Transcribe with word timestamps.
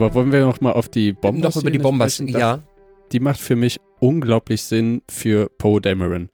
Aber 0.00 0.14
wollen 0.14 0.32
wir 0.32 0.40
noch 0.40 0.62
mal 0.62 0.72
auf 0.72 0.88
die 0.88 1.12
Bomber 1.12 1.48
Noch 1.48 1.56
über 1.56 1.70
die 1.70 1.78
Bombers, 1.78 2.14
sprechen? 2.14 2.38
Ja. 2.38 2.62
Die 3.12 3.20
macht 3.20 3.38
für 3.38 3.54
mich 3.54 3.78
unglaublich 3.98 4.62
Sinn 4.62 5.02
für 5.10 5.50
Poe 5.58 5.78
Dameron. 5.78 6.30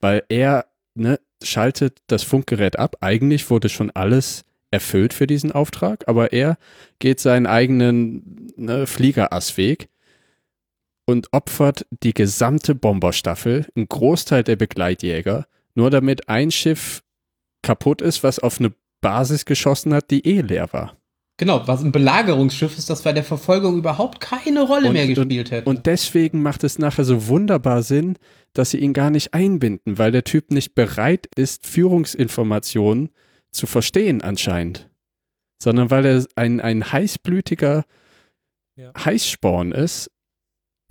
Weil 0.00 0.24
er 0.30 0.64
ne, 0.94 1.20
schaltet 1.42 1.98
das 2.06 2.22
Funkgerät 2.22 2.78
ab. 2.78 2.96
Eigentlich 3.02 3.50
wurde 3.50 3.68
schon 3.68 3.90
alles 3.90 4.44
erfüllt 4.70 5.12
für 5.12 5.26
diesen 5.26 5.52
Auftrag, 5.52 6.08
aber 6.08 6.32
er 6.32 6.56
geht 7.00 7.20
seinen 7.20 7.46
eigenen 7.46 8.50
ne, 8.56 8.86
Fliegerassweg 8.86 9.90
und 11.04 11.28
opfert 11.32 11.84
die 12.02 12.14
gesamte 12.14 12.74
Bomberstaffel, 12.74 13.66
einen 13.76 13.88
Großteil 13.88 14.42
der 14.42 14.56
Begleitjäger, 14.56 15.46
nur 15.74 15.90
damit 15.90 16.30
ein 16.30 16.50
Schiff 16.50 17.02
kaputt 17.60 18.00
ist, 18.00 18.22
was 18.22 18.38
auf 18.38 18.58
eine 18.58 18.72
Basis 19.02 19.44
geschossen 19.44 19.92
hat, 19.92 20.10
die 20.10 20.26
eh 20.26 20.40
leer 20.40 20.72
war. 20.72 20.96
Genau, 21.42 21.66
was 21.66 21.82
ein 21.82 21.90
Belagerungsschiff 21.90 22.78
ist, 22.78 22.88
das 22.88 23.02
bei 23.02 23.12
der 23.12 23.24
Verfolgung 23.24 23.76
überhaupt 23.76 24.20
keine 24.20 24.62
Rolle 24.62 24.86
Und- 24.86 24.92
mehr 24.92 25.08
gespielt 25.08 25.50
hätte. 25.50 25.68
Und 25.68 25.86
deswegen 25.86 26.40
macht 26.40 26.62
es 26.62 26.78
nachher 26.78 27.04
so 27.04 27.26
wunderbar 27.26 27.82
Sinn, 27.82 28.16
dass 28.52 28.70
sie 28.70 28.78
ihn 28.78 28.92
gar 28.92 29.10
nicht 29.10 29.34
einbinden, 29.34 29.98
weil 29.98 30.12
der 30.12 30.22
Typ 30.22 30.52
nicht 30.52 30.76
bereit 30.76 31.26
ist, 31.34 31.66
Führungsinformationen 31.66 33.10
zu 33.50 33.66
verstehen 33.66 34.22
anscheinend. 34.22 34.88
Sondern 35.60 35.90
weil 35.90 36.06
er 36.06 36.24
ein, 36.36 36.60
ein 36.60 36.92
heißblütiger 36.92 37.86
Ja. 38.76 38.92
Heißsporn 39.04 39.72
ist, 39.72 40.12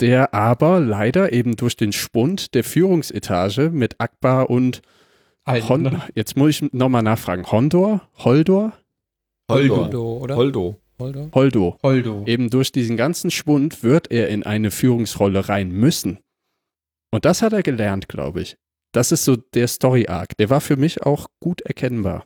der 0.01 0.33
aber 0.33 0.81
leider 0.81 1.31
eben 1.31 1.55
durch 1.55 1.77
den 1.77 1.93
Spund 1.93 2.55
der 2.55 2.65
Führungsetage 2.65 3.69
mit 3.69 4.01
Akbar 4.01 4.49
und 4.49 4.81
Alter, 5.45 5.69
Hon 5.69 5.81
ne? 5.83 6.01
jetzt 6.13 6.35
muss 6.35 6.49
ich 6.61 6.73
nochmal 6.73 7.03
nachfragen, 7.03 7.45
Hondor? 7.49 8.01
Holdor? 8.17 8.73
Holdo. 9.51 9.77
Holdo, 9.77 10.17
oder? 10.17 10.35
Holdo. 10.35 10.79
Holdo? 10.99 11.29
Holdo. 11.33 11.77
Holdo. 11.83 12.23
Eben 12.27 12.49
durch 12.49 12.71
diesen 12.71 12.95
ganzen 12.97 13.31
Schwund 13.31 13.83
wird 13.83 14.11
er 14.11 14.29
in 14.29 14.43
eine 14.43 14.69
Führungsrolle 14.71 15.49
rein 15.49 15.71
müssen. 15.71 16.19
Und 17.11 17.25
das 17.25 17.41
hat 17.41 17.53
er 17.53 17.63
gelernt, 17.63 18.07
glaube 18.07 18.41
ich. 18.41 18.57
Das 18.93 19.11
ist 19.11 19.23
so 19.25 19.35
der 19.35 19.67
Story-Arc. 19.67 20.37
Der 20.37 20.49
war 20.49 20.61
für 20.61 20.75
mich 20.77 21.01
auch 21.03 21.27
gut 21.39 21.61
erkennbar. 21.61 22.25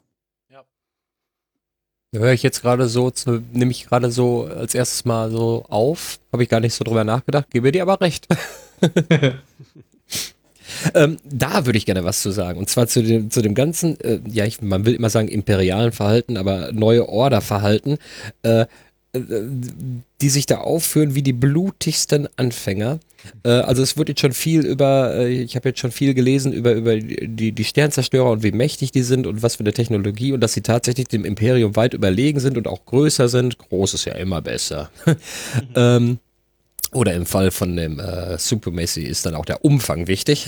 Da 2.12 2.20
höre 2.22 2.34
ich 2.34 2.44
jetzt 2.44 2.62
gerade 2.62 2.88
so, 2.88 3.12
zu- 3.12 3.42
nehme 3.52 3.72
ich 3.72 3.88
gerade 3.88 4.10
so 4.10 4.46
als 4.46 4.74
erstes 4.74 5.04
mal 5.06 5.30
so 5.32 5.66
auf. 5.68 6.20
Habe 6.32 6.44
ich 6.44 6.50
gar 6.50 6.60
nicht 6.62 6.74
so 6.74 6.84
drüber 6.86 7.04
nachgedacht. 7.04 7.50
Gebe 7.50 7.72
dir 7.72 7.82
aber 7.82 8.00
recht. 8.02 8.28
ähm, 10.94 11.18
da 11.24 11.66
würde 11.66 11.78
ich 11.78 11.86
gerne 11.86 12.04
was 12.04 12.22
zu 12.22 12.32
sagen. 12.32 12.60
Und 12.60 12.70
zwar 12.70 12.88
zu 12.88 13.04
dem, 13.04 13.32
zu 13.32 13.42
dem 13.42 13.56
ganzen, 13.56 14.00
äh, 14.02 14.20
ja, 14.28 14.46
ich, 14.46 14.62
man 14.62 14.86
will 14.86 14.94
immer 14.94 15.10
sagen 15.10 15.28
imperialen 15.28 15.92
Verhalten, 15.92 16.38
aber 16.38 16.72
neue 16.72 17.08
Order-Verhalten, 17.08 17.98
äh, 18.44 18.66
äh, 19.16 19.44
die 20.22 20.30
sich 20.30 20.46
da 20.46 20.60
aufführen 20.60 21.14
wie 21.14 21.22
die 21.22 21.34
blutigsten 21.34 22.30
Anfänger. 22.38 23.00
Äh, 23.44 23.50
also 23.50 23.84
es 23.84 23.98
wird 23.98 24.10
jetzt 24.10 24.22
schon 24.22 24.32
viel 24.32 24.66
über, 24.66 25.14
äh, 25.14 25.28
ich 25.30 25.56
habe 25.56 25.70
jetzt 25.70 25.80
schon 25.80 25.92
viel 25.92 26.14
gelesen 26.14 26.54
über, 26.54 26.72
über 26.74 26.96
die, 26.96 27.52
die 27.52 27.64
Sternzerstörer 27.64 28.32
und 28.32 28.42
wie 28.42 28.54
mächtig 28.54 28.92
die 28.92 29.04
sind 29.04 29.28
und 29.28 29.44
was 29.44 29.58
für 29.58 29.62
eine 29.62 29.74
Technologie 29.74 30.32
und 30.32 30.40
dass 30.40 30.54
sie 30.54 30.62
tatsächlich 30.62 31.10
dem 31.10 31.26
Imperium 31.26 31.76
weit 31.76 31.94
überlegen 31.94 32.40
sind 32.40 32.58
und 32.58 32.68
auch 32.68 32.86
größer 32.86 33.28
sind. 33.28 33.58
Groß 33.58 33.94
ist 33.96 34.06
ja 34.06 34.14
immer 34.14 34.42
besser. 34.42 34.90
ähm, 35.76 36.20
oder 36.96 37.14
im 37.14 37.26
Fall 37.26 37.52
von 37.52 37.76
dem 37.76 38.00
äh, 38.00 38.38
Supremacy 38.38 39.04
ist 39.04 39.26
dann 39.26 39.36
auch 39.36 39.46
der 39.46 39.66
Umfang 39.66 40.08
wichtig. 40.08 40.48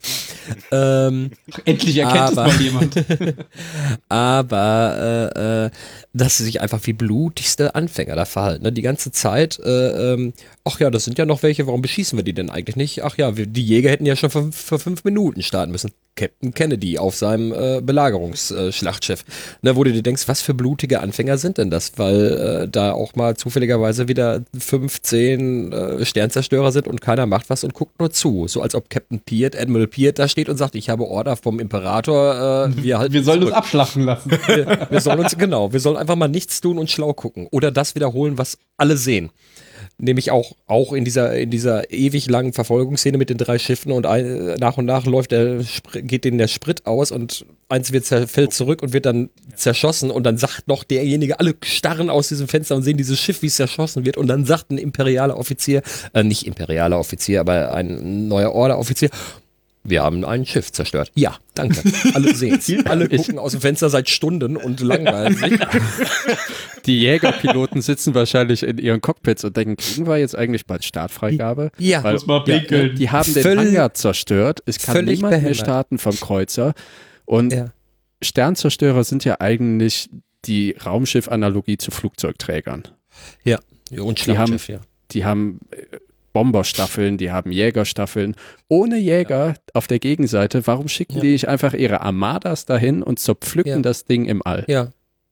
ähm, 0.70 1.30
Endlich 1.64 1.96
erkennt 1.96 2.32
es 2.32 2.38
Aber- 2.38 2.48
mal 2.48 2.60
jemand. 2.60 2.94
aber 4.08 5.32
äh, 5.36 5.64
äh, 5.66 5.70
dass 6.12 6.36
sie 6.36 6.44
sich 6.44 6.60
einfach 6.60 6.80
wie 6.84 6.92
blutigste 6.92 7.74
Anfänger 7.74 8.14
da 8.14 8.24
verhalten. 8.26 8.64
Ne? 8.64 8.72
Die 8.72 8.82
ganze 8.82 9.10
Zeit, 9.10 9.58
äh, 9.60 10.12
ähm, 10.12 10.34
ach 10.64 10.80
ja, 10.80 10.90
das 10.90 11.04
sind 11.04 11.18
ja 11.18 11.24
noch 11.26 11.42
welche, 11.42 11.66
warum 11.66 11.82
beschießen 11.82 12.18
wir 12.18 12.24
die 12.24 12.32
denn 12.32 12.50
eigentlich 12.50 12.76
nicht? 12.76 13.02
Ach 13.04 13.16
ja, 13.16 13.36
wir, 13.36 13.46
die 13.46 13.64
Jäger 13.64 13.90
hätten 13.90 14.06
ja 14.06 14.16
schon 14.16 14.30
vor, 14.30 14.50
vor 14.52 14.78
fünf 14.78 15.04
Minuten 15.04 15.42
starten 15.42 15.72
müssen. 15.72 15.90
Captain 16.16 16.52
Kennedy 16.52 16.98
auf 16.98 17.14
seinem 17.14 17.52
äh, 17.52 17.80
Belagerungsschlachtschiff. 17.80 19.24
Ne, 19.62 19.74
wo 19.76 19.84
du 19.84 19.92
dir 19.92 20.02
denkst, 20.02 20.28
was 20.28 20.42
für 20.42 20.52
blutige 20.52 21.00
Anfänger 21.00 21.38
sind 21.38 21.56
denn 21.56 21.70
das? 21.70 21.92
Weil 21.96 22.64
äh, 22.64 22.68
da 22.68 22.92
auch 22.92 23.14
mal 23.14 23.36
zufälligerweise 23.36 24.06
wieder 24.08 24.42
15 24.58 25.72
äh, 25.72 26.04
Sternzerstörer 26.04 26.72
sind 26.72 26.88
und 26.88 27.00
keiner 27.00 27.26
macht 27.26 27.48
was 27.48 27.64
und 27.64 27.72
guckt 27.72 27.98
nur 28.00 28.10
zu. 28.10 28.48
So 28.48 28.60
als 28.60 28.74
ob 28.74 28.90
Captain 28.90 29.20
Peart, 29.20 29.56
Admiral 29.56 29.86
Peart 29.86 30.18
da 30.18 30.28
steht 30.28 30.48
und 30.48 30.56
sagt, 30.58 30.74
ich 30.74 30.90
habe 30.90 31.04
Order 31.06 31.36
vom 31.36 31.58
Imperator, 31.58 32.68
äh, 32.68 32.76
wir 32.82 32.98
halten 32.98 33.14
Wir 33.14 33.22
sollen 33.22 33.38
uns 33.38 33.50
zurück. 33.50 33.58
abschlachten 33.58 34.02
lassen. 34.02 34.30
Wir, 34.46 34.88
wir 34.90 35.00
sollen 35.00 35.20
uns, 35.20 35.38
genau, 35.38 35.72
wir 35.72 35.80
sollen 35.80 35.96
einfach 35.96 36.16
mal 36.16 36.28
nichts 36.28 36.60
tun 36.60 36.78
und 36.78 36.90
schlau 36.90 37.14
gucken. 37.14 37.48
Oder 37.50 37.70
das 37.70 37.94
wiederholen, 37.94 38.36
was 38.36 38.58
alle 38.76 38.96
sehen. 38.96 39.30
Nämlich 40.02 40.30
auch, 40.30 40.52
auch 40.66 40.94
in 40.94 41.04
dieser, 41.04 41.36
in 41.36 41.50
dieser 41.50 41.90
ewig 41.90 42.26
langen 42.26 42.54
Verfolgungsszene 42.54 43.18
mit 43.18 43.28
den 43.28 43.36
drei 43.36 43.58
Schiffen 43.58 43.92
und 43.92 44.06
ein, 44.06 44.54
nach 44.58 44.78
und 44.78 44.86
nach 44.86 45.04
läuft 45.04 45.30
der, 45.30 45.60
geht 45.92 46.24
denen 46.24 46.38
der 46.38 46.48
Sprit 46.48 46.86
aus 46.86 47.12
und 47.12 47.44
eins 47.68 47.92
wird 47.92 48.06
fällt 48.06 48.54
zurück 48.54 48.82
und 48.82 48.94
wird 48.94 49.04
dann 49.04 49.28
zerschossen 49.54 50.10
und 50.10 50.24
dann 50.24 50.38
sagt 50.38 50.68
noch 50.68 50.84
derjenige, 50.84 51.38
alle 51.38 51.54
starren 51.62 52.08
aus 52.08 52.28
diesem 52.28 52.48
Fenster 52.48 52.76
und 52.76 52.82
sehen 52.82 52.96
dieses 52.96 53.20
Schiff, 53.20 53.42
wie 53.42 53.46
es 53.46 53.56
zerschossen 53.56 54.06
wird 54.06 54.16
und 54.16 54.26
dann 54.26 54.46
sagt 54.46 54.70
ein 54.70 54.78
imperialer 54.78 55.36
Offizier, 55.36 55.82
äh, 56.14 56.22
nicht 56.22 56.46
imperialer 56.46 56.98
Offizier, 56.98 57.40
aber 57.40 57.74
ein 57.74 58.26
neuer 58.26 58.52
Order-Offizier, 58.52 59.10
wir 59.82 60.02
haben 60.02 60.24
ein 60.26 60.44
Schiff 60.44 60.72
zerstört. 60.72 61.10
Ja, 61.14 61.36
danke. 61.54 61.82
Alle 62.12 62.34
sehen's. 62.34 62.70
Alle 62.84 63.08
gucken 63.08 63.38
aus 63.38 63.52
dem 63.52 63.62
Fenster 63.62 63.88
seit 63.88 64.10
Stunden 64.10 64.56
und 64.56 64.80
langweilen 64.80 65.36
sich. 65.36 65.58
Die 66.86 67.00
Jägerpiloten 67.00 67.82
sitzen 67.82 68.14
wahrscheinlich 68.14 68.62
in 68.62 68.78
ihren 68.78 69.00
Cockpits 69.00 69.44
und 69.44 69.56
denken, 69.56 69.76
kriegen 69.76 70.06
wir 70.06 70.16
jetzt 70.18 70.36
eigentlich 70.36 70.66
bald 70.66 70.84
Startfreigabe? 70.84 71.70
Ja, 71.78 72.02
Weil 72.02 72.14
Muss 72.14 72.26
mal 72.26 72.44
pinkeln. 72.44 72.96
die 72.96 73.10
haben 73.10 73.32
den 73.32 73.42
Völlig- 73.42 73.66
Hangar 73.68 73.94
zerstört. 73.94 74.60
Es 74.66 74.78
kann 74.78 74.94
völlig 74.96 75.18
niemand 75.18 75.30
mehr 75.32 75.38
behämmert. 75.40 75.56
starten 75.58 75.98
vom 75.98 76.14
Kreuzer. 76.18 76.74
Und 77.26 77.52
Ja. 77.52 77.72
Sternzerstörer 78.22 79.04
sind 79.04 79.24
ja 79.24 79.36
eigentlich 79.40 80.10
die 80.44 80.72
Raumschiff-Analogie 80.84 81.78
zu 81.78 81.90
Flugzeugträgern. 81.90 82.82
und 82.84 82.94
Die 83.90 83.96
haben- 83.98 84.16
Schlachtschiff, 84.16 84.68
ja. 84.68 84.80
Die 85.12 85.24
haben 85.24 85.58
äh, 85.72 85.96
Bomberstaffeln, 86.32 87.18
die 87.18 87.32
haben 87.32 87.50
Jägerstaffeln. 87.50 88.36
Ohne 88.68 88.98
Jäger 88.98 89.54
auf 89.74 89.88
der 89.88 89.98
Gegenseite, 89.98 90.64
warum 90.66 90.86
schicken 90.86 91.16
Ja. 91.16 91.20
die 91.22 91.32
nicht 91.32 91.48
einfach 91.48 91.74
ihre 91.74 92.02
Armadas 92.02 92.66
dahin 92.66 93.02
und 93.02 93.18
zerpflücken 93.18 93.72
Ja. 93.72 93.78
das 93.80 94.04
Ding 94.04 94.26
im 94.26 94.40
All? 94.46 94.64
Ja, 94.68 94.90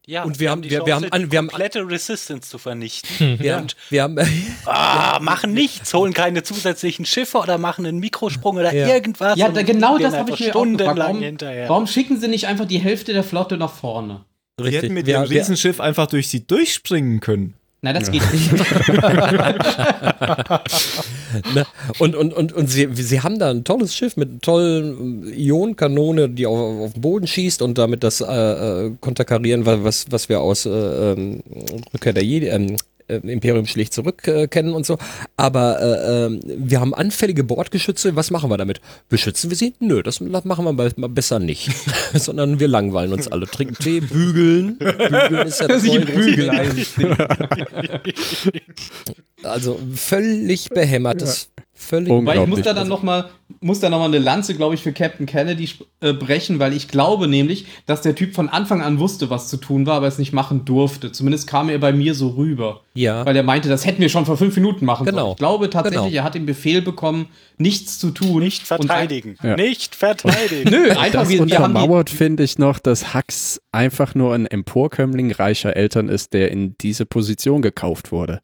Ja, 0.08 0.22
Und 0.24 0.40
wir 0.40 0.50
haben- 0.50 0.62
die 0.62 0.70
wir- 0.70 0.86
wir 0.86 0.94
haben 0.94 1.04
an- 1.12 1.30
wir 1.30 1.36
haben- 1.36 1.48
komplette 1.48 1.86
Resistance 1.86 2.48
zu 2.48 2.56
vernichten. 2.56 3.38
ja. 3.42 3.58
Und 3.58 3.76
Wir 3.90 4.04
haben, 4.04 4.16
ah, 4.64 5.18
machen 5.20 5.52
nichts, 5.52 5.92
holen 5.92 6.14
keine 6.14 6.42
zusätzlichen 6.42 7.04
Schiffe 7.04 7.36
oder 7.36 7.58
machen 7.58 7.84
einen 7.84 7.98
Mikrosprung 7.98 8.56
oder 8.56 8.72
Ja. 8.72 8.88
irgendwas. 8.88 9.36
Ja, 9.38 9.50
da, 9.50 9.60
genau 9.62 9.98
das 9.98 10.14
habe 10.14 10.30
ich 10.30 10.40
mir 10.40 10.48
stundenlang 10.48 10.96
Warum, 10.96 11.20
hinterher. 11.20 11.68
warum 11.68 11.86
schicken 11.86 12.18
sie 12.18 12.28
nicht 12.28 12.46
einfach 12.46 12.64
die 12.64 12.78
Hälfte 12.78 13.12
der 13.12 13.22
Flotte 13.22 13.58
nach 13.58 13.74
vorne? 13.74 14.24
Die 14.58 14.70
hätten 14.70 14.94
mit 14.94 15.04
Wir- 15.06 15.20
wir- 15.20 15.30
Riesenschiff 15.30 15.78
einfach 15.78 16.06
durch 16.06 16.28
sie 16.28 16.46
durchspringen 16.46 17.20
können. 17.20 17.52
Na, 17.80 17.92
das 17.92 18.10
geht 18.10 18.22
nicht. 18.32 18.50
ne? 21.54 21.66
Und, 21.98 22.16
und, 22.16 22.34
und, 22.34 22.52
und 22.52 22.66
sie, 22.68 22.88
sie 22.92 23.20
haben 23.20 23.38
da 23.38 23.50
ein 23.50 23.64
tolles 23.64 23.94
Schiff 23.94 24.16
mit 24.16 24.30
einer 24.30 24.40
tollen 24.40 25.32
Ionenkanone, 25.32 26.28
die 26.28 26.46
auf, 26.46 26.58
auf 26.86 26.92
den 26.94 27.00
Boden 27.02 27.26
schießt 27.26 27.62
und 27.62 27.78
damit 27.78 28.02
das 28.02 28.20
äh, 28.20 28.24
äh, 28.86 28.92
konterkarieren, 29.00 29.66
wa- 29.66 29.78
was, 29.82 30.06
was 30.10 30.28
wir 30.28 30.40
aus 30.40 30.66
äh, 30.66 30.70
ähm, 30.70 31.42
Rückkehr 31.94 32.12
der 32.12 32.24
Jedi, 32.24 32.48
ähm, 32.48 32.76
äh, 33.08 33.16
Imperium 33.16 33.66
schlicht 33.66 33.92
zurück 33.92 34.26
äh, 34.28 34.46
kennen 34.48 34.72
und 34.72 34.86
so. 34.86 34.98
Aber 35.36 35.80
äh, 35.80 36.26
ähm, 36.26 36.40
wir 36.44 36.80
haben 36.80 36.94
anfällige 36.94 37.44
Bordgeschütze. 37.44 38.16
Was 38.16 38.30
machen 38.30 38.50
wir 38.50 38.56
damit? 38.56 38.80
Beschützen 39.08 39.50
wir 39.50 39.56
sie? 39.56 39.74
Nö, 39.80 40.02
das 40.02 40.20
machen 40.20 40.64
wir 40.64 40.72
mal, 40.72 40.92
mal 40.96 41.08
besser 41.08 41.38
nicht. 41.38 41.70
Sondern 42.14 42.60
wir 42.60 42.68
langweilen 42.68 43.12
uns 43.12 43.28
alle. 43.28 43.46
Trinken 43.46 43.74
Tee, 43.74 44.00
bügeln. 44.00 44.78
Bügeln 44.78 45.46
ist 45.46 45.60
ja 45.60 45.68
das 45.68 45.82
Sie 45.82 45.88
neue 45.88 46.06
Bügeleisen. 46.06 47.16
Also 49.42 49.78
völlig 49.94 50.68
behämmertes. 50.70 51.50
Völlig 51.80 52.10
Unglaublich. 52.10 52.40
Weil 52.40 52.42
ich 52.42 52.48
muss 52.56 52.62
da 52.62 52.74
dann 52.74 52.88
noch 52.88 53.04
mal, 53.04 53.30
muss 53.60 53.78
da 53.78 53.88
noch 53.88 54.00
mal 54.00 54.06
eine 54.06 54.18
Lanze, 54.18 54.56
glaube 54.56 54.74
ich, 54.74 54.82
für 54.82 54.92
Captain 54.92 55.26
Kennedy 55.26 55.70
äh, 56.00 56.12
brechen, 56.12 56.58
weil 56.58 56.72
ich 56.72 56.88
glaube 56.88 57.28
nämlich, 57.28 57.66
dass 57.86 58.02
der 58.02 58.16
Typ 58.16 58.34
von 58.34 58.48
Anfang 58.48 58.82
an 58.82 58.98
wusste, 58.98 59.30
was 59.30 59.46
zu 59.48 59.58
tun 59.58 59.86
war, 59.86 59.94
aber 59.94 60.08
es 60.08 60.18
nicht 60.18 60.32
machen 60.32 60.64
durfte. 60.64 61.12
Zumindest 61.12 61.46
kam 61.46 61.68
er 61.68 61.78
bei 61.78 61.92
mir 61.92 62.14
so 62.16 62.30
rüber. 62.30 62.80
Ja. 62.94 63.24
Weil 63.24 63.36
er 63.36 63.44
meinte, 63.44 63.68
das 63.68 63.86
hätten 63.86 64.00
wir 64.02 64.08
schon 64.08 64.26
vor 64.26 64.36
fünf 64.36 64.56
Minuten 64.56 64.84
machen 64.84 65.06
Genau. 65.06 65.18
sollen. 65.20 65.30
Ich 65.32 65.36
glaube 65.38 65.70
tatsächlich, 65.70 66.02
Genau. 66.06 66.16
er 66.16 66.24
hat 66.24 66.34
den 66.34 66.46
Befehl 66.46 66.82
bekommen, 66.82 67.28
nichts 67.58 68.00
zu 68.00 68.10
tun. 68.10 68.42
Nicht 68.42 68.62
Und 68.72 68.86
verteidigen. 68.88 69.36
Ja. 69.40 69.54
Nicht 69.54 69.94
verteidigen. 69.94 70.68
Nö, 70.70 70.90
einfach 70.90 71.20
Das 71.20 71.28
wir, 71.28 71.46
wir 71.46 71.58
haben 71.60 71.74
die, 71.74 71.80
untermauert 71.80 72.10
finde 72.10 72.42
ich 72.42 72.58
noch, 72.58 72.80
dass 72.80 73.14
Hux 73.14 73.60
einfach 73.70 74.16
nur 74.16 74.34
ein 74.34 74.46
Emporkömmling 74.46 75.30
reicher 75.30 75.76
Eltern 75.76 76.08
ist, 76.08 76.32
der 76.32 76.50
in 76.50 76.74
diese 76.80 77.06
Position 77.06 77.62
gekauft 77.62 78.10
wurde. 78.10 78.40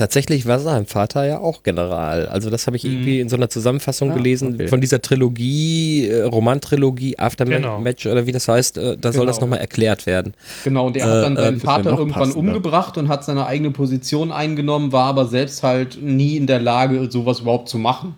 Tatsächlich 0.00 0.46
war 0.46 0.58
sein 0.60 0.86
Vater 0.86 1.26
ja 1.26 1.40
auch 1.40 1.62
General. 1.62 2.26
Also 2.26 2.48
das 2.48 2.66
habe 2.66 2.76
ich 2.78 2.84
Mhm. 2.84 2.90
irgendwie 2.92 3.20
in 3.20 3.28
so 3.28 3.36
einer 3.36 3.50
Zusammenfassung 3.50 4.12
Ah, 4.12 4.14
gelesen 4.14 4.54
okay. 4.54 4.66
von 4.66 4.80
dieser 4.80 5.02
Trilogie, 5.02 6.08
äh, 6.08 6.22
Romantrilogie, 6.22 7.18
Aftermatch 7.18 8.02
Genau. 8.04 8.12
oder 8.12 8.26
wie 8.26 8.32
das 8.32 8.48
heißt. 8.48 8.78
Äh, 8.78 8.96
da 8.96 9.12
soll 9.12 9.20
Genau. 9.20 9.24
das 9.26 9.40
nochmal 9.42 9.58
erklärt 9.58 10.06
werden. 10.06 10.32
Genau, 10.64 10.86
und 10.86 10.96
er 10.96 11.04
Äh, 11.04 11.08
hat 11.10 11.22
dann 11.24 11.36
äh, 11.36 11.40
seinen 11.42 11.54
wär 11.62 11.68
Vater 11.68 11.90
irgendwann 11.90 12.12
passender. 12.12 12.38
umgebracht 12.38 12.96
und 12.96 13.08
hat 13.08 13.24
seine 13.24 13.44
eigene 13.44 13.72
Position 13.72 14.32
eingenommen, 14.32 14.90
war 14.90 15.04
aber 15.04 15.26
selbst 15.26 15.62
halt 15.62 16.00
nie 16.02 16.38
in 16.38 16.46
der 16.46 16.60
Lage, 16.60 17.10
sowas 17.10 17.40
überhaupt 17.40 17.68
zu 17.68 17.76
machen. 17.76 18.14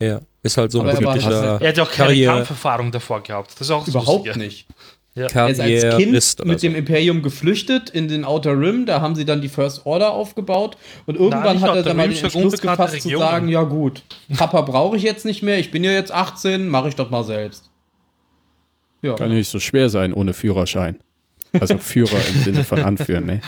Ja, 0.00 0.20
ist 0.42 0.56
halt 0.56 0.72
so 0.72 0.80
ein 0.80 0.88
Aber 0.88 0.96
er 0.98 1.04
war- 1.04 1.12
politischer 1.14 1.60
Er 1.60 1.68
hat 1.68 1.76
ja 1.76 1.82
auch 1.82 1.90
keine 1.90 2.06
Karriere- 2.08 2.34
Kampferfahrung 2.36 2.90
davor 2.92 3.22
gehabt. 3.22 3.50
Das 3.52 3.62
ist 3.62 3.70
auch 3.70 3.86
Überhaupt 3.86 4.26
Lustige. 4.26 4.38
nicht. 4.38 4.66
Er 5.18 5.48
ist 5.48 5.60
als 5.60 5.96
Kind 5.96 6.12
mit 6.12 6.60
so. 6.60 6.66
dem 6.66 6.74
Imperium 6.74 7.22
geflüchtet 7.22 7.90
in 7.90 8.08
den 8.08 8.24
Outer 8.24 8.58
Rim, 8.58 8.86
da 8.86 9.00
haben 9.00 9.14
sie 9.14 9.24
dann 9.24 9.40
die 9.40 9.48
First 9.48 9.86
Order 9.86 10.12
aufgebaut 10.12 10.76
und 11.06 11.16
irgendwann 11.16 11.60
hat 11.60 11.76
er 11.76 11.82
dann 11.82 11.96
mal 11.96 12.08
den 12.08 12.16
für 12.16 12.24
Entschluss 12.26 12.60
gefasst 12.60 13.02
zu 13.02 13.18
sagen, 13.18 13.48
ja 13.48 13.62
gut, 13.62 14.02
Papa 14.36 14.62
brauche 14.62 14.96
ich 14.96 15.02
jetzt 15.02 15.24
nicht 15.24 15.42
mehr, 15.42 15.58
ich 15.58 15.70
bin 15.70 15.84
ja 15.84 15.92
jetzt 15.92 16.12
18, 16.12 16.68
mache 16.68 16.88
ich 16.88 16.96
doch 16.96 17.10
mal 17.10 17.24
selbst. 17.24 17.70
Ja. 19.02 19.14
Kann 19.14 19.30
nicht 19.30 19.48
so 19.48 19.60
schwer 19.60 19.88
sein 19.88 20.12
ohne 20.12 20.34
Führerschein. 20.34 20.98
Also 21.52 21.78
Führer 21.78 22.18
im 22.28 22.42
Sinne 22.42 22.64
von 22.64 22.80
anführen, 22.80 23.26
ne? 23.26 23.40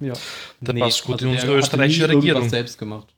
ja. 0.00 0.14
Der 0.60 0.72
passt 0.74 1.04
gut 1.04 1.16
also 1.16 1.26
in 1.26 1.32
unsere 1.32 1.56
österreichische 1.56 2.08
Regierung. 2.08 2.48
selbst 2.48 2.78
gemacht. 2.78 3.13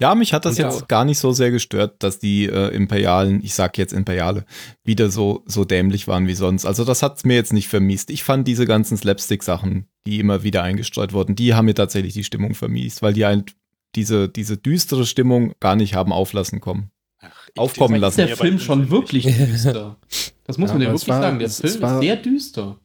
Ja, 0.00 0.14
mich 0.14 0.32
hat 0.32 0.44
das 0.44 0.58
Und 0.58 0.64
jetzt 0.64 0.80
ja. 0.80 0.86
gar 0.86 1.04
nicht 1.04 1.18
so 1.18 1.32
sehr 1.32 1.50
gestört, 1.50 2.02
dass 2.04 2.20
die 2.20 2.46
äh, 2.46 2.68
Imperialen, 2.74 3.42
ich 3.42 3.54
sag 3.54 3.76
jetzt 3.78 3.92
Imperiale, 3.92 4.44
wieder 4.84 5.10
so, 5.10 5.42
so 5.46 5.64
dämlich 5.64 6.06
waren 6.06 6.28
wie 6.28 6.34
sonst. 6.34 6.66
Also 6.66 6.84
das 6.84 7.02
hat's 7.02 7.24
mir 7.24 7.34
jetzt 7.34 7.52
nicht 7.52 7.66
vermiest. 7.68 8.10
Ich 8.10 8.22
fand 8.22 8.46
diese 8.46 8.64
ganzen 8.64 8.96
Slapstick-Sachen, 8.96 9.86
die 10.06 10.20
immer 10.20 10.44
wieder 10.44 10.62
eingestreut 10.62 11.12
wurden, 11.12 11.34
die 11.34 11.54
haben 11.54 11.64
mir 11.64 11.74
tatsächlich 11.74 12.14
die 12.14 12.22
Stimmung 12.22 12.54
vermiest, 12.54 13.02
weil 13.02 13.12
die 13.12 13.24
halt 13.26 13.54
diese, 13.96 14.28
diese 14.28 14.56
düstere 14.56 15.04
Stimmung 15.04 15.52
gar 15.58 15.74
nicht 15.74 15.94
haben 15.94 16.12
auflassen 16.12 16.60
kommen. 16.60 16.90
Ach, 17.20 17.48
Aufkommen 17.56 18.00
lassen. 18.00 18.20
Ist 18.20 18.28
der 18.28 18.36
Film 18.36 18.60
schon 18.60 18.90
wirklich 18.90 19.24
düster? 19.24 19.96
Das 20.44 20.58
muss 20.58 20.68
Ja, 20.70 20.74
man 20.74 20.82
ja 20.82 20.88
wirklich 20.90 21.02
es 21.02 21.08
war- 21.08 21.22
sagen. 21.22 21.38
Der 21.40 21.46
es- 21.48 21.60
Film 21.60 21.72
es 21.74 21.82
war- 21.82 21.94
ist 21.94 22.00
sehr 22.02 22.16
düster. 22.16 22.78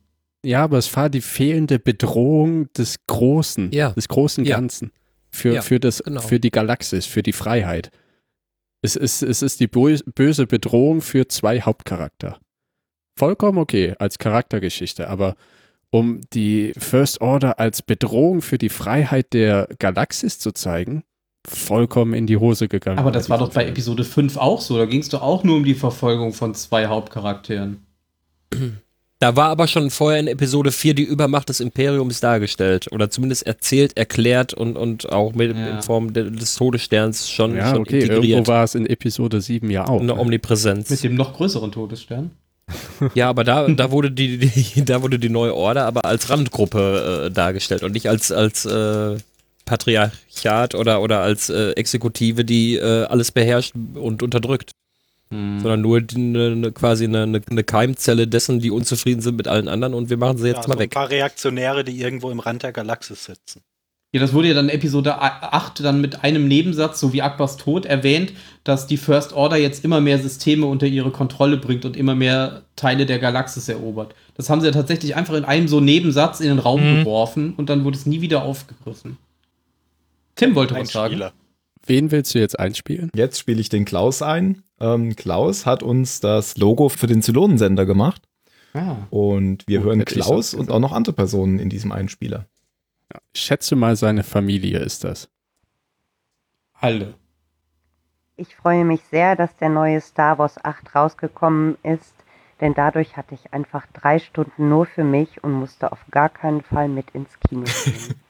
Ja, 0.44 0.64
aber 0.64 0.80
es 0.80 0.94
war 0.96 1.10
die 1.12 1.22
fehlende 1.22 1.78
Bedrohung 1.78 2.74
des 2.74 2.96
Großen, 3.06 3.72
Ja. 3.72 3.92
des 3.92 4.08
großen 4.08 4.44
Ja. 4.46 4.58
Für, 5.34 5.54
Ja, 5.56 5.62
für, 5.62 5.80
das, 5.80 6.04
genau. 6.04 6.22
für 6.22 6.40
die 6.40 6.52
Galaxis, 6.52 7.06
für 7.08 7.24
die 7.24 7.34
Freiheit. 7.34 7.90
Es 8.82 8.96
ist, 8.96 9.24
es 9.24 9.42
ist 9.42 9.60
die 9.60 9.68
bös- 9.68 10.04
böse 10.14 10.46
Bedrohung 10.46 11.02
für 11.02 11.28
zwei 11.28 11.62
Hauptcharakter. 11.62 12.40
Vollkommen 13.18 13.58
okay 13.58 13.96
als 14.00 14.18
Charaktergeschichte, 14.20 15.10
aber 15.10 15.36
um 15.90 16.22
die 16.34 16.74
First 16.78 17.22
Order 17.22 17.60
als 17.60 17.82
Bedrohung 17.82 18.42
für 18.42 18.58
die 18.58 18.70
Freiheit 18.70 19.34
der 19.34 19.70
Galaxis 19.80 20.40
zu 20.40 20.52
zeigen, 20.52 21.04
vollkommen 21.48 22.14
in 22.14 22.28
die 22.28 22.38
Hose 22.38 22.68
gegangen. 22.68 23.00
Aber 23.00 23.12
das 23.12 23.30
war 23.30 23.38
doch 23.38 23.52
bei. 23.54 23.66
Episode 23.68 24.04
5 24.04 24.38
auch 24.38 24.62
so. 24.62 24.78
Da 24.78 24.86
ging 24.86 25.02
es 25.02 25.10
doch 25.10 25.22
auch 25.22 25.44
nur 25.44 25.58
um 25.58 25.64
die 25.66 25.76
Verfolgung 25.76 26.34
von 26.34 26.54
zwei 26.56 26.88
Hauptcharakteren. 26.88 27.86
Da 29.24 29.38
war 29.38 29.48
aber 29.48 29.70
schon 29.70 29.90
vorher 29.90 30.20
in 30.20 30.28
Episode 30.28 30.74
4 30.74 30.96
die 30.96 31.04
Übermacht 31.04 31.48
des 31.48 31.62
Imperiums 31.62 32.20
dargestellt. 32.20 32.92
Oder 32.92 33.10
zumindest 33.10 33.48
erzählt, 33.48 33.96
erklärt 33.96 34.54
und, 34.54 34.76
und 34.76 35.14
auch 35.14 35.34
mit, 35.34 35.56
Ja. 35.56 35.78
in 35.78 35.82
Form 35.82 36.12
de, 36.12 36.30
des 36.30 36.56
Todessterns 36.56 37.30
schon, 37.30 37.56
Ja, 37.56 37.70
schon 37.70 37.84
okay, 37.84 38.02
irgendwo 38.02 38.16
integriert. 38.18 38.48
war 38.50 38.66
es 38.66 38.76
in 38.76 38.86
Episode 38.86 39.40
7 39.40 39.70
ja 39.70 39.88
auch. 39.88 40.02
Eine 40.02 40.08
ne? 40.08 40.20
Omnipräsenz. 40.20 40.90
Mit 40.90 41.06
dem 41.06 41.16
noch 41.16 41.38
größeren 41.38 41.72
Todesstern. 41.72 42.32
Ja, 43.14 43.30
aber 43.30 43.46
da, 43.46 43.70
da, 43.70 43.92
wurde 43.92 44.12
die, 44.12 44.40
die, 44.40 44.84
da 44.84 45.02
wurde 45.02 45.18
die 45.20 45.30
neue 45.30 45.56
Order 45.56 45.86
aber 45.86 46.04
als 46.04 46.30
Randgruppe 46.30 47.28
äh, 47.28 47.32
dargestellt 47.32 47.84
und 47.84 47.94
nicht 47.94 48.10
als, 48.10 48.30
als 48.30 48.66
äh, 48.66 49.16
Patriarchat 49.64 50.76
oder, 50.76 51.02
oder 51.02 51.20
als 51.22 51.50
äh, 51.50 51.72
Exekutive, 51.72 52.44
die 52.44 52.76
äh, 52.76 53.06
alles 53.06 53.32
beherrscht 53.32 53.74
und 53.96 54.22
unterdrückt. 54.22 54.72
Sondern 55.62 55.82
nur 55.82 56.02
die, 56.02 56.18
ne, 56.20 56.56
ne, 56.56 56.72
quasi 56.72 57.06
eine, 57.06 57.24
eine, 57.24 57.42
eine 57.50 57.64
Keimzelle 57.64 58.28
dessen, 58.28 58.60
die 58.60 58.72
unzufrieden 58.72 59.22
sind 59.22 59.36
mit 59.38 59.48
allen 59.48 59.68
anderen 59.68 59.94
und 59.94 60.10
wir 60.10 60.18
machen 60.18 60.38
sie 60.38 60.48
jetzt 60.48 60.58
Ja, 60.58 60.64
so 60.64 60.68
mal 60.70 60.76
ein 60.76 60.80
weg. 60.80 60.92
paar 60.92 61.10
Reaktionäre, 61.10 61.84
die 61.84 62.00
irgendwo 62.00 62.30
im 62.32 62.40
Rand 62.40 62.64
der 62.64 62.72
Galaxis 62.72 63.26
sitzen. 63.26 63.62
Ja, 64.16 64.20
das 64.22 64.32
wurde 64.34 64.50
ja 64.50 64.54
dann 64.54 64.70
Episode 64.70 65.20
8 65.20 65.80
dann 65.84 66.00
mit 66.00 66.24
einem 66.24 66.48
Nebensatz, 66.48 67.00
so 67.00 67.14
wie 67.14 67.24
Akbars 67.24 67.58
Tod, 67.58 67.88
erwähnt, 67.88 68.32
dass 68.64 68.86
die 68.86 68.98
First 68.98 69.34
Order 69.34 69.58
jetzt 69.58 69.84
immer 69.84 70.02
mehr 70.02 70.20
Systeme 70.20 70.68
unter 70.68 70.86
ihre 70.86 71.10
Kontrolle 71.10 71.58
bringt 71.58 71.84
und 71.84 71.98
immer 71.98 72.14
mehr 72.14 72.62
Teile 72.76 73.08
der 73.08 73.18
Galaxis 73.18 73.70
erobert. 73.70 74.14
Das 74.36 74.52
haben 74.52 74.62
sie 74.62 74.68
ja 74.68 74.72
tatsächlich 74.74 75.16
einfach 75.16 75.34
in 75.34 75.46
einem 75.46 75.68
so 75.68 75.80
Nebensatz 75.80 76.42
in 76.42 76.50
den 76.50 76.60
Raum 76.60 76.82
Mhm. 76.82 77.00
geworfen 77.00 77.54
und 77.58 77.72
dann 77.72 77.84
wurde 77.86 77.98
es 77.98 78.06
nie 78.06 78.22
wieder 78.22 78.44
aufgegriffen. 78.44 79.18
Tim 80.36 80.54
wollte 80.54 80.76
Ein 80.76 80.82
was 80.84 80.92
sagen. 80.92 81.14
Spieler. 81.14 81.34
Wen 81.86 82.12
willst 82.12 82.34
du 82.34 82.40
jetzt 82.40 82.60
einspielen? 82.60 83.10
Jetzt 83.16 83.40
spiele 83.40 83.60
ich 83.60 83.70
den 83.70 83.86
Klaus 83.86 84.22
ein. 84.22 84.64
Ähm, 84.80 85.16
Klaus 85.16 85.66
hat 85.66 85.84
uns 85.84 86.20
das 86.20 86.58
Logo 86.58 86.90
für 86.90 87.08
den 87.08 87.22
Zylonensender 87.22 87.86
gemacht 87.86 88.22
Ah. 88.74 88.98
und 89.10 89.68
wir 89.68 89.82
Oh, 89.82 89.84
hören 89.86 90.04
Klaus 90.06 90.54
und 90.54 90.72
auch 90.72 90.80
noch 90.80 90.94
andere 90.94 91.14
Personen 91.14 91.60
in 91.60 91.70
diesem 91.70 91.92
Einspieler. 91.92 92.48
Ich 93.34 93.42
schätze 93.42 93.76
mal, 93.76 93.96
seine 93.96 94.24
Familie 94.24 94.80
ist 94.80 95.04
das. 95.04 95.30
Alle. 96.74 97.14
Ich 98.36 98.56
freue 98.56 98.84
mich 98.84 99.02
sehr, 99.12 99.36
dass 99.36 99.56
der 99.58 99.70
neue 99.70 100.02
Star 100.02 100.40
Wars 100.40 100.56
8 100.64 100.96
rausgekommen 100.96 101.78
ist, 101.84 102.16
denn 102.62 102.74
dadurch 102.74 103.16
hatte 103.16 103.36
ich 103.36 103.54
einfach 103.54 103.86
drei 103.94 104.18
Stunden 104.20 104.70
nur 104.70 104.86
für 104.88 105.04
mich 105.04 105.44
und 105.44 105.52
musste 105.52 105.92
auf 105.92 106.00
gar 106.10 106.30
keinen 106.30 106.62
Fall 106.62 106.88
mit 106.88 107.12
ins 107.12 107.30
Kino 107.48 107.64
gehen. 107.86 108.16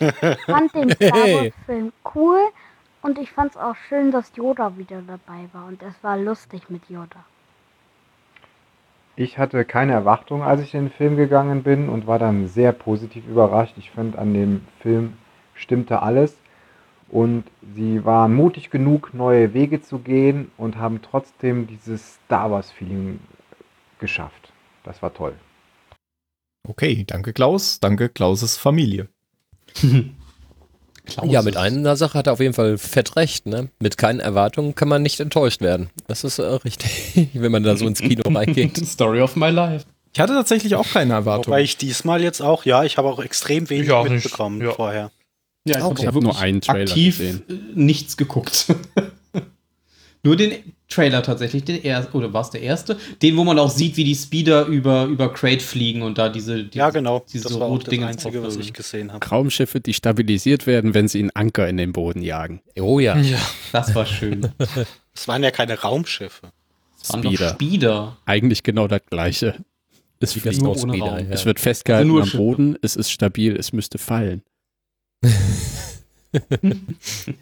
Ich 0.00 0.44
fand 0.46 0.74
den 0.74 0.90
Star 0.94 1.12
Wars-Film 1.12 1.92
cool 2.14 2.40
und 3.02 3.18
ich 3.18 3.30
fand 3.30 3.52
es 3.52 3.56
auch 3.56 3.76
schön, 3.88 4.10
dass 4.10 4.32
Yoda 4.34 4.76
wieder 4.76 5.02
dabei 5.02 5.48
war 5.52 5.66
und 5.66 5.82
es 5.82 5.94
war 6.02 6.16
lustig 6.16 6.70
mit 6.70 6.88
Yoda. 6.88 7.24
Ich 9.16 9.38
hatte 9.38 9.64
keine 9.64 9.92
Erwartung, 9.92 10.42
als 10.42 10.60
ich 10.60 10.74
in 10.74 10.86
den 10.86 10.90
Film 10.90 11.16
gegangen 11.16 11.62
bin 11.62 11.88
und 11.88 12.06
war 12.06 12.18
dann 12.18 12.48
sehr 12.48 12.72
positiv 12.72 13.26
überrascht. 13.28 13.74
Ich 13.76 13.90
finde, 13.92 14.18
an 14.18 14.34
dem 14.34 14.62
Film 14.80 15.14
stimmte 15.54 16.02
alles 16.02 16.36
und 17.08 17.44
sie 17.76 18.04
waren 18.04 18.34
mutig 18.34 18.70
genug, 18.70 19.14
neue 19.14 19.54
Wege 19.54 19.80
zu 19.80 20.00
gehen 20.00 20.50
und 20.56 20.76
haben 20.76 21.00
trotzdem 21.00 21.68
dieses 21.68 22.14
Star 22.26 22.50
Wars-Feeling 22.50 23.20
geschafft. 24.00 24.52
Das 24.82 25.00
war 25.00 25.14
toll. 25.14 25.34
Okay, 26.66 27.04
danke 27.06 27.32
Klaus, 27.32 27.78
danke 27.78 28.08
Klauses 28.08 28.56
Familie. 28.56 29.08
Klaus 31.06 31.30
Ja, 31.30 31.42
mit 31.42 31.56
einer 31.56 31.96
Sache 31.96 32.18
hat 32.18 32.26
er 32.26 32.32
auf 32.32 32.40
jeden 32.40 32.54
Fall 32.54 32.78
fett 32.78 33.16
recht. 33.16 33.46
Ne? 33.46 33.68
Mit 33.78 33.98
keinen 33.98 34.20
Erwartungen 34.20 34.74
kann 34.74 34.88
man 34.88 35.02
nicht 35.02 35.20
enttäuscht 35.20 35.60
werden. 35.60 35.90
Das 36.06 36.24
ist 36.24 36.38
äh, 36.38 36.42
richtig, 36.42 37.28
wenn 37.34 37.52
man 37.52 37.62
da 37.62 37.76
so 37.76 37.86
ins 37.86 38.00
Kino 38.00 38.22
reingeht. 38.26 38.76
Story 38.86 39.20
of 39.20 39.36
my 39.36 39.50
life. 39.50 39.84
Ich 40.14 40.20
hatte 40.20 40.32
tatsächlich 40.32 40.76
auch 40.76 40.88
keine 40.88 41.12
Erwartung. 41.12 41.46
Wobei 41.52 41.62
ich 41.62 41.76
diesmal 41.76 42.22
jetzt 42.22 42.40
auch, 42.40 42.64
ja, 42.64 42.84
ich 42.84 42.98
habe 42.98 43.08
auch 43.08 43.18
extrem 43.18 43.68
wenig 43.68 43.90
auch 43.90 44.08
mitbekommen 44.08 44.62
ja. 44.62 44.72
vorher. 44.72 45.10
Ja, 45.66 45.84
Okay. 45.84 46.02
Ich 46.02 46.06
habe 46.06 46.20
nur 46.20 46.38
einen 46.38 46.60
Trailer 46.60 46.90
aktiv 46.90 47.18
gesehen. 47.18 47.42
äh, 47.48 47.54
nichts 47.74 48.16
geguckt. 48.16 48.66
nur 50.22 50.36
den 50.36 50.52
Trailer 50.94 51.22
tatsächlich, 51.22 51.64
den 51.64 51.82
ersten, 51.84 52.16
oder 52.16 52.32
war 52.32 52.42
es 52.42 52.50
der 52.50 52.62
erste? 52.62 52.96
Den, 53.22 53.36
wo 53.36 53.44
man 53.44 53.58
auch 53.58 53.70
sieht, 53.70 53.96
wie 53.96 54.04
die 54.04 54.14
Speeder 54.14 54.66
über, 54.66 55.04
über 55.06 55.32
Crate 55.32 55.60
fliegen 55.62 56.02
und 56.02 56.18
da 56.18 56.28
diese, 56.28 56.64
die, 56.64 56.78
Ja, 56.78 56.90
genau. 56.90 57.24
diese 57.32 57.44
das 57.48 57.58
war 57.58 57.66
auch 57.66 57.78
das 57.78 57.86
Rotdinger 57.86 58.06
Einzige, 58.08 58.42
was 58.42 58.56
ich 58.56 58.72
gesehen 58.72 59.12
habe. 59.12 59.26
Raumschiffe, 59.26 59.80
die 59.80 59.94
stabilisiert 59.94 60.66
werden, 60.66 60.94
wenn 60.94 61.08
sie 61.08 61.18
einen 61.20 61.30
Anker 61.34 61.68
in 61.68 61.76
den 61.76 61.92
Boden 61.92 62.22
jagen. 62.22 62.60
Oh 62.78 62.98
ja. 63.00 63.16
Ja. 63.18 63.38
Das 63.72 63.94
war 63.94 64.06
schön. 64.06 64.48
Es 65.16 65.28
waren 65.28 65.44
ja 65.44 65.52
keine 65.52 65.78
Raumschiffe. 65.80 66.50
Das 66.98 67.12
waren 67.12 67.22
doch 67.22 67.30
Speeder. 67.30 67.50
Speeder. 67.50 68.16
Eigentlich 68.26 68.62
genau 68.64 68.88
das 68.88 69.02
gleiche. 69.08 69.54
Es, 70.18 70.32
Das 70.32 70.42
fliegt. 70.42 70.60
nur 70.62 70.76
Speeder, 70.76 71.04
Raum. 71.06 71.18
ja. 71.18 71.24
es 71.30 71.44
wird 71.44 71.60
festgehalten 71.60 72.10
Also 72.10 72.36
nur 72.36 72.48
am. 72.48 72.56
Boden, 72.56 72.76
es 72.82 72.96
ist 72.96 73.10
stabil, 73.12 73.54
es 73.56 73.72
müsste 73.72 73.98
fallen. 73.98 74.42
Nein, 76.62 76.96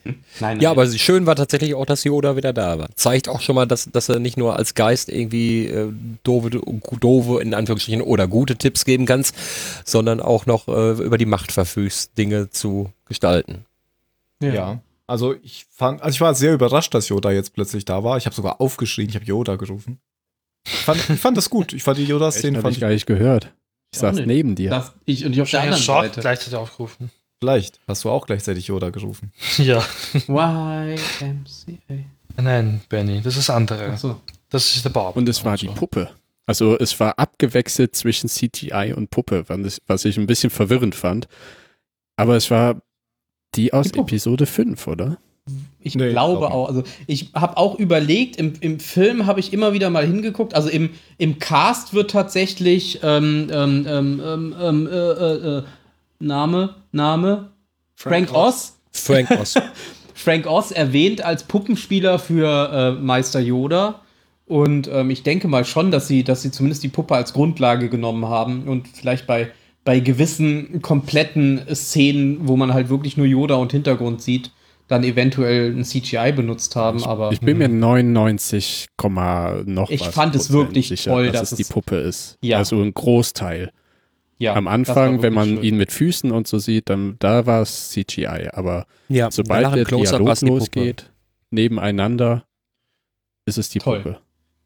nein. 0.40 0.60
Ja, 0.60 0.70
aber 0.70 0.86
schön 0.90 1.26
war 1.26 1.36
tatsächlich 1.36 1.74
auch, 1.74 1.86
dass 1.86 2.04
Yoda 2.04 2.36
wieder 2.36 2.52
da 2.52 2.78
war. 2.78 2.88
Zeigt 2.94 3.28
auch 3.28 3.40
schon 3.40 3.54
mal, 3.54 3.66
dass, 3.66 3.88
dass 3.90 4.08
er 4.08 4.18
nicht 4.18 4.36
nur 4.36 4.56
als 4.56 4.74
Geist 4.74 5.08
irgendwie 5.08 5.66
äh, 5.66 5.92
doofe, 6.24 6.50
doofe, 6.50 7.40
in 7.42 7.54
Anführungsstrichen, 7.54 8.02
oder 8.02 8.28
gute 8.28 8.56
Tipps 8.56 8.84
geben 8.84 9.06
kannst, 9.06 9.34
sondern 9.84 10.20
auch 10.20 10.46
noch 10.46 10.68
äh, 10.68 10.92
über 11.02 11.18
die 11.18 11.26
Macht 11.26 11.52
verfügst, 11.52 12.16
Dinge 12.18 12.50
zu 12.50 12.92
gestalten. 13.06 13.64
ja. 14.40 14.80
Also 15.08 15.34
ich 15.42 15.66
fand, 15.70 16.00
also 16.00 16.14
ich 16.14 16.20
war 16.22 16.34
sehr 16.34 16.54
überrascht, 16.54 16.94
dass 16.94 17.08
Yoda 17.10 17.32
jetzt 17.32 17.52
plötzlich 17.52 17.84
da 17.84 18.02
war. 18.02 18.16
Ich 18.16 18.24
habe 18.24 18.34
sogar 18.34 18.60
aufgeschrien, 18.62 19.08
ich 19.10 19.14
habe 19.16 19.26
Yoda 19.26 19.56
gerufen. 19.56 19.98
Ich 20.64 20.72
fand, 20.72 21.10
ich 21.10 21.20
fand 21.20 21.36
das 21.36 21.50
gut. 21.50 21.72
Ich 21.74 21.82
fand 21.82 21.98
die 21.98 22.04
Yoda-Szene 22.04 22.60
fand 22.62 22.74
ich 22.74 22.80
gar 22.80 22.88
nicht 22.88 23.04
gehört. 23.04 23.52
Ich 23.92 24.00
Ja, 24.00 24.14
saß 24.14 24.24
neben 24.24 24.54
dir. 24.54 24.70
Das, 24.70 24.92
ich, 25.04 25.26
und 25.26 25.32
ich 25.32 25.42
auf 25.42 25.50
der 25.50 25.58
Ja, 25.58 25.64
anderen 25.64 25.82
Short 25.82 26.04
Seite. 26.06 26.20
gleichzeitig 26.22 26.54
aufgerufen. 26.54 27.10
Vielleicht 27.42 27.80
hast 27.88 28.04
du 28.04 28.10
auch 28.10 28.26
gleichzeitig 28.26 28.68
Yoda 28.68 28.90
gerufen. 28.90 29.32
Ja. 29.58 29.82
YMCA. 30.28 32.04
Nein, 32.40 32.80
Benny, 32.88 33.20
das 33.20 33.36
ist 33.36 33.50
andere. 33.50 33.86
Achso. 33.90 34.20
Das 34.48 34.76
ist 34.76 34.84
der 34.84 34.90
Bob. 34.90 35.16
Und 35.16 35.28
es 35.28 35.44
war 35.44 35.56
die 35.56 35.66
So. 35.66 35.72
Puppe. 35.72 36.10
Also 36.46 36.78
es 36.78 36.98
war 37.00 37.18
abgewechselt 37.18 37.96
zwischen 37.96 38.28
CGI 38.28 38.92
und 38.96 39.10
Puppe, 39.10 39.44
was 39.88 40.04
ich- 40.04 40.16
ein 40.18 40.26
bisschen 40.28 40.50
verwirrend 40.50 40.94
fand. 40.94 41.26
Aber 42.16 42.36
es 42.36 42.48
war 42.50 42.80
die 43.56 43.72
aus 43.72 43.90
Die. 43.90 43.98
Episode 43.98 44.46
5, 44.46 44.86
oder? 44.86 45.18
Ich 45.80 45.96
Nee, 45.96 46.10
glaube 46.10 46.48
auch. 46.52 46.68
Also 46.68 46.84
ich 47.08 47.30
habe 47.34 47.56
auch 47.56 47.76
überlegt, 47.76 48.36
im, 48.36 48.52
im 48.60 48.78
Film 48.78 49.26
habe 49.26 49.40
ich 49.40 49.52
immer 49.52 49.72
wieder 49.72 49.90
mal 49.90 50.06
hingeguckt. 50.06 50.54
Also 50.54 50.68
im, 50.68 50.90
im 51.18 51.40
Cast 51.40 51.92
wird 51.92 52.12
tatsächlich 52.12 53.00
ähm, 53.02 53.48
ähm, 53.50 53.84
ähm, 53.88 54.22
ähm, 54.24 54.54
ähm, 54.60 54.86
äh, 54.86 54.90
äh, 54.90 55.58
äh, 55.58 55.62
Name, 56.22 56.76
Name, 56.92 57.50
Frank, 57.96 58.32
Oz. 58.32 58.78
Frank 58.92 59.30
Oz. 59.30 59.54
Frank 60.14 60.46
Oz 60.46 60.70
erwähnt 60.70 61.24
als 61.24 61.44
Puppenspieler 61.44 62.18
für 62.18 62.96
äh, 62.98 63.02
Meister 63.02 63.40
Yoda. 63.40 64.00
Und 64.46 64.88
ähm, 64.92 65.10
ich 65.10 65.22
denke 65.22 65.48
mal 65.48 65.64
schon, 65.64 65.90
dass 65.90 66.08
sie, 66.08 66.24
dass 66.24 66.42
sie 66.42 66.50
zumindest 66.50 66.82
die 66.82 66.88
Puppe 66.88 67.14
als 67.14 67.32
Grundlage 67.32 67.88
genommen 67.88 68.26
haben 68.26 68.68
und 68.68 68.88
vielleicht 68.88 69.26
bei, 69.26 69.50
bei 69.84 70.00
gewissen 70.00 70.82
kompletten 70.82 71.62
Szenen, 71.74 72.46
wo 72.46 72.56
man 72.56 72.74
halt 72.74 72.88
wirklich 72.88 73.16
nur 73.16 73.26
Yoda 73.26 73.54
und 73.54 73.72
Hintergrund 73.72 74.20
sieht, 74.20 74.50
dann 74.88 75.04
eventuell 75.04 75.74
ein 75.74 75.84
CGI 75.84 76.32
benutzt 76.32 76.76
haben. 76.76 77.02
aber 77.04 77.32
Ich 77.32 77.40
bin 77.40 77.58
mir 77.58 77.68
99, 77.68 78.88
noch 79.64 79.90
Ich 79.90 80.00
was 80.00 80.14
fand 80.14 80.34
es 80.34 80.52
wirklich 80.52 80.88
sicher, 80.88 81.12
toll, 81.12 81.26
dass, 81.26 81.50
dass 81.50 81.52
es 81.52 81.66
die 81.66 81.72
Puppe 81.72 81.96
ist. 81.96 82.36
Ja. 82.42 82.58
Also 82.58 82.80
ein 82.80 82.92
Großteil. 82.92 83.72
Ja, 84.42 84.54
Am 84.54 84.66
Anfang, 84.66 85.22
wenn 85.22 85.32
man 85.32 85.48
schön. 85.48 85.62
ihn 85.62 85.76
mit 85.76 85.92
Füßen 85.92 86.32
und 86.32 86.48
so 86.48 86.58
sieht, 86.58 86.90
dann 86.90 87.16
da 87.20 87.46
war 87.46 87.62
es 87.62 87.90
CGI. 87.90 88.48
Aber 88.52 88.86
Ja, 89.08 89.30
sobald 89.30 89.74
der 89.74 89.84
Dialog 89.84 90.40
losgeht, 90.42 91.10
nebeneinander, 91.50 92.44
ist 93.46 93.58
es 93.58 93.68
die 93.70 93.78
Toll. 93.78 94.00
Puppe. 94.00 94.18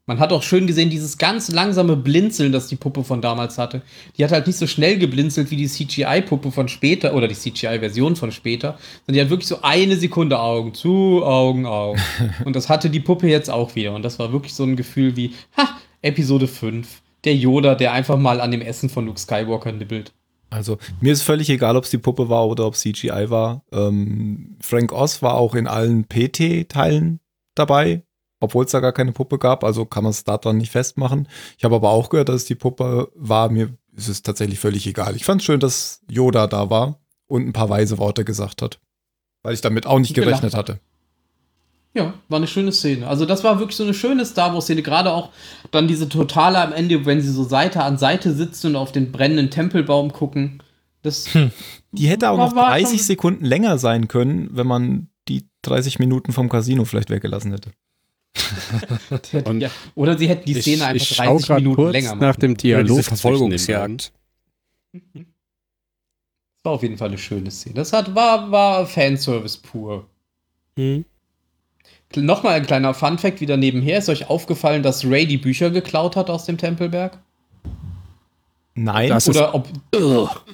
Man 0.09 0.19
hat 0.19 0.31
auch 0.31 0.41
schön 0.41 0.67
gesehen, 0.67 0.89
dieses 0.89 1.17
ganz 1.17 1.51
langsame 1.51 1.97
Blinzeln, 1.97 2.53
das 2.53 2.67
die 2.67 2.77
Puppe 2.77 3.03
von 3.03 3.21
damals 3.21 3.57
hatte. 3.57 3.81
Die 4.17 4.23
hat 4.23 4.31
halt 4.31 4.47
nicht 4.47 4.55
so 4.55 4.65
schnell 4.65 4.97
geblinzelt 4.97 5.51
wie 5.51 5.57
die 5.57 5.67
CGI-Puppe 5.67 6.51
von 6.53 6.69
später 6.69 7.13
oder 7.13 7.27
die 7.27 7.35
CGI-Version 7.35 8.15
von 8.15 8.31
später, 8.31 8.77
sondern 9.05 9.15
die 9.15 9.21
hat 9.21 9.29
wirklich 9.29 9.49
so 9.49 9.61
eine 9.63 9.97
Sekunde 9.97 10.39
Augen 10.39 10.73
zu, 10.73 11.23
Augen, 11.25 11.65
Augen. 11.65 11.99
Und 12.45 12.55
das 12.55 12.69
hatte 12.69 12.89
die 12.89 13.01
Puppe 13.01 13.27
jetzt 13.27 13.49
auch 13.49 13.75
wieder. 13.75 13.93
Und 13.93 14.03
das 14.03 14.17
war 14.17 14.31
wirklich 14.31 14.53
so 14.53 14.63
ein 14.63 14.77
Gefühl 14.77 15.17
wie, 15.17 15.33
ha, 15.57 15.67
Episode 16.01 16.47
5. 16.47 17.01
Der 17.23 17.35
Yoda, 17.35 17.75
der 17.75 17.93
einfach 17.93 18.17
mal 18.17 18.41
an 18.41 18.51
dem 18.51 18.61
Essen 18.61 18.89
von 18.89 19.05
Luke 19.05 19.19
Skywalker 19.19 19.71
nibbelt. 19.71 20.13
Also 20.49 20.77
mir 21.01 21.13
ist 21.13 21.23
völlig 21.23 21.49
egal, 21.49 21.75
ob 21.75 21.83
es 21.83 21.89
die 21.89 21.97
Puppe 21.97 22.29
war 22.29 22.47
oder 22.47 22.65
ob 22.65 22.73
es 22.73 22.81
CGI 22.81 23.29
war. 23.29 23.63
Ähm, 23.71 24.55
Frank 24.61 24.93
Oz 24.93 25.21
war 25.21 25.35
auch 25.35 25.55
in 25.55 25.67
allen 25.67 26.07
PT-Teilen 26.07 27.19
dabei, 27.55 28.03
obwohl 28.39 28.65
es 28.65 28.71
da 28.71 28.79
gar 28.79 28.93
keine 28.93 29.11
Puppe 29.11 29.39
gab. 29.39 29.63
Also 29.63 29.85
kann 29.85 30.03
man 30.03 30.11
es 30.11 30.23
daran 30.23 30.57
nicht 30.57 30.71
festmachen. 30.71 31.27
Ich 31.57 31.65
habe 31.65 31.75
aber 31.75 31.89
auch 31.89 32.09
gehört, 32.09 32.29
dass 32.29 32.37
es 32.37 32.45
die 32.45 32.55
Puppe 32.55 33.11
war. 33.15 33.49
Mir 33.49 33.73
ist 33.95 34.07
es 34.07 34.21
tatsächlich 34.21 34.59
völlig 34.59 34.87
egal. 34.87 35.15
Ich 35.15 35.25
fand 35.25 35.41
es 35.41 35.45
schön, 35.45 35.59
dass 35.59 36.01
Yoda 36.09 36.47
da 36.47 36.69
war 36.69 36.99
und 37.27 37.45
ein 37.45 37.53
paar 37.53 37.69
weise 37.69 37.97
Worte 37.97 38.23
gesagt 38.23 38.61
hat. 38.61 38.79
Weil 39.43 39.53
ich 39.53 39.61
damit 39.61 39.85
auch 39.85 39.99
nicht 39.99 40.13
gerechnet 40.13 40.53
hat. 40.53 40.69
hatte. 40.69 40.79
Ja, 41.97 42.13
war 42.29 42.37
eine 42.37 42.47
schöne 42.47 42.71
Szene. 42.71 43.07
Also 43.07 43.25
das 43.25 43.43
war 43.43 43.57
wirklich 43.59 43.75
so 43.75 43.83
eine 43.83 43.93
schöne 43.93 44.23
Star 44.25 44.53
Wars-Szene. 44.53 44.83
Gerade 44.83 45.11
auch 45.11 45.29
dann 45.71 45.87
diese 45.87 46.07
Totale 46.07 46.59
am 46.61 46.71
Ende, 46.71 47.05
wenn 47.05 47.21
sie 47.21 47.31
so 47.31 47.43
Seite 47.43 47.81
an 47.83 47.97
Seite 47.97 48.33
sitzen 48.33 48.67
und 48.67 48.75
auf 48.75 48.91
den 48.91 49.11
brennenden 49.11 49.49
Tempelbaum 49.49 50.13
gucken. 50.13 50.61
Das 51.01 51.25
Die 51.91 52.07
hätte 52.07 52.29
auch 52.29 52.37
noch 52.37 52.55
war 52.55 52.69
30 52.69 52.99
schon- 52.99 53.07
Sekunden 53.07 53.45
länger 53.45 53.77
sein 53.79 54.07
können, 54.07 54.49
wenn 54.51 54.67
man 54.67 55.09
die 55.27 55.45
30 55.63 55.99
Minuten 55.99 56.33
vom 56.33 56.49
Casino 56.49 56.85
vielleicht 56.85 57.09
weggelassen 57.09 57.51
hätte. 57.51 57.71
Und 59.45 59.61
ja. 59.61 59.69
Oder 59.95 60.17
sie 60.17 60.27
hätten 60.29 60.45
die 60.45 60.53
Szene 60.61 60.85
einfach 60.85 61.01
ich 61.01 61.15
schau 61.15 61.23
30 61.33 61.47
grad 61.47 61.57
Minuten 61.59 61.75
kurz 61.75 61.91
länger 61.93 62.09
machen. 62.09 62.19
nach 62.19 62.35
dem 62.35 62.55
Dialog 62.57 62.97
den 62.97 63.03
Verfolgungsjagd. 63.03 64.11
Das 66.57 66.65
war 66.65 66.71
auf 66.73 66.81
jeden 66.83 66.97
Fall 66.97 67.07
eine 67.09 67.17
schöne 67.17 67.49
Szene. 67.49 67.75
Das 67.75 67.93
hat, 67.93 68.13
war, 68.13 68.51
war 68.51 68.85
Fanservice 68.85 69.57
pur. 69.57 70.05
Hm. 70.75 71.05
Nochmal 72.15 72.53
ein 72.53 72.65
kleiner 72.65 72.93
Funfact 72.93 73.41
wieder 73.41 73.57
nebenher. 73.57 73.97
Ist 73.99 74.09
euch 74.09 74.29
aufgefallen, 74.29 74.81
dass 74.81 75.05
Ray 75.05 75.27
die 75.27 75.37
Bücher 75.37 75.69
geklaut 75.69 76.15
hat 76.15 76.29
aus 76.29 76.45
dem 76.45 76.57
Tempelberg? 76.57 77.17
Nein, 78.79 79.09
Das 79.09 79.27
ist- 79.27 79.35
Oder 79.35 79.55
ob. 79.55 79.67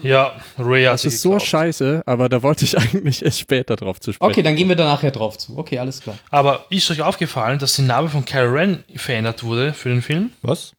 Ja, 0.01 0.31
Ray 0.57 0.86
hat 0.86 0.93
Das 0.93 1.05
ist 1.05 1.22
so 1.22 1.39
scheiße, 1.39 2.03
aber 2.05 2.29
da 2.29 2.41
wollte 2.41 2.63
ich 2.63 2.77
eigentlich 2.77 3.24
erst 3.24 3.39
später 3.39 3.75
drauf 3.75 4.00
zu 4.00 4.13
sprechen. 4.13 4.31
Okay, 4.31 4.41
dann 4.43 4.55
gehen 4.55 4.69
wir 4.69 4.77
da 4.77 4.86
nachher 4.86 5.12
drauf 5.12 5.38
zu. 5.38 5.57
Okay, 5.57 5.77
alles 5.77 6.00
klar. 6.01 6.17
Aber 6.31 6.65
ist 6.69 6.89
euch 6.89 7.01
aufgefallen, 7.01 7.60
dass 7.60 7.75
die 7.75 7.81
Narbe 7.81 8.07
von 8.10 8.24
Kylo 8.24 8.51
Ren 8.53 8.83
verändert 8.95 9.43
wurde 9.43 9.74
für 9.74 9.89
den 9.89 10.01
Film? 10.01 10.31
was? 10.41 10.72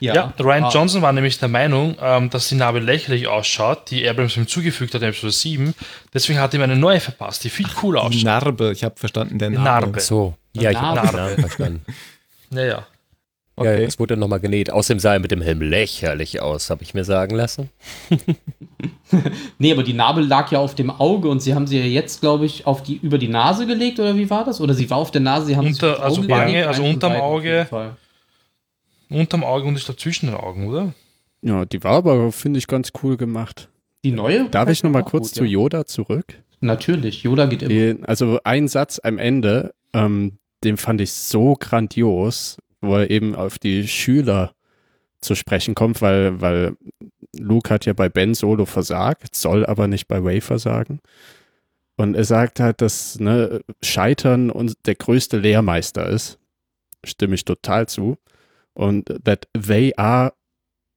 Ja, 0.00 0.32
Ryan 0.38 0.64
Ah, 0.64 0.70
Johnson 0.70 1.02
war 1.02 1.12
nämlich 1.12 1.38
der 1.38 1.48
Meinung, 1.48 1.96
ähm, 2.00 2.28
dass 2.30 2.48
die 2.48 2.54
Narbe 2.54 2.80
lächerlich 2.80 3.26
ausschaut, 3.28 3.90
die 3.90 4.08
Abrams 4.08 4.36
ihm 4.36 4.46
zugefügt 4.46 4.94
hat 4.94 5.02
in 5.02 5.08
Episode 5.08 5.32
7. 5.32 5.74
Deswegen 6.12 6.38
hat 6.40 6.52
er 6.54 6.60
ihm 6.60 6.62
eine 6.64 6.76
neue 6.76 7.00
verpasst, 7.00 7.44
die 7.44 7.50
viel 7.50 7.66
cooler 7.68 8.02
ausschaut. 8.02 8.24
Narbe, 8.24 8.72
ich 8.72 8.84
habe 8.84 8.96
verstanden, 8.96 9.38
der 9.38 9.50
Narbe. 9.50 9.86
Narbe. 9.86 10.00
So, 10.00 10.34
ja, 10.52 10.70
ich 10.70 10.76
habe 10.80 11.06
Narbe. 11.06 11.40
verstanden. 11.40 11.82
Naja. 12.50 12.66
Ja, 13.58 13.62
Okay. 13.72 13.84
es 13.84 13.98
wurde 13.98 14.18
nochmal 14.18 14.38
genäht. 14.40 14.70
Außerdem 14.70 14.98
sah 15.00 15.14
er 15.14 15.18
mit 15.18 15.30
dem 15.30 15.40
Helm 15.40 15.62
lächerlich 15.62 16.42
aus, 16.42 16.68
habe 16.68 16.82
ich 16.82 16.92
mir 16.92 17.04
sagen 17.04 17.34
lassen. 17.36 17.70
Nee, 19.58 19.72
aber 19.72 19.82
die 19.84 19.92
Narbe 19.92 20.20
lag 20.20 20.50
ja 20.50 20.58
auf 20.58 20.74
dem 20.74 20.90
Auge 20.90 21.28
und 21.28 21.40
sie 21.40 21.54
haben 21.54 21.66
sie 21.68 21.78
ja 21.78 21.84
jetzt, 21.84 22.20
glaube 22.20 22.44
ich, 22.44 22.66
auf 22.66 22.82
die, 22.82 22.96
über 22.96 23.18
die 23.18 23.28
Nase 23.28 23.66
gelegt, 23.66 24.00
oder 24.00 24.16
wie 24.16 24.28
war 24.28 24.44
das? 24.44 24.60
Oder 24.60 24.74
sie 24.74 24.90
war 24.90 24.98
auf 24.98 25.10
der 25.12 25.20
Nase, 25.20 25.46
sie 25.46 25.56
haben 25.56 25.66
Unter- 25.68 26.02
also 26.02 26.28
Wange, 26.28 26.46
gelegt? 26.52 26.66
also 26.66 26.82
unterm 26.84 27.12
Auge. 27.12 27.66
Unterm 29.08 29.44
Auge 29.44 29.66
und 29.66 29.76
ich 29.76 29.84
glaube 29.84 30.00
zwischen 30.00 30.26
den 30.26 30.34
Augen, 30.34 30.68
oder? 30.68 30.94
Ja, 31.42 31.64
die 31.64 31.82
war 31.84 31.92
aber, 31.92 32.32
finde 32.32 32.58
ich, 32.58 32.66
ganz 32.66 32.92
cool 33.02 33.16
gemacht. 33.16 33.68
Die 34.04 34.12
neue? 34.12 34.48
Darf 34.50 34.68
ich 34.68 34.82
noch 34.82 34.90
mal 34.90 35.02
Auch 35.02 35.10
kurz 35.10 35.28
gut, 35.28 35.34
zu 35.36 35.44
ja. 35.44 35.52
Yoda 35.52 35.86
zurück? 35.86 36.42
Natürlich, 36.60 37.22
Yoda 37.22 37.46
geht 37.46 37.62
immer. 37.62 37.68
Den, 37.68 38.04
also 38.04 38.40
ein 38.44 38.68
Satz 38.68 39.00
am 39.02 39.18
Ende, 39.18 39.74
ähm, 39.92 40.38
den 40.64 40.76
fand 40.76 41.00
ich 41.00 41.12
so 41.12 41.54
grandios, 41.54 42.56
wo 42.80 42.96
er 42.96 43.10
eben 43.10 43.34
auf 43.34 43.58
die 43.58 43.86
Schüler 43.86 44.52
zu 45.20 45.34
sprechen 45.34 45.74
kommt, 45.74 46.02
weil, 46.02 46.40
weil 46.40 46.76
Luke 47.38 47.72
hat 47.72 47.86
ja 47.86 47.92
bei 47.92 48.08
Ben 48.08 48.34
Solo 48.34 48.64
versagt, 48.64 49.34
soll 49.34 49.66
aber 49.66 49.88
nicht 49.88 50.08
bei 50.08 50.18
Ray 50.18 50.40
versagen. 50.40 51.00
Und 51.96 52.14
er 52.14 52.24
sagt 52.24 52.60
halt, 52.60 52.80
dass 52.82 53.18
ne, 53.18 53.60
Scheitern 53.82 54.50
und 54.50 54.74
der 54.86 54.94
größte 54.94 55.38
Lehrmeister 55.38 56.06
ist. 56.08 56.38
Stimme 57.04 57.34
ich 57.34 57.44
total 57.44 57.88
zu. 57.88 58.18
Und 58.76 59.06
that 59.24 59.48
they 59.58 59.94
are 59.96 60.32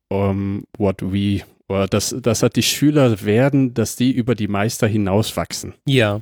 um, 0.10 0.66
what 0.78 1.02
we, 1.02 1.44
oder 1.70 1.88
dass, 1.88 2.14
dass 2.22 2.42
halt 2.44 2.56
die 2.58 2.64
Schüler 2.64 3.24
werden, 3.24 3.74
dass 3.74 3.96
die 3.96 4.12
über 4.12 4.36
die 4.36 4.48
Meister 4.50 4.86
hinauswachsen. 4.88 5.76
Ja. 5.86 6.22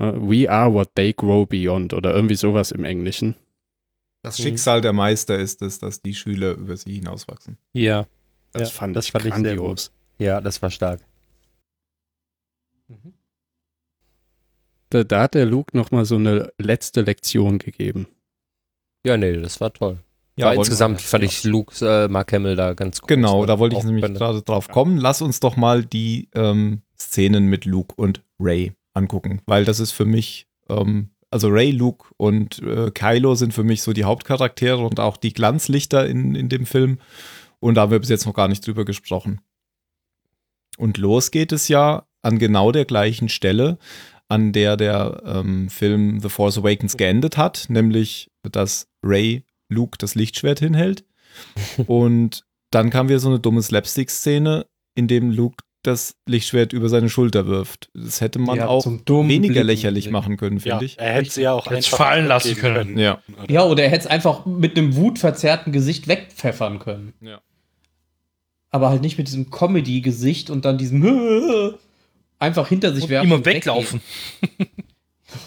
Uh, 0.00 0.12
We 0.16 0.50
are 0.50 0.72
what 0.72 0.90
they 0.94 1.12
grow 1.12 1.46
beyond 1.46 1.92
oder 1.92 2.14
irgendwie 2.14 2.34
sowas 2.34 2.72
im 2.72 2.84
Englischen. 2.84 3.36
Das 4.22 4.38
Mhm. 4.38 4.42
Schicksal 4.44 4.80
der 4.80 4.92
Meister 4.92 5.38
ist 5.38 5.62
es, 5.62 5.78
dass 5.78 6.02
die 6.02 6.14
Schüler 6.14 6.52
über 6.52 6.76
sie 6.76 6.94
hinauswachsen. 6.94 7.56
Ja. 7.72 8.06
Das 8.52 8.70
Ja, 8.72 8.78
fand 8.78 8.96
das 8.96 9.06
ich 9.06 9.12
fand 9.12 9.26
ich 9.26 9.34
sehr 9.34 9.42
grandios. 9.54 9.92
Ja, 10.18 10.40
das 10.40 10.60
war 10.60 10.70
stark. 10.70 11.00
Da, 14.90 15.04
da 15.04 15.22
hat 15.22 15.34
der 15.34 15.46
Luke 15.46 15.76
nochmal 15.76 16.04
so 16.04 16.16
eine 16.16 16.52
letzte 16.58 17.02
Lektion 17.02 17.58
gegeben. 17.58 18.08
Ja, 19.06 19.16
nee, 19.16 19.34
das 19.36 19.60
war 19.60 19.72
toll. 19.72 19.98
Ja, 20.40 20.46
wollen- 20.48 20.58
insgesamt 20.58 21.00
fand 21.00 21.24
ich 21.24 21.44
Luke, 21.44 21.74
äh, 21.86 22.08
Mark 22.08 22.32
Hamill 22.32 22.56
da 22.56 22.74
ganz 22.74 23.00
cool. 23.02 23.06
Genau, 23.08 23.46
da 23.46 23.58
wollte 23.58 23.76
ich 23.76 23.84
nämlich 23.84 24.04
gerade 24.14 24.42
drauf 24.42 24.68
kommen. 24.68 24.98
Lass 24.98 25.22
uns 25.22 25.40
doch 25.40 25.56
mal 25.56 25.84
die 25.84 26.28
ähm, 26.34 26.82
Szenen 26.98 27.46
mit 27.46 27.64
Luke 27.64 27.94
und 27.96 28.22
Ray 28.38 28.72
angucken, 28.94 29.40
weil 29.46 29.64
das 29.64 29.80
ist 29.80 29.92
für 29.92 30.04
mich, 30.04 30.46
ähm, 30.68 31.10
also 31.30 31.48
Ray, 31.48 31.70
Luke 31.70 32.08
und 32.16 32.60
äh, 32.62 32.90
Kylo 32.90 33.34
sind 33.36 33.54
für 33.54 33.62
mich 33.64 33.82
so 33.82 33.92
die 33.92 34.04
Hauptcharaktere 34.04 34.78
und 34.84 34.98
auch 34.98 35.16
die 35.16 35.32
Glanzlichter 35.32 36.06
in, 36.06 36.34
in 36.34 36.48
dem 36.48 36.66
Film. 36.66 36.98
Und 37.60 37.74
da 37.76 37.82
haben 37.82 37.90
wir 37.92 38.00
bis 38.00 38.08
jetzt 38.08 38.26
noch 38.26 38.34
gar 38.34 38.48
nicht 38.48 38.66
drüber 38.66 38.84
gesprochen. 38.84 39.40
Und 40.78 40.96
los 40.98 41.30
geht 41.30 41.52
es 41.52 41.68
ja 41.68 42.06
an 42.22 42.38
genau 42.38 42.72
der 42.72 42.84
gleichen 42.84 43.28
Stelle, 43.28 43.78
an 44.28 44.52
der 44.52 44.76
der 44.76 45.22
ähm, 45.24 45.68
Film 45.68 46.20
The 46.20 46.28
Force 46.28 46.58
Awakens 46.58 46.96
geendet 46.96 47.36
hat, 47.36 47.66
nämlich 47.68 48.30
dass 48.42 48.88
Ray 49.02 49.44
Luke 49.70 49.96
das 49.98 50.14
Lichtschwert 50.14 50.58
hinhält. 50.60 51.04
Und 51.86 52.44
dann 52.70 52.90
kam 52.90 53.08
wieder 53.08 53.18
so 53.20 53.28
eine 53.28 53.40
dumme 53.40 53.62
Slapstick-Szene, 53.62 54.66
in 54.94 55.08
dem 55.08 55.30
Luke 55.30 55.64
das 55.82 56.14
Lichtschwert 56.26 56.74
über 56.74 56.90
seine 56.90 57.08
Schulter 57.08 57.46
wirft. 57.46 57.88
Das 57.94 58.20
hätte 58.20 58.38
man 58.38 58.56
Ja, 58.58 58.66
auch 58.66 58.84
weniger 58.84 59.54
Blicken. 59.54 59.66
lächerlich 59.66 60.10
machen 60.10 60.36
können, 60.36 60.58
Ja, 60.58 60.72
finde 60.74 60.84
ich. 60.84 60.98
er 60.98 61.14
hätte 61.14 61.30
sie 61.30 61.42
ja 61.42 61.52
auch 61.54 61.66
Hätt's 61.70 61.86
einfach 61.86 61.96
fallen 62.06 62.26
lassen 62.26 62.50
weggeben 62.50 62.74
können. 62.74 62.98
Ja. 62.98 63.22
Ja, 63.48 63.64
oder 63.64 63.84
er 63.84 63.88
hätte 63.90 64.02
es 64.04 64.06
einfach 64.06 64.44
mit 64.44 64.76
einem 64.76 64.94
wutverzerrten 64.96 65.72
Gesicht 65.72 66.06
wegpfeffern 66.06 66.80
können. 66.80 67.14
Ja. 67.22 67.40
Aber 68.68 68.90
halt 68.90 69.00
nicht 69.00 69.16
mit 69.16 69.26
diesem 69.28 69.50
Comedy-Gesicht 69.50 70.50
und 70.50 70.64
dann 70.66 70.76
diesem 70.76 71.02
einfach 72.38 72.68
hinter 72.68 72.92
sich 72.94 73.04
Und 73.04 73.10
werfen. 73.10 73.26
immer 73.26 73.36
und 73.36 73.46
weglaufen. 73.46 74.00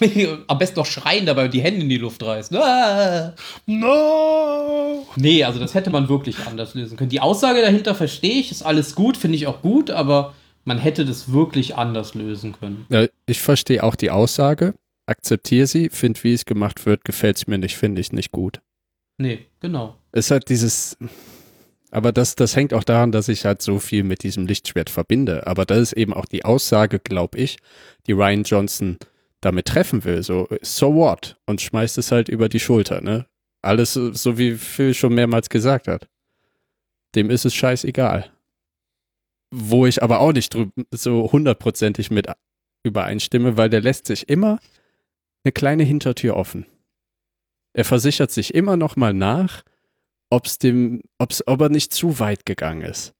Am 0.46 0.58
besten 0.58 0.78
noch 0.78 0.86
schreien 0.86 1.26
dabei 1.26 1.46
und 1.46 1.54
die 1.54 1.60
Hände 1.62 1.82
in 1.82 1.88
die 1.88 1.98
Luft 1.98 2.22
reißen. 2.22 2.56
Ah! 2.56 3.34
No! 3.66 5.06
Nee, 5.16 5.44
also 5.44 5.58
das 5.58 5.74
hätte 5.74 5.90
man 5.90 6.08
wirklich 6.08 6.36
anders 6.46 6.74
lösen 6.74 6.96
können. 6.96 7.10
Die 7.10 7.20
Aussage 7.20 7.60
dahinter 7.60 7.94
verstehe 7.94 8.40
ich, 8.40 8.50
ist 8.50 8.62
alles 8.62 8.94
gut, 8.94 9.16
finde 9.16 9.36
ich 9.36 9.46
auch 9.46 9.62
gut, 9.62 9.90
aber 9.90 10.34
Man 10.64 10.78
hätte 10.78 11.04
das 11.04 11.30
wirklich 11.30 11.76
anders 11.76 12.14
lösen 12.14 12.52
können. 12.58 12.86
Ja, 12.88 13.06
ich 13.26 13.40
verstehe 13.40 13.82
auch 13.82 13.96
die 13.96 14.10
Aussage, 14.10 14.74
akzeptiere 15.06 15.66
sie, 15.66 15.90
finde, 15.90 16.22
wie 16.24 16.32
es 16.32 16.46
gemacht 16.46 16.86
wird, 16.86 17.04
gefällt 17.04 17.36
es 17.36 17.46
mir 17.46 17.58
nicht, 17.58 17.76
finde 17.76 18.00
ich 18.00 18.12
nicht 18.12 18.32
gut. 18.32 18.60
Nee, 19.18 19.46
genau. 19.60 19.96
Es 20.12 20.30
hat 20.30 20.48
dieses, 20.48 20.96
aber 21.90 22.12
das, 22.12 22.34
das 22.34 22.56
hängt 22.56 22.72
auch 22.72 22.84
daran, 22.84 23.12
dass 23.12 23.28
ich 23.28 23.44
halt 23.44 23.60
so 23.60 23.78
viel 23.78 24.04
mit 24.04 24.22
diesem 24.22 24.46
Lichtschwert 24.46 24.88
verbinde. 24.88 25.46
Aber 25.46 25.66
das 25.66 25.78
ist 25.78 25.92
eben 25.92 26.14
auch 26.14 26.24
die 26.26 26.44
Aussage, 26.46 26.98
glaube 26.98 27.38
ich, 27.38 27.58
die 28.06 28.12
Ryan 28.12 28.44
Johnson 28.44 28.98
damit 29.44 29.66
treffen 29.66 30.04
will. 30.04 30.22
So, 30.22 30.48
so 30.62 30.94
what? 30.94 31.38
Und 31.46 31.60
schmeißt 31.60 31.98
es 31.98 32.10
halt 32.12 32.28
über 32.28 32.48
die 32.48 32.60
Schulter, 32.60 33.00
ne? 33.00 33.26
Alles 33.62 33.92
so- 33.94 34.12
so 34.12 34.38
wie 34.38 34.54
Phil 34.56 34.94
schon 34.94 35.14
mehrmals 35.14 35.48
gesagt 35.48 35.88
hat. 35.88 36.08
Dem 37.14 37.30
ist 37.30 37.44
es 37.44 37.54
scheißegal. 37.54 38.30
Wo 39.52 39.86
ich 39.86 40.02
aber 40.02 40.20
auch 40.20 40.32
nicht 40.32 40.56
so 40.90 41.32
hundertprozentig 41.32 42.10
mit 42.10 42.26
übereinstimme, 42.84 43.56
weil 43.56 43.70
der 43.70 43.80
lässt 43.80 44.06
sich 44.06 44.28
immer 44.28 44.58
eine 45.44 45.52
kleine 45.52 45.84
Hintertür 45.84 46.36
offen. 46.36 46.66
Er 47.72 47.84
versichert 47.84 48.30
sich 48.30 48.54
immer 48.54 48.76
noch 48.76 48.96
mal 48.96 49.14
nach, 49.14 49.62
ob's 50.30 50.58
dem, 50.58 51.02
ob's, 51.18 51.42
ob 51.46 51.60
er 51.60 51.68
nicht 51.68 51.92
zu 51.92 52.18
weit 52.18 52.46
gegangen 52.46 52.82
ist. 52.82 53.14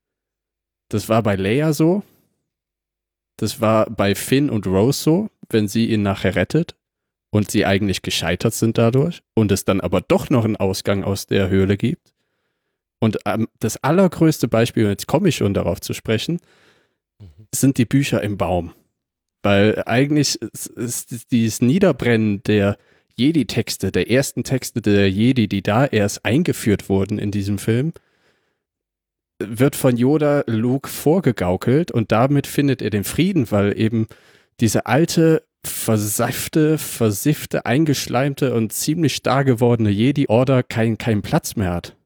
Das 0.91 1.09
war 1.09 1.23
bei 1.23 1.37
Leia 1.37 1.73
so. 1.73 2.03
Das 3.37 3.61
war 3.61 3.91
bei 3.91 4.15
Finn 4.15 4.49
und 4.51 4.67
Rose 4.67 5.03
so, 5.03 5.31
wenn 5.51 5.69
sie 5.69 5.87
ihn 5.87 6.03
nachher 6.03 6.37
rettet 6.37 6.75
und 7.31 7.51
sie 7.51 7.67
eigentlich 7.67 8.03
gescheitert 8.03 8.55
sind 8.55 8.79
dadurch 8.79 9.23
und 9.35 9.51
es 9.53 9.65
dann 9.65 9.81
aber 9.81 10.01
doch 10.01 10.31
noch 10.31 10.45
einen 10.45 10.57
Ausgang 10.57 11.05
aus 11.05 11.27
der 11.27 11.49
Höhle 11.49 11.77
gibt. 11.77 12.13
Und 13.01 13.19
ähm, 13.27 13.49
das 13.61 13.77
allergrößte 13.83 14.49
Beispiel, 14.49 14.85
und 14.85 14.91
jetzt 14.91 15.07
komme 15.07 15.29
ich 15.29 15.37
schon 15.37 15.55
darauf 15.55 15.81
zu 15.81 15.93
sprechen, 15.93 16.41
sind 17.55 17.79
die 17.79 17.85
Bücher 17.85 18.23
im 18.23 18.39
Baum. 18.39 18.73
Weil 19.43 19.83
eigentlich 19.85 20.41
ist, 20.41 20.69
ist 20.69 21.31
dieses 21.31 21.61
Niederbrennen 21.61 22.43
der 22.45 22.79
Jedi-Texte, 23.17 23.93
der 23.93 24.11
ersten 24.11 24.43
Texte 24.43 24.81
der 24.81 25.11
Jedi, 25.11 25.49
die 25.49 25.63
da 25.63 25.85
erst 25.85 26.25
eingeführt 26.25 26.89
wurden 26.89 27.19
in 27.19 27.31
diesem 27.31 27.59
Film, 27.59 27.93
wird 29.39 29.77
von 29.77 29.97
Yoda 29.97 30.45
Luke 30.47 30.89
vorgegaukelt 30.89 31.91
und 31.91 32.13
damit 32.13 32.47
findet 32.47 32.83
er 32.83 32.91
den 32.91 33.05
Frieden, 33.05 33.51
weil 33.51 33.79
eben 33.79 34.07
diese 34.61 34.87
alte, 34.87 35.45
verseifte, 35.65 36.79
versiffte, 36.79 37.67
eingeschleimte 37.67 38.55
und 38.55 38.73
ziemlich 38.73 39.15
starr 39.15 39.45
gewordene 39.45 39.91
Jedi-Order 39.91 40.63
keinen 40.63 40.99
keinen 40.99 41.23
Platz 41.23 41.57
mehr 41.57 41.73
hat 41.73 41.97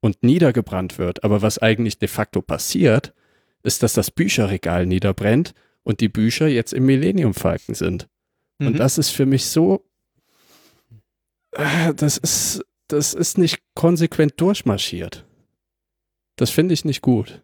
und 0.00 0.22
niedergebrannt 0.22 0.98
wird. 0.98 1.24
Aber 1.24 1.42
was 1.42 1.58
eigentlich 1.58 1.98
de 1.98 2.08
facto 2.08 2.42
passiert, 2.42 3.12
ist, 3.62 3.82
dass 3.82 3.92
das 3.92 4.10
Bücherregal 4.10 4.86
niederbrennt 4.86 5.54
und 5.82 6.00
die 6.00 6.08
Bücher 6.08 6.46
jetzt 6.48 6.72
im 6.72 6.86
Millennium 6.86 7.34
Falken 7.34 7.74
sind. 7.74 8.08
Und 8.58 8.72
Mhm. 8.72 8.76
das 8.76 8.98
ist 8.98 9.10
für 9.10 9.26
mich 9.26 9.46
so, 9.46 9.84
äh, 11.52 11.92
das 11.94 12.16
ist, 12.18 12.64
das 12.88 13.14
ist 13.14 13.38
nicht 13.38 13.60
konsequent 13.74 14.40
durchmarschiert. 14.40 15.26
Das 16.36 16.50
finde 16.50 16.74
ich 16.74 16.84
nicht 16.84 17.02
gut. 17.02 17.42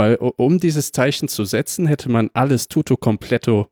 Weil 0.00 0.14
um 0.16 0.58
dieses 0.58 0.92
Zeichen 0.92 1.28
zu 1.28 1.44
setzen, 1.44 1.86
hätte 1.86 2.08
man 2.08 2.30
alles 2.32 2.68
tutto 2.68 2.96
completo 2.96 3.68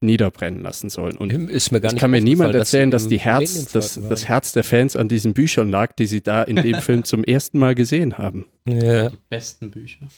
niederbrennen 0.00 0.60
lassen 0.60 0.90
sollen. 0.90 1.16
Und 1.16 1.32
Ist 1.32 1.70
mir 1.70 1.80
gar 1.80 1.90
es 1.90 1.92
nicht 1.94 2.00
kann 2.00 2.10
mir 2.10 2.20
niemand 2.20 2.56
erzählen, 2.56 2.90
dass 2.90 3.06
die 3.06 3.20
Herz, 3.20 3.70
das, 3.70 4.00
das 4.08 4.26
Herz 4.26 4.52
der 4.52 4.64
Fans 4.64 4.96
an 4.96 5.06
diesen 5.06 5.32
Büchern 5.32 5.70
lag, 5.70 5.92
die 5.92 6.06
sie 6.06 6.22
da 6.22 6.42
in 6.42 6.56
dem 6.56 6.74
Film 6.80 7.04
zum 7.04 7.22
ersten 7.22 7.60
Mal 7.60 7.76
gesehen 7.76 8.18
haben. 8.18 8.46
Ja. 8.66 9.10
Die 9.10 9.18
besten 9.28 9.70
Bücher. 9.70 10.08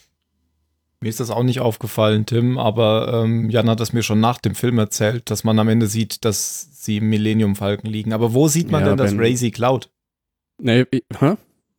Mir 1.00 1.10
ist 1.10 1.20
das 1.20 1.28
auch 1.30 1.42
nicht 1.42 1.60
aufgefallen, 1.60 2.24
Tim, 2.24 2.56
aber 2.56 3.24
ähm, 3.24 3.50
Jan 3.50 3.68
hat 3.68 3.80
das 3.80 3.92
mir 3.92 4.02
schon 4.02 4.20
nach 4.20 4.38
dem 4.38 4.54
Film 4.54 4.78
erzählt, 4.78 5.30
dass 5.30 5.44
man 5.44 5.58
am 5.58 5.68
Ende 5.68 5.86
sieht, 5.86 6.24
dass 6.24 6.82
sie 6.82 6.96
im 6.96 7.10
Millennium 7.10 7.56
Falken 7.56 7.90
liegen. 7.90 8.14
Aber 8.14 8.32
wo 8.32 8.48
sieht 8.48 8.70
man 8.70 8.80
Ja, 8.80 8.88
denn, 8.88 8.96
dass 8.96 9.18
Ray 9.18 9.36
sie 9.36 9.50
klaut? 9.50 9.90
Nee, 10.62 10.86
hä? 11.20 11.34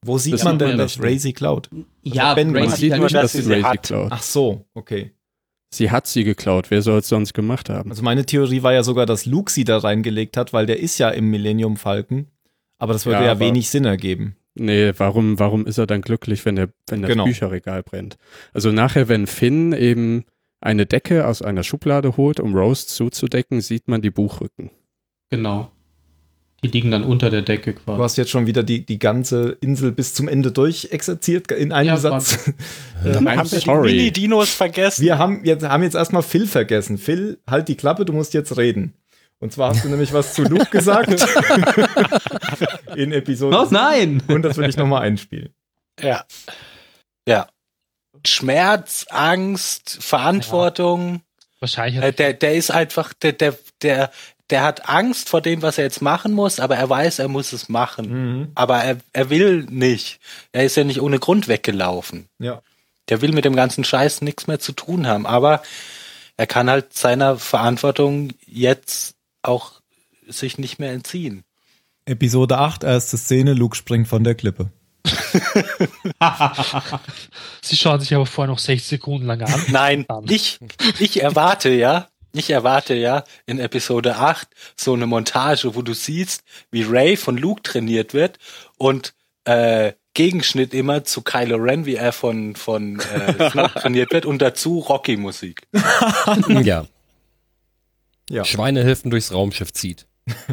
Wo 0.06 0.18
sieht 0.18 0.34
Das 0.34 0.44
man 0.44 0.60
denn, 0.60 0.70
man 0.70 0.78
dass 0.78 0.98
nicht, 0.98 1.04
Ray 1.06 1.13
ne? 1.13 1.20
sie 1.20 1.34
klaut? 1.34 1.70
Ja, 2.04 2.34
Ben, 2.36 2.48
Ray 2.52 2.62
man 2.62 2.70
Man 2.70 2.78
sieht 2.78 2.96
nur, 2.96 3.08
dass 3.10 3.32
sie 3.34 3.41
sie 3.41 3.63
hat. 3.63 3.84
klaut. 3.84 4.12
Ach 4.12 4.22
so, 4.22 4.65
okay. 4.74 5.12
Sie 5.72 5.91
hat 5.91 6.08
sie 6.08 6.24
geklaut. 6.24 6.70
Wer 6.72 6.82
soll 6.82 7.00
es 7.00 7.10
sonst 7.10 7.34
gemacht 7.34 7.70
haben? 7.70 7.89
Also 7.89 8.04
meine 8.04 8.26
Theorie 8.26 8.63
war 8.63 8.72
ja 8.74 8.84
sogar, 8.84 9.06
dass 9.06 9.26
Luke 9.26 9.52
sie 9.52 9.63
da 9.63 9.78
reingelegt 9.80 10.38
hat, 10.38 10.54
weil 10.54 10.65
der 10.65 10.80
ist 10.80 10.98
ja 11.00 11.10
im 11.10 11.30
Millennium 11.32 11.76
Falken. 11.76 12.28
Aber 12.78 12.94
das 12.94 13.06
würde 13.06 13.20
Ja, 13.20 13.26
ja, 13.26 13.32
aber- 13.32 13.39
wenig 13.41 13.70
Sinn 13.70 13.86
ergeben. 13.86 14.36
Nee, 14.58 14.94
warum, 14.98 15.38
warum 15.38 15.65
ist 15.65 15.78
er 15.80 15.86
dann 15.88 16.02
glücklich, 16.02 16.46
wenn, 16.46 16.56
der, 16.56 16.70
wenn 16.88 17.02
das 17.02 17.10
Genau. 17.12 17.26
Bücherregal 17.26 17.84
brennt? 17.84 18.18
Also 18.54 18.72
nachher, 18.72 19.10
wenn 19.10 19.28
Finn 19.28 19.74
eben 19.74 20.24
eine 20.62 20.86
Decke 20.86 21.28
aus 21.28 21.41
einer 21.41 21.63
Schublade 21.63 22.15
holt, 22.15 22.39
um 22.39 22.56
Rose 22.56 22.88
zuzudecken, 22.88 23.60
sieht 23.60 23.89
man 23.89 24.02
die 24.02 24.12
Buchrücken. 24.12 24.72
Genau. 25.30 25.72
Die 26.65 26.71
liegen 26.71 26.91
dann 26.91 27.04
unter 27.04 27.30
der 27.30 27.43
Decke 27.43 27.73
Du 27.73 27.80
quasi. 27.82 28.01
hast 28.01 28.17
jetzt 28.17 28.32
schon 28.32 28.47
wieder 28.47 28.63
die, 28.63 28.86
die 28.86 28.97
ganze 28.97 29.58
Insel 29.62 29.91
bis 29.91 30.13
zum 30.13 30.28
Ende 30.28 30.51
durch 30.51 30.89
exerziert 30.91 31.51
in 31.51 31.71
einem 31.71 31.89
Ja, 31.89 31.97
Satz. 31.97 32.39
I'm 33.04 33.15
Haben 33.38 33.51
wir 33.51 33.82
die. 33.84 33.95
Mini-Dinos 33.95 34.49
vergessen? 34.49 35.04
Wir 35.04 35.17
haben 35.19 35.45
jetzt, 35.45 35.63
haben 35.63 35.84
jetzt 35.84 35.95
erstmal 35.95 36.23
Phil 36.23 36.47
vergessen. 36.47 36.97
Phil, 36.97 37.39
halt 37.47 37.67
die 37.67 37.75
Klappe, 37.75 38.06
du 38.06 38.13
musst 38.13 38.34
jetzt 38.34 38.58
reden. 38.58 38.93
Und 39.39 39.51
zwar 39.51 39.69
hast 39.69 39.84
du 39.84 39.89
nämlich 39.89 40.12
was 40.13 40.34
zu 40.34 40.43
Luke 40.43 40.65
gesagt. 40.71 41.10
in 42.95 43.12
Episode. 43.12 43.58
Oh 43.58 43.67
nein! 43.69 44.23
Und 44.28 44.41
das 44.43 44.58
will 44.58 44.67
ich 44.69 44.78
nochmal 44.78 45.04
einspielen. 45.04 45.49
Ja. 46.01 46.23
Ja. 47.28 47.47
Schmerz, 48.25 49.06
Angst, 49.10 49.97
Verantwortung. 50.01 51.21
Wahrscheinlich 51.60 52.01
Äh, 52.01 52.12
der, 52.12 52.34
der 52.34 52.56
ist 52.56 52.71
einfach, 52.71 53.13
der, 53.13 53.34
der, 53.34 53.58
der, 53.82 54.12
der 54.50 54.64
hat 54.64 54.88
Angst 54.88 55.30
vor 55.30 55.42
dem, 55.42 55.62
was 55.62 55.78
er 55.78 55.86
jetzt 55.86 56.02
machen 56.02 56.34
muss, 56.34 56.60
aber 56.60 56.76
er 56.76 56.90
weiß, 56.90 57.20
er 57.20 57.28
muss 57.28 57.54
es 57.54 57.70
machen. 57.70 58.40
Mhm. 58.40 58.52
Aber 58.56 58.78
er, 58.78 58.98
er 59.14 59.30
will 59.30 59.66
nicht. 59.70 60.20
Er 60.52 60.66
ist 60.66 60.78
ja 60.78 60.84
nicht 60.84 61.02
ohne 61.02 61.20
Grund 61.20 61.48
weggelaufen. 61.48 62.28
Ja. 62.40 62.62
Der 63.10 63.22
will 63.22 63.32
mit 63.32 63.46
dem 63.46 63.56
ganzen 63.56 63.84
Scheiß 63.84 64.22
nichts 64.22 64.48
mehr 64.48 64.60
zu 64.60 64.72
tun 64.72 65.08
haben. 65.08 65.26
Aber 65.26 65.64
er 66.38 66.48
kann 66.48 66.70
halt 66.70 66.94
seiner 66.94 67.38
Verantwortung 67.38 68.34
jetzt 68.46 69.16
auch 69.42 69.74
sich 70.28 70.58
nicht 70.58 70.80
mehr 70.80 70.92
entziehen. 70.92 71.44
Episode 72.06 72.58
8, 72.58 72.84
erste 72.84 73.18
Szene, 73.18 73.54
Luke 73.54 73.76
springt 73.76 74.08
von 74.08 74.24
der 74.24 74.36
Klippe. 74.36 74.70
Sie 77.62 77.76
schauen 77.76 78.00
sich 78.00 78.14
aber 78.14 78.26
vorher 78.26 78.52
noch 78.52 78.60
60 78.60 78.88
Sekunden 78.88 79.28
lang 79.28 79.42
an. 79.42 79.62
Nein, 79.70 80.06
ich, 80.28 80.60
ich 81.00 81.22
erwarte 81.22 81.70
ja, 81.70 82.08
ich 82.36 82.50
erwarte 82.50 82.93
ja 82.93 83.24
in 83.45 83.60
Episode 83.60 84.17
8 84.17 84.48
so 84.76 84.93
eine 84.93 85.08
Montage, 85.08 85.76
wo 85.76 85.82
du 85.82 85.93
siehst, 85.93 86.43
wie 86.71 86.84
Ray 86.84 87.17
von 87.17 87.38
Luke 87.38 87.63
trainiert 87.63 88.13
wird 88.13 88.39
und 88.78 89.13
äh, 89.45 89.93
Gegenschnitt 90.13 90.74
immer 90.74 91.04
zu 91.04 91.21
Kylo 91.21 91.58
Ren, 91.58 91.86
wie 91.86 91.95
er 91.95 92.12
von, 92.12 92.56
von 92.56 93.00
äh, 93.00 93.50
Snoke 93.52 93.80
trainiert 93.80 94.12
wird 94.12 94.26
und 94.26 94.41
dazu 94.41 94.80
Rocky-Musik. 94.80 95.62
ja. 96.63 96.86
Ja. 98.30 98.43
Schweinehilfen 98.43 99.12
durchs 99.12 99.32
Raumschiff 99.32 99.71
zieht. 99.74 100.08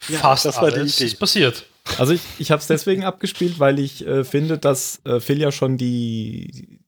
Fast 0.00 0.44
das 0.44 0.56
war 0.60 0.70
die 0.70 0.80
Idee. 0.80 1.04
ist 1.04 1.18
passiert. 1.18 1.64
Also 1.96 2.12
ich, 2.12 2.20
ich 2.38 2.50
habe 2.50 2.60
es 2.60 2.66
deswegen 2.66 3.04
abgespielt, 3.04 3.58
weil 3.58 3.78
ich 3.78 4.06
äh, 4.06 4.24
finde, 4.24 4.58
dass 4.58 5.00
äh, 5.06 5.20
Phil 5.20 5.40
ja 5.40 5.50
schon 5.50 5.78
die, 5.78 6.80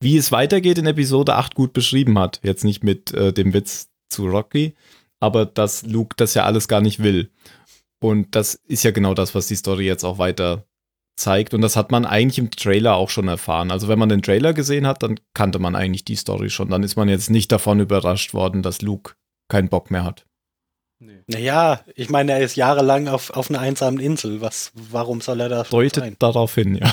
wie 0.00 0.16
es 0.16 0.32
weitergeht 0.32 0.78
in 0.78 0.86
Episode 0.86 1.34
8 1.34 1.54
gut 1.54 1.72
beschrieben 1.72 2.18
hat. 2.18 2.40
Jetzt 2.42 2.64
nicht 2.64 2.84
mit 2.84 3.12
äh, 3.12 3.32
dem 3.32 3.52
Witz 3.52 3.88
zu 4.08 4.26
Rocky, 4.26 4.74
aber 5.20 5.46
dass 5.46 5.84
Luke 5.84 6.14
das 6.16 6.34
ja 6.34 6.44
alles 6.44 6.68
gar 6.68 6.80
nicht 6.80 7.02
will. 7.02 7.30
Und 8.00 8.34
das 8.34 8.54
ist 8.54 8.84
ja 8.84 8.92
genau 8.92 9.14
das, 9.14 9.34
was 9.34 9.48
die 9.48 9.56
Story 9.56 9.84
jetzt 9.84 10.04
auch 10.04 10.18
weiter 10.18 10.64
zeigt. 11.16 11.52
Und 11.52 11.62
das 11.62 11.76
hat 11.76 11.90
man 11.90 12.04
eigentlich 12.04 12.38
im 12.38 12.50
Trailer 12.50 12.94
auch 12.94 13.10
schon 13.10 13.28
erfahren. 13.28 13.70
Also 13.70 13.88
wenn 13.88 13.98
man 13.98 14.08
den 14.08 14.22
Trailer 14.22 14.54
gesehen 14.54 14.86
hat, 14.86 15.02
dann 15.02 15.18
kannte 15.34 15.58
man 15.58 15.74
eigentlich 15.74 16.04
die 16.04 16.16
Story 16.16 16.48
schon. 16.48 16.70
Dann 16.70 16.84
ist 16.84 16.96
man 16.96 17.08
jetzt 17.08 17.28
nicht 17.28 17.50
davon 17.50 17.80
überrascht 17.80 18.34
worden, 18.34 18.62
dass 18.62 18.82
Luke 18.82 19.14
keinen 19.48 19.68
Bock 19.68 19.90
mehr 19.90 20.04
hat. 20.04 20.24
Naja, 21.26 21.80
ich 21.94 22.10
meine, 22.10 22.32
er 22.32 22.40
ist 22.40 22.56
jahrelang 22.56 23.08
auf, 23.08 23.30
auf 23.30 23.50
einer 23.50 23.60
einsamen 23.60 24.00
Insel. 24.00 24.40
Was, 24.40 24.72
warum 24.74 25.20
soll 25.20 25.40
er 25.40 25.48
da 25.48 25.62
Deutet 25.64 26.02
sein? 26.02 26.16
darauf 26.18 26.54
hin, 26.54 26.74
ja. 26.74 26.92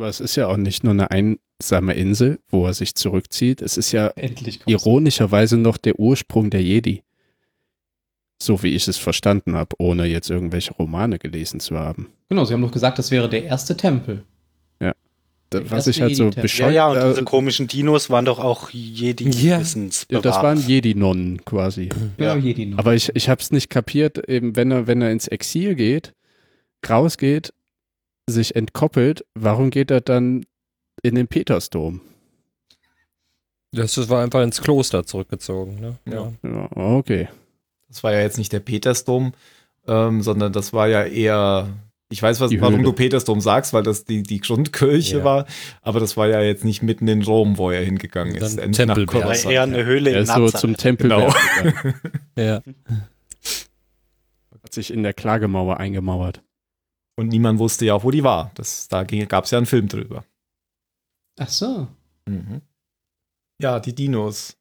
Aber 0.00 0.08
es 0.08 0.18
ist 0.20 0.34
ja 0.36 0.46
auch 0.46 0.56
nicht 0.56 0.82
nur 0.82 0.94
eine 0.94 1.10
einsame 1.10 1.92
Insel, 1.92 2.38
wo 2.48 2.64
er 2.66 2.72
sich 2.72 2.94
zurückzieht. 2.94 3.60
Es 3.60 3.76
ist 3.76 3.92
ja 3.92 4.10
ironischerweise 4.64 5.58
noch 5.58 5.76
der 5.76 5.98
Ursprung 6.00 6.48
der 6.48 6.62
Jedi. 6.62 7.02
So 8.42 8.62
wie 8.62 8.68
ich 8.74 8.88
es 8.88 8.96
verstanden 8.96 9.54
habe, 9.56 9.76
ohne 9.78 10.06
jetzt 10.06 10.30
irgendwelche 10.30 10.72
Romane 10.72 11.18
gelesen 11.18 11.60
zu 11.60 11.78
haben. 11.78 12.08
Genau, 12.30 12.46
sie 12.46 12.54
haben 12.54 12.62
doch 12.62 12.72
gesagt, 12.72 12.98
das 12.98 13.10
wäre 13.10 13.28
der 13.28 13.44
erste 13.44 13.76
Tempel. 13.76 14.24
Da- 14.78 14.94
Der 15.58 15.70
Was 15.72 15.86
ich 15.88 16.00
halt 16.00 16.14
so 16.16 16.26
Jedi-Tempel. 16.26 16.36
Ja, 16.38 16.42
bescheuert. 16.42 16.74
ja, 16.74 16.88
und 16.90 16.96
äh, 16.96 17.08
diese 17.10 17.24
komischen 17.24 17.66
Dinos 17.66 18.08
waren 18.08 18.24
doch 18.24 18.38
auch 18.38 18.70
jedi 18.70 19.28
Ja. 19.30 19.58
Ja, 19.60 20.20
das 20.20 20.36
waren 20.36 20.58
Jedi-Nonnen 20.66 21.44
quasi. 21.44 21.88
Ja, 22.18 22.24
Ja. 22.26 22.36
Jedi 22.36 22.66
noch. 22.66 22.78
Aber 22.78 22.94
ich, 22.94 23.10
ich 23.14 23.28
habe 23.28 23.42
es 23.42 23.50
nicht 23.50 23.68
kapiert, 23.68 24.28
eben 24.30 24.54
wenn 24.56 24.70
er, 24.70 24.86
wenn 24.86 25.02
er 25.02 25.10
ins 25.10 25.26
Exil 25.28 25.74
geht, 25.74 26.14
rausgeht, 26.88 27.52
sich 28.30 28.56
entkoppelt, 28.56 29.24
warum 29.34 29.70
geht 29.70 29.90
er 29.90 30.00
dann 30.00 30.44
in 31.02 31.14
den 31.14 31.28
Petersdom? 31.28 32.00
Das 33.72 34.08
war 34.08 34.22
einfach 34.22 34.42
ins 34.42 34.60
Kloster 34.60 35.04
zurückgezogen. 35.06 35.80
Ne? 35.80 35.96
Ja. 36.12 36.32
Ja, 36.42 36.68
okay. 36.76 37.28
Das 37.88 38.02
war 38.02 38.12
ja 38.12 38.20
jetzt 38.20 38.38
nicht 38.38 38.52
der 38.52 38.60
Petersdom, 38.60 39.32
ähm, 39.86 40.22
sondern 40.22 40.52
das 40.52 40.72
war 40.72 40.88
ja 40.88 41.04
eher, 41.04 41.68
ich 42.08 42.20
weiß, 42.20 42.40
was, 42.40 42.50
warum 42.60 42.82
du 42.82 42.92
Petersdom 42.92 43.40
sagst, 43.40 43.72
weil 43.72 43.82
das 43.84 44.04
die, 44.04 44.22
die 44.24 44.40
Grundkirche 44.40 45.18
Ja. 45.18 45.24
war, 45.24 45.46
aber 45.82 46.00
das 46.00 46.16
war 46.16 46.26
ja 46.28 46.40
jetzt 46.42 46.64
nicht 46.64 46.82
mitten 46.82 47.06
in 47.06 47.22
Rom, 47.22 47.58
wo 47.58 47.70
er 47.70 47.84
hingegangen 47.84 48.34
Dann 48.34 48.42
ist. 48.42 48.52
ein 48.58 48.64
Endlich 48.64 48.86
Tempelberg. 48.86 49.24
War 49.44 49.50
eher 49.52 49.62
eine 49.62 49.84
Höhle 49.84 50.10
Er 50.10 50.16
in 50.16 50.22
ist 50.24 50.28
so 50.34 50.40
Nazareth. 50.40 50.60
zum 50.60 50.76
Tempel 50.76 51.08
Genau. 51.10 51.32
ja. 52.36 52.62
Hat 54.62 54.74
sich 54.74 54.92
in 54.92 55.02
der 55.04 55.14
Klagemauer 55.14 55.78
eingemauert. 55.78 56.42
Und 57.20 57.28
niemand 57.28 57.58
wusste 57.58 57.84
ja 57.84 57.92
auch, 57.92 58.02
wo 58.02 58.10
die 58.10 58.24
war. 58.24 58.50
Das, 58.54 58.88
da 58.88 59.04
gab 59.04 59.44
es 59.44 59.50
ja 59.50 59.58
einen 59.58 59.66
Film 59.66 59.88
drüber. 59.88 60.24
Ach 61.38 61.50
so. 61.50 61.86
Mhm. 62.24 62.62
Ja, 63.60 63.78
die 63.78 63.94
Dinos. 63.94 64.56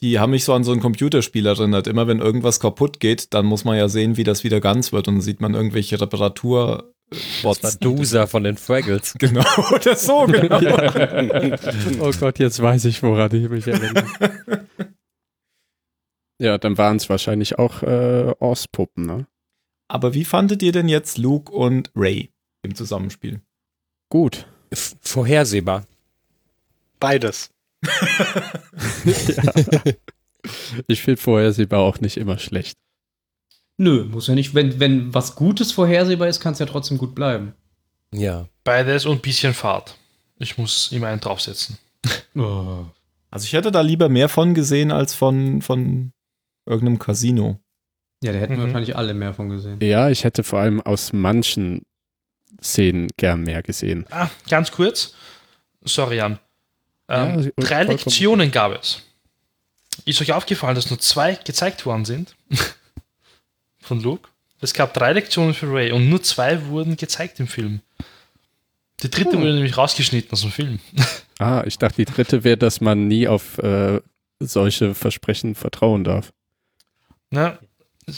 Die 0.00 0.18
haben 0.18 0.30
mich 0.30 0.44
so 0.44 0.54
an 0.54 0.64
so 0.64 0.72
ein 0.72 0.80
Computerspiel 0.80 1.44
erinnert. 1.44 1.86
Immer 1.86 2.06
wenn 2.06 2.20
irgendwas 2.20 2.58
kaputt 2.58 3.00
geht, 3.00 3.34
dann 3.34 3.44
muss 3.44 3.66
man 3.66 3.76
ja 3.76 3.88
sehen, 3.88 4.16
wie 4.16 4.24
das 4.24 4.44
wieder 4.44 4.62
ganz 4.62 4.92
wird. 4.92 5.08
Und 5.08 5.16
dann 5.16 5.20
sieht 5.20 5.42
man 5.42 5.52
irgendwelche 5.52 6.00
reparatur 6.00 6.94
Das 7.42 7.62
war 7.62 7.72
Dusa 7.72 8.26
von 8.28 8.44
den 8.44 8.56
Fraggles. 8.56 9.14
Genau, 9.18 9.44
oder 9.74 9.94
so, 9.94 10.24
genau. 10.24 10.56
oh 12.00 12.12
Gott, 12.18 12.38
jetzt 12.38 12.62
weiß 12.62 12.86
ich, 12.86 13.02
woran 13.02 13.34
ich 13.34 13.50
mich 13.50 13.66
erinnere. 13.66 14.06
ja, 16.38 16.56
dann 16.56 16.78
waren 16.78 16.96
es 16.96 17.10
wahrscheinlich 17.10 17.58
auch 17.58 17.82
äh, 17.82 18.34
Orspuppen, 18.38 19.04
ne? 19.04 19.26
Aber 19.88 20.14
wie 20.14 20.24
fandet 20.24 20.62
ihr 20.62 20.72
denn 20.72 20.88
jetzt 20.88 21.18
Luke 21.18 21.52
und 21.52 21.90
Ray 21.94 22.30
im 22.62 22.74
Zusammenspiel? 22.74 23.40
Gut. 24.08 24.46
F 24.70 24.96
vorhersehbar. 25.00 25.86
Beides. 27.00 27.50
Ich 30.86 31.02
finde 31.02 31.20
vorhersehbar 31.20 31.80
auch 31.80 32.00
nicht 32.00 32.16
immer 32.16 32.38
schlecht. 32.38 32.76
Nö, 33.76 34.04
muss 34.04 34.28
ja 34.28 34.34
nicht. 34.34 34.54
Wenn, 34.54 34.78
wenn 34.78 35.12
was 35.12 35.34
Gutes 35.34 35.72
vorhersehbar 35.72 36.28
ist, 36.28 36.40
kann 36.40 36.52
es 36.52 36.58
ja 36.58 36.66
trotzdem 36.66 36.98
gut 36.98 37.14
bleiben. 37.14 37.54
Ja. 38.12 38.48
Beides 38.62 39.06
und 39.06 39.16
ein 39.16 39.22
bisschen 39.22 39.54
Fahrt. 39.54 39.96
Ich 40.38 40.58
muss 40.58 40.92
immer 40.92 41.08
einen 41.08 41.20
draufsetzen. 41.20 41.78
Oh. 42.36 42.84
Also 43.30 43.46
ich 43.46 43.52
hätte 43.52 43.72
da 43.72 43.80
lieber 43.80 44.08
mehr 44.08 44.28
von 44.28 44.54
gesehen 44.54 44.90
als 44.90 45.14
von, 45.14 45.62
von 45.62 46.12
irgendeinem 46.66 46.98
Casino. 46.98 47.60
Ja, 48.22 48.32
da 48.32 48.38
hätten 48.38 48.52
wir 48.52 48.58
Mhm. 48.58 48.62
wahrscheinlich 48.64 48.96
alle 48.96 49.14
mehr 49.14 49.34
von 49.34 49.48
gesehen. 49.50 49.78
Ja, 49.82 50.08
ich 50.10 50.24
hätte 50.24 50.44
vor 50.44 50.58
allem 50.60 50.80
aus 50.80 51.12
manchen 51.12 51.82
Szenen 52.62 53.08
gern 53.16 53.42
mehr 53.42 53.62
gesehen. 53.62 54.06
Ah, 54.10 54.30
ganz 54.48 54.70
kurz. 54.72 55.14
Sorry, 55.84 56.16
Jan. 56.16 56.38
Ja, 57.08 57.26
Ähm, 57.28 57.42
sie- 57.42 57.52
drei. 57.56 57.82
Lektionen 57.84 58.50
gab 58.50 58.72
es. 58.80 59.02
Ist 60.06 60.20
euch 60.22 60.32
aufgefallen, 60.32 60.74
dass 60.74 60.88
nur 60.90 60.98
zwei 60.98 61.34
gezeigt 61.34 61.84
worden 61.86 62.04
sind? 62.04 62.34
Von 63.80 64.00
Luke? 64.00 64.28
Es 64.60 64.72
gab 64.72 64.94
drei 64.94 65.12
Lektionen 65.12 65.52
für 65.52 65.70
Ray 65.70 65.92
und 65.92 66.08
nur 66.08 66.22
zwei 66.22 66.66
wurden 66.66 66.96
gezeigt 66.96 67.38
im 67.40 67.46
Film. 67.46 67.80
Die 69.02 69.10
dritte 69.10 69.36
wurde 69.38 69.52
nämlich 69.54 69.76
rausgeschnitten 69.76 70.32
aus 70.32 70.40
dem 70.42 70.52
Film. 70.52 70.78
Ah, 71.40 71.64
ich 71.66 71.78
dachte, 71.78 71.96
die 71.96 72.04
dritte 72.04 72.44
wäre, 72.44 72.56
dass 72.56 72.80
man 72.80 73.08
nie 73.08 73.26
auf 73.26 73.58
äh, 73.58 74.00
solche 74.38 74.94
Versprechen 74.94 75.56
vertrauen 75.56 76.04
darf. 76.04 76.32
Na, 77.30 77.58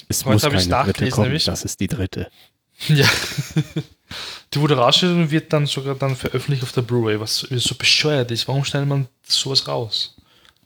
Es 0.09 0.25
Heute 0.25 0.33
muss 0.35 0.45
hab 0.45 0.53
ich's 0.55 0.69
keine 0.69 0.85
dritte 0.85 1.05
nachgelesen, 1.05 1.23
nämlich. 1.25 1.45
das 1.45 1.65
ist 1.65 1.81
die 1.81 1.87
dritte. 1.87 2.29
ja. 2.89 3.07
Die 4.55 4.61
wurde 4.61 4.77
rausgeschnitten 4.77 5.23
und 5.25 5.31
wird 5.33 5.53
dann 5.53 5.67
sogar 5.67 5.97
dann 5.97 6.15
veröffentlicht 6.15 6.63
auf 6.63 6.71
der 6.73 6.83
Blu-ray, 6.83 7.19
was 7.19 7.41
so 7.41 7.75
bescheuert 7.75 8.31
ist. 8.31 8.47
Warum 8.47 8.65
schneidet 8.65 8.89
man 8.89 9.09
sowas 9.27 9.67
raus? 9.67 10.17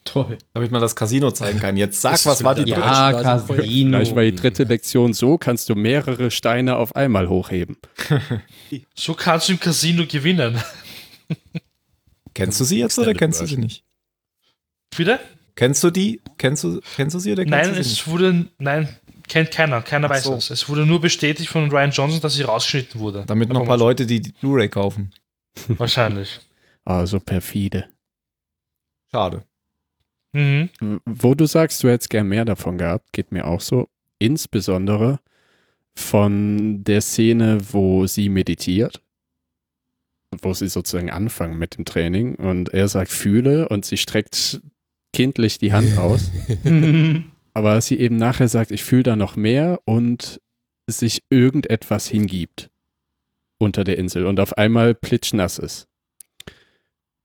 Toll. 0.03 0.37
Damit 0.53 0.71
man 0.71 0.81
das 0.81 0.95
Casino 0.95 1.31
zeigen 1.31 1.59
kann. 1.59 1.77
Jetzt 1.77 2.01
sag, 2.01 2.11
Das 2.13 2.25
was 2.27 2.43
war 2.43 2.53
die 2.55 2.65
dritte? 2.65 2.79
Ja, 2.79 3.11
Casino. 3.21 3.97
Vielleicht 3.97 4.15
war 4.15 4.23
die 4.23 4.35
dritte 4.35 4.63
Lektion 4.63 5.13
so, 5.13 5.37
kannst 5.39 5.69
du 5.69 5.75
mehrere 5.75 6.29
Steine 6.31 6.75
auf 6.77 6.95
einmal 6.95 7.29
hochheben. 7.29 7.77
So 8.95 9.13
kannst 9.15 9.49
du 9.49 9.53
im 9.53 9.59
Casino 9.59 10.05
gewinnen. 10.05 10.57
Kennst 12.33 12.59
du 12.59 12.63
sie 12.63 12.79
jetzt 12.79 12.97
oder 12.99 13.13
kennst 13.13 13.41
du 13.41 13.45
sie 13.45 13.57
nicht? 13.57 13.83
Wieder? 14.95 15.19
Kennst 15.55 15.83
du 15.83 15.89
die? 15.91 16.21
Kennst 16.37 16.63
du, 16.63 16.79
kennst 16.95 17.15
du 17.15 17.19
sie 17.19 17.31
oder 17.33 17.43
kennst 17.43 17.51
Nein, 17.51 17.67
du 17.69 17.75
sie 17.75 17.81
es 17.81 17.89
nicht? 17.89 18.07
wurde, 18.07 18.45
nein, 18.57 18.87
kennt 19.31 19.51
keiner, 19.51 19.81
keiner 19.81 20.07
Ach 20.07 20.11
weiß 20.11 20.23
so. 20.25 20.35
das. 20.35 20.49
Es 20.49 20.67
wurde 20.67 20.85
nur 20.85 20.99
bestätigt 20.99 21.49
von 21.49 21.71
Ryan 21.71 21.91
Johnson, 21.91 22.19
dass 22.19 22.33
sie 22.33 22.43
rausgeschnitten 22.43 22.99
wurde. 22.99 23.23
Damit 23.25 23.47
noch 23.47 23.61
ein 23.61 23.67
paar 23.67 23.77
Leute 23.77 24.05
die, 24.05 24.19
die 24.19 24.33
Blu-ray 24.33 24.67
kaufen. 24.67 25.11
Wahrscheinlich. 25.69 26.41
Ah, 26.83 27.05
so 27.05 27.19
perfide. 27.19 27.87
Schade. 29.09 29.45
Mhm. 30.33 30.69
Wo 31.05 31.33
du 31.33 31.45
sagst, 31.45 31.81
du 31.81 31.89
hättest 31.89 32.09
gern 32.09 32.27
mehr 32.27 32.43
davon 32.43 32.77
gehabt, 32.77 33.13
geht 33.13 33.31
mir 33.31 33.47
auch 33.47 33.61
so. 33.61 33.87
Insbesondere 34.19 35.19
von 35.95 36.83
der 36.83 37.01
Szene, 37.01 37.59
wo 37.71 38.07
sie 38.07 38.27
meditiert, 38.27 39.01
wo 40.41 40.53
sie 40.53 40.67
sozusagen 40.67 41.09
anfangen 41.09 41.57
mit 41.57 41.77
dem 41.77 41.85
Training 41.85 42.35
und 42.35 42.73
er 42.73 42.89
sagt, 42.89 43.11
fühle 43.11 43.69
und 43.69 43.85
sie 43.85 43.97
streckt 43.97 44.61
kindlich 45.13 45.57
die 45.57 45.71
Hand 45.71 45.97
aus. 45.97 46.31
aber 47.53 47.79
sie 47.81 47.99
eben 47.99 48.17
nachher 48.17 48.47
sagt, 48.47 48.71
ich 48.71 48.83
fühle 48.83 49.03
da 49.03 49.15
noch 49.15 49.35
mehr 49.35 49.79
und 49.85 50.41
sich 50.87 51.23
irgendetwas 51.29 52.07
hingibt 52.07 52.69
unter 53.59 53.83
der 53.83 53.97
Insel 53.97 54.25
und 54.25 54.39
auf 54.39 54.57
einmal 54.57 54.95
plitschnass 54.95 55.59
ist. 55.59 55.87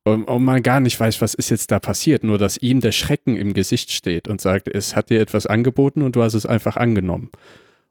Und, 0.04 0.24
und 0.24 0.44
man 0.44 0.62
gar 0.62 0.78
nicht 0.78 1.00
weiß, 1.00 1.20
was 1.20 1.34
ist 1.34 1.50
jetzt 1.50 1.72
da 1.72 1.80
passiert, 1.80 2.22
nur 2.22 2.38
dass 2.38 2.58
ihm 2.58 2.80
der 2.80 2.92
Schrecken 2.92 3.36
im 3.36 3.54
Gesicht 3.54 3.90
steht 3.90 4.28
und 4.28 4.40
sagt, 4.40 4.68
es 4.68 4.94
hat 4.94 5.10
dir 5.10 5.20
etwas 5.20 5.46
angeboten 5.46 6.02
und 6.02 6.14
du 6.14 6.22
hast 6.22 6.34
es 6.34 6.46
einfach 6.46 6.76
angenommen. 6.76 7.30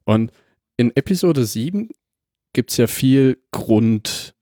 Und 0.05 0.31
in 0.77 0.95
Episode 0.95 1.45
7 1.45 1.89
gibt 2.53 2.71
es 2.71 2.77
ja 2.77 2.87
viel 2.87 3.37
Grund 3.51 4.33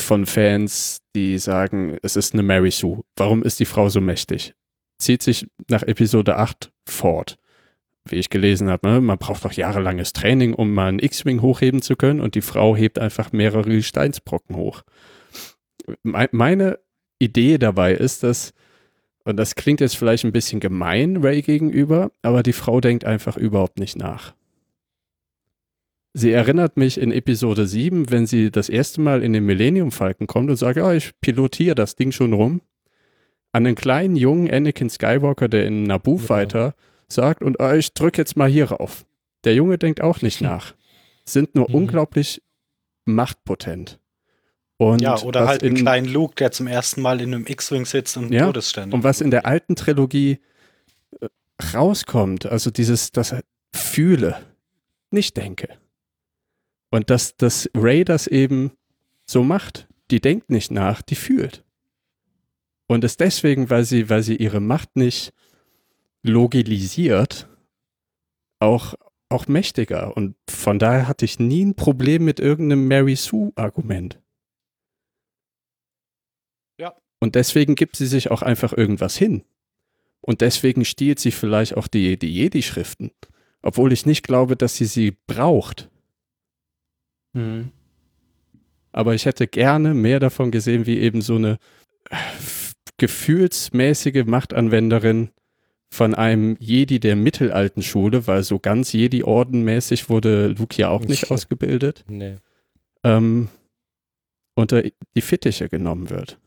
von 0.00 0.24
Fans, 0.24 1.02
die 1.14 1.38
sagen, 1.38 1.98
es 2.02 2.16
ist 2.16 2.32
eine 2.32 2.42
Mary 2.42 2.70
Sue. 2.70 3.02
Warum 3.16 3.42
ist 3.42 3.60
die 3.60 3.66
Frau 3.66 3.90
so 3.90 4.00
mächtig? 4.00 4.54
Zieht 5.04 5.22
sich 5.22 5.46
nach 5.68 5.82
Episode 5.82 6.36
8 6.36 6.72
fort. 6.88 7.36
Wie 8.06 8.16
ich 8.16 8.30
gelesen 8.30 8.70
habe, 8.70 8.88
ne? 8.88 9.00
man 9.02 9.18
braucht 9.18 9.44
doch 9.44 9.52
jahrelanges 9.52 10.14
Training, 10.14 10.54
um 10.54 10.72
mal 10.72 10.88
einen 10.88 10.98
X-Wing 10.98 11.42
hochheben 11.42 11.82
zu 11.82 11.94
können 11.94 12.20
und 12.22 12.34
die 12.34 12.40
Frau 12.40 12.74
hebt 12.74 12.98
einfach 12.98 13.32
mehrere 13.32 13.82
Steinsbrocken 13.82 14.56
hoch. 14.56 14.82
Me- 16.02 16.28
Meine 16.32 16.78
Idee 17.18 17.58
dabei 17.58 17.92
ist, 17.94 18.22
dass, 18.22 18.54
und 19.24 19.36
das 19.36 19.54
klingt 19.56 19.80
jetzt 19.80 19.96
vielleicht 19.96 20.24
ein 20.24 20.32
bisschen 20.32 20.58
gemein 20.60 21.18
Ray 21.18 21.42
gegenüber, 21.42 22.10
aber 22.22 22.42
die 22.42 22.52
Frau 22.54 22.80
denkt 22.80 23.04
einfach 23.04 23.36
überhaupt 23.36 23.78
nicht 23.78 23.96
nach. 23.96 24.34
Sie 26.14 26.30
erinnert 26.32 26.76
mich 26.76 26.98
in 26.98 27.10
Episode 27.12 27.66
7, 27.66 28.10
wenn 28.10 28.26
sie 28.26 28.50
das 28.50 28.68
erste 28.68 29.00
Mal 29.00 29.22
in 29.22 29.32
den 29.34 29.44
Millennium 29.44 29.90
Falcon 29.90 30.26
kommt 30.26 30.48
und 30.48 30.56
sagt, 30.56 30.76
ja, 30.78 30.92
ich 30.94 31.12
pilotiere 31.20 31.74
das 31.74 31.96
Ding 31.96 32.12
schon 32.12 32.32
rum, 32.32 32.60
an 33.54 33.66
einen 33.66 33.76
kleinen 33.76 34.16
jungen 34.16 34.50
Anakin 34.50 34.90
Skywalker, 34.90 35.48
der 35.48 35.66
in 35.66 35.84
Naboo 35.84 36.18
Fighter 36.18 36.74
sagt, 37.08 37.42
und 37.42 37.60
ah, 37.60 37.74
ich 37.76 37.92
drücke 37.94 38.20
jetzt 38.20 38.36
mal 38.36 38.48
hier 38.48 38.70
rauf. 38.72 39.06
Der 39.44 39.54
Junge 39.54 39.78
denkt 39.78 40.00
auch 40.00 40.22
nicht 40.22 40.40
nach. 40.40 40.74
Sind 41.24 41.54
nur 41.54 41.68
Mhm. 41.68 41.74
unglaublich 41.74 42.42
machtpotent. 43.04 43.98
Und 44.76 45.00
ja, 45.00 45.16
oder 45.22 45.46
halt 45.46 45.62
einen 45.62 45.76
in- 45.76 45.82
kleinen 45.82 46.08
Luke, 46.08 46.34
der 46.34 46.50
zum 46.50 46.66
ersten 46.66 47.00
Mal 47.00 47.20
in 47.20 47.32
einem 47.32 47.46
X-Wing 47.46 47.84
sitzt 47.86 48.16
und 48.16 48.32
Ja, 48.32 48.46
Todessterne. 48.46 48.92
Und 48.92 49.04
was 49.04 49.20
in 49.20 49.30
der 49.30 49.46
alten 49.46 49.76
Trilogie 49.76 50.40
äh, 51.20 51.28
rauskommt, 51.74 52.46
also 52.46 52.70
dieses, 52.70 53.12
das 53.12 53.32
er 53.32 53.42
fühle, 53.74 54.36
nicht 55.10 55.36
denke. 55.36 55.68
Und 56.90 57.08
dass, 57.10 57.36
dass 57.36 57.70
Ray 57.76 58.04
das 58.04 58.26
eben 58.26 58.72
so 59.26 59.42
macht. 59.44 59.86
Die 60.10 60.20
denkt 60.20 60.50
nicht 60.50 60.70
nach, 60.70 61.02
die 61.02 61.14
fühlt. 61.14 61.64
Und 62.86 63.04
ist 63.04 63.20
deswegen, 63.20 63.70
weil 63.70 63.84
sie, 63.84 64.10
weil 64.10 64.22
sie 64.22 64.36
ihre 64.36 64.60
Macht 64.60 64.96
nicht 64.96 65.32
logilisiert, 66.22 67.48
auch, 68.58 68.94
auch 69.28 69.46
mächtiger. 69.46 70.16
Und 70.16 70.36
von 70.48 70.78
daher 70.78 71.08
hatte 71.08 71.24
ich 71.24 71.38
nie 71.38 71.64
ein 71.64 71.74
Problem 71.74 72.24
mit 72.24 72.40
irgendeinem 72.40 72.86
Mary 72.88 73.16
Sue-Argument. 73.16 74.20
Ja. 76.78 76.94
Und 77.20 77.34
deswegen 77.34 77.74
gibt 77.74 77.96
sie 77.96 78.06
sich 78.06 78.30
auch 78.30 78.42
einfach 78.42 78.72
irgendwas 78.72 79.16
hin. 79.16 79.44
Und 80.20 80.40
deswegen 80.40 80.84
stiehlt 80.84 81.20
sie 81.20 81.30
vielleicht 81.30 81.76
auch 81.76 81.86
die, 81.86 82.18
die 82.18 82.34
Jedi-Schriften. 82.34 83.10
Obwohl 83.62 83.92
ich 83.92 84.06
nicht 84.06 84.26
glaube, 84.26 84.56
dass 84.56 84.76
sie 84.76 84.86
sie 84.86 85.16
braucht. 85.26 85.90
Hm. 87.34 87.72
Aber 88.92 89.14
ich 89.14 89.26
hätte 89.26 89.46
gerne 89.46 89.92
mehr 89.92 90.20
davon 90.20 90.50
gesehen, 90.50 90.86
wie 90.86 90.98
eben 90.98 91.20
so 91.20 91.36
eine 91.36 91.58
gefühlsmäßige 93.04 94.24
Machtanwenderin 94.24 95.28
von 95.90 96.14
einem 96.14 96.56
Jedi 96.58 97.00
der 97.00 97.16
mittelalten 97.16 97.82
Schule, 97.82 98.26
weil 98.26 98.42
so 98.42 98.58
ganz 98.58 98.94
Jedi-Ordenmäßig 98.94 100.08
wurde 100.08 100.46
Luke 100.48 100.80
ja 100.80 100.88
auch 100.88 101.02
nicht 101.02 101.30
ausgebildet. 101.30 102.02
Nee. 102.08 102.36
Ähm, 103.02 103.48
unter 104.54 104.82
die 104.82 105.20
Fittiche 105.20 105.68
genommen 105.68 106.08
wird. 106.08 106.38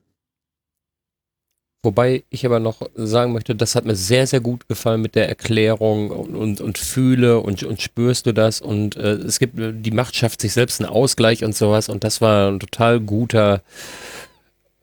Wobei 1.84 2.24
ich 2.32 2.44
aber 2.44 2.60
noch 2.60 2.82
sagen 2.96 3.34
möchte, 3.34 3.56
das 3.56 3.76
hat 3.76 3.86
mir 3.86 3.96
sehr, 3.96 4.26
sehr 4.26 4.40
gut 4.40 4.68
gefallen 4.68 5.00
mit 5.00 5.14
der 5.14 5.30
Erklärung 5.30 6.10
und, 6.10 6.36
und, 6.36 6.60
und 6.60 6.80
fühle 6.80 7.40
und, 7.40 7.62
und 7.62 7.84
spürst 7.84 8.26
du 8.26 8.34
das 8.34 8.62
und 8.62 8.96
äh, 8.96 9.12
es 9.12 9.38
gibt, 9.38 9.54
die 9.56 9.92
Macht 9.92 10.16
schafft 10.16 10.42
sich 10.42 10.54
selbst 10.54 10.82
einen 10.82 10.90
Ausgleich 10.90 11.46
und 11.46 11.56
sowas 11.56 11.88
und 11.88 12.04
das 12.04 12.20
war 12.20 12.50
ein 12.50 12.60
total 12.60 13.00
guter, 13.00 13.62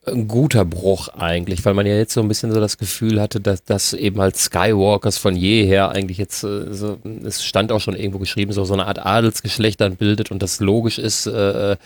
ein 0.07 0.27
guter 0.27 0.65
Bruch 0.65 1.09
eigentlich, 1.09 1.63
weil 1.65 1.73
man 1.73 1.85
ja 1.85 1.95
jetzt 1.95 2.13
so 2.13 2.21
ein 2.21 2.27
bisschen 2.27 2.51
so 2.51 2.59
das 2.59 2.77
Gefühl 2.77 3.21
hatte, 3.21 3.39
dass 3.39 3.63
das 3.63 3.93
eben 3.93 4.19
halt 4.19 4.37
Skywalkers 4.37 5.17
von 5.17 5.35
jeher 5.35 5.89
eigentlich 5.89 6.17
jetzt, 6.17 6.43
äh, 6.43 6.73
so, 6.73 6.97
es 7.23 7.43
stand 7.43 7.71
auch 7.71 7.81
schon 7.81 7.95
irgendwo 7.95 8.19
geschrieben, 8.19 8.51
so, 8.51 8.65
so 8.65 8.73
eine 8.73 8.85
Art 8.85 9.05
Adelsgeschlecht 9.05 9.81
dann 9.81 9.95
bildet 9.95 10.31
und 10.31 10.41
das 10.41 10.59
logisch 10.59 10.99
ist, 10.99 11.27
äh, 11.27 11.77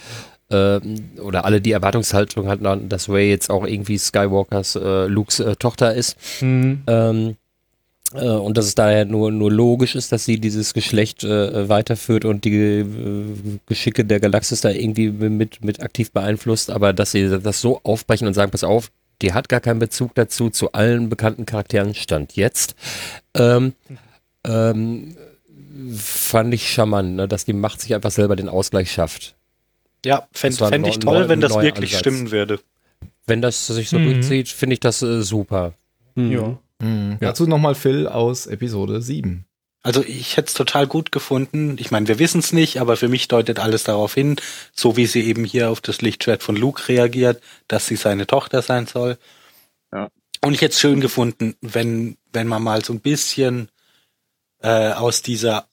äh, 0.49 0.79
oder 1.21 1.45
alle 1.45 1.61
die 1.61 1.71
Erwartungshaltung 1.71 2.47
hatten, 2.47 2.89
dass 2.89 3.09
Ray 3.09 3.29
jetzt 3.29 3.49
auch 3.49 3.65
irgendwie 3.65 3.97
Skywalkers 3.97 4.75
äh, 4.75 5.05
Lukes 5.05 5.39
äh, 5.39 5.55
Tochter 5.55 5.93
ist. 5.93 6.17
Mhm. 6.41 6.83
Ähm, 6.87 7.29
äh, 7.29 7.35
und 8.13 8.57
dass 8.57 8.65
es 8.65 8.73
daher 8.75 9.05
nur, 9.05 9.31
nur 9.31 9.51
logisch 9.51 9.95
ist, 9.95 10.11
dass 10.11 10.25
sie 10.25 10.39
dieses 10.39 10.73
Geschlecht 10.73 11.23
äh, 11.23 11.69
weiterführt 11.69 12.25
und 12.25 12.43
die 12.43 12.55
äh, 12.57 12.85
Geschicke 13.67 14.03
der 14.05 14.19
Galaxis 14.19 14.61
da 14.61 14.69
irgendwie 14.71 15.09
mit, 15.11 15.63
mit 15.63 15.81
aktiv 15.83 16.11
beeinflusst, 16.11 16.71
aber 16.71 16.91
dass 16.93 17.11
sie 17.11 17.29
das 17.41 17.61
so 17.61 17.79
aufbrechen 17.83 18.27
und 18.27 18.33
sagen, 18.33 18.49
pass 18.51 18.63
auf, 18.63 18.89
die 19.21 19.33
hat 19.33 19.47
gar 19.49 19.59
keinen 19.59 19.79
Bezug 19.79 20.15
dazu, 20.15 20.49
zu 20.49 20.71
allen 20.71 21.09
bekannten 21.09 21.45
Charakteren 21.45 21.93
stand 21.93 22.35
jetzt. 22.35 22.73
Ähm, 23.35 23.73
ähm, 24.45 25.15
fand 25.93 26.53
ich 26.53 26.69
charmant, 26.71 27.15
ne, 27.15 27.27
dass 27.27 27.45
die 27.45 27.53
Macht 27.53 27.81
sich 27.81 27.93
einfach 27.93 28.11
selber 28.11 28.35
den 28.35 28.49
Ausgleich 28.49 28.91
schafft. 28.91 29.35
Ja, 30.05 30.27
fände 30.31 30.57
fänd 30.57 30.87
ich 30.87 30.99
neu- 30.99 31.13
toll, 31.13 31.29
wenn 31.29 31.41
das 31.41 31.53
wirklich 31.55 31.91
Ansatz. 31.91 31.99
stimmen 31.99 32.31
würde. 32.31 32.59
Wenn 33.27 33.41
das 33.41 33.67
sich 33.67 33.89
so 33.89 33.99
Mhm. 33.99 34.05
durchzieht, 34.13 34.47
finde 34.47 34.73
ich 34.73 34.79
das 34.79 35.01
äh, 35.01 35.21
super. 35.21 35.73
Mhm. 36.15 36.31
Ja. 36.31 36.57
Mhm. 36.81 37.17
Dazu 37.19 37.47
nochmal 37.47 37.75
Phil 37.75 38.07
aus 38.07 38.47
Episode 38.47 39.01
7. 39.01 39.45
Also 39.81 40.03
ich 40.03 40.35
hätte 40.35 40.47
es 40.47 40.53
total 40.53 40.87
gut 40.87 41.11
gefunden. 41.11 41.77
Ich 41.79 41.89
meine, 41.89 42.07
wir 42.07 42.19
wissen 42.19 42.39
es 42.39 42.51
nicht, 42.51 42.81
aber 42.81 42.97
für 42.97 43.07
mich 43.07 43.27
deutet 43.29 43.59
alles 43.59 43.83
darauf 43.83 44.13
hin, 44.13 44.35
so 44.73 44.97
wie 44.97 45.05
sie 45.05 45.23
eben 45.23 45.45
hier 45.45 45.69
auf 45.69 45.79
das 45.79 46.01
Lichtschwert 46.01 46.43
von 46.43 46.57
Luke 46.57 46.89
reagiert, 46.89 47.41
dass 47.67 47.87
sie 47.87 47.95
seine 47.95 48.27
Tochter 48.27 48.61
sein 48.61 48.87
soll. 48.87 49.17
Ja. 49.93 50.09
Und 50.41 50.53
ich 50.53 50.61
hätte 50.61 50.73
es 50.73 50.79
schön 50.79 50.99
gefunden, 50.99 51.55
wenn, 51.61 52.17
wenn 52.33 52.47
man 52.47 52.61
mal 52.61 52.83
so 52.83 52.93
ein 52.93 52.99
bisschen 52.99 53.69
äh, 54.61 54.91
aus 54.91 55.21
dieser 55.21 55.67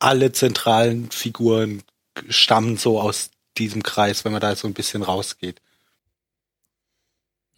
alle 0.00 0.32
zentralen 0.32 1.10
Figuren 1.12 1.82
stammen 2.28 2.76
so 2.76 3.00
aus 3.00 3.30
diesem 3.58 3.84
Kreis, 3.84 4.24
wenn 4.24 4.32
man 4.32 4.40
da 4.40 4.56
so 4.56 4.66
ein 4.66 4.74
bisschen 4.74 5.02
rausgeht. 5.02 5.60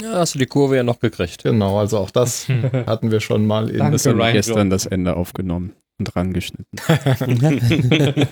Ja, 0.03 0.15
hast 0.15 0.35
du 0.35 0.39
die 0.39 0.47
Kurve 0.47 0.77
ja 0.77 0.83
noch 0.83 0.99
gekriegt. 0.99 1.45
Genau, 1.45 1.79
also 1.79 1.99
auch 1.99 2.11
das 2.11 2.49
hatten 2.87 3.11
wir 3.11 3.21
schon 3.21 3.47
mal 3.47 3.71
in 3.71 3.79
Danke, 3.79 4.15
Ryan 4.15 4.33
gestern 4.33 4.71
das 4.71 4.87
Ende 4.87 5.17
aufgenommen 5.17 5.73
und 5.99 6.15
rangeschnitten. 6.17 6.79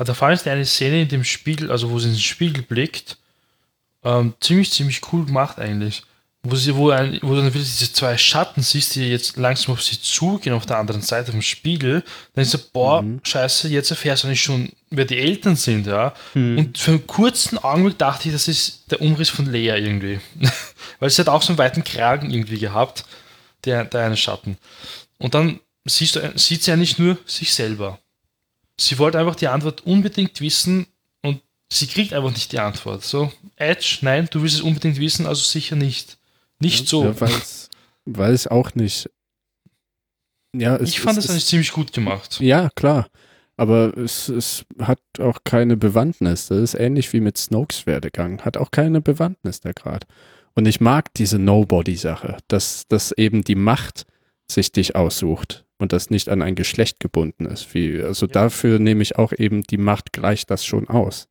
Also 0.00 0.12
da 0.12 0.14
fand 0.14 0.40
ich 0.40 0.48
eine 0.48 0.64
Szene 0.64 1.02
in 1.02 1.08
dem 1.08 1.24
Spiegel, 1.24 1.70
also 1.70 1.90
wo 1.90 1.98
sie 1.98 2.08
in 2.08 2.14
den 2.14 2.20
Spiegel 2.20 2.62
blickt, 2.62 3.18
ähm, 4.02 4.32
ziemlich, 4.40 4.72
ziemlich 4.72 5.02
cool 5.12 5.26
gemacht 5.26 5.58
eigentlich. 5.58 6.04
Wo 6.42 6.56
sie, 6.56 6.74
wo, 6.74 6.88
ein, 6.88 7.18
wo 7.20 7.34
du 7.34 7.42
dann 7.42 7.52
wieder 7.52 7.62
diese 7.62 7.92
zwei 7.92 8.16
Schatten 8.16 8.62
siehst, 8.62 8.94
die 8.94 9.08
jetzt 9.10 9.36
langsam 9.36 9.74
auf 9.74 9.82
sie 9.82 10.00
zugehen 10.00 10.54
auf 10.54 10.64
der 10.64 10.78
anderen 10.78 11.02
Seite 11.02 11.32
vom 11.32 11.42
Spiegel, 11.42 12.02
dann 12.34 12.42
ist 12.42 12.52
so, 12.52 12.58
boah, 12.72 13.02
Mhm. 13.02 13.20
scheiße, 13.22 13.68
jetzt 13.68 13.90
erfährst 13.90 14.24
du 14.24 14.28
nicht 14.28 14.42
schon, 14.42 14.72
wer 14.88 15.04
die 15.04 15.18
Eltern 15.18 15.54
sind, 15.56 15.86
ja. 15.86 16.14
Mhm. 16.32 16.58
Und 16.58 16.78
für 16.78 16.92
einen 16.92 17.06
kurzen 17.06 17.58
Augenblick 17.58 17.98
dachte 17.98 18.28
ich, 18.28 18.32
das 18.32 18.48
ist 18.48 18.90
der 18.90 19.02
Umriss 19.02 19.28
von 19.28 19.44
Lea 19.52 19.68
irgendwie. 19.76 20.18
Weil 20.98 21.10
sie 21.10 21.20
hat 21.20 21.28
auch 21.28 21.42
so 21.42 21.48
einen 21.48 21.58
weiten 21.58 21.84
Kragen 21.84 22.30
irgendwie 22.30 22.58
gehabt, 22.58 23.04
der, 23.66 23.84
der 23.84 24.06
eine 24.06 24.16
Schatten. 24.16 24.56
Und 25.18 25.34
dann 25.34 25.60
siehst 25.84 26.16
du, 26.16 26.32
sieht 26.36 26.62
sie 26.62 26.70
ja 26.70 26.76
nicht 26.78 26.98
nur 26.98 27.18
sich 27.26 27.52
selber. 27.52 27.98
Sie 28.78 28.96
wollte 28.98 29.18
einfach 29.18 29.36
die 29.36 29.48
Antwort 29.48 29.82
unbedingt 29.84 30.40
wissen 30.40 30.86
und 31.20 31.42
sie 31.70 31.86
kriegt 31.86 32.14
einfach 32.14 32.30
nicht 32.32 32.50
die 32.52 32.60
Antwort. 32.60 33.04
So, 33.04 33.30
Edge, 33.56 33.98
nein, 34.00 34.26
du 34.30 34.40
willst 34.40 34.54
es 34.54 34.62
unbedingt 34.62 34.98
wissen, 34.98 35.26
also 35.26 35.42
sicher 35.42 35.76
nicht. 35.76 36.16
Nicht 36.60 36.88
so. 36.88 37.04
Ja, 37.04 37.14
weil 38.04 38.32
es 38.32 38.46
auch 38.46 38.74
nicht. 38.74 39.10
Ja, 40.54 40.76
es, 40.76 40.90
ich 40.90 41.00
fand 41.00 41.18
es 41.18 41.26
das 41.26 41.32
eigentlich 41.32 41.46
ziemlich 41.46 41.72
gut 41.72 41.92
gemacht. 41.92 42.40
Ja, 42.40 42.70
klar. 42.74 43.08
Aber 43.56 43.96
es, 43.96 44.28
es 44.28 44.64
hat 44.78 45.00
auch 45.18 45.40
keine 45.44 45.76
Bewandtnis. 45.76 46.48
Das 46.48 46.58
ist 46.58 46.74
ähnlich 46.74 47.12
wie 47.12 47.20
mit 47.20 47.36
Snokes 47.36 47.86
Werdegang. 47.86 48.40
Hat 48.42 48.56
auch 48.56 48.70
keine 48.70 49.00
Bewandtnis 49.00 49.60
der 49.60 49.74
Grad. 49.74 50.06
Und 50.54 50.66
ich 50.66 50.80
mag 50.80 51.12
diese 51.14 51.38
Nobody-Sache, 51.38 52.38
dass, 52.48 52.86
dass 52.88 53.12
eben 53.12 53.44
die 53.44 53.54
Macht 53.54 54.06
sich 54.50 54.72
dich 54.72 54.96
aussucht 54.96 55.64
und 55.78 55.92
das 55.92 56.10
nicht 56.10 56.28
an 56.28 56.42
ein 56.42 56.54
Geschlecht 56.54 57.00
gebunden 57.00 57.46
ist. 57.46 57.72
Wie, 57.74 58.02
also 58.02 58.26
dafür 58.26 58.78
nehme 58.78 59.02
ich 59.02 59.16
auch 59.16 59.32
eben, 59.32 59.62
die 59.62 59.78
Macht 59.78 60.12
gleicht 60.12 60.50
das 60.50 60.64
schon 60.64 60.88
aus. 60.88 61.28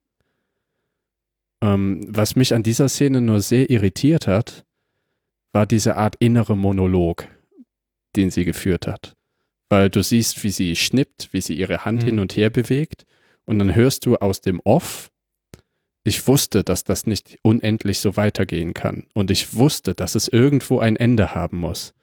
Ähm, 1.61 2.05
was 2.07 2.35
mich 2.35 2.53
an 2.53 2.63
dieser 2.63 2.89
Szene 2.89 3.21
nur 3.21 3.41
sehr 3.41 3.69
irritiert 3.69 4.27
hat, 4.27 4.65
war 5.51 5.65
diese 5.65 5.95
Art 5.97 6.15
innere 6.19 6.55
Monolog, 6.55 7.27
den 8.15 8.31
sie 8.31 8.45
geführt 8.45 8.87
hat. 8.87 9.15
Weil 9.69 9.89
du 9.89 10.01
siehst, 10.03 10.43
wie 10.43 10.49
sie 10.49 10.75
schnippt, 10.75 11.29
wie 11.31 11.41
sie 11.41 11.53
ihre 11.55 11.85
Hand 11.85 12.01
Mhm. 12.03 12.05
hin 12.05 12.19
und 12.19 12.35
her 12.35 12.49
bewegt 12.49 13.05
und 13.45 13.59
dann 13.59 13.75
hörst 13.75 14.05
du 14.05 14.15
aus 14.17 14.41
dem 14.41 14.59
Off, 14.63 15.11
ich 16.03 16.27
wusste, 16.27 16.63
dass 16.63 16.83
das 16.83 17.05
nicht 17.05 17.37
unendlich 17.43 17.99
so 17.99 18.15
weitergehen 18.15 18.73
kann 18.73 19.05
und 19.13 19.29
ich 19.31 19.53
wusste, 19.53 19.93
dass 19.93 20.15
es 20.15 20.27
irgendwo 20.27 20.79
ein 20.79 20.95
Ende 20.95 21.35
haben 21.35 21.57
muss. 21.59 21.93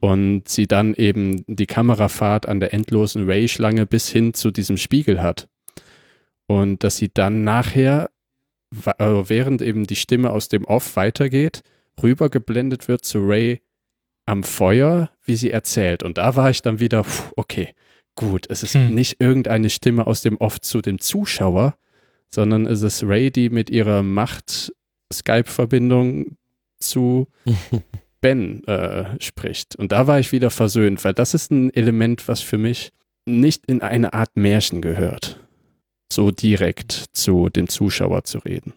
Und 0.00 0.48
sie 0.48 0.66
dann 0.66 0.94
eben 0.94 1.44
die 1.46 1.66
Kamerafahrt 1.66 2.46
an 2.46 2.58
der 2.58 2.74
endlosen 2.74 3.24
Ray-Schlange 3.24 3.86
bis 3.86 4.08
hin 4.08 4.34
zu 4.34 4.50
diesem 4.50 4.76
Spiegel 4.76 5.22
hat. 5.22 5.48
Und 6.48 6.82
dass 6.82 6.96
sie 6.96 7.08
dann 7.12 7.44
nachher, 7.44 8.10
äh, 8.84 9.04
während 9.04 9.62
eben 9.62 9.86
die 9.86 9.94
Stimme 9.96 10.30
aus 10.30 10.48
dem 10.48 10.64
Off 10.64 10.96
weitergeht, 10.96 11.62
rübergeblendet 12.00 12.88
wird 12.88 13.04
zu 13.04 13.26
Ray 13.26 13.60
am 14.26 14.44
Feuer, 14.44 15.10
wie 15.24 15.36
sie 15.36 15.50
erzählt. 15.50 16.02
Und 16.02 16.18
da 16.18 16.36
war 16.36 16.50
ich 16.50 16.62
dann 16.62 16.78
wieder, 16.78 17.04
okay, 17.36 17.74
gut, 18.14 18.46
es 18.48 18.62
ist 18.62 18.74
Hm. 18.74 18.94
nicht 18.94 19.20
irgendeine 19.20 19.70
Stimme 19.70 20.06
aus 20.06 20.22
dem 20.22 20.36
Off 20.36 20.60
zu 20.60 20.80
dem 20.80 21.00
Zuschauer, 21.00 21.76
sondern 22.28 22.66
es 22.66 22.82
ist 22.82 23.02
Ray, 23.02 23.30
die 23.30 23.50
mit 23.50 23.70
ihrer 23.70 24.02
Macht-Skype-Verbindung 24.02 26.36
zu 26.78 27.26
Ben 28.20 28.62
äh, 28.64 29.20
spricht. 29.20 29.76
Und 29.76 29.92
da 29.92 30.06
war 30.06 30.20
ich 30.20 30.32
wieder 30.32 30.50
versöhnt, 30.50 31.04
weil 31.04 31.14
das 31.14 31.34
ist 31.34 31.50
ein 31.50 31.74
Element, 31.74 32.28
was 32.28 32.40
für 32.40 32.58
mich 32.58 32.92
nicht 33.26 33.66
in 33.66 33.82
eine 33.82 34.12
Art 34.12 34.36
Märchen 34.36 34.80
gehört. 34.80 35.40
So 36.12 36.30
direkt 36.30 37.06
zu 37.12 37.48
dem 37.48 37.68
Zuschauer 37.68 38.24
zu 38.24 38.38
reden. 38.38 38.74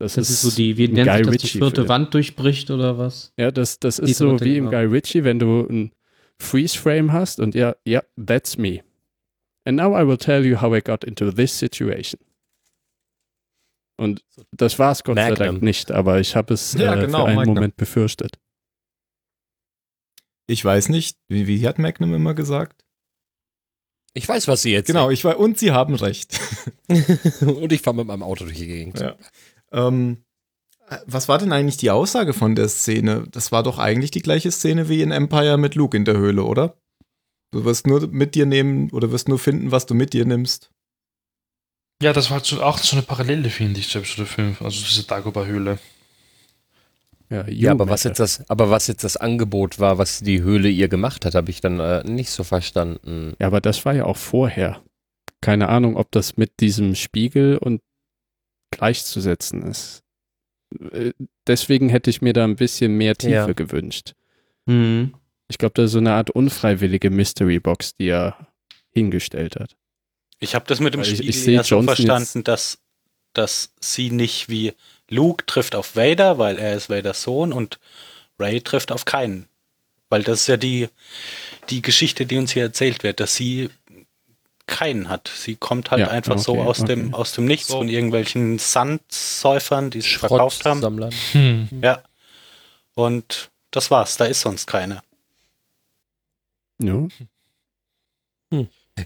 Das 0.00 0.16
ist 0.16 0.42
so 0.42 0.50
die, 0.50 0.76
wie 0.76 0.88
nennt 0.88 1.08
Guy 1.08 1.16
sich 1.18 1.24
das, 1.24 1.24
die 1.24 1.30
Ritchie 1.30 1.58
vierte 1.58 1.74
Film. 1.76 1.88
Wand 1.88 2.14
durchbricht 2.14 2.70
oder 2.70 2.98
was? 2.98 3.32
Ja, 3.36 3.50
das, 3.50 3.80
das 3.80 3.96
Die 3.96 4.10
ist 4.12 4.18
so 4.18 4.40
wie 4.40 4.56
im 4.56 4.70
genau. 4.70 4.82
Guy 4.82 4.86
Ritchie, 4.86 5.24
wenn 5.24 5.38
du 5.40 5.66
ein 5.68 5.92
Freeze-Frame 6.38 7.12
hast 7.12 7.40
und 7.40 7.54
ja, 7.56 7.74
ja, 7.84 8.02
that's 8.16 8.56
me. 8.58 8.84
And 9.64 9.76
now 9.76 9.98
I 10.00 10.06
will 10.06 10.16
tell 10.16 10.44
you 10.46 10.60
how 10.60 10.74
I 10.74 10.80
got 10.80 11.02
into 11.04 11.32
this 11.32 11.58
situation. 11.58 12.20
Und 14.00 14.24
das 14.52 14.78
war 14.78 14.92
es 14.92 15.02
Gott 15.02 15.16
sei. 15.16 15.34
Dank 15.34 15.62
nicht, 15.62 15.90
aber 15.90 16.20
ich 16.20 16.36
habe 16.36 16.54
es 16.54 16.74
Ja, 16.74 16.94
äh, 16.94 17.06
genau, 17.06 17.22
für 17.22 17.26
einen 17.26 17.36
Magnum. 17.36 17.54
Moment 17.56 17.76
befürchtet. 17.76 18.38
Ich 20.46 20.64
weiß 20.64 20.88
nicht, 20.90 21.18
wie, 21.28 21.48
wie 21.48 21.66
hat 21.66 21.80
Magnum 21.80 22.14
immer 22.14 22.34
gesagt? 22.34 22.84
Ich 24.14 24.26
weiß, 24.28 24.48
was 24.48 24.62
sie 24.62 24.72
jetzt 24.72 24.86
Genau, 24.86 25.10
ich 25.10 25.24
weiß, 25.24 25.36
und 25.36 25.58
sie 25.58 25.72
haben 25.72 25.94
recht. 25.96 26.40
Und 27.40 27.72
ich 27.72 27.82
fahre 27.82 27.96
mit 27.96 28.06
meinem 28.06 28.22
Auto 28.22 28.44
durch 28.44 28.56
die 28.56 28.66
Gegend. 28.66 29.00
Ja. 29.00 29.16
Ähm, 29.72 30.24
was 31.06 31.28
war 31.28 31.38
denn 31.38 31.52
eigentlich 31.52 31.76
die 31.76 31.90
Aussage 31.90 32.32
von 32.32 32.54
der 32.54 32.68
Szene? 32.68 33.24
Das 33.30 33.52
war 33.52 33.62
doch 33.62 33.78
eigentlich 33.78 34.10
die 34.10 34.22
gleiche 34.22 34.50
Szene 34.50 34.88
wie 34.88 35.02
in 35.02 35.10
Empire 35.10 35.58
mit 35.58 35.74
Luke 35.74 35.96
in 35.96 36.04
der 36.04 36.16
Höhle, 36.16 36.44
oder? 36.44 36.76
Du 37.50 37.64
wirst 37.64 37.86
nur 37.86 38.06
mit 38.08 38.34
dir 38.34 38.46
nehmen 38.46 38.90
oder 38.90 39.10
wirst 39.10 39.28
nur 39.28 39.38
finden, 39.38 39.70
was 39.70 39.86
du 39.86 39.94
mit 39.94 40.12
dir 40.12 40.24
nimmst. 40.24 40.70
Ja, 42.02 42.12
das 42.12 42.30
war 42.30 42.36
halt 42.36 42.46
so, 42.46 42.62
auch 42.62 42.78
so 42.78 42.96
eine 42.96 43.02
Parallele, 43.02 43.50
finde 43.50 43.80
ich, 43.80 43.88
zu 43.88 43.98
Episode 43.98 44.26
5, 44.26 44.62
also 44.62 44.84
diese 44.84 45.04
Dagobah-Höhle. 45.04 45.78
Ja, 47.30 47.46
Ja, 47.48 47.72
aber 47.72 47.88
was, 47.88 48.04
jetzt 48.04 48.20
das, 48.20 48.48
aber 48.48 48.70
was 48.70 48.86
jetzt 48.86 49.04
das 49.04 49.16
Angebot 49.16 49.78
war, 49.78 49.98
was 49.98 50.20
die 50.20 50.42
Höhle 50.42 50.68
ihr 50.68 50.88
gemacht 50.88 51.24
hat, 51.24 51.34
habe 51.34 51.50
ich 51.50 51.60
dann 51.60 51.80
äh, 51.80 52.02
nicht 52.04 52.30
so 52.30 52.44
verstanden. 52.44 53.34
Ja, 53.38 53.48
aber 53.48 53.60
das 53.60 53.84
war 53.84 53.94
ja 53.94 54.04
auch 54.04 54.16
vorher. 54.16 54.82
Keine 55.40 55.68
Ahnung, 55.68 55.96
ob 55.96 56.10
das 56.12 56.36
mit 56.36 56.60
diesem 56.60 56.94
Spiegel 56.94 57.58
und 57.58 57.80
gleichzusetzen 58.70 59.62
ist. 59.62 60.02
Äh, 60.92 61.12
Deswegen 61.46 61.88
hätte 61.88 62.10
ich 62.10 62.20
mir 62.20 62.32
da 62.34 62.44
ein 62.44 62.56
bisschen 62.56 62.92
mehr 62.96 63.16
Tiefe 63.16 63.32
Ja. 63.32 63.52
gewünscht. 63.52 64.12
Mhm. 64.66 65.14
Ich 65.48 65.56
glaube, 65.56 65.72
das 65.74 65.86
ist 65.86 65.92
so 65.92 65.98
eine 65.98 66.12
Art 66.12 66.28
unfreiwillige 66.30 67.08
Mystery 67.10 67.58
Box, 67.58 67.94
die 67.96 68.08
er 68.08 68.48
hingestellt 68.90 69.56
hat. 69.56 69.76
Ich 70.40 70.54
habe 70.54 70.66
das 70.68 70.78
mit 70.80 70.92
dem 70.92 71.00
ich- 71.00 71.08
Spiegel 71.08 71.28
ich 71.30 71.40
sehe 71.40 71.54
eher 71.56 71.64
so 71.64 71.82
verstanden, 71.82 72.44
dass, 72.44 72.78
dass 73.32 73.72
sie 73.80 74.10
nicht 74.10 74.50
wie 74.50 74.74
Luke 75.08 75.46
trifft 75.46 75.74
auf 75.74 75.96
Vader, 75.96 76.36
weil 76.38 76.58
er 76.58 76.74
ist 76.76 76.90
Vaders 76.90 77.22
Sohn 77.22 77.52
und 77.54 77.78
Ray 78.38 78.60
trifft 78.60 78.92
auf 78.92 79.06
keinen. 79.06 79.46
Weil 80.10 80.22
das 80.22 80.42
ist 80.42 80.46
ja 80.48 80.58
die, 80.58 80.88
die 81.70 81.80
Geschichte, 81.82 82.26
die 82.26 82.36
uns 82.36 82.52
hier 82.52 82.62
erzählt 82.64 83.02
wird, 83.02 83.20
dass 83.20 83.34
sie 83.34 83.70
keinen 84.68 85.08
hat. 85.08 85.28
Sie 85.34 85.56
kommt 85.56 85.90
halt 85.90 86.00
Ja, 86.00 86.08
einfach 86.08 86.38
so 86.38 86.52
okay, 86.52 86.62
aus 86.62 86.84
dem, 86.84 87.08
okay. 87.08 87.14
aus 87.20 87.32
dem 87.32 87.46
Nichts 87.46 87.68
So. 87.68 87.78
von 87.78 87.88
irgendwelchen 87.88 88.58
Sandsäufern, 88.58 89.90
die 89.90 89.98
es 89.98 90.06
verkauft 90.06 90.64
haben. 90.64 90.80
Schrottsammlern. 90.80 91.12
Hm. 91.32 91.68
Ja. 91.82 92.02
Und 92.94 93.50
das 93.72 93.90
war's, 93.90 94.16
da 94.16 94.26
ist 94.26 94.42
sonst 94.42 94.66
keine. 94.66 95.02
Ja. 96.80 97.08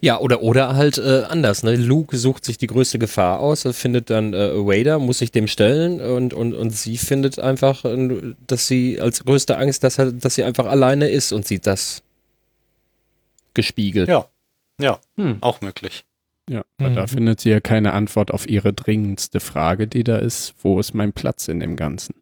Ja, 0.01 0.19
oder, 0.21 0.43
oder 0.43 0.75
halt 0.75 0.99
äh, 0.99 1.25
anders. 1.29 1.63
Ne? 1.63 1.77
Luke 1.77 2.17
sucht 2.17 2.45
sich 2.45 2.57
die 2.57 2.67
größte 2.67 2.99
Gefahr 2.99 3.41
aus, 3.41 3.65
er 3.65 3.75
findet 3.75 4.09
dann 4.09 4.33
äh, 4.33 4.55
Vader, 4.55 4.99
muss 4.99 5.19
sich 5.19 5.33
dem 5.33 5.47
stellen 5.47 6.01
und, 6.01 6.33
und, 6.33 6.55
und 6.55 6.71
sie 6.71 6.97
findet 6.97 7.39
einfach, 7.39 7.85
äh, 7.85 8.35
dass 8.47 8.67
sie 8.69 9.01
als 9.01 9.25
größte 9.25 9.59
Angst, 9.59 9.85
dass, 9.85 9.99
er, 9.99 10.13
dass 10.13 10.35
sie 10.35 10.45
einfach 10.45 10.67
alleine 10.67 11.09
ist 11.11 11.33
und 11.33 11.47
sieht 11.47 11.67
das 11.67 12.03
gespiegelt. 13.55 14.09
Ja. 14.09 14.27
Ja, 14.83 15.01
Hm. 15.17 15.39
auch 15.41 15.61
möglich. 15.61 16.05
Ja, 16.51 16.65
weil 16.79 16.91
Mhm. 16.91 16.95
da 16.97 17.07
findet 17.07 17.41
sie 17.41 17.51
ja 17.51 17.61
keine 17.61 17.93
Antwort 17.93 18.33
auf 18.33 18.49
ihre 18.49 18.73
dringendste 18.73 19.39
Frage, 19.41 19.87
die 19.87 20.03
da 20.05 20.17
ist, 20.19 20.55
wo 20.63 20.79
ist 20.81 20.93
mein 20.93 21.13
Platz 21.13 21.47
in 21.49 21.61
dem 21.61 21.77
Ganzen? 21.77 22.15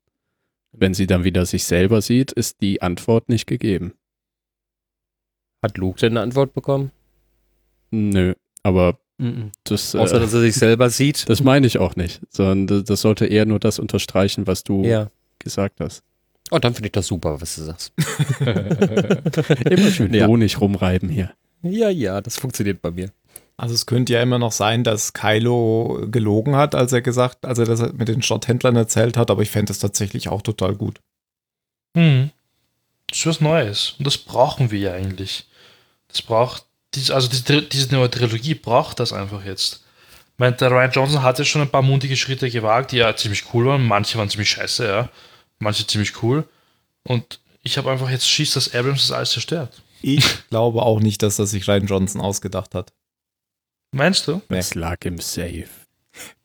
Wenn 0.72 0.94
sie 0.94 1.06
dann 1.06 1.24
wieder 1.24 1.46
sich 1.46 1.64
selber 1.64 2.00
sieht, 2.02 2.30
ist 2.32 2.60
die 2.60 2.82
Antwort 2.82 3.28
nicht 3.28 3.46
gegeben. 3.46 3.94
Hat 5.62 5.76
Luke 5.78 5.98
denn 6.00 6.12
eine 6.12 6.20
Antwort 6.22 6.52
bekommen? 6.52 6.90
Nö, 7.90 8.34
aber 8.62 8.98
Mhm. 9.18 9.52
das, 9.64 9.94
Außer, 9.94 10.16
äh, 10.16 10.20
dass 10.20 10.32
er 10.34 10.40
sich 10.40 10.54
selber 10.54 10.88
sieht. 10.90 11.24
das 11.28 11.42
meine 11.42 11.66
ich 11.66 11.78
auch 11.78 11.96
nicht, 11.96 12.20
sondern 12.30 12.66
das- 12.66 12.84
das 12.84 13.00
sollte 13.00 13.26
eher 13.26 13.46
nur 13.46 13.58
das 13.58 13.78
unterstreichen, 13.78 14.46
was 14.46 14.64
du 14.64 14.84
Ja. 14.84 15.10
gesagt 15.38 15.80
hast. 15.80 16.02
Oh, 16.50 16.58
dann 16.58 16.74
finde 16.74 16.88
ich 16.88 16.92
das 16.92 17.06
super, 17.06 17.40
was 17.40 17.56
du 17.56 17.62
sagst. 17.62 17.92
Immer 19.70 19.90
schön 19.90 20.12
Ja. 20.14 20.26
Honig 20.26 20.60
rumreiben 20.60 21.08
hier. 21.08 21.32
Ja, 21.62 21.90
ja, 21.90 22.20
das 22.20 22.38
funktioniert 22.38 22.82
bei 22.82 22.90
mir. 22.90 23.10
Also 23.56 23.74
es 23.74 23.84
könnte 23.84 24.14
ja 24.14 24.22
immer 24.22 24.38
noch 24.38 24.52
sein, 24.52 24.84
dass 24.84 25.12
Kylo 25.12 26.06
gelogen 26.10 26.56
hat, 26.56 26.74
als 26.74 26.92
er 26.92 27.02
gesagt, 27.02 27.44
als 27.44 27.58
er 27.58 27.66
das 27.66 27.92
mit 27.92 28.08
den 28.08 28.22
Schrotthändlern 28.22 28.74
erzählt 28.74 29.18
hat, 29.18 29.30
aber 29.30 29.42
ich 29.42 29.50
fände 29.50 29.68
das 29.68 29.78
tatsächlich 29.78 30.30
auch 30.30 30.40
total 30.40 30.74
gut. 30.74 31.00
Hm. 31.94 32.30
Das 33.08 33.18
ist 33.18 33.26
was 33.26 33.40
Neues. 33.42 33.96
Und 33.98 34.06
das 34.06 34.16
brauchen 34.16 34.70
wir 34.70 34.78
ja 34.78 34.92
eigentlich. 34.94 35.46
Das 36.08 36.22
braucht, 36.22 36.64
dies, 36.94 37.10
also 37.10 37.28
diese, 37.28 37.62
diese 37.62 37.94
neue 37.94 38.10
Trilogie 38.10 38.54
braucht 38.54 38.98
das 38.98 39.12
einfach 39.12 39.44
jetzt. 39.44 39.84
Ich 40.32 40.38
meine, 40.38 40.56
der 40.56 40.70
Ryan 40.70 40.92
Johnson 40.92 41.22
hat 41.22 41.38
ja 41.38 41.44
schon 41.44 41.60
ein 41.60 41.70
paar 41.70 41.82
mutige 41.82 42.16
Schritte 42.16 42.50
gewagt, 42.50 42.92
die 42.92 42.96
ja 42.96 43.14
ziemlich 43.14 43.44
cool 43.52 43.66
waren. 43.66 43.86
Manche 43.86 44.16
waren 44.16 44.30
ziemlich 44.30 44.48
scheiße, 44.48 44.86
ja. 44.86 45.10
Manche 45.58 45.86
ziemlich 45.86 46.22
cool. 46.22 46.48
Und 47.02 47.40
ich 47.62 47.76
habe 47.76 47.90
einfach 47.90 48.08
jetzt 48.08 48.26
Schiss, 48.26 48.54
dass 48.54 48.74
Abrams 48.74 49.08
das 49.08 49.12
alles 49.12 49.32
zerstört. 49.32 49.82
Ich 50.02 50.48
glaube 50.50 50.82
auch 50.82 51.00
nicht, 51.00 51.22
dass 51.22 51.36
das 51.36 51.50
sich 51.50 51.66
Ryan 51.68 51.86
Johnson 51.86 52.20
ausgedacht 52.20 52.74
hat. 52.74 52.92
Meinst 53.92 54.28
du? 54.28 54.34
Nee. 54.48 54.56
Das 54.56 54.74
lag 54.74 54.98
im 55.04 55.18
Safe. 55.18 55.64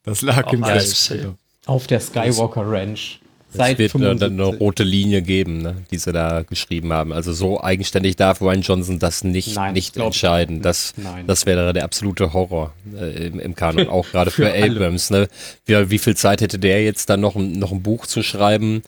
Das 0.03 0.21
lag 0.21 0.51
im 0.51 0.63
Auch 0.63 0.69
alles 0.69 0.89
Geist. 0.89 1.05
safe. 1.05 1.35
Auf 1.65 1.87
der 1.87 1.99
Skywalker 1.99 2.63
Ranch. 2.69 3.19
Es 3.51 3.57
Seit 3.57 3.77
wird 3.77 3.93
dann 3.95 4.01
dann 4.17 4.33
eine 4.33 4.43
75. 4.43 4.59
rote 4.59 4.83
Linie 4.83 5.21
geben, 5.21 5.61
ne, 5.61 5.75
die 5.89 5.97
sie 5.97 6.11
da 6.11 6.41
geschrieben 6.41 6.91
haben. 6.91 7.13
Also 7.13 7.31
so 7.31 7.61
eigenständig 7.63 8.17
darf 8.17 8.41
Ryan 8.41 8.61
Johnson 8.61 8.99
das 8.99 9.23
nicht, 9.23 9.55
Nein, 9.55 9.73
nicht 9.73 9.93
glaub 9.93 10.07
entscheiden. 10.07 10.61
Das, 10.61 10.93
Nein. 10.97 11.25
das 11.25 11.45
wäre 11.45 11.71
der 11.71 11.85
absolute 11.85 12.33
Horror 12.33 12.73
äh, 12.93 13.27
im, 13.27 13.39
im 13.39 13.55
Kanon, 13.55 13.87
auch 13.87 14.05
gerade 14.11 14.29
für, 14.29 14.51
Für. 14.51 14.63
Abrams. 14.63 15.09
Ne? 15.09 15.29
Wie, 15.65 15.89
wie 15.89 15.99
viel 15.99 16.17
Zeit 16.17 16.41
hätte 16.41 16.59
der 16.59 16.83
jetzt 16.83 17.09
dann 17.09 17.21
noch, 17.21 17.35
noch 17.35 17.71
ein 17.71 17.81
Buch 17.81 18.05
zu 18.07 18.23
schreiben, 18.23 18.83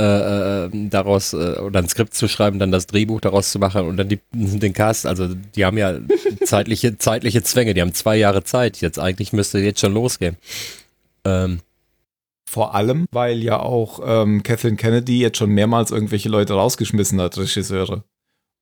äh, 0.00 0.64
äh, 0.66 0.70
daraus 0.88 1.32
äh, 1.34 1.58
oder 1.58 1.80
ein 1.80 1.88
Skript 1.88 2.14
zu 2.14 2.26
schreiben, 2.28 2.58
dann 2.58 2.72
das 2.72 2.86
Drehbuch 2.86 3.20
daraus 3.20 3.52
zu 3.52 3.58
machen 3.58 3.86
und 3.86 3.96
dann 3.98 4.08
die, 4.08 4.18
den 4.32 4.72
Cast. 4.72 5.06
Also 5.06 5.28
die 5.28 5.64
haben 5.64 5.76
ja 5.78 5.98
zeitliche, 6.44 6.96
zeitliche 6.98 7.42
Zwänge. 7.42 7.74
Die 7.74 7.80
haben 7.82 7.92
zwei 7.94 8.16
Jahre 8.16 8.42
Zeit. 8.42 8.80
Jetzt 8.80 8.98
eigentlich 8.98 9.32
müsste 9.32 9.58
jetzt 9.58 9.80
schon 9.80 9.92
losgehen. 9.94 10.36
Ähm, 11.24 11.60
Vor 12.48 12.74
allem, 12.74 13.06
weil 13.12 13.42
ja 13.42 13.60
auch 13.60 14.00
ähm, 14.04 14.42
Kathleen 14.42 14.76
Kennedy 14.76 15.20
jetzt 15.20 15.38
schon 15.38 15.50
mehrmals 15.50 15.90
irgendwelche 15.90 16.28
Leute 16.28 16.54
rausgeschmissen 16.54 17.20
hat, 17.20 17.36
Regisseure. 17.38 18.02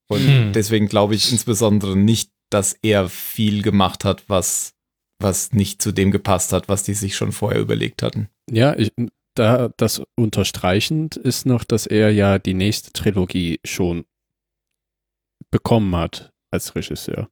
Und 0.09 0.27
Hm. 0.27 0.53
deswegen 0.53 0.89
glaube 0.89 1.15
ich 1.15 1.31
insbesondere 1.31 1.97
nicht, 1.97 2.31
dass 2.51 2.77
er 2.83 3.09
viel 3.09 3.63
gemacht 3.63 4.05
hat, 4.05 4.25
was, 4.27 4.73
was 5.21 5.53
nicht 5.53 5.81
zu 5.83 5.93
dem 5.93 6.11
gepasst 6.11 6.53
hat, 6.53 6.69
was 6.69 6.83
die 6.83 6.95
sich 6.95 7.15
schon 7.15 7.31
vorher 7.33 7.61
überlegt 7.61 8.03
hatten. 8.03 8.29
Ja, 8.51 8.75
ich, 8.77 8.91
da 9.39 9.71
das 9.77 10.03
unterstreichend 10.17 11.17
ist 11.17 11.47
noch, 11.47 11.65
dass 11.65 11.87
er 11.87 12.13
ja 12.13 12.39
die 12.39 12.55
nächste 12.55 12.93
Trilogie 12.93 13.61
schon 13.65 14.05
bekommen 15.51 15.95
hat 15.97 16.33
als 16.51 16.75
Regisseur. 16.75 17.29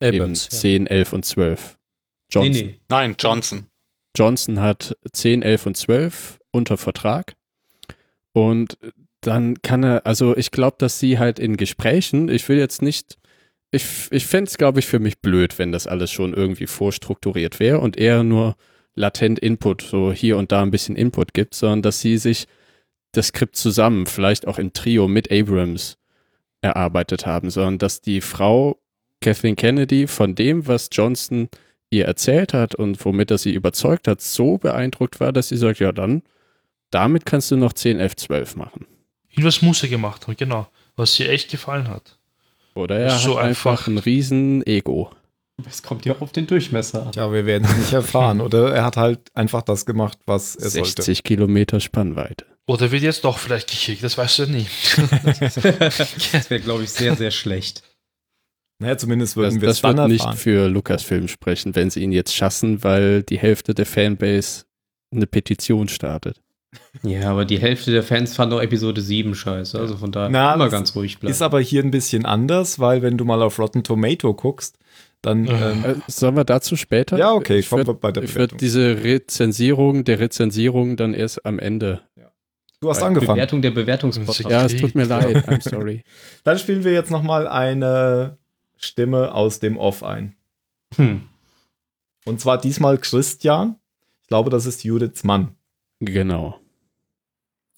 Eben 0.00 0.20
Abrams. 0.20 0.48
ja. 0.52 0.58
10, 0.58 0.86
11 0.86 1.12
und 1.12 1.24
12. 1.24 1.78
Nee, 1.78 2.40
Johnson. 2.40 2.66
nee. 2.66 2.80
Nein, 2.88 3.16
Johnson. 3.18 3.66
Johnson 4.16 4.60
hat 4.60 4.96
10, 5.12 5.42
11 5.42 5.66
und 5.66 5.76
12 5.76 6.38
unter 6.50 6.76
Vertrag. 6.76 7.34
Und 8.32 8.78
dann 9.20 9.60
kann 9.62 9.84
er, 9.84 10.06
also 10.06 10.36
ich 10.36 10.50
glaube, 10.50 10.76
dass 10.78 10.98
sie 10.98 11.18
halt 11.18 11.38
in 11.38 11.56
Gesprächen, 11.56 12.28
ich 12.28 12.48
will 12.48 12.58
jetzt 12.58 12.82
nicht, 12.82 13.18
ich, 13.70 14.08
ich 14.10 14.26
fände 14.26 14.48
es, 14.48 14.58
glaube 14.58 14.80
ich, 14.80 14.86
für 14.86 14.98
mich 14.98 15.20
blöd, 15.20 15.58
wenn 15.58 15.72
das 15.72 15.86
alles 15.86 16.10
schon 16.10 16.34
irgendwie 16.34 16.66
vorstrukturiert 16.66 17.60
wäre 17.60 17.78
und 17.78 17.96
er 17.96 18.22
nur 18.24 18.56
latent 18.94 19.38
Input, 19.38 19.82
so 19.82 20.12
hier 20.12 20.36
und 20.36 20.52
da 20.52 20.62
ein 20.62 20.70
bisschen 20.70 20.96
Input 20.96 21.34
gibt, 21.34 21.54
sondern 21.54 21.82
dass 21.82 22.00
sie 22.00 22.18
sich 22.18 22.46
das 23.12 23.28
Skript 23.28 23.56
zusammen, 23.56 24.06
vielleicht 24.06 24.46
auch 24.46 24.58
im 24.58 24.72
Trio 24.72 25.08
mit 25.08 25.30
Abrams 25.30 25.98
erarbeitet 26.60 27.26
haben, 27.26 27.50
sondern 27.50 27.78
dass 27.78 28.00
die 28.00 28.20
Frau 28.20 28.78
Kathleen 29.20 29.56
Kennedy 29.56 30.06
von 30.06 30.34
dem, 30.34 30.66
was 30.66 30.88
Johnson 30.92 31.48
ihr 31.90 32.06
erzählt 32.06 32.54
hat 32.54 32.74
und 32.74 33.04
womit 33.04 33.30
er 33.30 33.38
sie 33.38 33.52
überzeugt 33.52 34.08
hat, 34.08 34.20
so 34.20 34.58
beeindruckt 34.58 35.20
war, 35.20 35.32
dass 35.32 35.48
sie 35.48 35.56
sagt, 35.56 35.78
ja 35.80 35.92
dann, 35.92 36.22
damit 36.90 37.26
kannst 37.26 37.50
du 37.50 37.56
noch 37.56 37.72
10, 37.72 38.00
11, 38.00 38.16
12 38.16 38.56
machen. 38.56 38.86
Irgendwas 39.30 39.62
muss 39.62 39.82
er 39.82 39.88
gemacht 39.88 40.26
haben, 40.26 40.36
genau. 40.36 40.68
Was 40.96 41.14
dir 41.16 41.28
echt 41.30 41.50
gefallen 41.50 41.88
hat. 41.88 42.18
Oder 42.74 42.98
er 42.98 43.10
So 43.10 43.38
hat 43.38 43.44
einfach, 43.44 43.72
einfach. 43.72 43.86
ein 43.88 43.98
riesen 43.98 44.66
Ego. 44.66 45.10
Es 45.68 45.82
kommt 45.82 46.04
ja 46.04 46.16
auf 46.20 46.32
den 46.32 46.46
Durchmesser 46.46 47.06
an. 47.06 47.12
Ja, 47.14 47.32
wir 47.32 47.46
werden 47.46 47.68
es 47.70 47.76
nicht 47.76 47.92
erfahren. 47.92 48.40
Oder 48.42 48.74
er 48.74 48.84
hat 48.84 48.96
halt 48.96 49.20
einfach 49.34 49.62
das 49.62 49.86
gemacht, 49.86 50.18
was 50.26 50.56
er 50.56 50.70
60 50.70 51.04
sollte. 51.04 51.22
Kilometer 51.22 51.80
Spannweite. 51.80 52.46
Oder 52.66 52.90
wird 52.90 53.02
jetzt 53.02 53.24
doch 53.24 53.38
vielleicht 53.38 53.68
gekickt, 53.70 54.02
das 54.02 54.16
weißt 54.16 54.40
du 54.40 54.46
nie. 54.46 54.66
das 55.40 56.50
wäre, 56.50 56.60
glaube 56.60 56.84
ich, 56.84 56.90
sehr, 56.90 57.16
sehr 57.16 57.30
schlecht. 57.30 57.82
Naja, 58.78 58.96
zumindest 58.96 59.32
Das, 59.32 59.36
würden 59.36 59.60
wir 59.60 59.68
es 59.68 59.80
das 59.80 59.94
dann 59.94 60.10
wird 60.10 60.10
nicht 60.10 60.34
für 60.38 60.68
Lucasfilm 60.68 61.28
sprechen, 61.28 61.74
wenn 61.76 61.90
sie 61.90 62.02
ihn 62.02 62.12
jetzt 62.12 62.34
schassen, 62.34 62.82
weil 62.82 63.22
die 63.22 63.38
Hälfte 63.38 63.74
der 63.74 63.86
Fanbase 63.86 64.64
eine 65.12 65.26
Petition 65.26 65.88
startet. 65.88 66.40
Ja, 67.02 67.30
aber 67.30 67.44
die 67.44 67.58
Hälfte 67.58 67.90
der 67.90 68.02
Fans 68.02 68.34
fand 68.34 68.52
auch 68.52 68.60
Episode 68.60 69.00
7 69.00 69.34
scheiße. 69.34 69.78
Also 69.78 69.96
von 69.96 70.10
daher 70.10 70.30
Na, 70.30 70.54
immer 70.54 70.68
ganz 70.68 70.94
ruhig 70.96 71.18
bleiben. 71.18 71.30
Ist 71.30 71.42
aber 71.42 71.60
hier 71.60 71.82
ein 71.82 71.90
bisschen 71.90 72.24
anders, 72.24 72.78
weil 72.78 73.02
wenn 73.02 73.18
du 73.18 73.24
mal 73.24 73.42
auf 73.42 73.58
Rotten 73.58 73.84
Tomato 73.84 74.32
guckst, 74.34 74.78
dann 75.22 75.46
Äh. 75.46 75.72
ähm, 75.72 75.84
Äh, 75.84 75.94
sollen 76.08 76.36
wir 76.36 76.44
dazu 76.44 76.76
später? 76.76 77.16
ja 77.18 77.32
okay, 77.32 77.58
ich 77.58 77.70
würde 77.70 77.92
ich 77.92 78.02
würd 78.02 78.32
Bewertung. 78.34 78.58
diese 78.58 79.02
Rezensierung 79.04 80.04
der 80.04 80.18
Rezensierung 80.20 80.96
dann 80.96 81.14
erst 81.14 81.44
am 81.46 81.58
Ende. 81.58 82.02
Du 82.80 82.90
hast 82.90 83.00
angefangen. 83.02 83.36
Bewertung 83.36 83.62
der 83.62 83.70
Bewertungspodcast. 83.70 84.50
Ja, 84.50 84.64
es 84.64 84.76
tut 84.76 84.96
mir 84.96 85.04
leid. 85.04 85.48
I'm 85.48 85.60
sorry. 85.70 86.02
Dann 86.42 86.58
spielen 86.58 86.82
wir 86.82 86.92
jetzt 86.92 87.12
noch 87.12 87.22
mal 87.22 87.46
eine 87.46 88.38
Stimme 88.76 89.32
aus 89.32 89.60
dem 89.60 89.76
Off 89.76 90.02
ein. 90.02 90.34
Hm. 90.96 91.22
Und 92.24 92.40
zwar 92.40 92.60
diesmal 92.60 92.98
Christian. 92.98 93.76
Ich 94.22 94.26
glaube, 94.28 94.50
das 94.50 94.66
ist 94.66 94.82
Judiths 94.82 95.22
Mann. 95.22 95.54
Genau. 96.00 96.58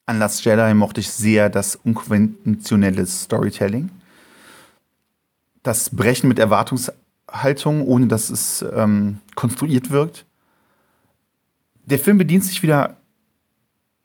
An 0.06 0.18
Last 0.18 0.42
Jedi 0.46 0.72
mochte 0.72 1.00
ich 1.00 1.10
sehr 1.10 1.50
das 1.50 1.76
unkonventionelle 1.76 3.04
Storytelling. 3.04 3.90
Das 5.62 5.90
Brechen 5.90 6.28
mit 6.28 6.38
Erwartungshaltung, 7.26 7.86
ohne 7.86 8.06
dass 8.06 8.30
es 8.30 8.64
ähm, 8.74 9.18
konstruiert 9.34 9.90
wirkt. 9.90 10.26
Der 11.86 11.98
Film 11.98 12.18
bedient 12.18 12.44
sich 12.44 12.62
wieder 12.62 12.96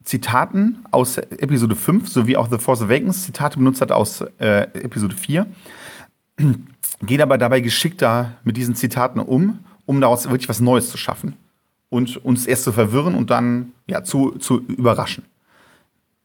Zitaten 0.03 0.79
aus 0.91 1.17
Episode 1.17 1.75
5, 1.75 2.09
sowie 2.09 2.35
auch 2.37 2.49
The 2.49 2.57
Force 2.57 2.81
Awakens 2.81 3.25
Zitate 3.25 3.57
benutzt 3.57 3.81
hat 3.81 3.91
aus 3.91 4.21
äh, 4.39 4.63
Episode 4.73 5.15
4. 5.15 5.45
Geht 7.01 7.21
aber 7.21 7.37
dabei 7.37 7.61
geschickter 7.61 8.37
mit 8.43 8.57
diesen 8.57 8.75
Zitaten 8.75 9.19
um, 9.19 9.59
um 9.85 10.01
daraus 10.01 10.29
wirklich 10.29 10.49
was 10.49 10.59
Neues 10.59 10.89
zu 10.89 10.97
schaffen. 10.97 11.35
Und 11.89 12.17
uns 12.17 12.45
erst 12.45 12.63
zu 12.63 12.71
verwirren 12.71 13.15
und 13.15 13.29
dann 13.29 13.71
ja, 13.87 14.03
zu, 14.03 14.31
zu 14.31 14.59
überraschen. 14.59 15.23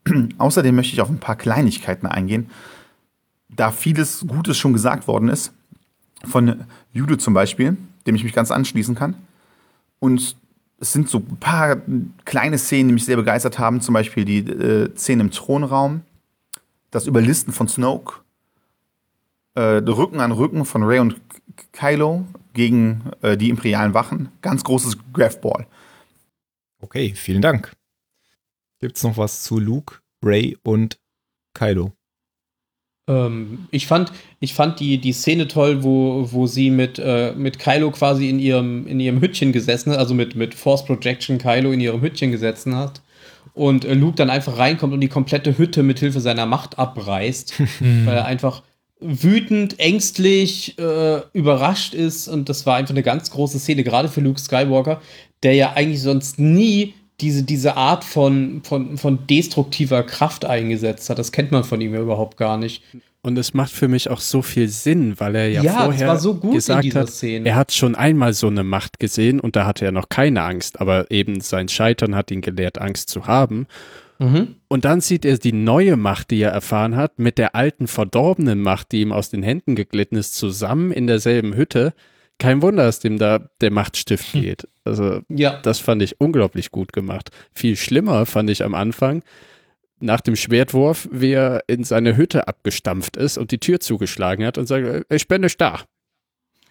Außerdem 0.38 0.74
möchte 0.74 0.94
ich 0.94 1.00
auf 1.00 1.08
ein 1.08 1.20
paar 1.20 1.36
Kleinigkeiten 1.36 2.06
eingehen, 2.06 2.50
da 3.48 3.70
vieles 3.70 4.26
Gutes 4.26 4.56
schon 4.56 4.72
gesagt 4.72 5.06
worden 5.06 5.28
ist. 5.28 5.52
Von 6.24 6.64
Jude 6.92 7.18
zum 7.18 7.34
Beispiel. 7.34 7.76
dem 8.06 8.14
ich 8.14 8.24
mich 8.24 8.34
ganz 8.34 8.50
anschließen 8.50 8.94
kann. 8.94 9.14
Und 9.98 10.36
es 10.78 10.92
sind 10.92 11.08
so 11.08 11.18
ein 11.18 11.36
paar 11.38 11.78
kleine 12.24 12.58
Szenen, 12.58 12.88
die 12.88 12.94
mich 12.94 13.04
sehr 13.04 13.16
begeistert 13.16 13.58
haben. 13.58 13.80
Zum 13.80 13.94
Beispiel 13.94 14.24
die 14.24 14.38
äh, 14.38 14.94
Szene 14.96 15.22
im 15.22 15.30
Thronraum, 15.30 16.02
das 16.90 17.06
Überlisten 17.06 17.52
von 17.52 17.68
Snoke, 17.68 18.20
äh, 19.54 19.60
Rücken 19.60 20.20
an 20.20 20.32
Rücken 20.32 20.64
von 20.64 20.82
Rey 20.82 20.98
und 20.98 21.20
Kylo 21.72 22.26
gegen 22.52 23.10
äh, 23.22 23.36
die 23.36 23.50
imperialen 23.50 23.94
Wachen. 23.94 24.28
Ganz 24.42 24.64
großes 24.64 24.98
Graphball. 25.12 25.66
Okay, 26.80 27.14
vielen 27.14 27.40
Dank. 27.40 27.72
Gibt's 28.80 29.02
noch 29.02 29.16
was 29.16 29.42
zu 29.42 29.58
Luke, 29.58 30.00
Ray 30.22 30.58
und 30.62 30.98
Kylo? 31.54 31.92
Ähm, 33.06 33.66
ich 33.70 33.86
fand, 33.86 34.12
ich 34.40 34.54
fand 34.54 34.80
die, 34.80 34.98
die 34.98 35.12
Szene 35.12 35.48
toll, 35.48 35.82
wo, 35.82 36.28
wo 36.32 36.46
sie 36.46 36.70
mit, 36.70 36.98
äh, 36.98 37.32
mit 37.36 37.58
Kylo 37.58 37.90
quasi 37.90 38.30
in 38.30 38.38
ihrem, 38.38 38.86
in 38.86 39.00
ihrem 39.00 39.20
Hütchen 39.20 39.52
gesessen 39.52 39.92
hat, 39.92 39.98
also 39.98 40.14
mit, 40.14 40.34
mit 40.34 40.54
Force 40.54 40.84
Projection 40.84 41.38
Kylo 41.38 41.72
in 41.72 41.80
ihrem 41.80 42.00
Hütchen 42.00 42.30
gesessen 42.30 42.74
hat. 42.76 43.02
Und 43.52 43.84
äh, 43.84 43.94
Luke 43.94 44.16
dann 44.16 44.30
einfach 44.30 44.58
reinkommt 44.58 44.92
und 44.92 45.00
die 45.00 45.08
komplette 45.08 45.58
Hütte 45.58 45.82
mit 45.82 45.98
Hilfe 45.98 46.20
seiner 46.20 46.46
Macht 46.46 46.78
abreißt, 46.78 47.60
weil 47.80 48.16
er 48.16 48.24
einfach 48.24 48.62
wütend, 49.00 49.78
ängstlich, 49.78 50.78
äh, 50.78 51.20
überrascht 51.34 51.94
ist. 51.94 52.26
Und 52.26 52.48
das 52.48 52.64
war 52.64 52.76
einfach 52.76 52.94
eine 52.94 53.02
ganz 53.02 53.30
große 53.30 53.58
Szene, 53.58 53.84
gerade 53.84 54.08
für 54.08 54.22
Luke 54.22 54.40
Skywalker, 54.40 55.02
der 55.42 55.54
ja 55.54 55.72
eigentlich 55.74 56.00
sonst 56.00 56.38
nie 56.38 56.94
diese, 57.20 57.42
diese 57.44 57.76
Art 57.76 58.04
von, 58.04 58.62
von, 58.64 58.98
von 58.98 59.26
destruktiver 59.28 60.02
Kraft 60.02 60.44
eingesetzt 60.44 61.10
hat. 61.10 61.18
Das 61.18 61.32
kennt 61.32 61.52
man 61.52 61.64
von 61.64 61.80
ihm 61.80 61.94
ja 61.94 62.00
überhaupt 62.00 62.36
gar 62.36 62.58
nicht. 62.58 62.82
Und 63.22 63.38
es 63.38 63.54
macht 63.54 63.70
für 63.72 63.88
mich 63.88 64.10
auch 64.10 64.20
so 64.20 64.42
viel 64.42 64.68
Sinn, 64.68 65.18
weil 65.18 65.34
er 65.34 65.48
ja, 65.48 65.62
Ja, 65.62 65.84
vorher 65.84 66.08
war 66.08 66.18
so 66.18 66.34
gut 66.34 66.50
in 66.50 66.56
gesagt 66.56 66.84
dieser 66.84 67.00
hat, 67.00 67.08
Szene. 67.10 67.48
er 67.48 67.54
hat 67.56 67.72
schon 67.72 67.94
einmal 67.94 68.34
so 68.34 68.48
eine 68.48 68.64
Macht 68.64 68.98
gesehen 68.98 69.40
und 69.40 69.56
da 69.56 69.64
hatte 69.64 69.86
er 69.86 69.92
noch 69.92 70.10
keine 70.10 70.42
Angst, 70.42 70.78
aber 70.80 71.10
eben 71.10 71.40
sein 71.40 71.68
Scheitern 71.68 72.14
hat 72.14 72.30
ihn 72.30 72.42
gelehrt, 72.42 72.78
Angst 72.78 73.08
zu 73.08 73.26
haben. 73.26 73.66
Mhm. 74.18 74.56
Und 74.68 74.84
dann 74.84 75.00
sieht 75.00 75.24
er 75.24 75.38
die 75.38 75.52
neue 75.52 75.96
Macht, 75.96 76.30
die 76.32 76.40
er 76.40 76.50
erfahren 76.50 76.96
hat, 76.96 77.18
mit 77.18 77.38
der 77.38 77.54
alten 77.54 77.86
verdorbenen 77.86 78.60
Macht, 78.60 78.92
die 78.92 79.00
ihm 79.00 79.12
aus 79.12 79.30
den 79.30 79.42
Händen 79.42 79.74
geglitten 79.74 80.16
ist, 80.16 80.34
zusammen 80.36 80.92
in 80.92 81.06
derselben 81.06 81.54
Hütte. 81.56 81.94
Kein 82.38 82.62
Wunder, 82.62 82.84
dass 82.84 82.98
dem 83.00 83.18
da 83.18 83.38
der 83.60 83.70
Machtstift 83.70 84.32
geht. 84.32 84.66
Also, 84.84 85.20
Ja. 85.28 85.60
das 85.62 85.78
fand 85.78 86.02
ich 86.02 86.20
unglaublich 86.20 86.70
gut 86.70 86.92
gemacht. 86.92 87.30
Viel 87.54 87.76
schlimmer 87.76 88.26
fand 88.26 88.50
ich 88.50 88.64
am 88.64 88.74
Anfang, 88.74 89.22
nach 90.00 90.20
dem 90.20 90.36
Schwertwurf, 90.36 91.08
wie 91.12 91.32
er 91.32 91.62
in 91.68 91.84
seine 91.84 92.16
Hütte 92.16 92.48
abgestampft 92.48 93.16
ist 93.16 93.38
und 93.38 93.50
die 93.52 93.58
Tür 93.58 93.80
zugeschlagen 93.80 94.44
hat 94.44 94.58
und 94.58 94.66
sagt, 94.66 94.84
"Äh, 94.86 95.04
ich 95.14 95.28
bin 95.28 95.42
nicht 95.42 95.60
da. 95.60 95.80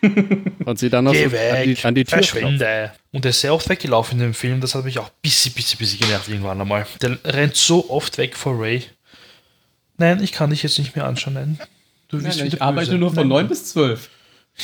und 0.66 0.78
sie 0.80 0.90
dann 0.90 1.06
noch 1.06 1.16
so 1.16 1.24
an 1.24 1.30
die, 1.64 1.78
an 1.84 1.96
die 1.96 2.04
Tür 2.04 2.18
klopft. 2.20 2.32
verschwinde. 2.32 2.92
Und 3.14 3.24
der 3.24 3.30
ist 3.30 3.40
sehr 3.40 3.54
oft 3.54 3.70
weggelaufen 3.70 4.20
in 4.20 4.26
dem 4.28 4.34
Film, 4.34 4.60
das 4.60 4.76
hat 4.76 4.84
mich 4.84 5.00
auch 5.00 5.08
ein 5.08 5.14
bisschen, 5.22 5.54
bisschen, 5.54 5.78
bisschen 5.80 6.00
genervt 6.02 6.28
irgendwann 6.28 6.60
einmal. 6.60 6.86
Der 7.02 7.18
rennt 7.24 7.56
so 7.56 7.90
oft 7.90 8.18
weg 8.18 8.36
vor 8.36 8.60
Ray. 8.62 8.84
Nein, 9.98 10.22
ich 10.22 10.34
kann 10.34 10.50
dich 10.50 10.62
jetzt 10.62 10.78
nicht 10.78 10.96
mehr 10.98 11.06
anschauen, 11.06 11.36
nein. 11.36 11.60
Du 12.10 12.18
Nein, 12.18 12.26
wirst 12.26 12.40
nein, 12.40 12.48
ich 12.50 12.62
arbeite 12.62 12.88
böse. 12.88 12.98
nur 13.00 13.10
von 13.12 13.20
Nein. 13.20 13.28
9 13.30 13.48
bis 13.48 13.66
12. 13.72 14.10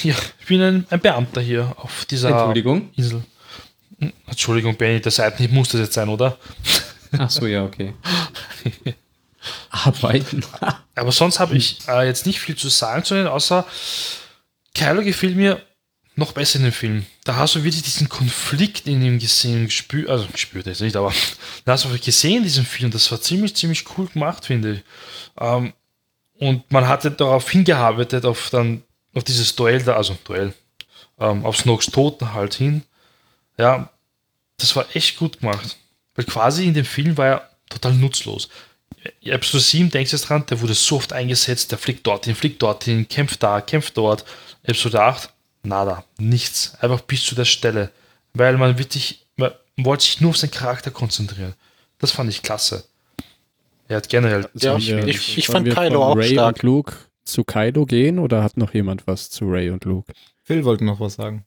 Ja, 0.04 0.16
ich 0.40 0.46
bin 0.46 0.62
ein, 0.62 0.86
ein 0.90 1.00
Beamter 1.00 1.42
hier 1.42 1.74
auf 1.78 2.06
dieser 2.06 2.30
Entschuldigung. 2.30 2.90
Insel. 2.96 3.24
Hm, 4.00 4.14
Entschuldigung, 4.28 4.76
Benny, 4.76 5.02
der 5.02 5.12
Seitenhieb 5.12 5.52
muss 5.52 5.70
das 5.70 5.82
jetzt 5.82 5.94
sein, 5.94 6.10
oder? 6.10 6.38
Ach 7.18 7.30
so, 7.30 7.46
ja, 7.46 7.64
okay. 7.66 7.94
Arbeiten. 9.70 10.44
Aber 10.96 11.12
sonst 11.12 11.40
habe 11.40 11.58
ich 11.58 11.80
äh, 11.88 12.06
jetzt 12.06 12.26
nicht 12.26 12.40
viel 12.40 12.56
zu 12.56 12.70
sagen 12.70 13.04
zu 13.04 13.16
denen, 13.16 13.28
außer 13.28 13.66
Kylo 14.76 15.02
gefiel 15.02 15.36
mir 15.36 15.62
noch 16.16 16.34
besser 16.34 16.60
in 16.60 16.66
dem 16.66 16.74
Film. 16.74 17.06
Da 17.24 17.38
hast 17.38 17.56
du 17.56 17.64
wirklich 17.64 17.82
diesen 17.82 18.10
Konflikt 18.10 18.86
in 18.88 19.02
ihm 19.02 19.20
gesehen, 19.20 19.66
gespürt, 19.66 20.10
also 20.10 20.28
gespürt 20.28 20.68
jetzt 20.68 20.82
nicht, 20.82 20.96
aber 20.96 21.14
da 21.66 21.72
hast 21.72 21.86
du 21.86 21.98
gesehen 21.98 22.38
in 22.38 22.44
diesem 22.44 22.66
Film. 22.66 22.92
Das 22.92 23.10
war 23.12 23.22
ziemlich, 23.22 23.56
ziemlich 23.56 23.86
cool 23.98 24.08
gemacht, 24.08 24.46
finde 24.46 24.74
ich. 24.74 24.84
Ähm, 25.40 25.74
und 26.38 26.72
man 26.72 26.88
hatte 26.88 27.12
darauf 27.12 27.50
hingearbeitet, 27.50 28.26
auf 28.26 28.50
dann, 28.50 28.84
auf 29.14 29.24
dieses 29.24 29.55
Duell 29.55 29.82
da, 29.84 29.95
also 29.95 30.18
Duell, 30.24 30.53
ähm, 31.20 31.45
auf 31.45 31.57
Snokes 31.57 31.88
Toten 31.88 32.34
halt 32.34 32.53
hin. 32.53 32.84
Ja, 33.57 33.89
das 34.57 34.76
war 34.76 34.86
echt 34.93 35.18
gut 35.18 35.39
gemacht. 35.39 35.78
Weil 36.16 36.26
quasi 36.26 36.66
in 36.68 36.74
dem 36.74 36.86
Film 36.86 37.18
war 37.18 37.28
er 37.28 37.49
total 37.70 37.93
nutzlos. 37.93 38.49
Episode 39.22 39.64
7, 39.64 39.89
denkst 39.91 40.12
du 40.12 40.18
jetzt 40.18 40.28
dran, 40.28 40.45
der 40.49 40.60
wurde 40.60 40.74
so 40.74 40.97
oft 40.97 41.14
eingesetzt, 41.14 41.72
der 41.72 41.78
fliegt 41.78 42.05
dorthin, 42.05 42.36
fliegt 42.36 42.62
dorthin, 42.62 43.07
kämpft 43.07 43.41
da, 43.41 43.62
kämpft 43.62 43.95
dort. 43.97 44.26
Episode 44.64 45.01
8, 45.01 45.30
nada, 45.64 46.03
nichts. 46.18 46.74
Einfach 46.82 47.01
bis 47.01 47.24
zu 47.24 47.36
der 47.36 47.45
Stelle. 47.45 47.91
Weil 48.34 48.57
man 48.57 48.78
wirklich, 48.78 49.26
man 49.38 49.51
wollte 49.78 50.03
sich 50.03 50.20
nur 50.20 50.32
auf 50.32 50.38
seinen 50.38 50.51
Charakter 50.51 50.91
konzentrieren. 50.91 51.53
Das 51.99 52.12
fand 52.12 52.30
ich 52.30 52.41
klasse. 52.41 52.84
Er 53.88 53.97
hat 53.97 54.10
generell 54.10 54.47
Ja, 54.55 54.76
ich- 54.78 54.91
ich 55.38 55.45
sollen 55.47 55.66
fand 55.66 55.76
Kylo 55.76 56.03
auch 56.05 56.16
Ray 56.18 56.34
stark. 56.34 56.57
und 56.57 56.64
Luke 56.64 56.93
zu 57.32 57.44
Kylo 57.44 57.86
gehen 57.86 58.20
oder 58.20 58.44
hat 58.44 58.58
noch 58.58 58.74
jemand 58.74 59.08
was 59.08 59.30
zu 59.30 59.46
Ray 59.50 59.70
und 59.70 59.86
Luke? 59.86 60.12
Phil 60.44 60.64
wollte 60.66 60.84
noch 60.86 61.00
was 61.00 61.16
sagen. 61.16 61.46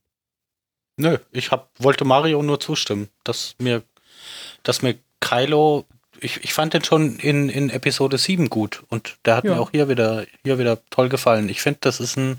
Nö, 0.97 1.19
ich 1.31 1.51
hab, 1.51 1.71
wollte 1.79 2.05
Mario 2.05 2.43
nur 2.43 2.61
zustimmen, 2.61 3.09
dass 3.25 3.55
mir, 3.59 3.83
dass 4.63 4.83
mir 4.83 4.97
Kylo, 5.21 5.87
ich, 6.21 6.45
ich 6.45 6.53
fand 6.53 6.75
den 6.75 6.85
schon 6.85 7.17
in, 7.19 7.49
in 7.49 7.71
Episode 7.71 8.19
7 8.19 8.51
gut 8.51 8.85
und 8.89 9.17
der 9.25 9.37
hat 9.37 9.45
Ja. 9.45 9.55
mir 9.55 9.61
auch 9.61 9.71
hier 9.71 9.89
wieder, 9.89 10.27
hier 10.45 10.59
wieder 10.59 10.85
toll 10.91 11.09
gefallen. 11.09 11.49
Ich 11.49 11.63
finde, 11.63 11.79
das 11.83 11.99
ist 12.01 12.17
ein 12.17 12.37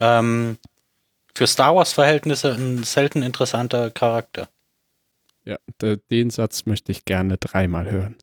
ähm, 0.00 0.58
für 1.34 1.46
Star 1.46 1.74
Wars-Verhältnisse 1.74 2.52
ein 2.54 2.82
selten 2.84 3.22
interessanter 3.22 3.90
Charakter. 3.90 4.48
Ja, 5.44 5.56
de- 5.80 5.98
den 6.10 6.30
Satz 6.30 6.66
möchte 6.66 6.92
ich 6.92 7.04
gerne 7.04 7.36
dreimal 7.38 7.90
hören. 7.90 8.16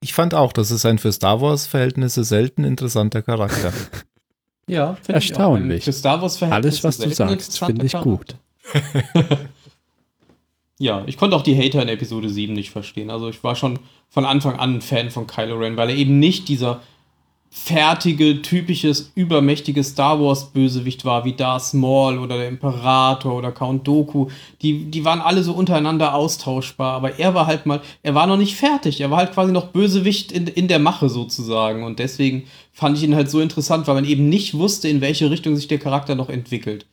Ich 0.00 0.14
fand 0.14 0.34
auch, 0.34 0.52
das 0.52 0.70
ist 0.70 0.86
ein 0.86 0.98
für 0.98 1.12
Star 1.12 1.40
Wars-Verhältnisse 1.40 2.24
selten 2.24 2.64
interessanter 2.64 3.22
Charakter. 3.22 3.72
Ja, 4.66 4.94
finde 4.94 5.14
Erstaunlich. 5.14 5.78
Ich 5.78 5.82
auch. 5.82 5.86
Für 5.86 5.92
Star 5.92 6.22
Wars 6.22 6.40
Alles, 6.44 6.84
was 6.84 6.98
du 6.98 7.10
sagst, 7.10 7.58
finde 7.58 7.86
ich 7.86 7.92
gut. 7.92 8.36
Ja, 10.82 11.04
ich 11.06 11.18
konnte 11.18 11.36
auch 11.36 11.42
die 11.42 11.58
Hater 11.58 11.82
in 11.82 11.88
Episode 11.88 12.30
7 12.30 12.54
nicht 12.54 12.70
verstehen. 12.70 13.10
Also 13.10 13.28
ich 13.28 13.44
war 13.44 13.54
schon 13.54 13.80
von 14.08 14.24
Anfang 14.24 14.58
an 14.58 14.76
ein 14.76 14.80
Fan 14.80 15.10
von 15.10 15.26
Kylo 15.26 15.58
Ren, 15.58 15.76
weil 15.76 15.90
er 15.90 15.94
eben 15.94 16.18
nicht 16.18 16.48
dieser 16.48 16.80
fertige, 17.52 18.42
typisches, 18.42 19.10
übermächtige 19.16 19.82
Star 19.82 20.20
Wars 20.20 20.52
Bösewicht 20.52 21.04
war, 21.04 21.24
wie 21.24 21.32
Darth 21.32 21.74
Maul 21.74 22.18
oder 22.18 22.36
der 22.36 22.48
Imperator 22.48 23.34
oder 23.36 23.50
Count 23.50 23.86
Dooku. 23.86 24.28
Die, 24.62 24.84
die 24.84 25.04
waren 25.04 25.20
alle 25.20 25.42
so 25.42 25.52
untereinander 25.52 26.14
austauschbar, 26.14 26.94
aber 26.94 27.18
er 27.18 27.34
war 27.34 27.46
halt 27.46 27.66
mal, 27.66 27.80
er 28.04 28.14
war 28.14 28.28
noch 28.28 28.36
nicht 28.36 28.54
fertig. 28.54 29.00
Er 29.00 29.10
war 29.10 29.18
halt 29.18 29.32
quasi 29.32 29.50
noch 29.50 29.68
Bösewicht 29.68 30.30
in, 30.30 30.46
in 30.46 30.68
der 30.68 30.78
Mache 30.78 31.08
sozusagen. 31.08 31.82
Und 31.82 31.98
deswegen 31.98 32.44
fand 32.72 32.96
ich 32.96 33.02
ihn 33.02 33.16
halt 33.16 33.28
so 33.28 33.40
interessant, 33.40 33.88
weil 33.88 33.96
man 33.96 34.04
eben 34.04 34.28
nicht 34.28 34.54
wusste, 34.54 34.88
in 34.88 35.00
welche 35.00 35.28
Richtung 35.30 35.56
sich 35.56 35.66
der 35.66 35.78
Charakter 35.78 36.14
noch 36.14 36.28
entwickelt. 36.28 36.86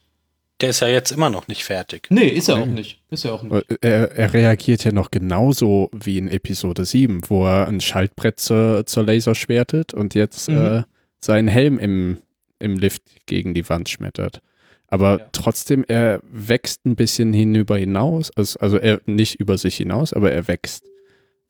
Der 0.61 0.69
ist 0.71 0.79
ja 0.79 0.87
jetzt 0.87 1.11
immer 1.11 1.29
noch 1.29 1.47
nicht 1.47 1.63
fertig. 1.63 2.07
Nee, 2.09 2.27
ist 2.29 2.49
er 2.49 2.57
auch 2.57 2.65
nicht. 2.65 2.99
Ist 3.11 3.25
er 3.25 3.33
auch 3.33 3.43
nicht. 3.43 3.51
Aber 3.53 3.63
Er, 3.81 4.11
er 4.13 4.33
reagiert 4.33 4.83
ja 4.83 4.91
noch 4.91 5.11
genauso 5.11 5.89
wie 5.93 6.17
in 6.17 6.27
Episode 6.27 6.83
7, 6.83 7.21
wo 7.27 7.45
er 7.45 7.67
ein 7.67 7.79
Schaltbrett 7.79 8.39
zur, 8.39 8.85
zur 8.87 9.03
Laser 9.05 9.35
schwertet 9.35 9.93
und 9.93 10.15
jetzt 10.15 10.49
Mhm. 10.49 10.57
äh, 10.57 10.83
seinen 11.19 11.47
Helm 11.47 11.77
im, 11.77 12.17
im 12.59 12.77
Lift 12.79 13.03
gegen 13.27 13.53
die 13.53 13.67
Wand 13.69 13.89
schmettert. 13.89 14.41
Aber 14.87 15.19
Ja. 15.19 15.29
trotzdem, 15.31 15.83
er 15.87 16.21
wächst 16.23 16.85
ein 16.85 16.95
bisschen 16.95 17.33
hinüber 17.33 17.77
hinaus, 17.77 18.31
also, 18.35 18.57
also 18.59 18.77
er 18.77 19.01
nicht 19.05 19.35
über 19.39 19.57
sich 19.59 19.75
hinaus, 19.77 20.11
aber 20.13 20.31
er 20.31 20.47
wächst, 20.47 20.83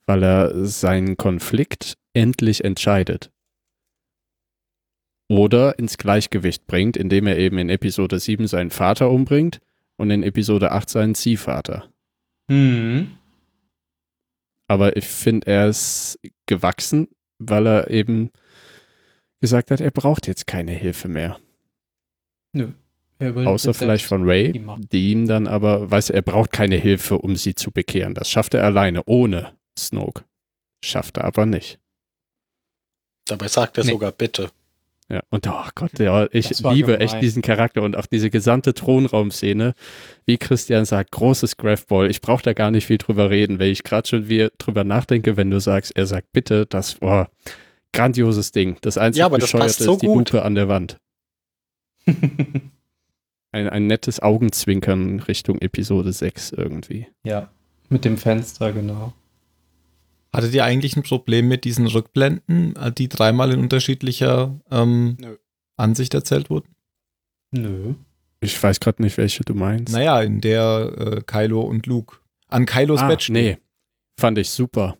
weil 0.06 0.22
er 0.22 0.66
seinen 0.66 1.16
Konflikt 1.16 1.94
endlich 2.12 2.64
entscheidet. 2.64 3.30
Oder 5.28 5.78
ins 5.78 5.98
Gleichgewicht 5.98 6.66
bringt, 6.66 6.96
indem 6.96 7.26
er 7.26 7.36
eben 7.38 7.58
in 7.58 7.68
Episode 7.68 8.18
7 8.18 8.46
seinen 8.46 8.70
Vater 8.70 9.10
umbringt 9.10 9.60
und 9.96 10.10
in 10.10 10.22
Episode 10.22 10.72
8 10.72 10.88
seinen 10.88 11.14
Ziehvater. 11.14 11.88
Mhm. 12.48 13.12
Aber 14.66 14.96
ich 14.96 15.06
finde, 15.06 15.46
er 15.46 15.68
ist 15.68 16.18
gewachsen, 16.46 17.08
weil 17.38 17.66
er 17.66 17.90
eben 17.90 18.30
gesagt 19.40 19.70
hat, 19.70 19.80
er 19.80 19.90
braucht 19.90 20.26
jetzt 20.26 20.46
keine 20.46 20.72
Hilfe 20.72 21.08
mehr. 21.08 21.38
Nö. 22.52 22.72
Er 23.20 23.34
will 23.34 23.46
Außer 23.46 23.74
vielleicht 23.74 24.06
von 24.06 24.22
die 24.22 24.28
Ray, 24.30 24.58
Macht. 24.60 24.92
die 24.92 25.10
ihm 25.10 25.26
dann 25.26 25.46
aber, 25.48 25.90
weiß 25.90 26.10
er 26.10 26.22
braucht 26.22 26.52
keine 26.52 26.76
Hilfe, 26.76 27.18
um 27.18 27.34
sie 27.36 27.54
zu 27.54 27.72
bekehren. 27.72 28.14
Das 28.14 28.30
schafft 28.30 28.54
er 28.54 28.62
alleine, 28.64 29.02
ohne 29.06 29.54
Snoke. 29.76 30.24
Schafft 30.84 31.16
er 31.16 31.24
aber 31.24 31.44
nicht. 31.44 31.80
Dabei 33.26 33.48
sagt 33.48 33.76
er 33.78 33.84
Nee. 33.84 33.90
sogar 33.90 34.12
bitte. 34.12 34.50
Ja, 35.10 35.22
und 35.30 35.46
oh 35.46 35.68
Gott, 35.74 35.98
ja, 35.98 36.26
ich 36.32 36.50
liebe 36.60 36.92
gemein. 36.92 37.00
echt 37.00 37.22
diesen 37.22 37.40
Charakter 37.40 37.82
und 37.82 37.96
auch 37.96 38.04
diese 38.04 38.28
gesamte 38.28 38.74
Thronraumszene. 38.74 39.74
Wie 40.26 40.36
Christian 40.36 40.84
sagt, 40.84 41.12
großes 41.12 41.56
Graphball. 41.56 42.10
Ich 42.10 42.20
brauche 42.20 42.42
da 42.42 42.52
gar 42.52 42.70
nicht 42.70 42.86
viel 42.86 42.98
drüber 42.98 43.30
reden, 43.30 43.58
weil 43.58 43.68
ich 43.68 43.84
gerade 43.84 44.06
schon 44.06 44.28
wieder 44.28 44.50
drüber 44.58 44.84
nachdenke, 44.84 45.38
wenn 45.38 45.50
du 45.50 45.60
sagst, 45.60 45.96
er 45.96 46.06
sagt 46.06 46.32
bitte, 46.32 46.66
das 46.66 47.00
war 47.00 47.30
grandioses 47.94 48.52
Ding. 48.52 48.76
Das 48.82 48.98
einzige 48.98 49.20
Ja, 49.20 49.26
aber 49.26 49.38
das 49.38 49.50
Bescheuerte 49.50 49.82
so 49.82 49.94
ist 49.94 50.02
die 50.02 50.06
gut. 50.06 50.30
Lupe 50.30 50.44
an 50.44 50.54
der 50.54 50.68
Wand. 50.68 50.98
ein, 53.52 53.68
ein 53.68 53.86
nettes 53.86 54.20
Augenzwinkern 54.20 55.20
Richtung 55.20 55.58
Episode 55.60 56.12
6 56.12 56.52
irgendwie. 56.52 57.06
Ja, 57.24 57.50
mit 57.88 58.04
dem 58.04 58.18
Fenster, 58.18 58.72
genau. 58.72 59.14
Hattet 60.32 60.54
ihr 60.54 60.64
eigentlich 60.64 60.96
ein 60.96 61.02
Problem 61.02 61.48
mit 61.48 61.64
diesen 61.64 61.86
Rückblenden, 61.86 62.76
äh, 62.76 62.92
die 62.92 63.08
dreimal 63.08 63.52
in 63.52 63.60
unterschiedlicher 63.60 64.58
ähm, 64.70 65.16
Nö. 65.20 65.36
Ansicht 65.76 66.14
erzählt 66.14 66.50
wurden? 66.50 66.74
Nö. 67.50 67.94
Ich 68.40 68.62
weiß 68.62 68.80
gerade 68.80 69.02
nicht, 69.02 69.16
welche 69.16 69.42
du 69.44 69.54
meinst. 69.54 69.92
Naja, 69.92 70.20
in 70.22 70.40
der 70.40 70.92
äh, 70.96 71.22
Kylo 71.22 71.62
und 71.62 71.86
Luke 71.86 72.18
an 72.48 72.66
Kylos 72.66 73.00
ah, 73.00 73.08
Bett 73.08 73.22
stehen. 73.22 73.34
nee, 73.34 73.58
fand 74.18 74.38
ich 74.38 74.50
super, 74.50 74.96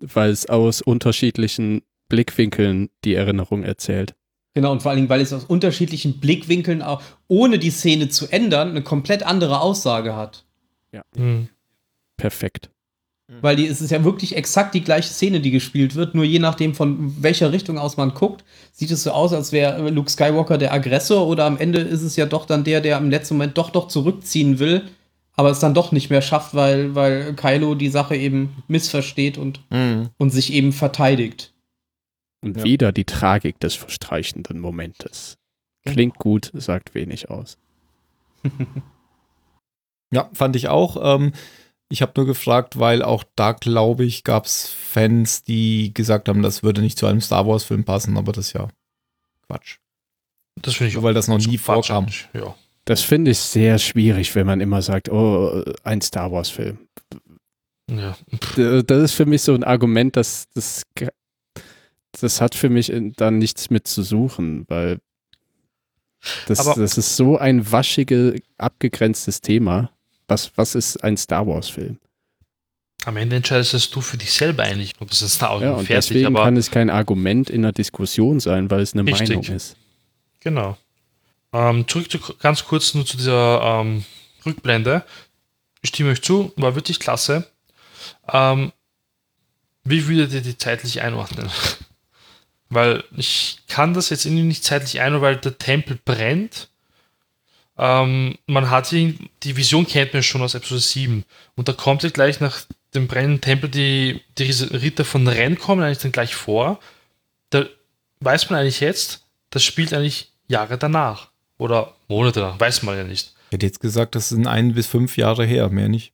weil 0.00 0.30
es 0.30 0.46
aus 0.46 0.82
unterschiedlichen 0.82 1.82
Blickwinkeln 2.08 2.90
die 3.04 3.14
Erinnerung 3.14 3.62
erzählt. 3.62 4.14
Genau, 4.54 4.72
und 4.72 4.82
vor 4.82 4.90
allen 4.90 4.98
Dingen, 4.98 5.08
weil 5.08 5.20
es 5.20 5.32
aus 5.32 5.44
unterschiedlichen 5.44 6.18
Blickwinkeln 6.18 6.82
auch, 6.82 7.02
ohne 7.28 7.58
die 7.58 7.70
Szene 7.70 8.08
zu 8.08 8.26
ändern, 8.26 8.70
eine 8.70 8.82
komplett 8.82 9.22
andere 9.22 9.60
Aussage 9.60 10.16
hat. 10.16 10.44
Hm. 11.14 11.48
Perfekt. 12.16 12.70
Weil 13.40 13.54
die, 13.56 13.66
es 13.66 13.80
ist 13.80 13.90
ja 13.90 14.02
wirklich 14.02 14.34
exakt 14.36 14.74
die 14.74 14.82
gleiche 14.82 15.08
Szene, 15.12 15.40
die 15.40 15.52
gespielt 15.52 15.94
wird, 15.94 16.14
nur 16.16 16.24
je 16.24 16.40
nachdem, 16.40 16.74
von 16.74 17.22
welcher 17.22 17.52
Richtung 17.52 17.78
aus 17.78 17.96
man 17.96 18.12
guckt, 18.12 18.44
sieht 18.72 18.90
es 18.90 19.04
so 19.04 19.12
aus, 19.12 19.32
als 19.32 19.52
wäre 19.52 19.88
Luke 19.90 20.10
Skywalker 20.10 20.58
der 20.58 20.72
Aggressor 20.72 21.26
oder 21.28 21.44
am 21.44 21.56
Ende 21.56 21.78
ist 21.80 22.02
es 22.02 22.16
ja 22.16 22.26
doch 22.26 22.44
dann 22.44 22.64
der, 22.64 22.80
der 22.80 22.98
im 22.98 23.08
letzten 23.08 23.34
Moment 23.34 23.56
doch 23.56 23.70
doch 23.70 23.86
zurückziehen 23.86 24.58
will, 24.58 24.82
aber 25.36 25.50
es 25.50 25.60
dann 25.60 25.74
doch 25.74 25.92
nicht 25.92 26.10
mehr 26.10 26.22
schafft, 26.22 26.54
weil, 26.54 26.94
weil 26.96 27.34
Kylo 27.34 27.76
die 27.76 27.88
Sache 27.88 28.16
eben 28.16 28.62
missversteht 28.66 29.38
und, 29.38 29.60
Mhm. 29.70 30.08
und 30.18 30.30
sich 30.30 30.52
eben 30.52 30.72
verteidigt. 30.72 31.52
Und 32.42 32.56
Ja. 32.58 32.64
wieder 32.64 32.90
die 32.92 33.04
Tragik 33.04 33.60
des 33.60 33.74
verstreichenden 33.74 34.58
Momentes. 34.58 35.36
Klingt 35.86 36.16
gut, 36.18 36.50
sagt 36.54 36.94
wenig 36.96 37.30
aus. 37.30 37.58
Ja, 40.12 40.28
fand 40.32 40.56
ich 40.56 40.66
auch. 40.68 40.96
Ähm, 41.00 41.32
ich 41.90 42.02
habe 42.02 42.12
nur 42.16 42.24
gefragt, 42.24 42.78
weil 42.78 43.02
auch 43.02 43.24
da, 43.34 43.52
glaube 43.52 44.04
ich, 44.04 44.22
gab 44.22 44.46
es 44.46 44.68
Fans, 44.68 45.42
die 45.42 45.92
gesagt 45.92 46.28
haben, 46.28 46.40
das 46.40 46.62
würde 46.62 46.80
nicht 46.80 46.96
zu 46.96 47.06
einem 47.06 47.20
Star 47.20 47.46
Wars-Film 47.46 47.84
passen, 47.84 48.16
aber 48.16 48.32
das 48.32 48.46
ist 48.46 48.52
ja 48.52 48.68
Quatsch. 49.46 49.78
Das 50.62 50.74
finde 50.74 50.88
ich 50.88 50.94
Nur 50.94 51.02
weil 51.02 51.14
das 51.14 51.26
noch 51.26 51.38
nie 51.38 51.56
Quatsch 51.58 51.88
vorkam. 51.88 52.06
Ja. 52.32 52.54
Das 52.84 53.02
finde 53.02 53.32
ich 53.32 53.38
sehr 53.38 53.78
schwierig, 53.78 54.34
wenn 54.36 54.46
man 54.46 54.60
immer 54.60 54.82
sagt, 54.82 55.10
oh, 55.10 55.64
ein 55.82 56.00
Star 56.00 56.30
Wars-Film. 56.30 56.78
ja. 57.88 58.16
Das 58.82 59.02
ist 59.02 59.12
für 59.12 59.26
mich 59.26 59.42
so 59.42 59.52
ein 59.52 59.64
Argument, 59.64 60.16
dass 60.16 60.48
das, 60.54 60.82
das 62.20 62.40
hat 62.40 62.54
für 62.54 62.68
mich 62.68 62.92
dann 63.16 63.38
nichts 63.38 63.68
mit 63.68 63.88
zu 63.88 64.02
suchen, 64.04 64.64
weil 64.68 65.00
das, 66.46 66.64
das 66.74 66.98
ist 66.98 67.16
so 67.16 67.36
ein 67.36 67.70
waschige, 67.72 68.40
abgegrenztes 68.58 69.40
Thema. 69.40 69.90
Was, 70.30 70.52
was 70.56 70.76
ist 70.76 71.02
ein 71.02 71.16
Star 71.16 71.46
Wars-Film? 71.46 71.98
Am 73.04 73.16
Ende 73.16 73.36
entscheidest 73.36 73.94
du 73.94 74.00
für 74.00 74.16
dich 74.16 74.32
selber 74.32 74.62
eigentlich, 74.62 74.94
ob 75.00 75.10
es 75.10 75.22
ein 75.22 75.28
Star 75.28 75.50
Wars 75.54 75.62
Ja, 75.62 75.72
ist. 75.72 75.78
und 75.78 75.86
fertig, 75.86 76.08
deswegen 76.08 76.34
kann 76.34 76.56
es 76.56 76.70
kein 76.70 76.88
Argument 76.88 77.50
in 77.50 77.64
einer 77.64 77.72
Diskussion 77.72 78.38
sein, 78.38 78.70
weil 78.70 78.80
es 78.80 78.92
eine 78.92 79.04
Richtig. 79.04 79.28
Meinung 79.30 79.44
ist. 79.44 79.76
Genau. 80.38 80.76
Ähm, 81.52 81.88
zurück 81.88 82.10
zu, 82.10 82.18
ganz 82.38 82.64
kurz 82.64 82.94
nur 82.94 83.04
zu 83.04 83.16
dieser 83.16 83.80
ähm, 83.80 84.04
Rückblende. 84.46 85.04
Ich 85.82 85.88
stimme 85.90 86.10
euch 86.10 86.22
zu, 86.22 86.52
war 86.56 86.76
wirklich 86.76 87.00
klasse. 87.00 87.50
Ähm, 88.32 88.72
wie 89.82 90.06
würdet 90.06 90.32
ihr 90.32 90.42
die 90.42 90.56
zeitlich 90.56 91.02
einordnen? 91.02 91.50
weil 92.68 93.02
ich 93.16 93.58
kann 93.66 93.94
das 93.94 94.10
jetzt 94.10 94.26
irgendwie 94.26 94.44
nicht 94.44 94.62
zeitlich 94.62 95.00
einordnen, 95.00 95.22
weil 95.22 95.36
der 95.38 95.58
Tempel 95.58 95.98
brennt. 96.04 96.68
Ähm, 97.82 98.36
man 98.46 98.68
hat 98.68 98.90
die, 98.90 99.16
die 99.42 99.56
Vision 99.56 99.86
kennt 99.86 100.12
man 100.12 100.22
schon 100.22 100.42
aus 100.42 100.54
Episode 100.54 100.82
7. 100.82 101.24
Und 101.56 101.66
da 101.66 101.72
kommt 101.72 102.02
ja 102.02 102.10
gleich 102.10 102.38
nach 102.38 102.60
dem 102.94 103.08
brennenden 103.08 103.40
Tempel 103.40 103.70
die, 103.70 104.20
die 104.36 104.50
Ritter 104.50 105.06
von 105.06 105.26
Ren 105.26 105.58
kommen 105.58 105.82
eigentlich 105.82 105.98
dann 105.98 106.12
gleich 106.12 106.34
vor. 106.34 106.78
Da 107.48 107.64
weiß 108.20 108.50
man 108.50 108.60
eigentlich 108.60 108.80
jetzt, 108.80 109.24
das 109.48 109.64
spielt 109.64 109.94
eigentlich 109.94 110.30
Jahre 110.46 110.76
danach. 110.76 111.30
Oder 111.56 111.94
Monate 112.08 112.40
danach, 112.40 112.60
weiß 112.60 112.82
man 112.82 112.98
ja 112.98 113.04
nicht. 113.04 113.32
Ich 113.48 113.54
hätte 113.54 113.66
jetzt 113.66 113.80
gesagt, 113.80 114.14
das 114.14 114.28
sind 114.28 114.46
ein 114.46 114.74
bis 114.74 114.86
fünf 114.86 115.16
Jahre 115.16 115.46
her, 115.46 115.70
mehr 115.70 115.88
nicht. 115.88 116.12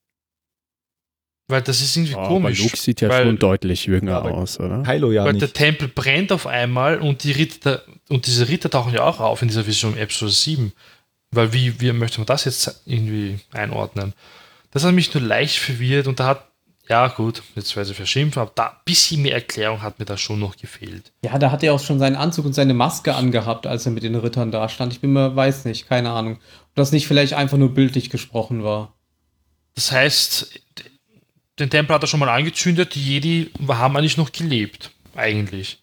Weil 1.49 1.63
das 1.63 1.81
ist 1.81 1.97
irgendwie 1.97 2.15
Oh, 2.15 2.19
aber 2.19 2.29
komisch. 2.29 2.63
Luke 2.63 2.77
sieht 2.77 3.01
ja 3.01 3.09
weil, 3.09 3.25
schon 3.25 3.39
deutlich 3.39 3.87
jünger 3.87 4.25
aus, 4.25 4.59
oder? 4.59 4.83
Kylo 4.83 5.13
ja 5.13 5.25
weil 5.25 5.35
der 5.35 5.43
nicht. 5.43 5.55
Tempel 5.55 5.89
brennt 5.89 6.33
auf 6.33 6.47
einmal 6.47 6.99
und 6.99 7.23
die 7.25 7.33
Ritter 7.33 7.83
und 8.09 8.27
diese 8.27 8.49
Ritter 8.49 8.71
tauchen 8.71 8.93
ja 8.93 9.03
auch 9.03 9.21
auf 9.21 9.43
in 9.43 9.49
dieser 9.49 9.67
Vision 9.67 9.97
Episode 9.97 10.33
7. 10.33 10.73
Weil 11.37 11.53
wie, 11.53 11.81
wie 11.81 11.93
möchte 11.93 12.19
man 12.19 12.27
das 12.27 12.45
jetzt 12.45 12.83
irgendwie 12.87 13.39
einordnen? 13.53 14.15
Das 14.71 14.85
hat 14.85 14.95
mich 14.95 15.13
nur 15.15 15.23
leicht 15.23 15.59
verwirrt 15.59 16.07
und 16.07 16.21
da 16.21 16.27
hat, 16.27 16.49
ja 16.89 17.09
gut, 17.09 17.43
jetzt 17.55 17.77
weiß 17.77 17.91
ich 17.91 17.97
verschimpfen, 17.97 18.41
aber 18.41 18.53
da 18.55 18.67
ein 18.69 18.77
bisschen 18.85 19.23
mehr 19.23 19.35
Erklärung 19.35 19.83
hat 19.83 19.99
mir 19.99 20.05
da 20.05 20.17
schon 20.17 20.39
noch 20.39 20.57
gefehlt. 20.57 21.13
Ja, 21.23 21.39
da 21.39 21.51
hat 21.51 21.63
er 21.63 21.75
auch 21.75 21.81
schon 21.81 21.99
seinen 21.99 22.17
Anzug 22.17 22.47
und 22.47 22.53
seine 22.53 22.75
Maske 22.75 23.15
angehabt, 23.15 23.67
als 23.67 23.87
er 23.87 23.93
mit 23.93 24.03
den 24.03 24.15
Rittern 24.15 24.51
da 24.51 24.69
stand. 24.69 24.93
Ich 24.93 25.01
bin 25.01 25.13
mir, 25.13 25.35
weiß 25.35 25.65
nicht, 25.65 25.89
keine 25.89 26.11
Ahnung. 26.11 26.35
Ob 26.37 26.75
das 26.75 26.93
nicht 26.93 27.07
vielleicht 27.07 27.35
einfach 27.35 27.59
nur 27.59 27.75
bildlich 27.75 28.11
gesprochen 28.11 28.65
war. 28.65 28.95
Das 29.75 29.93
heißt, 29.93 30.61
den 31.59 31.71
Tempel 31.71 31.95
hat 31.95 32.03
er 32.03 32.07
schon 32.07 32.21
mal 32.21 32.29
angezündet, 32.29 32.95
die 32.95 33.03
Jedi 33.03 33.51
haben 33.69 33.97
eigentlich 33.97 34.17
noch 34.17 34.33
gelebt, 34.33 34.91
eigentlich. 35.15 35.83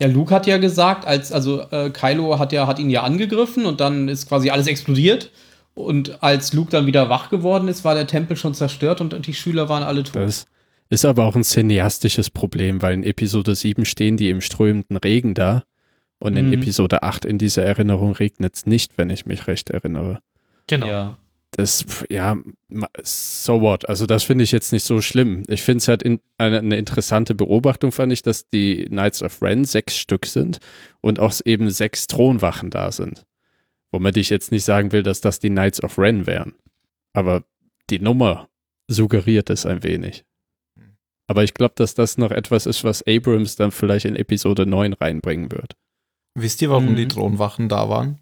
Ja, 0.00 0.08
Luke 0.08 0.34
hat 0.34 0.46
ja 0.46 0.58
gesagt, 0.58 1.06
als, 1.06 1.30
also 1.30 1.60
äh, 1.70 1.90
Kylo 1.90 2.38
hat 2.38 2.52
ja, 2.52 2.66
hat 2.66 2.78
ihn 2.78 2.90
ja 2.90 3.02
angegriffen 3.02 3.64
und 3.64 3.80
dann 3.80 4.08
ist 4.08 4.28
quasi 4.28 4.50
alles 4.50 4.66
explodiert. 4.66 5.30
Und 5.74 6.22
als 6.22 6.52
Luke 6.52 6.70
dann 6.70 6.86
wieder 6.86 7.08
wach 7.08 7.30
geworden 7.30 7.68
ist, 7.68 7.84
war 7.84 7.94
der 7.94 8.06
Tempel 8.06 8.36
schon 8.36 8.54
zerstört 8.54 9.00
und 9.00 9.26
die 9.26 9.34
Schüler 9.34 9.68
waren 9.68 9.82
alle 9.82 10.04
tot. 10.04 10.22
Das 10.22 10.46
ist 10.88 11.04
aber 11.04 11.24
auch 11.24 11.34
ein 11.34 11.42
cineastisches 11.44 12.30
Problem, 12.30 12.82
weil 12.82 12.94
in 12.94 13.02
Episode 13.02 13.54
7 13.54 13.84
stehen 13.84 14.16
die 14.16 14.30
im 14.30 14.40
strömenden 14.40 14.96
Regen 14.96 15.34
da 15.34 15.64
und 16.18 16.36
in 16.36 16.48
Mhm. 16.48 16.54
Episode 16.54 17.02
8 17.02 17.24
in 17.24 17.38
dieser 17.38 17.64
Erinnerung 17.64 18.12
regnet 18.12 18.54
es 18.54 18.66
nicht, 18.66 18.98
wenn 18.98 19.10
ich 19.10 19.26
mich 19.26 19.46
recht 19.46 19.70
erinnere. 19.70 20.20
Genau. 20.68 20.86
Ja. 20.86 21.18
Das, 21.56 21.84
ja, 22.10 22.36
so 23.02 23.60
what. 23.60 23.88
Also 23.88 24.06
das 24.06 24.24
finde 24.24 24.42
ich 24.44 24.50
jetzt 24.52 24.72
nicht 24.72 24.82
so 24.84 25.00
schlimm. 25.00 25.44
Ich 25.48 25.62
finde 25.62 25.78
es 25.78 25.88
halt 25.88 26.02
in, 26.02 26.20
eine, 26.36 26.58
eine 26.58 26.76
interessante 26.76 27.34
Beobachtung, 27.34 27.92
fand 27.92 28.12
ich, 28.12 28.22
dass 28.22 28.48
die 28.48 28.86
Knights 28.86 29.22
of 29.22 29.40
Ren 29.40 29.64
sechs 29.64 29.96
Stück 29.96 30.26
sind 30.26 30.58
und 31.00 31.20
auch 31.20 31.32
eben 31.44 31.70
sechs 31.70 32.06
Thronwachen 32.08 32.70
da 32.70 32.90
sind. 32.90 33.24
Womit 33.92 34.16
ich 34.16 34.30
jetzt 34.30 34.50
nicht 34.50 34.64
sagen 34.64 34.90
will, 34.90 35.04
dass 35.04 35.20
das 35.20 35.38
die 35.38 35.50
Knights 35.50 35.82
of 35.82 35.96
Ren 35.98 36.26
wären. 36.26 36.54
Aber 37.12 37.44
die 37.90 38.00
Nummer 38.00 38.48
suggeriert 38.88 39.48
es 39.50 39.64
ein 39.64 39.84
wenig. 39.84 40.24
Aber 41.28 41.44
ich 41.44 41.54
glaube, 41.54 41.74
dass 41.76 41.94
das 41.94 42.18
noch 42.18 42.32
etwas 42.32 42.66
ist, 42.66 42.82
was 42.82 43.04
Abrams 43.06 43.54
dann 43.56 43.70
vielleicht 43.70 44.04
in 44.06 44.16
Episode 44.16 44.66
9 44.66 44.92
reinbringen 44.94 45.52
wird. 45.52 45.76
Wisst 46.34 46.60
ihr, 46.62 46.70
warum 46.70 46.90
Mhm. 46.90 46.96
die 46.96 47.08
Thronwachen 47.08 47.68
da 47.68 47.88
waren? 47.88 48.18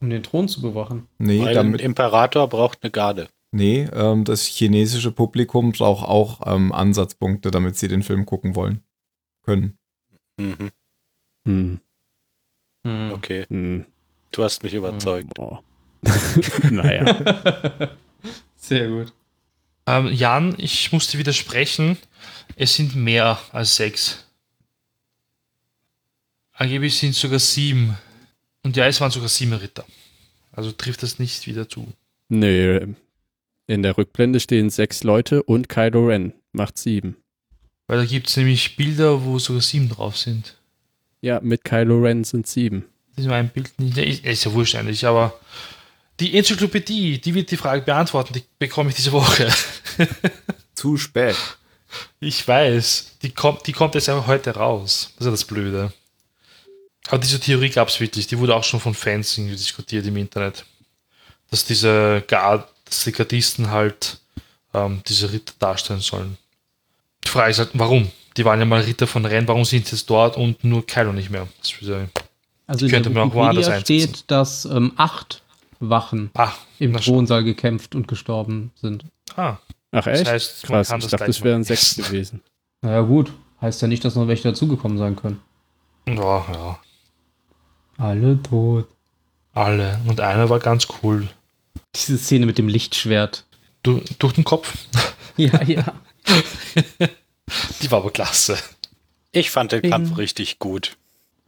Um 0.00 0.10
den 0.10 0.22
Thron 0.22 0.48
zu 0.48 0.60
bewachen. 0.60 1.08
Nee, 1.18 1.40
Weil 1.42 1.54
damit, 1.54 1.80
ein 1.80 1.84
Imperator 1.86 2.48
braucht 2.48 2.82
eine 2.82 2.90
Garde. 2.90 3.28
nee 3.50 3.88
ähm, 3.92 4.24
das 4.24 4.44
chinesische 4.46 5.10
Publikum 5.12 5.72
braucht 5.72 6.06
auch 6.06 6.40
ähm, 6.46 6.72
Ansatzpunkte, 6.72 7.50
damit 7.50 7.76
sie 7.76 7.88
den 7.88 8.02
Film 8.02 8.26
gucken 8.26 8.54
wollen. 8.54 8.82
Können. 9.42 9.78
Mhm. 10.38 10.70
Hm, 11.46 11.80
Hm. 12.86 13.12
Okay, 13.12 13.46
hm, 13.48 13.86
du 14.32 14.44
hast 14.44 14.62
mich 14.62 14.74
überzeugt. 14.74 15.32
boah. 15.34 15.62
naja. 16.70 17.16
Sehr 18.56 18.88
gut. 18.88 19.12
Ähm, 19.86 20.12
Jan, 20.12 20.54
ich 20.58 20.92
musste 20.92 21.16
widersprechen. 21.18 21.96
Es 22.56 22.74
sind 22.74 22.94
mehr 22.96 23.38
als 23.52 23.76
sechs. 23.76 24.24
Angeblich 26.52 26.98
sind 26.98 27.10
es 27.10 27.20
sogar 27.20 27.38
sieben. 27.38 27.96
Und 28.66 28.76
ja, 28.76 28.88
es 28.88 29.00
waren 29.00 29.12
sogar 29.12 29.28
sieben 29.28 29.52
Ritter. 29.52 29.84
Also 30.50 30.72
trifft 30.72 31.04
das 31.04 31.20
nicht 31.20 31.46
wieder 31.46 31.68
zu. 31.68 31.86
Nö. 32.28 32.94
In 33.68 33.84
der 33.84 33.96
Rückblende 33.96 34.40
stehen 34.40 34.70
sechs 34.70 35.04
Leute 35.04 35.44
und 35.44 35.68
Kylo 35.68 36.08
Ren 36.08 36.32
macht 36.50 36.76
sieben. 36.76 37.16
Weil 37.86 37.98
da 37.98 38.04
gibt 38.04 38.28
es 38.28 38.36
nämlich 38.36 38.74
Bilder, 38.74 39.24
wo 39.24 39.38
sogar 39.38 39.62
sieben 39.62 39.88
drauf 39.88 40.16
sind. 40.16 40.56
Ja, 41.20 41.38
mit 41.40 41.62
Kylo 41.62 42.00
Ren 42.00 42.24
sind 42.24 42.48
sieben. 42.48 42.86
Das 43.14 43.26
ist 43.26 43.30
mein 43.30 43.50
Bild 43.50 43.78
nicht. 43.78 43.98
Ist, 43.98 44.24
ist 44.24 44.44
ja 44.46 44.52
wurscht 44.52 44.74
eigentlich, 44.74 45.06
aber 45.06 45.38
die 46.18 46.36
Enzyklopädie, 46.36 47.20
die 47.20 47.34
wird 47.34 47.52
die 47.52 47.56
Frage 47.56 47.82
beantworten, 47.82 48.32
die 48.32 48.42
bekomme 48.58 48.90
ich 48.90 48.96
diese 48.96 49.12
Woche. 49.12 49.48
Zu 50.74 50.96
spät. 50.96 51.36
Ich 52.18 52.48
weiß, 52.48 53.18
die 53.22 53.30
kommt, 53.30 53.68
die 53.68 53.72
kommt 53.72 53.94
jetzt 53.94 54.08
einfach 54.08 54.26
heute 54.26 54.56
raus. 54.56 55.12
Das 55.12 55.20
ist 55.20 55.26
ja 55.26 55.30
das 55.30 55.44
Blöde. 55.44 55.92
Aber 57.08 57.18
diese 57.18 57.38
Theorie 57.40 57.70
gab 57.70 57.88
es 57.88 58.00
wirklich, 58.00 58.26
die 58.26 58.38
wurde 58.38 58.54
auch 58.54 58.64
schon 58.64 58.80
von 58.80 58.94
Fans 58.94 59.36
irgendwie 59.38 59.56
diskutiert 59.56 60.06
im 60.06 60.16
Internet. 60.16 60.64
Dass 61.50 61.64
diese 61.64 62.24
Gard, 62.26 62.68
dass 62.84 63.04
die 63.04 63.12
Gardisten 63.12 63.70
halt 63.70 64.18
ähm, 64.74 65.02
diese 65.06 65.32
Ritter 65.32 65.54
darstellen 65.58 66.00
sollen. 66.00 66.36
Die 67.24 67.28
Frage 67.28 67.50
ist 67.52 67.58
halt, 67.58 67.70
warum? 67.74 68.10
Die 68.36 68.44
waren 68.44 68.58
ja 68.58 68.64
mal 68.66 68.80
Ritter 68.80 69.06
von 69.06 69.24
Renn, 69.24 69.46
warum 69.48 69.64
sind 69.64 69.86
sie 69.86 69.96
jetzt 69.96 70.10
dort 70.10 70.36
und 70.36 70.62
nur 70.64 70.84
Kylo 70.86 71.12
nicht 71.12 71.30
mehr? 71.30 71.46
Das 71.62 71.80
wieder- 71.80 72.08
Also 72.66 72.86
in 72.86 72.92
Könnte 72.92 73.10
man 73.10 73.30
auch 73.30 73.34
woanders 73.34 73.68
einsetzen. 73.68 74.14
steht, 74.14 74.30
dass 74.30 74.64
ähm, 74.64 74.92
acht 74.96 75.42
Wachen 75.78 76.30
Ah, 76.34 76.52
im. 76.78 76.96
Thronsaal 76.96 77.44
gekämpft 77.44 77.94
und 77.94 78.08
gestorben 78.08 78.72
sind. 78.80 79.04
Ah, 79.36 79.58
Ach 79.92 80.06
echt? 80.06 80.22
Das 80.22 80.28
heißt, 80.32 80.62
Krass, 80.64 80.88
kann 80.88 80.98
ich 80.98 81.04
das 81.06 81.10
dachte, 81.12 81.30
es 81.30 81.42
wären 81.44 81.62
sechs 81.64 81.94
gewesen. 81.96 82.42
Naja, 82.82 83.00
gut. 83.02 83.32
Heißt 83.60 83.80
ja 83.82 83.88
nicht, 83.88 84.04
dass 84.04 84.14
noch 84.16 84.26
welche 84.28 84.42
dazugekommen 84.44 84.98
sein 84.98 85.14
können. 85.16 85.40
ja, 86.08 86.14
ja. 86.52 86.78
Alle 87.98 88.42
tot. 88.42 88.86
Alle. 89.52 90.00
Und 90.06 90.20
einer 90.20 90.50
war 90.50 90.58
ganz 90.58 90.86
cool. 91.02 91.28
Diese 91.94 92.18
Szene 92.18 92.46
mit 92.46 92.58
dem 92.58 92.68
Lichtschwert. 92.68 93.44
Du, 93.82 94.02
durch 94.18 94.34
den 94.34 94.44
Kopf. 94.44 94.76
Ja, 95.38 95.62
ja. 95.64 95.84
Die 97.82 97.90
war 97.90 97.98
aber 97.98 98.10
klasse. 98.10 98.56
Ich 99.32 99.50
fand 99.50 99.72
den. 99.72 99.82
Kampf 99.82 100.16
richtig 100.16 100.58
gut. 100.58 100.96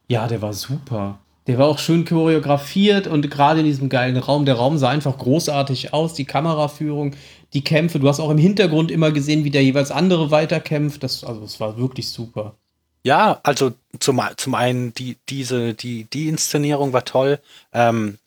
Ja, 0.08 0.28
der 0.28 0.42
war 0.42 0.52
super. 0.52 1.20
Der 1.46 1.56
war 1.56 1.66
auch 1.66 1.78
schön 1.78 2.04
choreografiert 2.04 3.06
und 3.06 3.30
gerade 3.30 3.60
in 3.60 3.66
diesem 3.66 3.88
geilen 3.88 4.18
Raum. 4.18 4.44
Der 4.44 4.56
Raum 4.56 4.76
sah 4.76 4.90
einfach 4.90 5.16
großartig 5.16 5.94
aus. 5.94 6.12
Die 6.12 6.26
Kameraführung, 6.26 7.16
die 7.54 7.64
Kämpfe. 7.64 7.98
Du 7.98 8.08
hast 8.08 8.20
auch 8.20 8.28
im 8.28 8.36
Hintergrund 8.36 8.90
immer 8.90 9.10
gesehen, 9.10 9.44
wie 9.44 9.50
der 9.50 9.64
jeweils 9.64 9.90
andere 9.90 10.30
weiterkämpft. 10.30 11.02
Das, 11.02 11.24
also, 11.24 11.42
es 11.44 11.58
war 11.60 11.78
wirklich 11.78 12.10
super. 12.10 12.56
Ja, 13.02 13.40
also 13.42 13.72
zum, 14.00 14.20
zum 14.36 14.54
einen 14.54 14.92
die, 14.94 15.16
diese, 15.28 15.74
die, 15.74 16.04
die 16.04 16.28
Inszenierung 16.28 16.92
war 16.92 17.04
toll. 17.04 17.40
Ähm, 17.72 18.18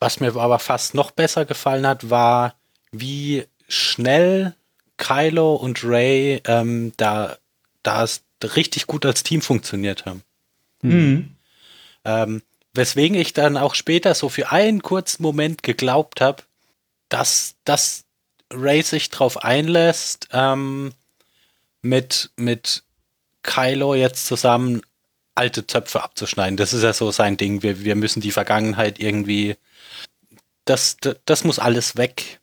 was 0.00 0.20
mir 0.20 0.34
aber 0.34 0.58
fast 0.58 0.94
noch 0.94 1.12
besser 1.12 1.44
gefallen 1.44 1.86
hat, 1.86 2.10
war, 2.10 2.54
wie 2.90 3.46
schnell 3.68 4.54
Kylo 4.96 5.54
und 5.54 5.84
Ray 5.84 6.42
ähm, 6.46 6.92
da, 6.96 7.36
da 7.82 8.02
es 8.02 8.22
richtig 8.42 8.86
gut 8.86 9.06
als 9.06 9.22
Team 9.22 9.42
funktioniert 9.42 10.04
haben. 10.06 10.22
Mhm. 10.82 11.36
Ähm, 12.04 12.42
weswegen 12.74 13.16
ich 13.16 13.32
dann 13.32 13.56
auch 13.56 13.74
später 13.74 14.14
so 14.14 14.28
für 14.28 14.50
einen 14.50 14.82
kurzen 14.82 15.22
Moment 15.22 15.62
geglaubt 15.62 16.20
habe, 16.20 16.42
dass, 17.08 17.54
dass 17.64 18.04
Ray 18.50 18.82
sich 18.82 19.10
drauf 19.10 19.44
einlässt, 19.44 20.28
ähm, 20.32 20.92
mit, 21.82 22.30
mit 22.36 22.84
Kylo 23.42 23.94
jetzt 23.94 24.26
zusammen 24.26 24.82
alte 25.34 25.66
Zöpfe 25.66 26.02
abzuschneiden. 26.02 26.56
Das 26.56 26.72
ist 26.72 26.82
ja 26.82 26.92
so 26.92 27.10
sein 27.10 27.36
Ding. 27.36 27.62
Wir, 27.62 27.80
wir 27.84 27.96
müssen 27.96 28.20
die 28.20 28.30
Vergangenheit 28.30 29.00
irgendwie. 29.00 29.56
Das, 30.64 30.96
das, 30.98 31.16
das 31.24 31.44
muss 31.44 31.58
alles 31.58 31.96
weg. 31.96 32.40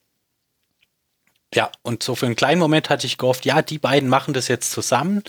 Ja, 1.54 1.72
und 1.82 2.04
so 2.04 2.16
für 2.16 2.28
einen 2.28 2.36
kleinen 2.36 2.60
Moment 2.60 2.90
hatte 2.90 3.08
ich 3.08 3.18
gehofft, 3.18 3.46
ja, 3.46 3.62
die 3.62 3.80
beiden 3.80 4.10
machen 4.10 4.34
das 4.34 4.48
jetzt 4.48 4.72
zusammen. 4.72 5.24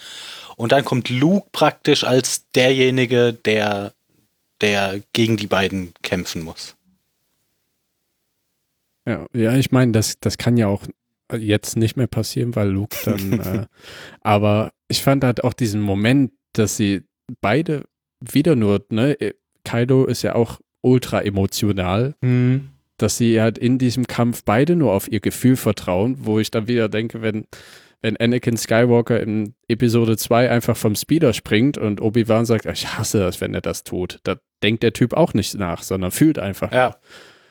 Und 0.57 0.73
dann 0.73 0.85
kommt 0.85 1.09
Luke 1.09 1.49
praktisch 1.53 2.05
als 2.05 2.51
derjenige, 2.51 3.33
der, 3.33 3.95
der 4.61 5.01
gegen 5.15 5.39
die 5.39 5.47
beiden 5.47 5.95
kämpfen 6.03 6.43
muss. 6.43 6.77
Ja, 9.07 9.27
ja 9.33 9.55
ich 9.55 9.71
meine, 9.71 9.93
das, 9.93 10.19
das 10.21 10.37
kann 10.37 10.59
ja 10.59 10.67
auch 10.67 10.83
jetzt 11.37 11.76
nicht 11.76 11.97
mehr 11.97 12.07
passieren, 12.07 12.55
weil 12.57 12.68
Luke 12.70 12.97
dann. 13.05 13.33
äh, 13.41 13.66
aber 14.20 14.72
ich 14.89 15.03
fand 15.03 15.24
halt 15.24 15.45
auch 15.45 15.53
diesen 15.53 15.81
Moment, 15.81 16.33
dass 16.53 16.76
sie 16.76 17.03
beide 17.41 17.85
wieder 18.20 18.57
nur, 18.57 18.85
ne, 18.91 19.16
Kaido 19.64 20.05
ist 20.05 20.22
ja 20.22 20.35
auch 20.35 20.61
ultra 20.83 21.20
emotional, 21.22 22.14
Mhm. 22.22 22.70
dass 22.97 23.16
sie 23.16 23.41
halt 23.41 23.59
in 23.59 23.78
diesem 23.78 24.07
Kampf 24.07 24.43
beide 24.45 24.76
nur 24.76 24.93
auf 24.93 25.11
ihr 25.11 25.20
Gefühl 25.20 25.57
vertrauen, 25.57 26.16
wo 26.20 26.39
ich 26.39 26.51
dann 26.51 26.68
wieder 26.68 26.89
denke, 26.89 27.22
wenn, 27.22 27.47
wenn 28.03 28.16
Anakin 28.16 28.57
Skywalker 28.57 29.20
in 29.20 29.55
Episode 29.68 30.16
2 30.16 30.51
einfach 30.51 30.76
vom 30.76 30.95
Speeder 30.97 31.33
springt 31.35 31.78
und 31.78 32.01
Obi-Wan 32.01 32.47
sagt, 32.47 32.66
ich 32.66 32.89
hasse 32.99 33.20
das, 33.20 33.41
wenn 33.41 33.55
er 33.55 33.61
das 33.61 33.85
tut, 33.85 34.20
da 34.24 34.37
denkt 34.62 34.83
der 34.83 34.93
Typ 34.93 35.12
auch 35.14 35.35
nicht 35.35 35.55
nach, 35.55 35.83
sondern 35.83 36.11
fühlt 36.11 36.39
einfach. 36.39 36.72
Ja. 36.72 36.97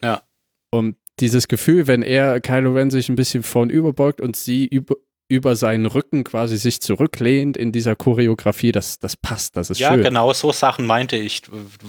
Ja. 0.03 0.23
Und 0.71 0.95
dieses 1.20 1.47
Gefühl, 1.47 1.88
wenn 1.88 2.01
er 2.01 2.39
Kylo 2.41 2.74
Ren 2.74 2.91
sich 2.91 3.09
ein 3.09 3.15
bisschen 3.15 3.43
vorn 3.43 3.70
überbeugt 3.70 4.22
und 4.22 4.36
sie 4.36 4.65
über, 4.65 4.95
über 5.28 5.55
seinen 5.55 5.86
Rücken 5.86 6.24
quasi 6.24 6.57
sich 6.57 6.82
zurücklehnt 6.82 7.55
in 7.57 7.72
dieser 7.72 7.95
Choreografie, 7.95 8.72
das, 8.72 8.99
das 8.99 9.15
passt, 9.17 9.55
das 9.57 9.70
ist 9.70 9.80
Ja, 9.80 9.93
schön. 9.93 10.03
genau 10.03 10.34
so 10.34 10.51
Sachen 10.51 10.86
meinte 10.86 11.17
ich, 11.17 11.43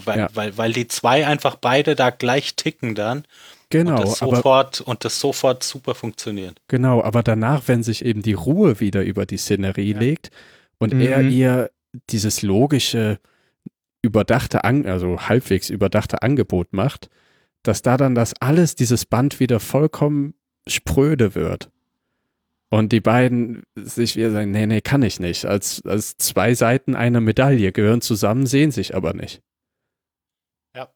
weil, 0.04 0.18
Ja. 0.18 0.28
weil, 0.34 0.56
weil 0.58 0.72
die 0.72 0.88
zwei 0.88 1.26
einfach 1.26 1.56
beide 1.56 1.94
da 1.94 2.10
gleich 2.10 2.54
ticken 2.56 2.94
dann 2.94 3.24
Genau, 3.70 3.92
und 3.92 4.00
das 4.00 4.20
aber 4.22 4.36
sofort 4.36 4.80
und 4.80 5.04
das 5.04 5.20
sofort 5.20 5.62
super 5.62 5.94
funktioniert. 5.94 6.60
Genau, 6.68 7.02
aber 7.02 7.22
danach, 7.22 7.62
wenn 7.66 7.82
sich 7.84 8.04
eben 8.04 8.20
die 8.22 8.32
Ruhe 8.32 8.80
wieder 8.80 9.02
über 9.04 9.26
die 9.26 9.36
Szenerie 9.36 9.92
legt 9.92 10.30
und 10.78 10.92
er 10.92 11.22
Mhm. 11.22 11.30
ihr 11.30 11.70
dieses 12.10 12.42
logische, 12.42 13.20
überdachte, 14.02 14.64
An 14.64 14.86
also 14.86 15.20
halbwegs 15.28 15.70
überdachte 15.70 16.22
Angebot 16.22 16.72
macht, 16.72 17.10
dass 17.62 17.82
da 17.82 17.96
dann 17.96 18.14
das 18.14 18.34
alles, 18.40 18.74
dieses 18.74 19.06
Band 19.06 19.40
wieder 19.40 19.60
vollkommen 19.60 20.34
spröde 20.66 21.34
wird. 21.34 21.70
Und 22.70 22.92
die 22.92 23.00
beiden 23.00 23.64
sich 23.74 24.14
wieder 24.16 24.30
sagen, 24.30 24.52
nee, 24.52 24.66
nee, 24.66 24.80
kann 24.80 25.02
ich 25.02 25.18
nicht. 25.18 25.44
Als, 25.44 25.84
als 25.84 26.16
zwei 26.18 26.54
Seiten 26.54 26.94
einer 26.94 27.20
Medaille 27.20 27.72
gehören 27.72 28.00
zusammen, 28.00 28.46
sehen 28.46 28.70
sich 28.70 28.94
aber 28.94 29.12
nicht. 29.12 29.42
Ja. 30.76 30.88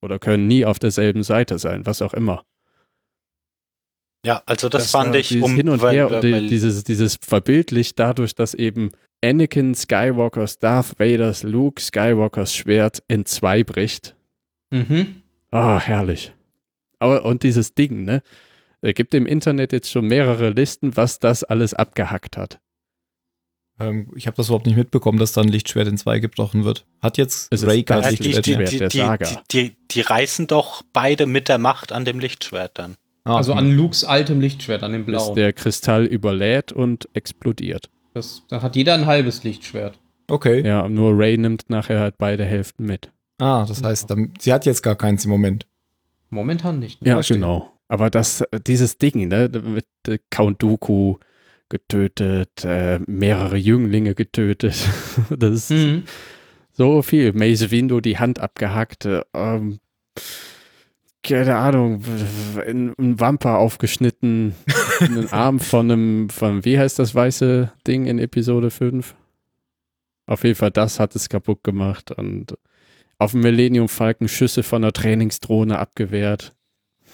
Oder 0.00 0.18
können 0.18 0.46
nie 0.46 0.64
auf 0.64 0.78
derselben 0.78 1.22
Seite 1.22 1.58
sein, 1.58 1.84
was 1.84 2.00
auch 2.00 2.14
immer. 2.14 2.44
Ja, 4.24 4.42
also 4.46 4.70
das, 4.70 4.90
fand 4.90 5.10
war 5.10 5.16
ich 5.16 5.28
dieses 5.28 5.44
um 5.44 5.54
Hin 5.54 5.68
und 5.68 5.82
Her 5.82 6.10
und 6.10 6.24
die, 6.24 6.48
dieses, 6.48 6.82
dieses 6.84 7.18
verbildlicht 7.20 7.98
dadurch, 7.98 8.34
dass 8.34 8.54
eben 8.54 8.90
Anakin 9.22 9.74
Skywalkers, 9.74 10.58
Darth 10.58 10.98
Vaders, 10.98 11.42
Luke 11.42 11.82
Skywalkers 11.82 12.54
Schwert 12.54 13.02
in 13.08 13.26
zwei 13.26 13.62
bricht. 13.62 14.16
Mhm. 14.70 15.22
Ah, 15.54 15.78
herrlich. 15.80 16.32
Aber, 16.98 17.24
und 17.24 17.42
dieses 17.42 17.74
Ding, 17.74 18.04
ne? 18.04 18.22
Es 18.80 18.94
gibt 18.94 19.14
im 19.14 19.24
Internet 19.26 19.72
jetzt 19.72 19.90
schon 19.90 20.06
mehrere 20.06 20.50
Listen, 20.50 20.96
was 20.96 21.18
das 21.18 21.44
alles 21.44 21.72
abgehackt 21.74 22.36
hat. 22.36 22.58
Ähm, 23.80 24.10
ich 24.14 24.26
habe 24.26 24.36
das 24.36 24.46
überhaupt 24.48 24.66
nicht 24.66 24.76
mitbekommen, 24.76 25.18
dass 25.18 25.32
da 25.32 25.40
ein 25.40 25.48
Lichtschwert 25.48 25.88
in 25.88 25.96
zwei 25.96 26.18
gebrochen 26.18 26.64
wird. 26.64 26.86
Hat 27.02 27.16
jetzt 27.18 27.48
Es 27.52 27.62
ist 27.62 27.68
Ray 27.68 27.82
kein 27.82 28.02
das 28.02 28.10
Ja, 28.12 28.16
die, 28.16 28.22
Lichtschwert 28.24 28.72
die, 28.72 28.78
der 28.78 28.88
die, 28.88 28.98
Saga. 28.98 29.26
die, 29.50 29.68
die, 29.70 29.76
die 29.90 30.00
reißen 30.00 30.46
doch 30.46 30.82
beide 30.92 31.26
mit 31.26 31.48
der 31.48 31.58
Macht 31.58 31.92
an 31.92 32.04
dem 32.04 32.18
Lichtschwert 32.18 32.78
dann. 32.78 32.96
Ah, 33.24 33.36
Also 33.36 33.54
an 33.54 33.74
Lukes 33.74 34.04
altem 34.04 34.40
Lichtschwert, 34.40 34.82
an 34.82 34.92
dem 34.92 35.06
Bis 35.06 35.14
blauen. 35.14 35.34
der 35.34 35.52
Kristall 35.52 36.04
überlädt 36.04 36.72
und 36.72 37.08
explodiert. 37.14 37.90
Das, 38.12 38.42
da 38.48 38.60
hat 38.60 38.76
jeder 38.76 38.94
ein 38.94 39.06
halbes 39.06 39.44
Lichtschwert. 39.44 39.98
Okay. 40.28 40.64
Ja, 40.66 40.88
nur 40.88 41.16
Ray 41.18 41.36
nimmt 41.38 41.70
nachher 41.70 42.00
halt 42.00 42.18
beide 42.18 42.44
Hälften 42.44 42.84
mit. 42.86 43.10
Ah, 43.38 43.64
das 43.66 43.82
heißt, 43.82 44.08
dann, 44.10 44.32
sie 44.38 44.52
hat 44.52 44.64
jetzt 44.66 44.82
gar 44.82 44.96
keins 44.96 45.24
im 45.24 45.30
Moment. 45.30 45.66
Momentan 46.30 46.78
nicht. 46.78 47.02
ne? 47.02 47.08
Ja, 47.08 47.14
Verstehe. 47.16 47.38
genau. 47.38 47.72
Aber 47.88 48.10
das, 48.10 48.42
dieses 48.66 48.96
Ding, 48.98 49.28
ne, 49.28 49.48
mit 49.64 49.86
äh, 50.08 50.18
Count 50.30 50.62
Dooku 50.62 51.16
getötet, 51.68 52.64
äh, 52.64 52.98
mehrere 53.06 53.56
Jünglinge 53.56 54.14
getötet, 54.14 54.88
das 55.30 55.50
ist 55.54 55.70
Mhm. 55.70 56.02
so 56.72 57.02
viel. 57.02 57.32
Mace 57.32 57.70
Windu 57.70 58.00
die 58.00 58.18
Hand 58.18 58.38
abgehackt, 58.38 59.04
äh, 59.06 59.22
ähm, 59.34 59.78
keine 61.22 61.56
Ahnung, 61.56 62.02
ein 62.66 62.92
ein 62.98 63.18
Wamper 63.18 63.58
aufgeschnitten, 63.58 64.54
einen 65.00 65.28
Arm 65.32 65.58
von 65.58 65.90
einem, 65.90 66.28
von, 66.30 66.64
wie 66.64 66.78
heißt 66.78 66.98
das 66.98 67.14
weiße 67.14 67.72
Ding 67.86 68.06
in 68.06 68.18
Episode 68.18 68.70
5? 68.70 69.14
Auf 70.26 70.44
jeden 70.44 70.56
Fall, 70.56 70.70
das 70.70 71.00
hat 71.00 71.14
es 71.16 71.28
kaputt 71.28 71.64
gemacht 71.64 72.10
und 72.12 72.56
auf 73.18 73.32
dem 73.32 73.40
Millennium 73.40 73.88
Falcon 73.88 74.28
Schüsse 74.28 74.62
von 74.62 74.82
einer 74.82 74.92
Trainingsdrohne 74.92 75.78
abgewehrt. 75.78 76.54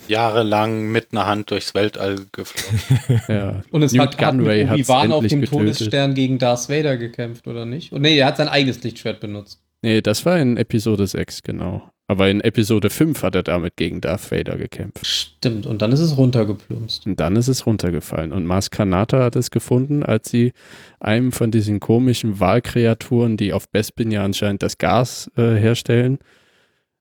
Jahrelang 0.09 0.91
mit 0.91 1.09
einer 1.13 1.27
Hand 1.27 1.51
durchs 1.51 1.75
Weltall 1.75 2.27
geflogen. 2.33 3.21
Ja. 3.29 3.63
Und 3.71 3.83
es 3.83 3.93
Newt 3.93 4.03
hat, 4.03 4.21
hat 4.21 4.31
Gunray 4.33 4.67
hat's 4.67 4.81
Obi-Wan 4.81 5.13
auf 5.13 5.23
endlich 5.23 5.31
dem 5.33 5.41
getötet. 5.43 5.77
Todesstern 5.79 6.15
gegen 6.15 6.39
Darth 6.39 6.69
Vader 6.69 6.97
gekämpft, 6.97 7.47
oder 7.47 7.67
nicht? 7.67 7.93
Und 7.93 8.03
nee, 8.03 8.19
er 8.19 8.27
hat 8.27 8.39
sein 8.39 8.49
eigenes 8.49 8.83
Lichtschwert 8.83 9.21
benutzt. 9.21 9.61
Nee, 9.83 10.01
das 10.01 10.27
war 10.27 10.39
in 10.39 10.57
Episode 10.57 11.07
6, 11.07 11.43
genau. 11.43 11.91
Aber 12.11 12.29
in 12.29 12.41
Episode 12.41 12.91
5 12.91 13.23
hat 13.23 13.37
er 13.37 13.45
damit 13.45 13.77
gegen 13.77 14.01
Darth 14.01 14.33
Vader 14.33 14.57
gekämpft. 14.59 15.07
Stimmt, 15.07 15.65
und 15.65 15.81
dann 15.81 15.93
ist 15.93 16.01
es 16.01 16.17
runtergeplumpst. 16.17 17.07
Und 17.07 17.21
dann 17.21 17.37
ist 17.37 17.47
es 17.47 17.67
runtergefallen. 17.67 18.33
Und 18.33 18.47
Mars 18.47 18.71
Kanata 18.71 19.23
hat 19.23 19.37
es 19.37 19.53
gefunden, 19.53 20.03
als 20.03 20.29
sie 20.29 20.53
einem 20.99 21.31
von 21.31 21.53
diesen 21.53 21.79
komischen 21.79 22.41
Wahlkreaturen, 22.41 23.37
die 23.37 23.53
auf 23.53 23.69
Bespin 23.69 24.11
ja 24.11 24.25
anscheinend 24.25 24.65
das 24.65 24.79
Gas 24.79 25.31
äh, 25.37 25.55
herstellen, 25.55 26.19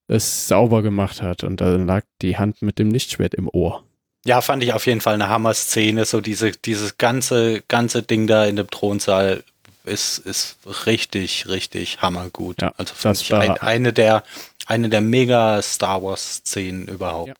es 0.07 0.47
sauber 0.47 0.83
gemacht 0.83 1.23
hat. 1.23 1.43
Und 1.43 1.59
da 1.59 1.75
lag 1.77 2.03
die 2.21 2.37
Hand 2.37 2.61
mit 2.61 2.77
dem 2.77 2.91
Lichtschwert 2.91 3.33
im 3.33 3.49
Ohr. 3.51 3.83
Ja, 4.27 4.41
fand 4.41 4.61
ich 4.61 4.73
auf 4.73 4.85
jeden 4.85 5.01
Fall 5.01 5.15
eine 5.15 5.27
Hammer-Szene. 5.27 6.05
So 6.05 6.21
diese, 6.21 6.51
dieses 6.51 6.99
ganze, 6.99 7.63
ganze 7.67 8.03
Ding 8.03 8.27
da 8.27 8.45
in 8.45 8.57
dem 8.57 8.69
Thronsaal 8.69 9.43
ist, 9.83 10.19
ist 10.19 10.57
richtig, 10.85 11.47
richtig 11.47 12.01
hammergut. 12.01 12.61
Ja, 12.61 12.73
also 12.77 12.93
das 13.01 13.21
ich 13.21 13.33
ein, 13.33 13.57
eine 13.57 13.93
der, 13.93 14.23
eine 14.65 14.89
der 14.89 15.01
mega 15.01 15.61
Star 15.61 16.03
Wars-Szenen 16.03 16.87
überhaupt. 16.87 17.29
Ja. 17.29 17.35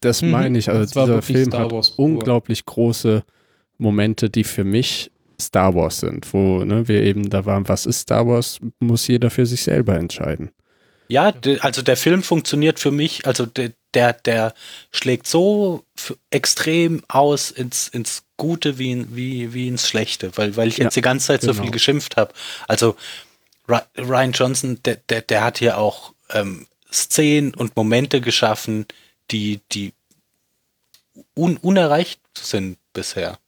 Das 0.00 0.20
Mhm, 0.20 0.30
meine 0.30 0.58
ich. 0.58 0.68
Also 0.68 0.82
das 0.82 0.90
dieser 0.90 1.22
Film 1.22 1.46
Star 1.46 1.60
hat 1.64 1.72
Wars 1.72 1.90
pur. 1.92 2.04
unglaublich 2.04 2.64
große 2.64 3.24
Momente, 3.78 4.30
die 4.30 4.44
für 4.44 4.64
mich 4.64 5.10
Star 5.40 5.74
Wars 5.74 6.00
sind, 6.00 6.32
wo 6.32 6.64
ne, 6.64 6.86
wir 6.86 7.02
eben 7.02 7.28
da 7.28 7.44
waren, 7.44 7.68
was 7.68 7.86
ist 7.86 8.00
Star 8.00 8.26
Wars, 8.26 8.60
muss 8.78 9.08
jeder 9.08 9.30
für 9.30 9.46
sich 9.46 9.62
selber 9.62 9.96
entscheiden. 9.96 10.50
Ja, 11.08 11.32
also 11.60 11.82
der 11.82 11.96
Film 11.96 12.22
funktioniert 12.22 12.78
für 12.78 12.90
mich, 12.90 13.26
also 13.26 13.44
de, 13.46 13.72
der, 13.94 14.12
der 14.12 14.54
schlägt 14.90 15.26
so 15.26 15.84
extrem 16.30 17.02
aus 17.08 17.50
ins, 17.50 17.88
ins 17.88 18.23
Gute 18.36 18.78
wie, 18.78 18.90
in, 18.92 19.14
wie, 19.16 19.52
wie 19.54 19.68
ins 19.68 19.88
Schlechte, 19.88 20.36
weil, 20.36 20.56
weil 20.56 20.68
ich 20.68 20.78
Ja, 20.78 20.84
jetzt 20.84 20.96
die 20.96 21.00
ganze 21.02 21.28
Zeit 21.28 21.42
so 21.42 21.52
genau. 21.52 21.62
viel 21.62 21.70
geschimpft 21.70 22.16
habe. 22.16 22.32
Also 22.68 22.96
Ry- 23.68 23.82
Ryan 23.96 24.32
Johnson, 24.32 24.78
der, 24.84 24.96
der, 25.08 25.22
der 25.22 25.44
hat 25.44 25.58
hier 25.58 25.78
auch 25.78 26.12
ähm, 26.30 26.66
Szenen 26.92 27.54
und 27.54 27.76
Momente 27.76 28.20
geschaffen, 28.20 28.86
die, 29.30 29.60
die 29.72 29.92
un, 31.36 31.56
unerreicht 31.58 32.20
sind 32.36 32.78
bisher. 32.92 33.38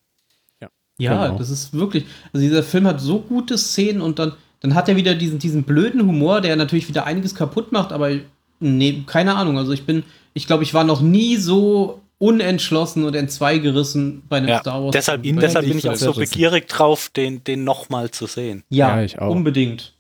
Ja, 0.99 1.27
Genau. 1.27 1.37
das 1.39 1.51
ist 1.51 1.75
wirklich. 1.75 2.07
Also 2.33 2.47
dieser 2.47 2.63
Film 2.63 2.87
hat 2.87 3.03
so 3.03 3.21
gute 3.21 3.59
Szenen 3.59 4.01
und 4.01 4.19
dann, 4.19 4.33
dann 4.61 4.75
hat 4.75 4.89
er 4.89 4.97
wieder 4.97 5.15
diesen, 5.15 5.39
diesen 5.39 5.65
blöden 5.65 6.01
Humor, 6.07 6.41
der 6.41 6.57
natürlich 6.57 6.89
wieder 6.89 7.05
einiges 7.05 7.35
kaputt 7.35 7.71
macht, 7.71 7.93
aber 7.93 8.13
nee, 8.61 9.03
keine 9.07 9.35
Ahnung. 9.35 9.59
Also 9.59 9.73
ich 9.73 9.85
bin, 9.85 10.05
ich 10.33 10.47
glaube, 10.47 10.63
ich 10.63 10.73
war 10.73 10.85
noch 10.85 11.03
nie 11.03 11.37
so 11.37 12.01
unentschlossen 12.19 13.05
und 13.05 13.15
entzweigerissen 13.15 14.23
bei 14.29 14.39
einem 14.39 14.49
Ja, 14.49 14.61
Star 14.61 14.83
Wars. 14.83 14.93
deshalb, 14.93 15.23
Film. 15.25 15.39
deshalb 15.41 15.67
bin 15.67 15.79
ich 15.79 15.89
auch 15.89 15.95
so 15.97 16.13
begierig 16.13 16.69
drauf, 16.69 17.11
den, 17.15 17.45
den 17.45 17.65
nochmal 17.65 18.11
zu 18.11 18.27
sehen. 18.27 18.63
ja, 18.71 18.97
Ja, 18.99 19.03
ich 19.05 19.19
auch. 19.19 19.31
unbedingt. 19.31 19.93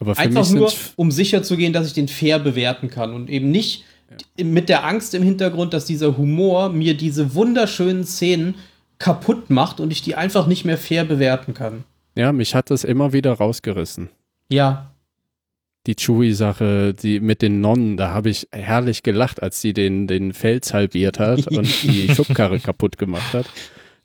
Aber 0.00 0.14
für 0.16 0.22
Einfach 0.22 0.48
mich 0.50 0.58
nur, 0.58 0.72
um 0.96 1.12
sicher 1.12 1.42
zu 1.44 1.56
gehen, 1.56 1.72
dass 1.72 1.86
ich 1.86 1.92
den 1.92 2.08
fair 2.08 2.40
bewerten 2.40 2.90
kann 2.90 3.12
und 3.14 3.30
eben 3.30 3.50
nicht 3.52 3.84
mit 4.36 4.68
der 4.68 4.84
Angst 4.84 5.14
im 5.14 5.22
Hintergrund, 5.22 5.72
dass 5.72 5.84
dieser 5.84 6.16
Humor 6.18 6.68
mir 6.68 6.96
diese 6.96 7.34
wunderschönen 7.34 8.04
Szenen 8.04 8.56
kaputt 8.98 9.48
macht 9.48 9.78
und 9.80 9.90
ich 9.92 10.02
die 10.02 10.16
einfach 10.16 10.46
nicht 10.46 10.64
mehr 10.64 10.76
fair 10.78 11.04
bewerten 11.04 11.54
kann. 11.54 11.84
ja, 12.16 12.32
mich 12.32 12.54
hat 12.54 12.70
das 12.70 12.84
immer 12.84 13.12
wieder 13.12 13.32
rausgerissen. 13.32 14.10
Ja, 14.50 14.91
Die 15.86 15.96
Chewie-Sache, 15.96 16.94
die 16.94 17.18
mit 17.18 17.42
den 17.42 17.60
Nonnen, 17.60 17.96
da 17.96 18.10
habe 18.10 18.30
ich 18.30 18.46
herrlich 18.52 19.02
gelacht, 19.02 19.42
als 19.42 19.60
sie 19.60 19.72
den, 19.72 20.06
den 20.06 20.32
Fels 20.32 20.72
halbiert 20.72 21.18
hat 21.18 21.46
und 21.50 21.82
die 21.82 22.14
Schubkarre 22.14 22.60
kaputt 22.60 22.98
gemacht 22.98 23.34
hat. 23.34 23.46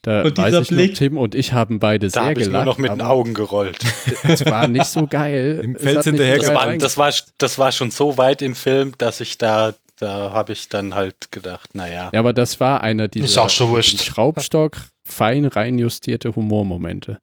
Da 0.01 0.23
Und 0.23 0.37
weiß 0.37 0.45
dieser 0.45 0.61
ich 0.61 0.71
noch, 0.71 0.77
Blick. 0.77 0.95
Tim 0.95 1.17
und 1.17 1.35
ich 1.35 1.53
haben 1.53 1.79
beide 1.79 2.07
Da 2.07 2.11
sehr 2.11 2.21
habe 2.23 2.31
ich 2.33 2.47
nur 2.47 2.51
gelacht. 2.51 2.65
noch 2.65 2.77
mit 2.77 2.91
den 2.91 3.01
Augen 3.01 3.33
gerollt. 3.33 3.79
Es 4.23 4.45
war 4.45 4.67
nicht 4.67 4.85
so 4.85 5.05
geil. 5.05 5.59
Im 5.63 5.75
Fels 5.75 5.97
hat 5.97 6.13
nicht 6.13 6.21
hinterher 6.21 6.41
so 6.41 6.77
Das 6.79 6.97
war, 6.97 7.13
das, 7.37 7.59
war, 7.59 7.71
schon 7.71 7.91
so 7.91 8.17
weit 8.17 8.41
im 8.41 8.55
Film, 8.55 8.93
dass 8.97 9.19
ich 9.21 9.37
da, 9.37 9.73
da 9.99 10.31
habe 10.31 10.53
ich 10.53 10.69
dann 10.69 10.95
halt 10.95 11.31
gedacht, 11.31 11.75
naja. 11.75 12.09
Ja, 12.13 12.19
aber 12.19 12.33
das 12.33 12.59
war 12.59 12.81
einer 12.81 13.07
dieser 13.07 13.25
Ist 13.25 13.37
auch 13.37 13.49
schon 13.49 13.69
wurscht. 13.69 14.01
Schraubstock, 14.01 14.77
fein 15.03 15.45
reinjustierte 15.45 16.35
Humormomente. 16.35 17.19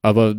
Aber 0.00 0.34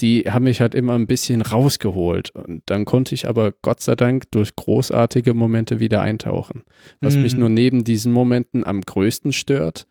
die 0.00 0.22
haben 0.22 0.44
mich 0.44 0.60
halt 0.60 0.74
immer 0.74 0.94
ein 0.94 1.06
bisschen 1.06 1.42
rausgeholt. 1.42 2.30
Und 2.30 2.62
dann 2.66 2.84
konnte 2.84 3.14
ich 3.14 3.28
aber 3.28 3.52
Gott 3.62 3.80
sei 3.80 3.94
Dank 3.96 4.30
durch 4.30 4.56
großartige 4.56 5.34
Momente 5.34 5.80
wieder 5.80 6.00
eintauchen. 6.00 6.62
Was 7.00 7.16
Mhm. 7.16 7.22
mich 7.22 7.36
nur 7.36 7.48
neben 7.48 7.84
diesen 7.84 8.12
Momenten 8.12 8.64
am 8.64 8.80
größten 8.80 9.32
stört, 9.32 9.86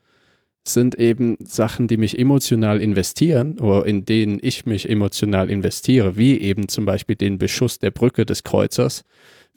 sind 0.67 0.95
eben 0.95 1.37
Sachen, 1.43 1.87
die 1.87 1.97
mich 1.97 2.19
emotional 2.19 2.81
investieren 2.81 3.59
oder 3.59 3.85
in 3.85 4.05
denen 4.05 4.39
ich 4.41 4.65
mich 4.65 4.89
emotional 4.89 5.49
investiere, 5.49 6.17
wie 6.17 6.39
eben 6.39 6.67
zum 6.67 6.85
Beispiel 6.85 7.15
den 7.15 7.37
Beschuss 7.37 7.79
der 7.79 7.91
Brücke 7.91 8.25
des 8.25 8.43
Kreuzers, 8.43 9.03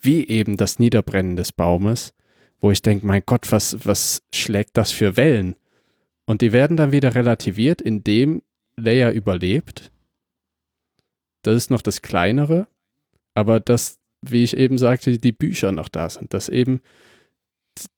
wie 0.01 0.27
eben 0.29 0.57
das 0.57 0.79
Niederbrennen 0.79 1.37
des 1.37 1.53
Baumes, 1.53 2.13
wo 2.61 2.71
ich 2.71 2.83
denke, 2.83 3.07
mein 3.07 3.23
Gott, 3.27 3.51
was, 3.53 3.77
was 3.85 4.23
schlägt 4.35 4.77
das 4.77 4.93
für 4.93 5.17
Wellen? 5.17 5.57
Und 6.25 6.41
die 6.41 6.53
werden 6.53 6.77
dann 6.77 6.93
wieder 6.93 7.15
relativiert, 7.15 7.83
indem 7.83 8.43
Leia 8.77 9.11
überlebt. 9.11 9.92
Das 11.43 11.57
ist 11.57 11.71
noch 11.71 11.83
das 11.83 12.03
Kleinere, 12.03 12.67
aber 13.35 13.61
dass, 13.61 13.99
wie 14.23 14.43
ich 14.45 14.57
eben 14.57 14.79
sagte, 14.79 15.19
die 15.19 15.33
Bücher 15.33 15.73
noch 15.73 15.89
da 15.89 16.09
sind, 16.09 16.33
dass 16.35 16.49
eben 16.49 16.81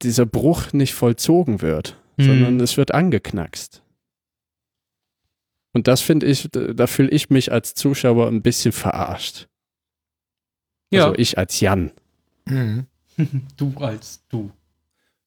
dieser 0.03 0.27
Bruch 0.27 0.73
nicht 0.73 0.95
vollzogen 0.95 1.61
wird, 1.63 2.01
Mhm. 2.17 2.25
sondern 2.25 2.61
es 2.61 2.77
wird 2.77 2.93
angeknackst. 2.95 3.83
Und 5.73 5.89
das 5.89 6.01
finde 6.01 6.27
ich, 6.27 6.49
da 6.53 6.87
fühle 6.87 7.11
ich 7.11 7.31
mich 7.31 7.51
als 7.51 7.75
Zuschauer 7.75 8.29
ein 8.29 8.43
bisschen 8.43 8.71
verarscht. 8.73 9.49
ja. 10.91 11.07
Also 11.07 11.19
ich 11.19 11.37
als 11.37 11.59
Jan. 11.61 11.91
du 13.57 13.75
als 13.79 14.23
du. 14.29 14.53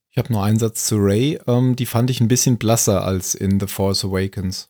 Ich 0.10 0.18
habe 0.18 0.32
nur 0.32 0.44
einen 0.44 0.58
Satz 0.60 0.86
zu 0.86 0.96
Ray. 0.98 1.40
Ähm, 1.46 1.76
die 1.76 1.86
fand 1.86 2.10
ich 2.10 2.22
ein 2.22 2.28
bisschen 2.30 2.58
blasser 2.58 3.04
als 3.04 3.36
in 3.36 3.60
The 3.60 3.68
Force 3.68 4.06
Awakens. 4.06 4.70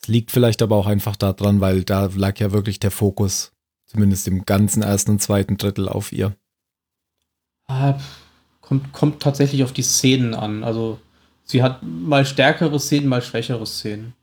Es 0.00 0.08
liegt 0.08 0.30
vielleicht 0.30 0.62
aber 0.62 0.76
auch 0.76 0.86
einfach 0.86 1.16
daran, 1.16 1.60
weil 1.60 1.84
da 1.84 2.08
lag 2.14 2.38
ja 2.38 2.52
wirklich 2.52 2.78
der 2.78 2.90
Fokus, 2.90 3.52
zumindest 3.86 4.28
im 4.28 4.44
ganzen 4.44 4.82
ersten 4.82 5.12
und 5.12 5.22
zweiten 5.22 5.56
Drittel, 5.56 5.88
auf 5.88 6.12
ihr. 6.12 6.36
Ah, 7.66 7.98
kommt, 8.60 8.92
kommt 8.92 9.20
tatsächlich 9.20 9.62
auf 9.64 9.72
die 9.72 9.82
Szenen 9.82 10.34
an. 10.34 10.64
Also 10.64 10.98
sie 11.44 11.62
hat 11.62 11.82
mal 11.82 12.24
stärkere 12.24 12.78
Szenen, 12.78 13.08
mal 13.08 13.22
schwächere 13.22 13.66
Szenen. 13.66 14.14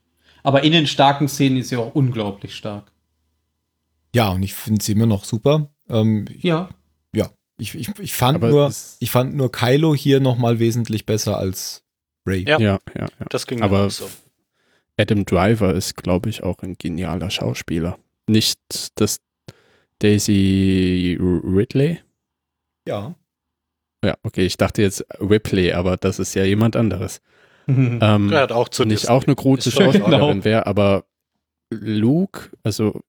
Aber 0.43 0.63
in 0.63 0.71
den 0.71 0.87
starken 0.87 1.27
Szenen 1.27 1.57
ist 1.57 1.69
sie 1.69 1.77
auch 1.77 1.95
unglaublich 1.95 2.55
stark. 2.55 2.91
Ja, 4.15 4.29
und 4.29 4.43
ich 4.43 4.53
finde 4.53 4.83
sie 4.83 4.93
immer 4.93 5.07
noch 5.07 5.25
super. 5.25 5.69
Ähm, 5.89 6.25
Ja. 6.41 6.69
ich, 7.57 7.73
ich, 7.75 7.89
ich, 7.99 8.13
fand 8.13 8.35
Aber 8.35 8.49
nur, 8.49 8.73
ich 8.99 9.11
fand 9.11 9.35
nur 9.35 9.51
Kylo 9.51 9.95
hier 9.95 10.19
noch 10.19 10.37
mal 10.37 10.59
wesentlich 10.59 11.05
besser 11.05 11.37
als 11.37 11.83
Ray. 12.25 12.43
Ja. 12.47 12.59
Ja, 12.59 12.79
ja, 12.95 13.07
ja. 13.19 13.25
Das 13.29 13.47
ging 13.47 13.61
Aber 13.61 13.87
auch 13.87 13.91
so. 13.91 14.09
Adam 14.97 15.25
Driver 15.25 15.73
ist, 15.73 15.95
glaube 15.95 16.29
ich, 16.29 16.43
auch 16.43 16.59
ein 16.63 16.75
genialer 16.77 17.29
Schauspieler. 17.29 17.97
Nicht 18.27 18.59
das 18.95 19.19
Daisy 19.99 21.17
Ridley? 21.19 21.99
ja. 22.87 23.15
Ja, 24.03 24.13
okay, 24.21 24.45
ich 24.45 24.55
dachte 24.57 24.83
jetzt 24.83 25.03
Ripley, 25.19 25.71
aber 25.73 25.97
das 25.97 26.19
ist 26.19 26.35
ja 26.35 26.43
jemand 26.43 26.75
anderes. 26.75 27.21
Ähm, 27.67 28.27
Gehört 28.29 28.51
auch 28.51 28.69
zu 28.69 28.83
nicht 28.85 29.01
Disney. 29.01 29.09
auch 29.15 29.23
eine 29.25 29.35
schon- 29.71 29.71
Schauspielerin 29.71 30.29
Genau. 30.33 30.43
wäre, 30.45 30.67
aber 30.67 31.05
Luke, 31.73 32.51
also 32.61 33.01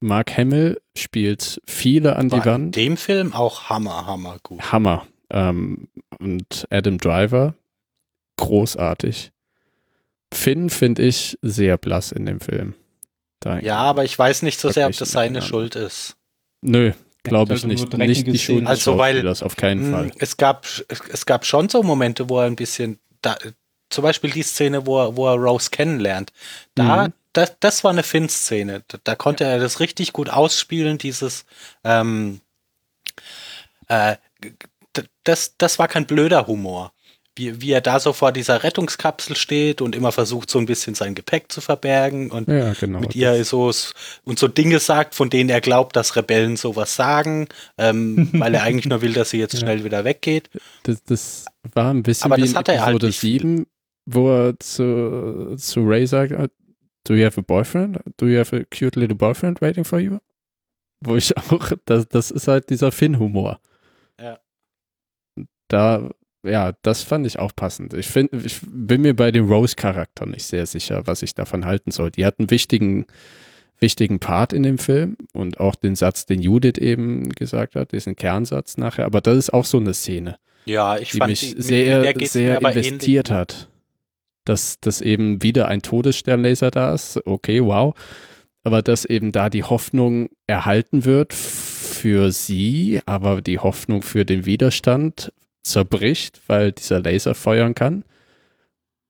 Mark 0.00 0.36
Hamill 0.36 0.80
spielt 0.98 1.60
viele 1.68 2.16
an 2.16 2.28
die 2.28 2.32
War 2.38 2.46
in 2.46 2.52
Wand. 2.52 2.76
dem 2.76 2.96
Film 2.96 3.32
auch 3.32 3.68
hammer, 3.68 4.06
hammer 4.06 4.38
gut. 4.42 4.72
Hammer. 4.72 5.06
Ähm, 5.30 5.86
und 6.18 6.66
Adam 6.70 6.98
Driver, 6.98 7.54
großartig. 8.36 9.30
Finn 10.32 10.70
finde 10.70 11.02
ich 11.02 11.38
sehr 11.42 11.76
blass 11.78 12.12
in 12.12 12.26
dem 12.26 12.40
Film. 12.40 12.74
Da 13.40 13.58
Ja, 13.60 13.78
aber 13.78 14.04
ich 14.04 14.18
weiß 14.18 14.42
nicht 14.42 14.60
so 14.60 14.70
sehr, 14.70 14.86
ob 14.86 14.96
das 14.96 15.10
seine. 15.10 15.42
Schuld 15.42 15.74
ist. 15.76 16.16
Nö, 16.62 16.92
glaube 17.22 17.54
ich 17.54 17.64
nicht. 17.64 17.92
Nicht 17.96 18.26
die 18.26 18.38
Schuld 18.38 18.66
Also, 18.66 18.98
weil- 18.98 19.14
Schauspielers, 19.14 19.42
auf 19.42 19.56
keinen 19.56 19.90
Mm, 19.90 19.92
Fall. 19.92 20.10
Es 20.18 20.36
gab, 20.36 20.66
es 20.88 21.26
gab 21.26 21.44
schon 21.46 21.68
so 21.68 21.82
Momente, 21.82 22.28
wo 22.28 22.38
er 22.40 22.46
ein 22.46 22.56
bisschen, 22.56 22.98
da, 23.22 23.36
zum 23.88 24.02
Beispiel 24.02 24.30
die 24.30 24.42
Szene, 24.42 24.86
wo 24.86 25.00
er, 25.00 25.16
wo 25.16 25.26
er 25.26 25.34
Rose 25.36 25.70
kennenlernt. 25.70 26.32
Da, 26.74 27.08
Mhm. 27.08 27.12
das, 27.32 27.56
das 27.60 27.82
war 27.82 27.90
eine 27.90 28.02
Finn-Szene. 28.02 28.84
Da, 28.88 28.98
da 29.02 29.14
konnte 29.16 29.44
er 29.44 29.58
das 29.58 29.80
richtig 29.80 30.12
gut 30.12 30.28
ausspielen, 30.30 30.98
dieses, 30.98 31.44
ähm, 31.82 32.40
äh, 33.88 34.16
das, 35.24 35.54
das 35.58 35.78
war 35.78 35.88
kein 35.88 36.06
blöder 36.06 36.46
Humor. 36.46 36.92
Wie, 37.36 37.60
wie 37.62 37.70
er 37.70 37.80
da 37.80 38.00
so 38.00 38.12
vor 38.12 38.32
dieser 38.32 38.64
Rettungskapsel 38.64 39.36
steht 39.36 39.80
und 39.80 39.94
immer 39.94 40.10
versucht, 40.10 40.50
so 40.50 40.58
ein 40.58 40.66
bisschen 40.66 40.94
sein 40.96 41.14
Gepäck 41.14 41.50
zu 41.52 41.60
verbergen 41.60 42.30
und 42.30 42.48
Ja, 42.48 42.72
genau. 42.72 42.98
mit 43.00 43.14
ihr 43.14 43.44
so 43.44 43.70
und 44.24 44.38
so 44.38 44.48
Dinge 44.48 44.80
sagt, 44.80 45.14
von 45.14 45.30
denen 45.30 45.48
er 45.48 45.60
glaubt, 45.60 45.94
dass 45.94 46.16
Rebellen 46.16 46.56
sowas 46.56 46.96
sagen, 46.96 47.46
ähm, 47.78 48.28
weil 48.32 48.54
er 48.54 48.64
eigentlich 48.64 48.86
nur 48.86 49.00
will, 49.00 49.12
dass 49.12 49.30
sie 49.30 49.38
jetzt 49.38 49.54
Ja. 49.54 49.60
schnell 49.60 49.84
wieder 49.84 50.04
weggeht. 50.04 50.50
Das, 50.82 51.02
das 51.04 51.44
war 51.72 51.94
ein 51.94 52.02
bisschen 52.02 52.24
Aber 52.30 52.36
wie 52.36 52.42
das 52.46 52.54
hat 52.56 52.68
er 52.68 52.84
halt 52.84 52.96
Episode 52.96 53.12
viel. 53.12 53.40
7, 53.40 53.66
wo 54.06 54.28
er 54.30 54.58
zu, 54.58 55.54
zu 55.56 55.80
Ray 55.84 56.06
sagt, 56.08 56.32
äh, 56.32 56.48
do 57.04 57.14
you 57.14 57.24
have 57.24 57.38
a 57.38 57.44
boyfriend? 57.46 58.00
Do 58.16 58.26
you 58.26 58.38
have 58.40 58.54
a 58.56 58.64
cute 58.70 58.98
little 58.98 59.16
boyfriend 59.16 59.60
waiting 59.60 59.84
for 59.84 60.00
you? 60.00 60.18
Wo 61.00 61.14
ich 61.16 61.34
auch, 61.50 61.70
das, 61.84 62.08
das 62.08 62.32
ist 62.32 62.48
halt 62.48 62.70
dieser 62.70 62.90
Finn-Humor. 62.90 63.60
Ja. 64.20 64.40
Da, 65.68 66.10
ja, 66.42 66.72
das 66.82 67.02
fand 67.02 67.26
ich 67.26 67.38
auch 67.38 67.54
passend. 67.54 67.94
Ich 67.94 68.06
finde, 68.06 68.38
ich 68.44 68.60
bin 68.66 69.02
mir 69.02 69.14
bei 69.14 69.30
dem 69.30 69.48
Rose-Charakter 69.50 70.26
nicht 70.26 70.44
sehr 70.44 70.66
sicher, 70.66 71.02
was 71.06 71.22
ich 71.22 71.34
davon 71.34 71.64
halten 71.66 71.90
soll. 71.90 72.10
Die 72.10 72.24
hat 72.24 72.38
einen 72.38 72.50
wichtigen, 72.50 73.06
wichtigen 73.78 74.20
Part 74.20 74.52
in 74.52 74.62
dem 74.62 74.78
Film 74.78 75.16
und 75.32 75.60
auch 75.60 75.74
den 75.74 75.96
Satz, 75.96 76.26
den 76.26 76.40
Judith 76.40 76.78
eben 76.78 77.28
gesagt 77.30 77.74
hat, 77.76 77.92
diesen 77.92 78.16
Kernsatz 78.16 78.76
nachher, 78.76 79.06
aber 79.06 79.20
das 79.20 79.36
ist 79.36 79.52
auch 79.52 79.64
so 79.64 79.78
eine 79.78 79.94
Szene 79.94 80.38
Ja, 80.64 80.98
ich 80.98 81.10
die 81.10 81.18
fand 81.18 81.30
mich 81.30 81.54
die, 81.54 81.62
sehr, 81.62 82.14
sehr 82.26 82.58
investiert 82.60 83.30
ähnlich. 83.30 83.40
hat. 83.40 83.68
Dass, 84.46 84.80
dass 84.80 85.02
eben 85.02 85.42
wieder 85.42 85.68
ein 85.68 85.82
Todessternlaser 85.82 86.70
da 86.70 86.94
ist, 86.94 87.20
okay, 87.26 87.62
wow. 87.62 87.94
Aber 88.62 88.82
dass 88.82 89.04
eben 89.04 89.32
da 89.32 89.50
die 89.50 89.64
Hoffnung 89.64 90.30
erhalten 90.46 91.04
wird 91.04 91.34
für 91.34 92.32
sie, 92.32 93.00
aber 93.06 93.42
die 93.42 93.58
Hoffnung 93.58 94.02
für 94.02 94.24
den 94.24 94.46
Widerstand 94.46 95.32
zerbricht, 95.62 96.40
weil 96.46 96.72
dieser 96.72 97.00
Laser 97.00 97.34
feuern 97.34 97.74
kann. 97.74 98.04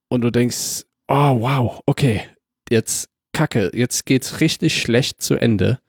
Und 0.09 0.21
du 0.21 0.31
denkst, 0.31 0.83
oh 1.07 1.39
wow, 1.41 1.81
okay, 1.85 2.21
jetzt 2.69 3.09
Kacke, 3.33 3.71
jetzt 3.73 4.05
geht's 4.05 4.41
richtig 4.41 4.81
schlecht 4.81 5.21
zu 5.21 5.35
Ende. 5.35 5.79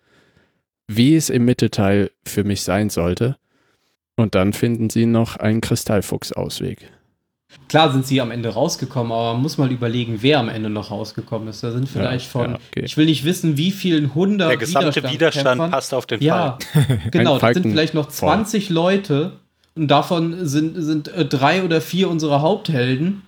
wie 0.88 1.16
es 1.16 1.30
im 1.30 1.44
Mittelteil 1.44 2.10
für 2.24 2.44
mich 2.44 2.62
sein 2.62 2.90
sollte. 2.90 3.36
Und 4.16 4.34
dann 4.34 4.52
finden 4.52 4.90
sie 4.90 5.06
noch 5.06 5.36
einen 5.36 5.60
Kristallfuchs-Ausweg. 5.62 6.90
Klar 7.68 7.92
sind 7.92 8.06
sie 8.06 8.20
am 8.20 8.30
Ende 8.30 8.50
rausgekommen, 8.50 9.12
aber 9.12 9.32
man 9.34 9.42
muss 9.42 9.56
mal 9.58 9.70
überlegen, 9.72 10.18
wer 10.20 10.38
am 10.38 10.48
Ende 10.48 10.68
noch 10.70 10.90
rausgekommen 10.90 11.48
ist. 11.48 11.62
Da 11.62 11.70
sind 11.70 11.88
vielleicht 11.88 12.26
von, 12.26 12.52
ja, 12.52 12.56
okay. 12.56 12.82
ich 12.84 12.96
will 12.96 13.06
nicht 13.06 13.24
wissen, 13.24 13.56
wie 13.56 13.70
vielen 13.70 14.14
hundert 14.14 14.50
Der 14.50 14.56
gesamte 14.58 15.02
Widerstand 15.10 15.70
passt 15.70 15.94
auf 15.94 16.04
den 16.06 16.20
Ja, 16.22 16.58
Fall. 16.72 16.98
genau. 17.10 17.38
Das 17.38 17.54
sind 17.54 17.70
vielleicht 17.70 17.94
noch 17.94 18.08
20 18.08 18.68
Leute 18.68 19.38
und 19.74 19.88
davon 19.88 20.46
sind, 20.46 20.74
sind 20.82 21.08
äh, 21.08 21.24
drei 21.24 21.62
oder 21.64 21.80
vier 21.80 22.08
unsere 22.10 22.42
Haupthelden. 22.42 23.22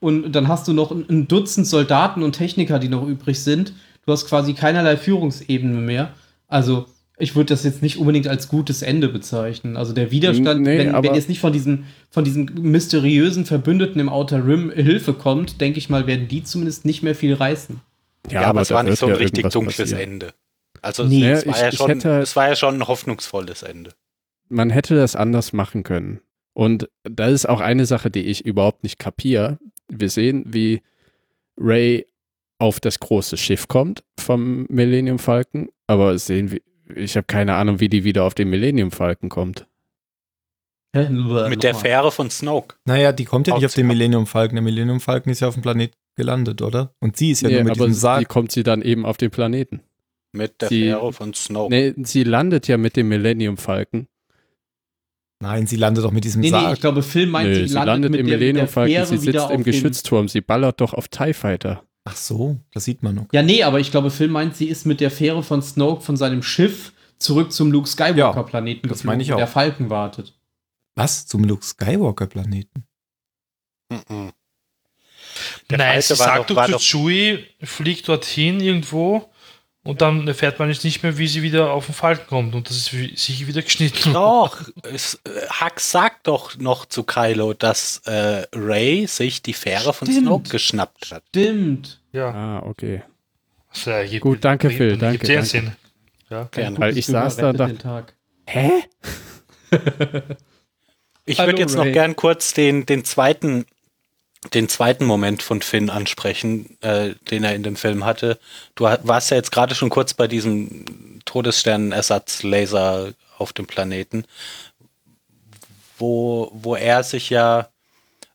Und 0.00 0.32
dann 0.32 0.46
hast 0.46 0.68
du 0.68 0.72
noch 0.72 0.92
ein, 0.92 1.26
Dutzend 1.26 1.66
Soldaten 1.66 2.22
und 2.22 2.32
Techniker, 2.32 2.78
die 2.78 2.88
noch 2.88 3.06
übrig 3.06 3.40
sind. 3.42 3.72
Du 4.06 4.12
hast 4.12 4.26
quasi 4.28 4.54
keinerlei 4.54 4.96
Führungsebene 4.96 5.80
mehr. 5.80 6.12
Also, 6.46 6.86
ich 7.18 7.34
würde 7.34 7.46
das 7.52 7.64
jetzt 7.64 7.82
nicht 7.82 7.98
unbedingt 7.98 8.28
als 8.28 8.46
gutes 8.46 8.82
Ende 8.82 9.08
bezeichnen. 9.08 9.76
Also 9.76 9.92
der 9.92 10.12
Widerstand, 10.12 10.60
Nee, 10.62 10.78
wenn, 10.78 10.92
wenn 11.02 11.14
jetzt 11.16 11.28
nicht 11.28 11.40
von 11.40 11.52
diesen, 11.52 11.86
von 12.10 12.22
diesen 12.22 12.44
mysteriösen 12.62 13.44
Verbündeten 13.44 14.00
im 14.00 14.08
Outer 14.08 14.46
Rim 14.46 14.70
Hilfe 14.70 15.14
kommt, 15.14 15.60
denke 15.60 15.78
ich 15.78 15.90
mal, 15.90 16.06
werden 16.06 16.28
die 16.28 16.44
zumindest 16.44 16.84
nicht 16.84 17.02
mehr 17.02 17.16
viel 17.16 17.34
reißen. 17.34 17.80
Ja, 18.30 18.42
aber 18.42 18.60
es 18.60 18.70
war 18.70 18.84
nicht 18.84 19.00
so 19.00 19.06
ein 19.06 19.12
ja 19.12 19.18
richtig 19.18 19.48
dunkles 19.48 19.76
passieren. 19.78 20.00
Ende. 20.00 20.28
Also 20.80 21.02
Nee. 21.02 21.28
es, 21.28 21.44
Ja, 21.44 21.50
war 21.50 21.56
ich- 21.56 21.62
ja 21.62 21.72
schon, 21.72 21.88
hätte- 21.88 22.20
es 22.20 22.36
war 22.36 22.48
ja 22.48 22.54
schon 22.54 22.76
ein 22.76 22.86
hoffnungsvolles 22.86 23.64
Ende. 23.64 23.90
Man 24.48 24.70
hätte 24.70 24.94
das 24.96 25.16
anders 25.16 25.52
machen 25.52 25.82
können. 25.82 26.20
Und 26.54 26.88
da 27.04 27.26
ist 27.28 27.48
auch 27.48 27.60
eine 27.60 27.86
Sache, 27.86 28.10
die 28.10 28.22
ich 28.24 28.44
überhaupt 28.44 28.82
nicht 28.82 28.98
kapiere. 28.98 29.58
Wir 29.88 30.10
sehen, 30.10 30.44
wie 30.48 30.82
Ray 31.56 32.06
auf 32.58 32.80
das 32.80 32.98
große 33.00 33.36
Schiff 33.36 33.68
kommt 33.68 34.02
vom 34.18 34.66
Millennium 34.68 35.18
Falcon, 35.20 35.68
aber 35.86 36.18
sehen 36.18 36.50
wir, 36.50 36.60
ich 36.96 37.16
habe 37.16 37.26
keine 37.26 37.54
Ahnung, 37.54 37.78
wie 37.80 37.88
die 37.88 38.02
wieder 38.04 38.24
auf 38.24 38.34
den 38.34 38.50
Millennium 38.50 38.90
Falcon 38.90 39.28
kommt. 39.28 39.66
Mit 40.94 41.62
der 41.62 41.74
Fähre 41.74 42.10
von 42.10 42.30
Snoke. 42.30 42.74
Naja, 42.86 43.12
die 43.12 43.24
kommt 43.26 43.46
ja 43.46 43.54
nicht 43.54 43.66
auf 43.66 43.74
den. 43.74 43.86
Millennium 43.86 44.26
Falcon. 44.26 44.56
Der 44.56 44.62
Millennium 44.62 45.00
Falcon 45.00 45.30
ist 45.30 45.40
ja 45.40 45.48
auf 45.48 45.54
dem 45.54 45.62
Planet 45.62 45.92
gelandet, 46.16 46.62
oder? 46.62 46.94
Und 46.98 47.16
sie 47.16 47.30
ist 47.30 47.42
ja 47.42 47.48
Nee, 47.48 47.56
nur 47.56 47.64
mit 47.64 47.70
aber 47.72 47.86
diesem 47.86 47.90
wie 47.96 48.00
Sarg. 48.00 48.28
kommt 48.28 48.50
sie 48.52 48.62
dann 48.62 48.82
eben 48.82 49.04
auf 49.06 49.16
den 49.18 49.30
Planeten? 49.30 49.82
Mit 50.32 50.60
der 50.62 50.68
Sie- 50.70 50.84
Fähre 50.84 51.12
von 51.12 51.34
Snoke. 51.34 51.72
Nee, 51.72 51.94
sie 52.04 52.24
landet 52.24 52.66
ja 52.68 52.78
mit 52.78 52.96
dem 52.96 53.08
Millennium 53.08 53.58
Falcon. 53.58 54.08
Nein, 55.40 55.66
sie 55.66 55.76
landet 55.76 56.04
doch 56.04 56.10
mit 56.10 56.24
diesem 56.24 56.40
Nee, 56.40 56.48
nee, 56.50 56.58
Sarg. 56.58 56.74
ich 56.74 56.80
glaube, 56.80 57.02
Phil 57.02 57.26
meint, 57.26 57.48
Nö, 57.48 57.54
sie, 57.54 57.68
sie 57.68 57.74
landet, 57.74 57.86
landet 57.94 58.10
mit 58.12 58.20
im 58.20 58.26
Millennium 58.26 58.66
Falcon, 58.68 58.92
Fähre 58.92 59.06
sie 59.06 59.18
sitzt 59.18 59.50
im 59.50 59.62
Geschützturm, 59.62 60.28
sie 60.28 60.40
ballert 60.40 60.80
doch 60.80 60.94
auf 60.94 61.08
TIE 61.08 61.32
Fighter. 61.32 61.84
Ach 62.04 62.16
so, 62.16 62.56
das 62.72 62.84
sieht 62.84 63.02
man 63.02 63.14
noch. 63.14 63.26
Ja, 63.32 63.42
nee, 63.42 63.62
aber 63.62 63.78
ich 63.78 63.90
glaube, 63.92 64.10
Phil 64.10 64.28
meint, 64.28 64.56
sie 64.56 64.66
ist 64.68 64.84
mit 64.86 65.00
der 65.00 65.10
Fähre 65.12 65.42
von 65.44 65.62
Snoke 65.62 66.00
von 66.02 66.16
seinem 66.16 66.42
Schiff 66.42 66.92
zurück 67.18 67.52
zum 67.52 67.70
Luke 67.70 67.88
Skywalker-Planeten 67.88 68.88
das 68.88 69.04
meine 69.04 69.22
ich 69.22 69.28
wo 69.30 69.34
auch. 69.34 69.38
der 69.38 69.46
Falken 69.46 69.90
wartet. 69.90 70.34
Was? 70.96 71.26
Zum 71.26 71.44
Luke 71.44 71.64
Skywalker-Planeten? 71.64 72.84
Mhm. 73.90 74.32
Der 75.70 75.78
Nein, 75.78 76.02
sie 76.02 76.14
sagt 76.16 76.50
doch- 76.50 76.64
zu 76.66 76.72
doch- 76.72 76.80
Chewie, 76.80 77.44
fliegt 77.62 78.08
dorthin 78.08 78.60
irgendwo 78.60 79.30
und 79.88 80.02
dann 80.02 80.28
erfährt 80.28 80.58
man 80.58 80.68
jetzt 80.68 80.84
nicht 80.84 81.02
mehr, 81.02 81.16
wie 81.16 81.26
sie 81.26 81.40
wieder 81.42 81.72
auf 81.72 81.86
den 81.86 81.94
Falken 81.94 82.26
kommt 82.26 82.54
und 82.54 82.68
das 82.68 82.76
ist 82.76 82.92
wie- 82.92 83.16
sich 83.16 83.46
wieder 83.46 83.62
geschnitten. 83.62 84.12
Doch, 84.12 84.60
es, 84.82 85.14
äh, 85.24 85.30
Hux 85.60 85.90
sagt 85.90 86.26
doch 86.26 86.56
noch 86.58 86.84
zu 86.84 87.04
Kylo, 87.04 87.54
dass 87.54 88.02
äh, 88.04 88.46
Ray 88.54 89.06
sich 89.06 89.40
die 89.40 89.54
Fähre 89.54 89.94
von 89.94 90.06
Stimmt. 90.06 90.26
Snoke 90.26 90.48
geschnappt 90.50 91.10
hat. 91.10 91.22
Stimmt. 91.30 92.00
Ja, 92.12 92.30
Ah, 92.30 92.62
okay. 92.66 93.02
so, 93.72 93.90
ja, 93.90 94.04
gibt- 94.04 94.20
Gut, 94.22 94.44
danke, 94.44 94.68
Phil, 94.68 94.98
danke, 94.98 95.24
sehr 95.26 95.36
danke. 95.36 95.48
Sinn. 95.50 95.72
Ja. 96.28 96.44
Gerne. 96.50 96.78
Weil 96.78 96.98
ich 96.98 97.06
saß 97.06 97.36
da 97.36 97.52
Tag. 97.54 98.12
hä? 98.46 98.70
Ich 101.24 101.38
würde 101.38 101.58
jetzt 101.60 101.76
noch 101.76 101.84
Ray. 101.84 101.92
gern 101.92 102.14
kurz 102.16 102.52
den, 102.54 102.84
den 102.86 103.04
zweiten 103.04 103.64
den 104.54 104.68
zweiten 104.68 105.04
Moment 105.04 105.42
von 105.42 105.62
Finn 105.62 105.90
ansprechen, 105.90 106.76
äh, 106.80 107.14
den 107.30 107.44
er 107.44 107.54
in 107.54 107.62
dem 107.62 107.76
Film 107.76 108.04
hatte. 108.04 108.38
Du 108.74 108.84
warst 108.84 109.30
ja 109.30 109.36
jetzt 109.36 109.52
gerade 109.52 109.74
schon 109.74 109.90
kurz 109.90 110.14
bei 110.14 110.28
diesem 110.28 110.84
Todessternenersatzlaser 111.24 113.14
auf 113.36 113.52
dem 113.52 113.66
Planeten, 113.66 114.24
wo, 115.98 116.50
wo 116.54 116.76
er 116.76 117.02
sich 117.02 117.30
ja, 117.30 117.68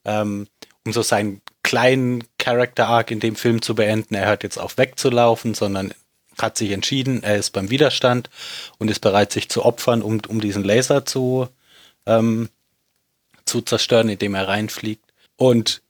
ähm, 0.06 0.47
um 0.86 0.91
so 0.91 1.01
seinen 1.01 1.41
kleinen 1.64 2.26
Character 2.38 2.88
Arc 2.88 3.10
in 3.10 3.22
dem 3.22 3.36
Film 3.38 3.62
zu 3.62 3.74
beenden, 3.74 4.16
er 4.16 4.28
hört 4.28 4.43
jetzt 4.43 4.58
auf 4.58 4.78
wegzulaufen, 4.78 5.54
sondern 5.54 5.93
hat 6.38 6.58
sich 6.58 6.72
entschieden, 6.72 7.24
er 7.24 7.38
ist 7.38 7.51
beim 7.51 7.70
Widerstand 7.70 8.30
und 8.80 8.89
ist 8.89 8.99
bereit, 8.99 9.32
sich 9.32 9.49
zu 9.49 9.64
opfern, 9.64 10.01
um, 10.01 10.20
um 10.28 10.41
diesen 10.41 10.64
Laser 10.64 11.06
zu, 11.06 11.47
ähm, 12.06 12.49
zu 13.45 13.62
zerstören, 13.62 14.10
indem 14.10 14.36
er 14.36 14.47
reinfliegt. 14.47 15.06
Und 15.38 15.83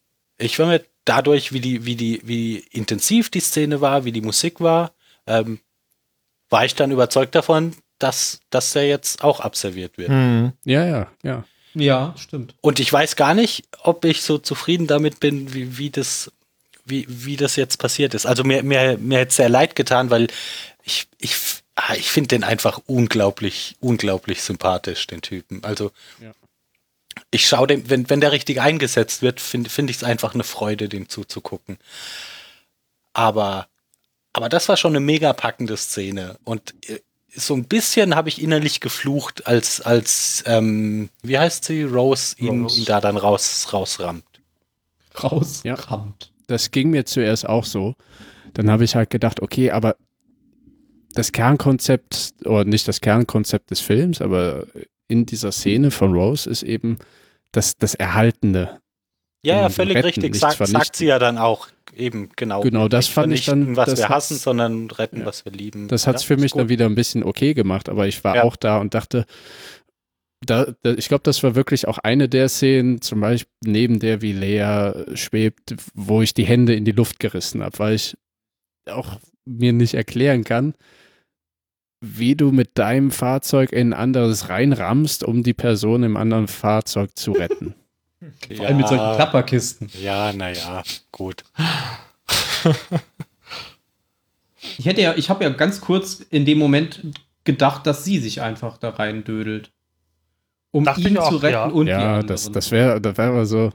ich 0.45 0.59
war 0.59 0.67
mir 0.67 0.83
dadurch, 1.05 1.51
wie 1.51 1.59
die, 1.59 1.85
wie 1.85 1.95
die, 1.95 2.21
wie 2.23 2.57
intensiv 2.71 3.29
die 3.29 3.39
Szene 3.39 3.81
war, 3.81 4.05
wie 4.05 4.11
die 4.11 4.21
Musik 4.21 4.59
war, 4.61 4.91
ähm, 5.27 5.59
war 6.49 6.65
ich 6.65 6.75
dann 6.75 6.91
überzeugt 6.91 7.35
davon, 7.35 7.75
dass, 7.99 8.39
dass 8.49 8.75
er 8.75 8.87
jetzt 8.87 9.23
auch 9.23 9.39
absolviert 9.39 9.97
wird. 9.97 10.09
Hm. 10.09 10.53
Ja, 10.65 10.85
ja, 10.85 11.11
ja. 11.23 11.43
Ja, 11.75 12.13
stimmt. 12.17 12.53
Und 12.61 12.79
ich 12.79 12.93
weiß 12.93 13.15
gar 13.15 13.33
nicht, 13.33 13.63
ob 13.81 14.05
ich 14.05 14.21
so 14.21 14.37
zufrieden 14.37 14.85
damit 14.85 15.19
bin, 15.19 15.53
wie, 15.53 15.77
wie 15.77 15.89
das, 15.89 16.31
wie, 16.85 17.05
wie 17.09 17.35
das 17.35 17.55
jetzt 17.55 17.77
passiert 17.77 18.13
ist. 18.13 18.27
Also 18.27 18.43
mir, 18.43 18.61
mir, 18.61 18.97
mir 18.99 19.19
hätte 19.19 19.29
es 19.29 19.35
sehr 19.37 19.49
leid 19.49 19.75
getan, 19.75 20.11
weil 20.11 20.27
ich, 20.83 21.07
ich, 21.17 21.35
ah, 21.75 21.95
ich 21.95 22.11
finde 22.11 22.27
den 22.27 22.43
einfach 22.43 22.79
unglaublich, 22.85 23.75
unglaublich 23.79 24.43
sympathisch, 24.43 25.07
den 25.07 25.21
Typen. 25.21 25.63
Also 25.63 25.91
Ja. 26.21 26.33
Ich 27.31 27.47
schaue 27.47 27.67
dem, 27.67 27.89
wenn, 27.89 28.09
wenn 28.09 28.21
der 28.21 28.31
richtig 28.31 28.61
eingesetzt 28.61 29.21
wird, 29.21 29.39
finde 29.39 29.69
find 29.69 29.89
ich 29.89 29.97
es 29.97 30.03
einfach 30.03 30.33
eine 30.33 30.43
Freude, 30.43 30.89
dem 30.89 31.09
zuzugucken. 31.09 31.77
Aber, 33.13 33.67
aber 34.33 34.49
das 34.49 34.69
war 34.69 34.77
schon 34.77 34.93
eine 34.93 34.99
mega 34.99 35.33
packende 35.33 35.77
Szene. 35.77 36.37
Und 36.43 36.73
äh, 36.89 36.99
so 37.35 37.55
ein 37.55 37.65
bisschen 37.65 38.15
habe 38.15 38.29
ich 38.29 38.41
innerlich 38.41 38.79
geflucht, 38.79 39.47
als, 39.47 39.81
als 39.81 40.43
ähm, 40.45 41.09
wie 41.21 41.39
heißt 41.39 41.65
sie, 41.65 41.83
Rose 41.83 42.35
ihn, 42.37 42.63
Rose. 42.63 42.79
ihn 42.79 42.85
da 42.85 43.01
dann 43.01 43.17
raus, 43.17 43.67
rausrammt. 43.73 44.25
Rausgerammt. 45.21 46.31
Das 46.47 46.71
ging 46.71 46.89
mir 46.89 47.05
zuerst 47.05 47.47
auch 47.47 47.65
so. 47.65 47.95
Dann 48.53 48.69
habe 48.69 48.83
ich 48.83 48.95
halt 48.95 49.09
gedacht, 49.09 49.41
okay, 49.41 49.71
aber 49.71 49.95
das 51.13 51.31
Kernkonzept, 51.31 52.33
oder 52.45 52.65
nicht 52.65 52.87
das 52.87 53.01
Kernkonzept 53.01 53.71
des 53.71 53.79
Films, 53.79 54.21
aber 54.21 54.67
in 55.07 55.25
dieser 55.25 55.51
Szene 55.51 55.91
von 55.91 56.13
Rose 56.13 56.49
ist 56.49 56.63
eben 56.63 56.97
das, 57.51 57.77
das 57.77 57.95
Erhaltende. 57.95 58.79
Ja, 59.45 59.57
ja, 59.61 59.67
Mhm, 59.69 59.73
völlig 59.73 59.95
retten, 59.97 60.05
richtig. 60.05 60.23
nichts 60.41 60.71
Sagt, 60.71 60.95
sie 60.95 61.05
ja 61.07 61.19
dann 61.19 61.37
auch. 61.37 61.67
Eben, 61.95 62.29
genau. 62.35 62.61
Genau, 62.61 62.87
das 62.87 63.05
Nicht 63.05 63.13
fand 63.13 63.33
ich 63.33 63.45
dann- 63.45 63.75
was 63.75 63.97
wir 63.97 64.09
hassen, 64.09 64.37
sondern 64.37 64.89
retten, 64.89 65.19
Ja. 65.19 65.25
was 65.25 65.45
wir 65.45 65.51
lieben. 65.51 65.87
Das 65.89 66.07
hat 66.07 66.15
es 66.15 66.23
Ja, 66.23 66.27
für 66.29 66.37
mich 66.37 66.53
gut. 66.53 66.61
dann 66.61 66.69
wieder 66.69 66.85
ein 66.85 66.95
bisschen 66.95 67.23
okay 67.23 67.53
gemacht, 67.53 67.89
aber 67.89 68.07
ich 68.07 68.23
war 68.23 68.37
Ja. 68.37 68.43
auch 68.43 68.55
da 68.55 68.77
und 68.79 68.93
dachte, 68.93 69.25
da, 70.45 70.73
da, 70.81 70.93
ich 70.93 71.07
glaube, 71.07 71.23
das 71.23 71.43
war 71.43 71.55
wirklich 71.55 71.87
auch 71.87 71.99
eine 71.99 72.27
der 72.29 72.49
Szenen, 72.49 73.01
zum 73.01 73.19
Beispiel 73.21 73.51
neben 73.65 73.99
der, 73.99 74.21
wie 74.21 74.33
Lea 74.33 74.91
schwebt, 75.15 75.75
wo 75.93 76.21
ich 76.21 76.33
die 76.33 76.45
Hände 76.45 76.73
in 76.73 76.85
die 76.85 76.91
Luft 76.91 77.19
gerissen 77.19 77.61
habe, 77.63 77.77
weil 77.79 77.95
ich 77.95 78.15
auch 78.89 79.19
mir 79.45 79.71
nicht 79.73 79.93
erklären 79.93 80.43
kann, 80.43 80.73
wie 82.05 82.35
du 82.35 82.51
mit 82.51 82.77
deinem 82.77 83.11
Fahrzeug 83.11 83.71
in 83.71 83.93
ein 83.93 83.99
anderes 83.99 84.49
reinrammst, 84.49 85.23
um 85.23 85.41
die 85.41 85.53
Person 85.53 86.03
im 86.03 86.17
anderen 86.17 86.47
Fahrzeug 86.47 87.17
zu 87.17 87.31
retten. 87.31 87.75
Vor 88.55 88.65
allem 88.65 88.77
mit 88.77 88.87
solchen 88.89 89.15
Klapperkisten. 89.15 89.89
Ja, 90.01 90.33
naja, 90.33 90.83
gut. 91.11 91.43
Ich 94.77 94.85
hätte 94.85 95.01
ja, 95.01 95.13
ich 95.15 95.29
habe 95.29 95.43
ja 95.43 95.49
ganz 95.49 95.81
kurz 95.81 96.21
in 96.29 96.45
dem 96.45 96.57
Moment 96.57 97.01
gedacht, 97.43 97.85
dass 97.85 98.05
sie 98.05 98.19
sich 98.19 98.41
einfach 98.41 98.77
da 98.77 98.91
rein 98.91 99.23
dödelt. 99.23 99.71
Um 100.71 100.85
Dachte 100.85 101.01
ihn 101.01 101.17
auch, 101.17 101.29
zu 101.29 101.35
retten 101.35 101.53
ja. 101.53 101.65
und 101.65 101.85
die 101.85 101.91
ja, 101.91 101.99
anderen. 101.99 102.27
das, 102.27 102.51
das 102.51 102.71
wäre 102.71 102.99
das 103.01 103.17
wär 103.17 103.45
so. 103.45 103.71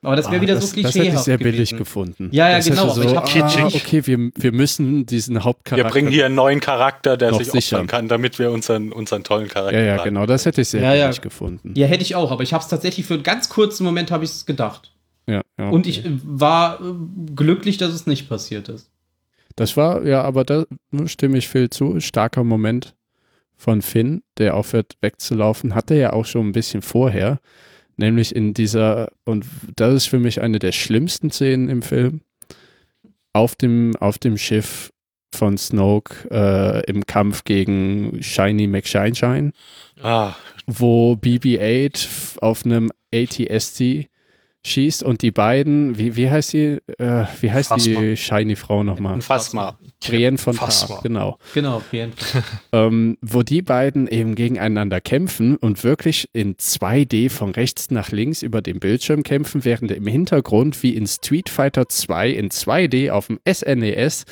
Aber 0.00 0.14
das 0.14 0.26
wäre 0.26 0.36
Ah, 0.38 0.40
wieder 0.42 0.54
das, 0.54 0.62
so 0.62 0.68
Das 0.68 0.76
hätte 0.76 0.88
ich 0.88 0.94
klischeehaft 0.94 1.24
sehr 1.24 1.38
billig 1.38 1.70
gewesen. 1.70 1.76
gefunden. 1.78 2.28
Ja, 2.32 2.50
ja, 2.50 2.56
das 2.58 2.66
genau, 2.66 2.88
So, 2.90 3.02
ich 3.02 3.16
hab- 3.16 3.24
ah, 3.34 3.66
okay, 3.66 4.06
wir, 4.06 4.30
wir 4.34 4.52
müssen 4.52 5.06
diesen 5.06 5.42
Hauptcharakter. 5.42 5.84
Wir 5.86 5.90
bringen 5.90 6.08
hier 6.12 6.26
einen 6.26 6.36
neuen 6.36 6.60
Charakter, 6.60 7.16
der 7.16 7.34
sich 7.34 7.50
sichern. 7.50 7.88
kann, 7.88 8.06
damit 8.06 8.38
wir 8.38 8.52
unseren, 8.52 8.92
unseren 8.92 9.24
tollen 9.24 9.48
Charakter 9.48 9.78
Ja, 9.78 9.84
ja, 9.84 9.96
haben. 9.98 10.04
genau, 10.04 10.24
das 10.26 10.46
hätte 10.46 10.60
ich 10.60 10.68
sehr 10.68 10.82
Ja, 10.82 10.94
ja. 10.94 11.06
billig 11.06 11.20
gefunden. 11.20 11.72
Ja, 11.76 11.86
hätte 11.88 12.02
ich 12.02 12.14
auch, 12.14 12.30
aber 12.30 12.44
ich 12.44 12.52
habe 12.52 12.62
es 12.62 12.68
tatsächlich 12.68 13.06
für 13.06 13.14
einen 13.14 13.24
ganz 13.24 13.48
kurzen 13.48 13.82
Moment 13.84 14.12
habe 14.12 14.22
ich 14.24 14.30
es 14.30 14.46
gedacht. 14.46 14.92
Ja, 15.26 15.42
ja, 15.58 15.68
Und 15.68 15.80
okay. 15.80 15.90
ich 15.90 16.04
äh, 16.06 16.10
war 16.22 16.80
äh, 16.80 16.84
glücklich, 17.34 17.76
dass 17.76 17.92
es 17.92 18.06
nicht 18.06 18.28
passiert 18.28 18.68
ist. 18.68 18.88
Das 19.56 19.76
war, 19.76 20.06
ja, 20.06 20.22
aber 20.22 20.44
da 20.44 20.64
stimme 21.06 21.36
ich 21.38 21.48
Phil 21.48 21.68
zu. 21.70 21.98
Starker 21.98 22.44
Moment 22.44 22.94
von 23.56 23.82
Finn, 23.82 24.22
der 24.38 24.54
aufhört 24.54 24.94
wegzulaufen, 25.00 25.74
hatte 25.74 25.94
er 25.94 26.00
ja 26.00 26.12
auch 26.12 26.24
schon 26.24 26.46
ein 26.48 26.52
bisschen 26.52 26.80
vorher. 26.82 27.40
Nämlich 27.98 28.34
in 28.34 28.54
dieser, 28.54 29.10
und 29.24 29.44
das 29.76 29.92
ist 29.94 30.06
für 30.06 30.18
mich 30.20 30.40
eine 30.40 30.58
der 30.58 30.72
schlimmsten 30.72 31.30
Szenen 31.30 31.68
im 31.68 31.82
Film, 31.82 32.20
auf 33.34 33.54
dem, 33.56 33.94
auf 33.96 34.18
dem 34.18 34.38
Schiff, 34.38 34.90
von 35.34 35.58
Snoke 35.58 36.26
äh, 36.30 36.90
im 36.90 37.04
Kampf 37.04 37.44
gegen 37.44 38.22
Shiny 38.22 38.66
McShineshine, 38.66 39.52
Ah, 40.00 40.32
wo 40.66 41.12
BB-8 41.20 41.94
f- 41.96 42.38
auf 42.40 42.64
einem 42.64 42.90
ATST 43.14 44.06
schießt 44.68 45.02
und 45.02 45.22
die 45.22 45.30
beiden, 45.30 45.98
wie, 45.98 46.16
wie 46.16 46.30
heißt 46.30 46.52
die, 46.52 46.78
äh, 46.98 47.24
wie 47.40 47.50
heißt 47.50 47.70
Phasma. 47.70 48.00
die 48.00 48.16
Shiny-Frau 48.16 48.84
nochmal? 48.84 49.20
fass 49.20 49.52
mal. 49.52 49.76
Brienne 50.06 50.38
von 50.38 50.54
Phasma. 50.54 50.96
Tarth, 50.96 51.02
genau. 51.02 51.38
Genau, 51.54 51.80
Fall. 51.80 52.10
ähm, 52.72 53.16
wo 53.20 53.42
die 53.42 53.62
beiden 53.62 54.06
eben 54.06 54.34
gegeneinander 54.34 55.00
kämpfen 55.00 55.56
und 55.56 55.82
wirklich 55.84 56.28
in 56.32 56.56
2D 56.56 57.30
von 57.30 57.50
rechts 57.50 57.90
nach 57.90 58.10
links 58.12 58.42
über 58.42 58.62
dem 58.62 58.78
Bildschirm 58.80 59.22
kämpfen, 59.22 59.64
während 59.64 59.90
im 59.90 60.06
Hintergrund 60.06 60.82
wie 60.82 60.94
in 60.94 61.06
Street 61.06 61.48
Fighter 61.48 61.88
2 61.88 62.30
in 62.30 62.50
2D 62.50 63.10
auf 63.10 63.26
dem 63.28 63.38
SNES 63.50 64.24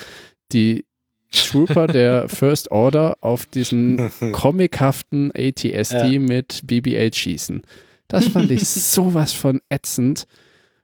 die 0.52 0.84
Trooper 1.32 1.86
der 1.88 2.28
First 2.28 2.70
Order 2.70 3.16
auf 3.20 3.46
diesen 3.46 4.10
comichaften 4.32 5.32
ATSD 5.34 6.14
Ja. 6.14 6.20
mit 6.20 6.62
BB-8 6.66 7.14
schießen. 7.14 7.62
Das 8.08 8.28
fand 8.28 8.50
ich 8.50 8.66
sowas 8.68 9.32
von 9.32 9.60
ätzend. 9.68 10.26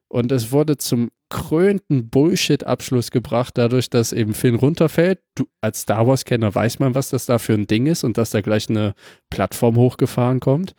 Und 0.09 0.31
es 0.31 0.53
wurde 0.53 0.77
zum 0.77 1.11
krönten 1.31 2.11
Bullshit-Abschluss 2.11 3.11
gebracht, 3.11 3.57
dadurch, 3.57 3.89
dass 3.89 4.13
eben 4.13 4.35
Finn 4.35 4.55
runterfällt. 4.55 5.21
Du, 5.35 5.47
als 5.63 5.81
Star 5.81 6.07
Wars-Kenner 6.07 6.55
weiß 6.55 6.79
man, 6.79 6.95
was 6.95 7.09
das 7.09 7.25
da 7.25 7.39
für 7.39 7.55
ein 7.55 7.67
Ding 7.67 7.87
ist 7.87 8.05
und 8.05 8.19
dass 8.19 8.31
da 8.31 8.43
gleich 8.43 8.69
eine 8.69 8.95
Plattform 9.31 9.77
hochgefahren 9.77 10.41
kommt. 10.41 10.75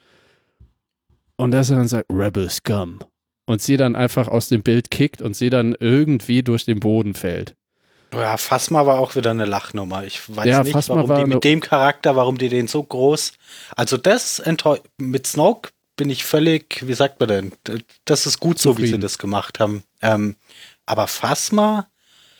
Und 1.38 1.52
dass 1.52 1.72
er 1.72 1.78
dann 1.78 1.88
sagt, 1.88 2.06
Rebel 2.12 2.50
Scum. 2.50 3.00
Und 3.46 3.62
sie 3.62 3.78
dann 3.78 3.96
einfach 3.96 4.28
aus 4.28 4.48
dem 4.50 4.62
Bild 4.62 4.92
kickt 4.92 5.22
und 5.22 5.36
sie 5.36 5.50
dann 5.50 5.76
irgendwie 5.80 6.44
durch 6.44 6.66
den 6.66 6.80
Boden 6.80 7.16
fällt. 7.16 7.56
Ja, 8.14 8.38
Phasma 8.38 8.86
war 8.86 9.00
auch 9.00 9.16
wieder 9.16 9.32
eine 9.32 9.46
Lachnummer. 9.46 10.04
Ich 10.04 10.22
weiß 10.34 10.46
Ja, 10.46 10.64
nicht, 10.64 10.72
Phasma 10.74 10.96
warum 10.98 11.10
war 11.10 11.24
die 11.26 11.34
mit 11.34 11.44
dem 11.44 11.60
Charakter, 11.60 12.16
warum 12.16 12.38
die 12.38 12.50
den 12.50 12.68
so 12.68 12.84
groß. 12.84 13.34
Also 13.76 13.98
das 13.98 14.42
mit 14.98 15.26
Snoke 15.26 15.72
bin 15.96 16.10
ich 16.10 16.24
völlig, 16.24 16.86
wie 16.88 16.94
sagt 16.94 17.20
man 17.20 17.30
denn? 17.30 17.52
Das 18.06 18.26
ist 18.26 18.40
gut 18.40 18.60
so, 18.60 18.78
wie 18.78 18.88
sie 18.88 19.00
das 19.00 19.18
gemacht 19.18 19.60
haben. 19.60 19.84
Ähm, 20.02 20.36
aber 20.86 21.08
Phasma, 21.08 21.88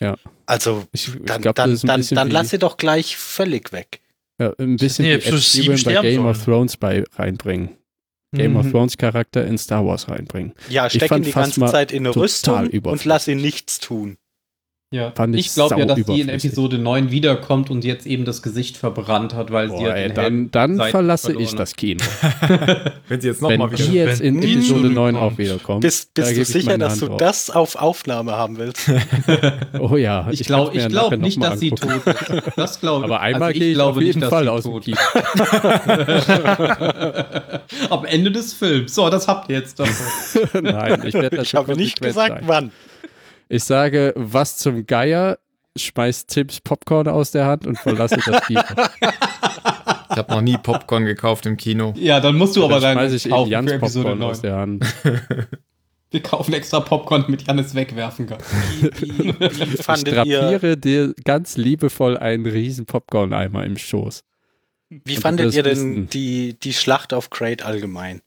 Ja. 0.00 0.16
also 0.46 0.86
Ich, 0.92 1.08
ich 1.08 1.14
dann, 1.24 1.42
glaub, 1.42 1.54
dann, 1.54 1.78
dann, 1.82 2.02
dann 2.10 2.30
lass 2.30 2.50
sie 2.50 2.58
doch 2.58 2.76
gleich 2.76 3.16
völlig 3.16 3.72
weg. 3.72 4.00
Ja, 4.40 4.52
ein 4.58 4.76
bisschen 4.76 5.04
Nee, 5.04 5.18
wie 5.24 5.28
Ed 5.28 5.66
bei 5.66 5.76
sterben 5.76 6.02
Game 6.08 6.26
of. 6.26 6.44
Thrones 6.44 6.76
bei 6.76 7.04
reinbringen. 7.16 7.70
Game 8.34 8.56
of 8.56 8.64
Mhm. 8.66 8.70
Thrones 8.72 8.96
Charakter 8.98 9.46
in 9.46 9.56
Star 9.58 9.86
Wars 9.86 10.08
reinbringen. 10.08 10.54
Ja, 10.68 10.90
steck 10.90 11.12
ihn 11.12 11.22
die 11.22 11.30
ganze 11.30 11.60
Zeit 11.66 11.92
in 11.92 12.04
eine 12.04 12.16
Rüstung 12.16 12.68
und 12.68 13.04
lass 13.04 13.28
ihn 13.28 13.38
nichts 13.40 13.78
tun. 13.78 14.16
Ja. 14.90 15.10
Fand 15.16 15.34
ich 15.34 15.46
ich 15.46 15.54
glaube 15.54 15.76
ja, 15.80 15.86
dass 15.86 16.04
die 16.04 16.20
in. 16.20 16.28
Episode 16.28 16.78
9 16.78 17.10
wiederkommt 17.10 17.68
und 17.68 17.84
jetzt 17.84 18.06
eben 18.06 18.24
das 18.24 18.42
Gesicht 18.42 18.76
verbrannt 18.76 19.34
hat, 19.34 19.50
weil 19.50 19.68
sie 19.68 19.74
Boah, 19.76 19.88
ja 19.88 19.94
ey, 19.94 20.08
den 20.08 20.14
dann, 20.14 20.50
dann 20.52 20.76
seit 20.76 20.90
verlasse 20.92 21.26
verloren 21.32 21.42
ich 21.44 21.50
hat. 21.52 21.58
das 21.58 21.74
Kino. 21.74 22.04
Wenn 23.08 23.20
sie 23.20 23.26
jetzt 23.28 23.42
Wenn 23.42 23.58
nochmal 23.58 23.74
die 23.74 23.82
wieder. 23.92 23.92
jetzt 24.06 24.20
in 24.20 24.40
die 24.40 24.52
Episode 24.52 24.90
9 24.90 24.94
zurückkommt. 25.14 25.32
auch 25.34 25.38
wiederkommt, 25.38 25.80
Bist, 25.80 26.10
da 26.14 26.22
bist 26.22 26.36
du 26.38 26.44
sicher, 26.44 26.78
dass 26.78 27.00
Hand 27.02 27.10
du 27.12 27.16
das 27.16 27.50
auf 27.50 27.74
Aufnahme 27.74 28.32
haben 28.32 28.56
willst? 28.56 28.88
Oh 29.80 29.96
ja, 29.96 30.28
Ich 30.30 30.44
glaube 30.44 30.76
ich 30.76 30.86
glaub 30.88 31.16
nicht, 31.16 31.42
dass 31.42 31.58
sie 31.58 31.70
tot 31.70 31.90
ist. 32.06 32.42
Das 32.56 32.78
glaube 32.80 33.04
Aber 33.06 33.20
einmal 33.20 33.48
also 33.48 33.58
gehe 33.58 33.70
ich 33.70 33.74
glaube 33.74 33.96
auf 33.98 34.02
jeden 34.02 34.20
nicht, 34.20 34.28
Fall 34.30 34.44
sie 34.44 34.50
aus 34.50 34.62
dem 34.62 34.80
Kino. 34.80 34.96
ist. 34.96 36.30
Am 37.90 38.04
Ende 38.04 38.30
des 38.30 38.52
Films. 38.54 38.94
So, 38.94 39.10
das 39.10 39.26
habt 39.26 39.50
ihr 39.50 39.58
jetzt 39.58 39.80
davon. 39.80 40.62
Nein, 40.62 41.02
ich 41.04 41.14
werde 41.14 41.42
Ich 41.42 41.54
habe 41.54 41.74
nicht 41.74 42.00
gesagt, 42.00 42.42
wann. 42.46 42.70
Ich 43.54 43.62
sage, 43.62 44.12
was 44.16 44.56
zum 44.56 44.84
Geier, 44.84 45.38
schmeißt 45.76 46.28
Tips 46.28 46.60
Popcorn 46.60 47.06
aus 47.06 47.30
der 47.30 47.46
Hand 47.46 47.68
und 47.68 47.78
verlasse 47.78 48.16
das 48.26 48.44
Kino. 48.46 48.60
Ich 50.10 50.18
habe 50.18 50.32
noch 50.32 50.42
nie 50.42 50.56
Popcorn 50.58 51.04
gekauft 51.06 51.46
im 51.46 51.56
Kino. 51.56 51.92
Ja, 51.96 52.20
dann 52.20 52.36
musst 52.36 52.54
du 52.54 52.64
aber 52.64 52.74
Dann 52.74 52.96
dein 52.96 52.98
schmeiße 52.98 53.16
ich 53.16 53.26
eben 53.26 53.34
kaufen 53.34 53.50
Jans 53.50 53.70
für 53.70 53.76
Episode 53.76 54.04
Popcorn 54.10 54.18
9. 54.20 54.30
aus 54.30 54.40
der 54.42 54.56
Hand. 54.56 54.84
Wir 56.10 56.22
kaufen 56.22 56.54
extra 56.54 56.80
Popcorn, 56.80 57.22
damit 57.22 57.46
Jan 57.46 57.58
es 57.58 57.74
wegwerfen 57.74 58.26
kann. 58.26 58.38
Wie, 58.80 59.34
wie 59.40 59.74
Ich 59.74 59.82
fandet 59.82 60.26
ihr, 60.26 60.40
drapiere 60.40 60.76
dir 60.76 61.14
ganz 61.24 61.56
liebevoll 61.56 62.16
einen 62.16 62.46
riesen 62.46 62.86
Popcorn-Eimer 62.86 63.64
im 63.64 63.76
Schoß. 63.76 64.22
wie 64.88 65.16
Und 65.16 65.22
fandet 65.22 65.54
ihr 65.54 65.62
denn 65.64 65.72
Wissen. 65.72 66.08
die, 66.10 66.58
die 66.60 66.72
Schlacht 66.72 67.12
auf 67.12 67.30
Crate 67.30 67.64
allgemein? 67.64 68.20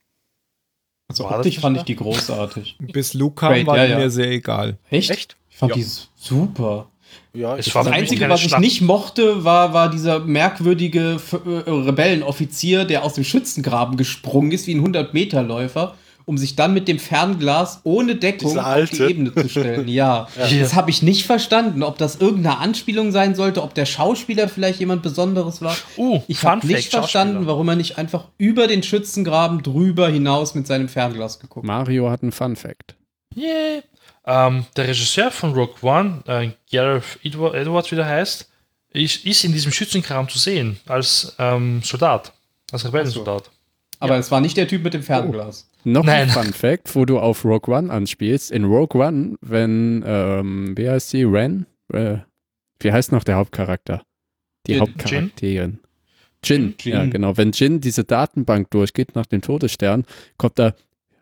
Also 1.09 1.23
War 1.23 1.37
optisch 1.37 1.59
fand 1.59 1.77
ich 1.77 1.83
die 1.83 1.95
großartig. 1.95 2.77
Bis 2.79 3.13
Luke 3.13 3.35
kam, 3.35 3.53
Great, 3.53 3.67
war 3.67 3.85
ja, 3.85 3.97
mir 3.97 4.09
sehr 4.09 4.29
egal. 4.29 4.77
Echt? 4.89 5.09
Echt? 5.09 5.37
Ich 5.49 5.57
fand 5.57 5.71
Ja. 5.71 5.77
die 5.81 5.87
super. 6.15 6.87
Ja, 7.33 7.57
ich 7.57 7.71
Das 7.71 7.87
Einzige, 7.87 8.27
was 8.29 8.43
ich 8.43 8.57
nicht 8.57 8.81
mochte, 8.81 9.43
war, 9.45 9.71
war 9.73 9.89
dieser 9.89 10.19
merkwürdige 10.19 11.17
äh, 11.31 11.69
Rebellenoffizier, 11.69 12.83
der 12.83 13.03
aus 13.03 13.13
dem 13.13 13.23
Schützengraben 13.23 13.95
gesprungen 13.95 14.51
ist, 14.51 14.67
wie 14.67 14.73
ein 14.75 14.85
100-Meter-Läufer, 14.85 15.95
um 16.27 16.37
sich 16.37 16.57
dann 16.57 16.73
mit 16.73 16.89
dem 16.89 16.99
Fernglas 16.99 17.79
ohne 17.83 18.17
Deckung 18.17 18.59
auf 18.59 18.89
die. 18.89 19.01
Ebene 19.01 19.33
zu 19.33 19.47
stellen. 19.47 19.87
Ja, 19.87 20.27
Ja. 20.37 20.59
das 20.59 20.75
habe 20.75 20.89
ich 20.89 21.01
nicht 21.01 21.25
verstanden, 21.25 21.83
ob 21.83 21.97
das 21.97 22.17
irgendeine 22.17 22.57
Anspielung 22.57 23.13
sein 23.13 23.33
sollte, 23.33 23.63
ob 23.63 23.73
der 23.73 23.85
Schauspieler 23.85 24.49
vielleicht 24.49 24.81
jemand 24.81 25.03
Besonderes 25.03 25.61
war. 25.61 25.75
Uh, 25.95 26.21
Ich 26.27 26.39
Fun 26.39 26.49
habe 26.51 26.67
nicht 26.67 26.91
Fact, 26.91 27.03
verstanden, 27.05 27.47
warum 27.47 27.69
er 27.69 27.77
nicht 27.77 27.97
einfach 27.97 28.25
über 28.37 28.67
den 28.67 28.83
Schützengraben 28.83 29.63
drüber 29.63 30.09
hinaus 30.09 30.53
mit 30.53 30.67
seinem 30.67 30.89
Fernglas 30.89 31.39
geguckt 31.39 31.65
hat. 31.65 31.75
Mario 31.77 32.09
hat 32.09 32.21
einen 32.23 32.33
Fun-Fact. 32.33 32.95
Yeah. 33.35 33.83
Ähm, 34.25 34.65
der 34.75 34.89
Regisseur 34.89 35.31
von 35.31 35.53
Rogue 35.53 35.75
One, 35.81 36.23
äh, 36.27 36.49
Gareth 36.69 37.03
Edward, 37.23 37.55
Edwards, 37.55 37.89
wie 37.91 37.95
der 37.95 38.05
heißt, 38.05 38.49
ist, 38.91 39.25
ist 39.25 39.45
in 39.45 39.53
diesem 39.53 39.71
Schützenkram 39.71 40.27
zu 40.27 40.39
sehen, 40.39 40.77
als 40.87 41.33
ähm, 41.39 41.81
Soldat, 41.83 42.33
als 42.73 42.83
Rebellensoldat. 42.83 43.49
Aber 43.99 44.17
es 44.17 44.29
war 44.29 44.41
nicht 44.41 44.57
der 44.57 44.67
Typ 44.67 44.83
mit 44.83 44.93
dem 44.93 45.01
Fernglas. 45.03 45.66
Noch 45.83 46.03
Nein. 46.03 46.23
ein 46.23 46.29
Fun-Fact, 46.29 46.95
wo 46.95 47.05
du 47.05 47.19
auf 47.19 47.45
Rogue 47.45 47.73
One 47.73 47.91
anspielst. 47.91 48.51
In 48.51 48.65
Rogue 48.65 49.01
One, 49.01 49.37
wenn, 49.41 50.03
ähm, 50.05 50.77
wie 50.77 50.89
heißt 50.89 51.09
sie? 51.09 51.23
Ren? 51.23 51.65
Äh, 51.93 52.17
wie 52.79 52.91
heißt 52.91 53.11
noch 53.11 53.23
der 53.23 53.35
Hauptcharakter? 53.37 54.03
Die 54.65 54.73
Jin. 54.73 54.81
Hauptcharakterin. 54.81 55.79
Jin. 56.43 56.75
Jin. 56.79 56.93
Ja, 56.93 57.05
genau. 57.05 57.37
Wenn 57.37 57.51
Jin 57.51 57.79
diese 57.81 58.03
Datenbank 58.03 58.69
durchgeht 58.71 59.15
nach 59.15 59.25
dem 59.25 59.41
Todesstern, 59.41 60.05
kommt 60.37 60.59
da 60.59 60.73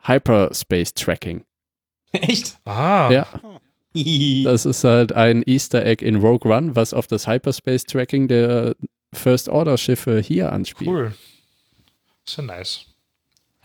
Hyperspace 0.04 0.94
Tracking. 0.94 1.44
Echt? 2.12 2.58
Ah, 2.66 3.12
Ja, 3.12 3.28
das 4.44 4.66
ist 4.66 4.84
halt 4.84 5.14
ein 5.14 5.44
Easter 5.46 5.86
Egg 5.86 6.04
in 6.04 6.16
Rogue 6.18 6.52
One, 6.52 6.76
was 6.76 6.94
auf 6.94 7.08
das 7.08 7.28
Hyperspace 7.28 7.86
Tracking 7.86 8.28
der 8.28 8.76
First 9.14 9.48
Order 9.48 9.78
Schiffe 9.78 10.20
hier 10.20 10.52
anspielt. 10.52 10.90
cool. 10.90 11.14
Sehr 12.28 12.44
nice. 12.44 12.86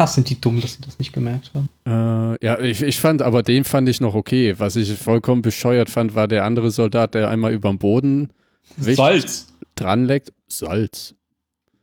Ach, 0.02 0.08
sind 0.08 0.30
die 0.30 0.40
dumm, 0.40 0.62
dass 0.62 0.72
sie 0.72 0.80
das 0.80 0.98
nicht 0.98 1.12
gemerkt 1.12 1.50
haben. 1.52 1.68
Äh, 1.84 2.42
ja, 2.42 2.58
ich, 2.58 2.80
ich 2.80 2.98
fand, 2.98 3.20
aber 3.20 3.42
den 3.42 3.64
fand 3.64 3.86
ich 3.86 4.00
noch 4.00 4.14
okay. 4.14 4.54
Was 4.56 4.74
ich 4.76 4.90
vollkommen 4.94 5.42
bescheuert 5.42 5.90
fand, 5.90 6.14
war 6.14 6.26
der 6.26 6.46
andere 6.46 6.70
Soldat, 6.70 7.12
der 7.12 7.28
einmal 7.28 7.52
überm 7.52 7.76
Boden 7.76 8.30
wischt, 8.78 8.96
Salz. 8.96 9.48
dranleckt. 9.74 10.32
Salz. 10.48 11.14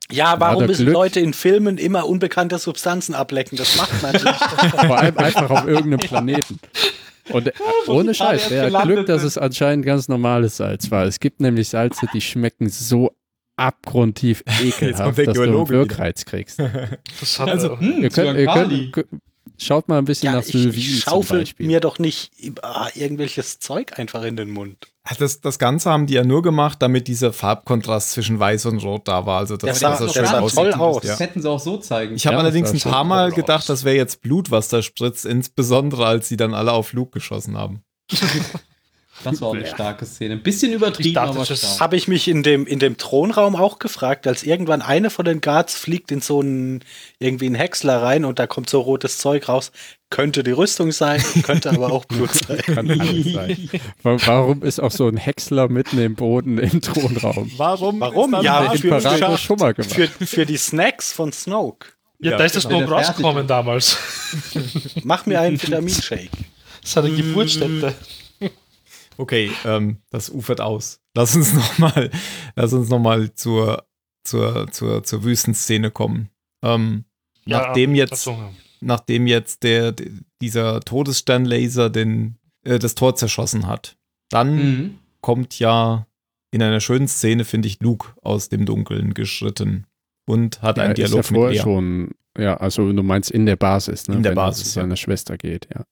Ja, 0.09 0.39
War 0.39 0.53
warum 0.53 0.65
müssen 0.65 0.86
Glück? 0.86 0.93
Leute 0.93 1.20
in 1.20 1.34
Filmen 1.34 1.78
immer 1.78 2.07
unbekannte 2.07 2.57
Substanzen 2.57 3.13
ablecken? 3.13 3.55
Das 3.55 3.78
macht 3.78 4.01
man 4.01 4.13
nicht. 4.13 4.24
Vor 4.88 4.97
allem 4.97 5.18
einfach 5.20 5.51
auf 5.51 5.68
irgendeinem 5.68 5.99
Planeten. 5.99 6.59
Und 7.30 7.49
äh, 7.49 7.51
ohne 7.86 8.15
Scheiß, 8.15 8.49
gelandet 8.49 8.82
Glück, 8.95 9.05
dass 9.05 9.22
es 9.22 9.38
anscheinend 9.38 9.86
ganz 9.86 10.07
normales 10.07 10.57
Salz 10.57 10.89
war. 10.89 11.05
Es 11.05 11.20
gibt 11.20 11.39
nämlich 11.39 11.70
Salze, 11.70 12.07
die 12.11 12.22
schmecken 12.22 12.68
so 12.70 13.11
abgrundtief 13.58 14.43
ekelhaft, 14.64 15.18
dass 15.18 15.34
du 15.36 15.41
einen. 15.41 15.68
Wirkreiz 15.70 16.24
kriegst. 16.26 16.60
Das 17.20 17.39
hat 17.39 17.49
Also, 17.49 17.80
hm, 17.80 18.03
Ihr 18.03 18.10
könnt, 18.10 18.38
ihr 18.39 18.91
könnt, 18.91 19.08
schaut 19.58 19.88
mal 19.89 19.97
ein 19.97 20.05
bisschen 20.05 20.28
ja, 20.28 20.34
nach 20.39 20.45
ich, 20.45 20.51
Sylvie 20.51 20.80
ich 20.80 21.01
zum 21.03 21.12
schaufel 21.12 21.45
mir 21.58 21.80
doch 21.80 21.99
nicht 21.99 22.32
ah, 22.62 22.88
irgendwelches 22.93 23.60
Zeug 23.60 23.97
einfach 23.97 24.24
in 24.24 24.36
den 24.38 24.51
Mund. 24.51 24.88
Das, 25.20 25.39
das 25.41 25.58
Ganze 25.58 25.89
haben 25.89 26.05
die 26.05 26.16
ja 26.16 26.24
nur 26.26 26.41
gemacht, 26.43 26.82
damit 26.82 27.08
dieser 27.08 27.32
Farbkontrast 27.32 28.12
zwischen 28.12 28.39
Weiß 28.39 28.66
und 28.66 28.84
Rot 28.84 29.08
da 29.08 29.26
war. 29.26 29.39
Also 29.39 29.55
das 29.55 29.80
sah- 29.80 29.93
es 29.93 29.99
der 29.99 30.10
schön 30.10 30.26
sah 30.26 30.39
aussieht. 30.41 30.58
toll 30.60 30.74
aus. 30.74 31.01
Das 31.01 31.20
hätten 31.20 31.41
sie 31.41 31.49
auch 31.49 31.60
so 31.62 31.78
zeigen. 31.78 32.16
Ich 32.16 32.28
habe 32.28 32.36
Ja, 32.36 32.41
allerdings 32.41 32.72
das 32.74 32.86
ein 32.86 32.91
paar 32.91 33.05
Mal 33.05 33.32
gedacht, 33.32 33.62
aus. 33.62 33.68
das 33.68 33.84
wäre 33.86 33.95
jetzt 33.95 34.22
Blut, 34.22 34.51
was 34.51 34.68
da 34.68 34.82
spritzt, 34.82 35.26
insbesondere 35.26 36.05
als 36.05 36.28
sie 36.28 36.36
dann 36.38 36.53
alle 36.53 36.74
auf 36.74 36.91
Luke 36.93 37.12
geschossen 37.12 37.58
haben. 37.58 37.82
Das 39.24 39.41
war 39.41 39.49
auch 39.49 39.55
eine 39.55 39.65
starke 39.65 40.05
Szene. 40.05 40.36
Ein 40.36 40.43
bisschen 40.43 40.72
übertrieben, 40.74 41.09
Ich 41.09 41.13
dachte, 41.15 41.30
aber 41.32 41.45
das- 41.45 41.59
stark. 41.59 41.80
Habe 41.80 41.95
ich 41.95 42.07
mich 42.07 42.28
in 42.28 42.43
dem, 42.43 42.68
in 42.68 42.80
dem 42.80 42.97
Thronraum 42.97 43.55
auch 43.55 43.80
gefragt, 43.80 44.28
als 44.28 44.43
irgendwann 44.43 44.82
eine 44.82 45.09
von 45.09 45.26
den 45.26 45.41
Guards 45.41 45.76
fliegt 45.76 46.11
in 46.11 46.22
so 46.22 46.39
einen, 46.41 46.84
irgendwie 47.20 47.47
einen 47.47 47.55
Häcksler 47.55 48.01
rein 48.03 48.26
und 48.26 48.38
da 48.39 48.45
kommt 48.47 48.70
so 48.70 48.80
rotes 48.82 49.18
Zeug 49.18 49.49
raus. 49.49 49.72
Könnte 50.09 50.43
die 50.43 50.51
Rüstung 50.51 50.91
sein, 50.93 51.22
könnte 51.43 51.70
aber 51.70 51.91
auch 51.91 52.05
Blut 52.05 52.32
sein. 52.34 52.57
Kann 52.59 52.89
alles 53.01 53.34
sein. 53.34 53.70
Wa- 54.03 54.18
Warum 54.26 54.63
ist 54.63 54.80
auch 54.80 54.91
so 54.91 55.07
ein 55.07 55.18
Häcksler 55.18 55.68
mitten 55.68 55.99
im 55.99 56.15
Boden 56.15 56.59
im 56.59 56.80
Thronraum? 56.82 57.51
Warum? 57.57 57.99
Warum? 57.99 58.34
Ja, 58.41 58.70
für- 58.70 58.88
Imperator 58.88 59.38
schon 59.38 59.57
mal 59.57 59.74
gemacht. 59.74 59.91
Für, 59.93 60.07
für 60.07 60.45
die 60.45 60.57
Snacks 60.57 61.11
von 61.11 61.34
Snoke. 61.34 61.88
ja, 62.20 62.32
Ja, 62.32 62.38
da 62.38 62.45
ist 62.45 62.55
das 62.55 62.68
genau. 62.70 62.82
noch 62.82 62.91
rausgekommen 62.91 63.47
damals. 63.47 63.97
Mach 65.03 65.26
mir 65.26 65.41
einen 65.41 65.61
Vitaminshake. 65.61 66.30
Das 66.82 66.91
ist 66.91 66.97
eine 66.99 67.09
Geburtsstätte. 67.18 67.93
Okay, 69.18 69.51
ähm, 69.65 69.97
das 70.09 70.30
ufert 70.30 70.61
aus. 70.61 71.01
lass 71.15 71.36
uns 71.36 71.53
nochmal, 71.55 72.09
lass 72.55 72.74
uns 72.74 72.89
noch 72.89 72.99
mal 72.99 73.34
zur, 73.34 73.86
zur, 74.24 74.68
zur, 74.72 75.03
zur 75.03 75.24
Wüstenszene 75.24 75.91
kommen. 75.91 76.30
Ähm, 76.63 77.05
Ja, 77.45 77.59
nachdem 77.68 77.95
jetzt, 77.95 78.30
nachdem 78.82 79.28
jetzt 79.28 79.63
der, 79.63 79.93
dieser 80.41 80.80
Todessternlaser 80.82 81.89
den, 81.89 82.38
äh, 82.63 82.78
das 82.80 82.95
Tor 82.95 83.15
zerschossen 83.15 83.68
hat, 83.68 83.97
dann 84.30 84.55
Mhm. 84.55 84.97
kommt 85.22 85.57
ja 85.59 86.05
in 86.51 86.61
einer 86.61 86.80
schönen 86.80 87.07
Szene, 87.07 87.43
finde 87.45 87.68
ich, 87.68 87.80
Luke 87.82 88.09
aus 88.22 88.49
dem 88.49 88.65
Dunkeln 88.65 89.13
geschritten 89.13 89.86
und 90.28 90.61
hat 90.61 90.78
Ja, 90.78 90.84
einen 90.84 90.93
ist 90.93 90.99
ja 90.99 91.05
Dialog 91.07 91.18
mit 91.32 91.38
vorher 91.39 91.51
Lea. 91.53 91.59
schon, 91.61 92.11
ja, 92.38 92.57
also 92.57 92.91
du 92.91 93.03
meinst 93.03 93.32
in 93.32 93.45
der 93.45 93.55
Basis, 93.55 94.07
ne? 94.07 94.15
In 94.18 94.24
der 94.24 94.32
wenn 94.32 94.36
Basis, 94.36 94.68
es 94.68 94.74
zu 94.74 94.80
ja. 94.80 94.84
seiner 94.84 94.95
Schwester 94.95 95.38
geht, 95.38 95.68
ja. 95.74 95.84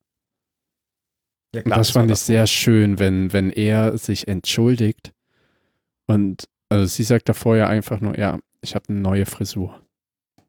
Ja, 1.56 1.64
Und 1.64 1.78
das 1.78 1.92
fand 1.92 2.12
ich 2.12 2.18
davor. 2.20 2.26
sehr 2.26 2.48
schön, 2.48 3.00
wenn, 3.00 3.34
wenn 3.34 3.50
er 3.50 3.98
sich 3.98 4.28
entschuldigt 4.28 5.14
und 6.08 6.46
also 6.70 6.86
sie 6.86 7.04
sagt 7.04 7.30
da 7.30 7.34
vorher 7.34 7.70
einfach 7.70 8.02
nur, 8.02 8.18
ja, 8.18 8.40
ich 8.62 8.76
habe 8.76 8.90
eine 8.90 9.00
neue 9.00 9.26
Frisur. 9.26 9.80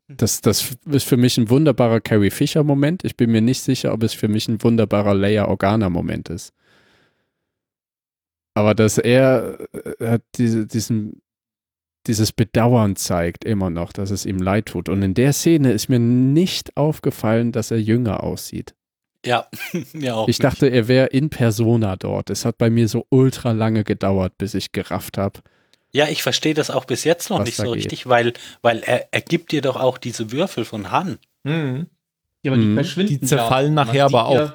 Das, 0.08 0.40
das 0.40 0.76
ist 0.86 1.04
für 1.04 1.16
mich 1.16 1.36
ein 1.36 1.50
wunderbarer 1.50 2.00
Carrie 2.00 2.30
Fisher-Moment. 2.30 3.04
Ich 3.04 3.16
bin 3.16 3.30
mir 3.32 3.40
nicht 3.40 3.60
sicher, 3.60 3.92
ob 3.92 4.02
es 4.04 4.14
für 4.14 4.28
mich 4.28 4.48
ein 4.48 4.62
wunderbarer 4.62 5.14
Leia 5.14 5.48
Organa-Moment 5.48 6.28
ist. 6.28 6.52
Aber 8.54 8.74
dass 8.74 8.98
er 8.98 9.58
äh, 9.72 10.10
hat 10.12 10.22
diese, 10.36 10.66
diesen, 10.66 11.20
dieses 12.06 12.32
Bedauern 12.32 12.96
zeigt 12.96 13.44
immer 13.44 13.68
noch, 13.68 13.92
dass 13.92 14.10
es 14.10 14.24
ihm 14.24 14.38
leid 14.38 14.66
tut. 14.66 14.88
Und 14.88 15.02
in 15.02 15.14
der 15.14 15.32
Szene 15.32 15.72
ist 15.72 15.88
mir 15.88 15.98
nicht 15.98 16.76
aufgefallen, 16.76 17.50
dass 17.50 17.72
er 17.72 17.80
jünger 17.80 18.22
aussieht. 18.22 18.74
Ja, 19.26 19.46
mir 19.92 20.16
auch. 20.16 20.28
Ich 20.28 20.38
dachte, 20.38 20.68
er 20.68 20.88
wäre 20.88 21.06
in 21.08 21.28
Persona 21.30 21.96
dort. 21.96 22.30
Es 22.30 22.44
hat 22.44 22.56
bei 22.58 22.70
mir 22.70 22.88
so 22.88 23.06
ultra 23.10 23.52
lange 23.52 23.84
gedauert, 23.84 24.38
bis 24.38 24.54
ich 24.54 24.72
gerafft 24.72 25.18
habe. 25.18 25.40
Ja, 25.92 26.08
ich 26.08 26.22
verstehe 26.22 26.54
das 26.54 26.70
auch 26.70 26.84
bis 26.84 27.04
jetzt 27.04 27.30
noch 27.30 27.42
nicht 27.42 27.56
so 27.56 27.64
geht. 27.64 27.74
richtig, 27.74 28.06
weil, 28.08 28.32
weil 28.62 28.80
er, 28.80 29.08
er 29.12 29.20
gibt 29.20 29.52
dir 29.52 29.62
doch 29.62 29.76
auch 29.76 29.98
diese 29.98 30.30
Würfel 30.32 30.64
von 30.64 30.90
Han. 30.90 31.18
Mhm. 31.44 31.86
Ja, 32.42 32.52
aber 32.52 32.60
die 32.60 32.66
Mhm. 32.68 32.74
verschwinden. 32.74 33.20
Die 33.20 33.26
zerfallen 33.26 33.76
ja. 33.76 33.84
nachher 33.84 34.04
aber 34.06 34.28
sieht 34.28 34.52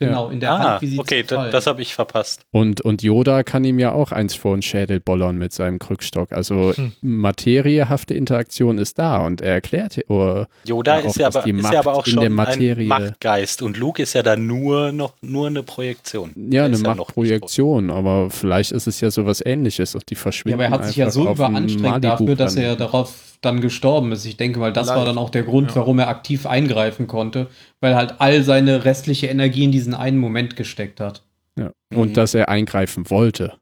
Ja. 0.00 0.08
Genau, 0.08 0.28
in 0.28 0.40
der 0.40 0.50
Ah, 0.52 0.58
Hand, 0.58 0.82
wie 0.82 0.86
sie 0.88 0.98
okay, 0.98 1.24
zerfallen. 1.24 1.52
das 1.52 1.68
habe 1.68 1.80
ich 1.80 1.94
verpasst. 1.94 2.42
Und, 2.50 2.80
und 2.80 3.02
Yoda 3.04 3.44
kann 3.44 3.62
ihm 3.62 3.78
ja 3.78 3.92
auch 3.92 4.10
eins 4.10 4.34
vor 4.34 4.56
den 4.56 4.62
Schädel 4.62 4.98
bollern 4.98 5.38
mit 5.38 5.52
seinem 5.52 5.78
Krückstock. 5.78 6.32
Also 6.32 6.72
Hm. 6.74 6.92
materiehafte 7.00 8.12
Interaktion 8.14 8.78
ist 8.78 8.98
da 8.98 9.18
und 9.24 9.40
er 9.40 9.54
erklärt 9.54 10.00
oder 10.08 10.48
Yoda 10.66 10.98
Ja, 10.98 11.04
auch, 11.04 11.06
ist, 11.10 11.16
ja 11.18 11.26
aber, 11.28 11.42
die 11.42 11.50
ist 11.52 11.72
ja 11.72 11.78
aber 11.78 11.94
auch 11.94 12.06
in 12.06 12.12
schon 12.12 12.20
der 12.22 12.30
Materie- 12.30 12.72
ein 12.84 12.88
Machtgeist 12.88 13.62
und 13.62 13.76
Luke 13.76 14.02
ist 14.02 14.14
ja 14.14 14.22
da 14.24 14.34
nur 14.36 14.90
noch 14.92 15.14
nur 15.22 15.46
eine 15.46 15.62
Projektion. 15.62 16.30
ja, 16.34 16.42
Der 16.50 16.64
eine 16.64 16.76
ja 16.76 16.94
Machtprojektion, 16.94 17.90
aber 17.90 18.30
vielleicht 18.30 18.72
ist 18.72 18.86
es 18.88 19.00
ja 19.00 19.10
sowas 19.10 19.42
ähnliches 19.46 19.94
und 19.94 20.10
die 20.10 20.14
Ja, 20.14 20.20
verschwinden. 20.20 20.54
aber 20.60 20.64
er 20.64 20.70
hat 20.70 20.86
sich 20.86 20.96
ja 20.96 21.06
einfach 21.06 21.14
so 21.14 21.30
überanstrengt 21.30 22.04
dafür, 22.04 22.34
dass 22.36 22.56
er 22.56 22.76
darauf 22.76 23.33
dann 23.44 23.60
gestorben 23.60 24.12
ist. 24.12 24.24
Ich 24.24 24.36
denke 24.36 24.58
mal, 24.58 24.72
das 24.72 24.88
war 24.88 24.96
Live. 24.98 25.06
dann 25.06 25.18
auch 25.18 25.30
der 25.30 25.42
Grund, 25.42 25.70
Ja. 25.70 25.76
warum 25.76 25.98
er 25.98 26.08
aktiv 26.08 26.46
eingreifen 26.46 27.06
konnte, 27.06 27.48
weil 27.80 27.94
halt 27.96 28.20
all 28.20 28.42
seine 28.42 28.84
restliche 28.84 29.26
Energie 29.26 29.64
in 29.64 29.72
diesen 29.72 29.94
einen 29.94 30.18
Moment 30.18 30.56
gesteckt 30.56 31.00
hat. 31.00 31.22
Ja. 31.58 31.72
Und 31.94 32.10
Mhm. 32.10 32.14
dass 32.14 32.34
er 32.34 32.48
eingreifen 32.48 33.08
wollte. 33.10 33.54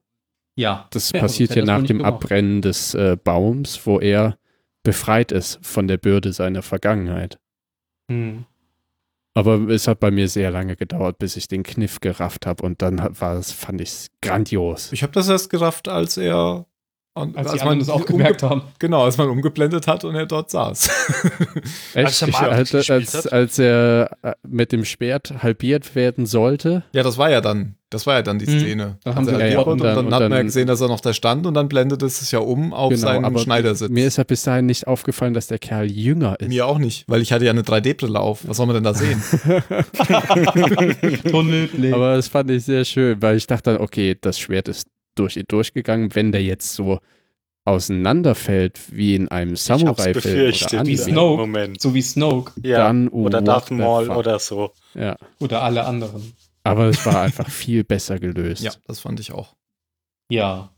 Ja. 0.56 0.86
Das 0.90 1.12
Ja, 1.12 1.20
passiert 1.20 1.54
ja 1.54 1.64
nach 1.64 1.82
dem 1.82 1.98
gemacht. 1.98 2.12
Abbrennen 2.14 2.62
des 2.62 2.94
äh, 2.94 3.16
Baums, 3.22 3.86
wo 3.86 3.98
er 4.00 4.36
befreit 4.82 5.32
ist 5.32 5.58
von 5.62 5.86
der 5.88 5.96
Bürde 5.96 6.32
seiner 6.32 6.62
Vergangenheit. 6.62 7.38
Hm. 8.10 8.44
Aber 9.34 9.54
es 9.70 9.88
hat 9.88 9.98
bei 10.00 10.10
mir 10.10 10.28
sehr 10.28 10.50
lange 10.50 10.76
gedauert, 10.76 11.18
bis 11.18 11.36
ich 11.38 11.48
den 11.48 11.62
Kniff 11.62 12.00
gerafft 12.00 12.46
habe 12.46 12.62
und 12.66 12.82
dann 12.82 12.98
war 13.18 13.36
es, 13.38 13.50
fand 13.52 13.80
ich 13.80 13.88
es 13.88 14.10
grandios. 14.20 14.92
Ich 14.92 15.02
habe 15.02 15.12
das 15.12 15.28
erst 15.28 15.48
gerafft, 15.48 15.88
als 15.88 16.16
er. 16.18 16.66
Und- 17.14 17.36
Als, 17.36 17.52
die 17.52 17.60
anderen 17.60 17.78
das 17.78 17.90
auch 17.90 18.06
gemerkt 18.06 18.42
haben. 18.42 18.62
Genau, 18.78 19.04
als 19.04 19.18
man 19.18 19.28
umgeblendet 19.28 19.86
hat 19.86 20.04
und 20.04 20.14
er 20.14 20.26
dort 20.26 20.50
saß. 20.50 20.88
Echt? 21.94 22.06
Als 22.06 22.22
er 22.22 22.28
Ich- 22.28 22.38
als, 22.40 22.90
als, 22.90 23.26
als 23.26 23.58
er 23.58 24.10
äh, 24.22 24.32
mit 24.48 24.72
dem 24.72 24.84
Schwert 24.84 25.42
halbiert 25.42 25.94
werden 25.94 26.26
sollte, 26.26 26.84
ja, 26.92 27.02
das 27.02 27.18
war 27.18 27.30
ja 27.30 27.40
dann, 27.40 27.74
das 27.90 28.06
war 28.06 28.14
ja 28.14 28.22
dann 28.22 28.38
die 28.38 28.46
Mhm. 28.50 28.60
Szene. 28.60 28.98
Da 29.04 29.10
haben 29.14 29.18
Als 29.18 29.28
sie 29.28 29.34
er 29.34 29.40
ja, 29.40 29.46
ja, 29.52 29.56
halbiert 29.58 29.66
und 29.66 29.72
und 29.72 29.82
dann- 29.84 29.96
dann, 29.96 30.06
und 30.06 30.14
hat 30.14 30.20
man 30.22 30.30
ja 30.32 30.36
dann- 30.38 30.46
gesehen, 30.46 30.66
dass 30.66 30.80
er 30.80 30.88
noch 30.88 31.00
da 31.00 31.12
stand 31.12 31.46
und 31.46 31.54
dann 31.54 31.68
blendet 31.68 32.02
es 32.02 32.20
sich 32.20 32.32
ja 32.32 32.38
um 32.38 32.72
auf 32.72 32.90
Genau, 32.90 33.00
seinen 33.02 33.24
aber 33.26 33.38
Schneidersitz. 33.40 33.90
mir 33.90 34.06
ist 34.06 34.16
ja 34.16 34.24
bis 34.24 34.42
dahin 34.44 34.66
nicht 34.66 34.86
aufgefallen, 34.86 35.34
dass 35.34 35.48
der 35.48 35.58
Kerl 35.58 35.90
jünger 35.90 36.40
ist. 36.40 36.48
Mir 36.48 36.66
auch 36.66 36.78
nicht, 36.78 37.04
weil 37.08 37.20
ich 37.20 37.32
hatte 37.32 37.44
ja 37.44 37.50
eine 37.50 37.62
3D-Brille 37.62 38.18
auf. 38.18 38.40
Was 38.48 38.56
soll 38.56 38.66
man 38.66 38.74
denn 38.74 38.84
da 38.84 38.94
sehen? 38.94 39.22
Tunnelblick. 41.30 41.92
Aber 41.92 42.16
das 42.16 42.28
fand 42.28 42.50
ich 42.50 42.64
sehr 42.64 42.84
schön, 42.84 43.20
weil 43.20 43.36
ich 43.36 43.46
dachte 43.46 43.72
dann, 43.72 43.80
okay, 43.82 44.16
das 44.20 44.38
Schwert 44.38 44.68
ist 44.68 44.86
durch 45.14 45.36
ihn 45.36 45.44
durchgegangen. 45.48 46.14
Wenn 46.14 46.32
der 46.32 46.42
jetzt 46.42 46.74
so 46.74 47.00
auseinanderfällt 47.64 48.80
wie 48.90 49.14
in 49.14 49.28
einem 49.28 49.56
Samurai-Film 49.56 50.52
oder 50.72 50.82
diesen 50.84 51.12
Snoke. 51.12 51.36
Moment. 51.40 51.80
so 51.80 51.94
wie 51.94 52.02
Snoke 52.02 52.52
Ja, 52.62 52.78
dann 52.78 53.08
oder 53.08 53.38
what 53.38 53.48
Darth 53.48 53.70
Maul 53.70 54.10
oder 54.10 54.38
so. 54.38 54.72
Ja, 54.94 55.16
oder 55.38 55.62
alle 55.62 55.84
anderen. 55.84 56.32
aber 56.64 56.86
es 56.86 57.04
war 57.06 57.20
einfach 57.22 57.48
viel 57.48 57.84
besser 57.84 58.18
gelöst. 58.18 58.62
ja, 58.62 58.72
das 58.86 59.00
fand 59.00 59.20
ich 59.20 59.32
auch. 59.32 59.54
Ja. 60.28 60.70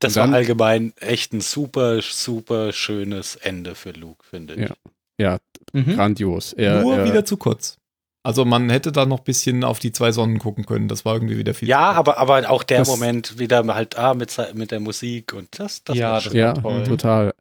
Das 0.00 0.14
dann- 0.14 0.30
war 0.30 0.36
allgemein 0.38 0.92
echt 1.00 1.32
ein 1.32 1.40
super, 1.40 2.00
super 2.02 2.72
schönes 2.72 3.36
Ende 3.36 3.74
für 3.74 3.92
Luke, 3.92 4.24
finde 4.28 4.54
ich. 4.54 4.68
Ja. 4.68 4.74
Ja, 5.18 5.38
Mhm. 5.72 5.94
grandios. 5.94 6.52
Er, 6.52 6.82
Nur 6.82 6.96
er, 6.98 7.04
wieder 7.06 7.24
zu 7.24 7.36
kurz. 7.38 7.78
Also 8.26 8.44
man 8.44 8.68
hätte 8.70 8.90
da 8.90 9.06
noch 9.06 9.18
ein 9.18 9.24
bisschen 9.24 9.62
auf 9.62 9.78
die 9.78 9.92
zwei 9.92 10.10
Sonnen 10.10 10.38
gucken 10.40 10.66
können. 10.66 10.88
Das 10.88 11.04
war 11.04 11.14
irgendwie 11.14 11.38
wieder 11.38 11.54
viel. 11.54 11.68
Ja, 11.68 11.92
aber, 11.92 12.18
aber 12.18 12.50
auch 12.50 12.64
der 12.64 12.78
Das- 12.78 12.88
Moment 12.88 13.38
wieder 13.38 13.64
halt 13.72 13.96
ah, 13.96 14.14
mit, 14.14 14.34
mit 14.54 14.72
der 14.72 14.80
Musik 14.80 15.32
und 15.32 15.48
das, 15.60 15.84
das 15.84 15.96
Ja, 15.96 16.12
war 16.12 16.20
schon 16.20 16.34
Ja, 16.36 16.52
toll. 16.54 16.82
total. 16.82 17.32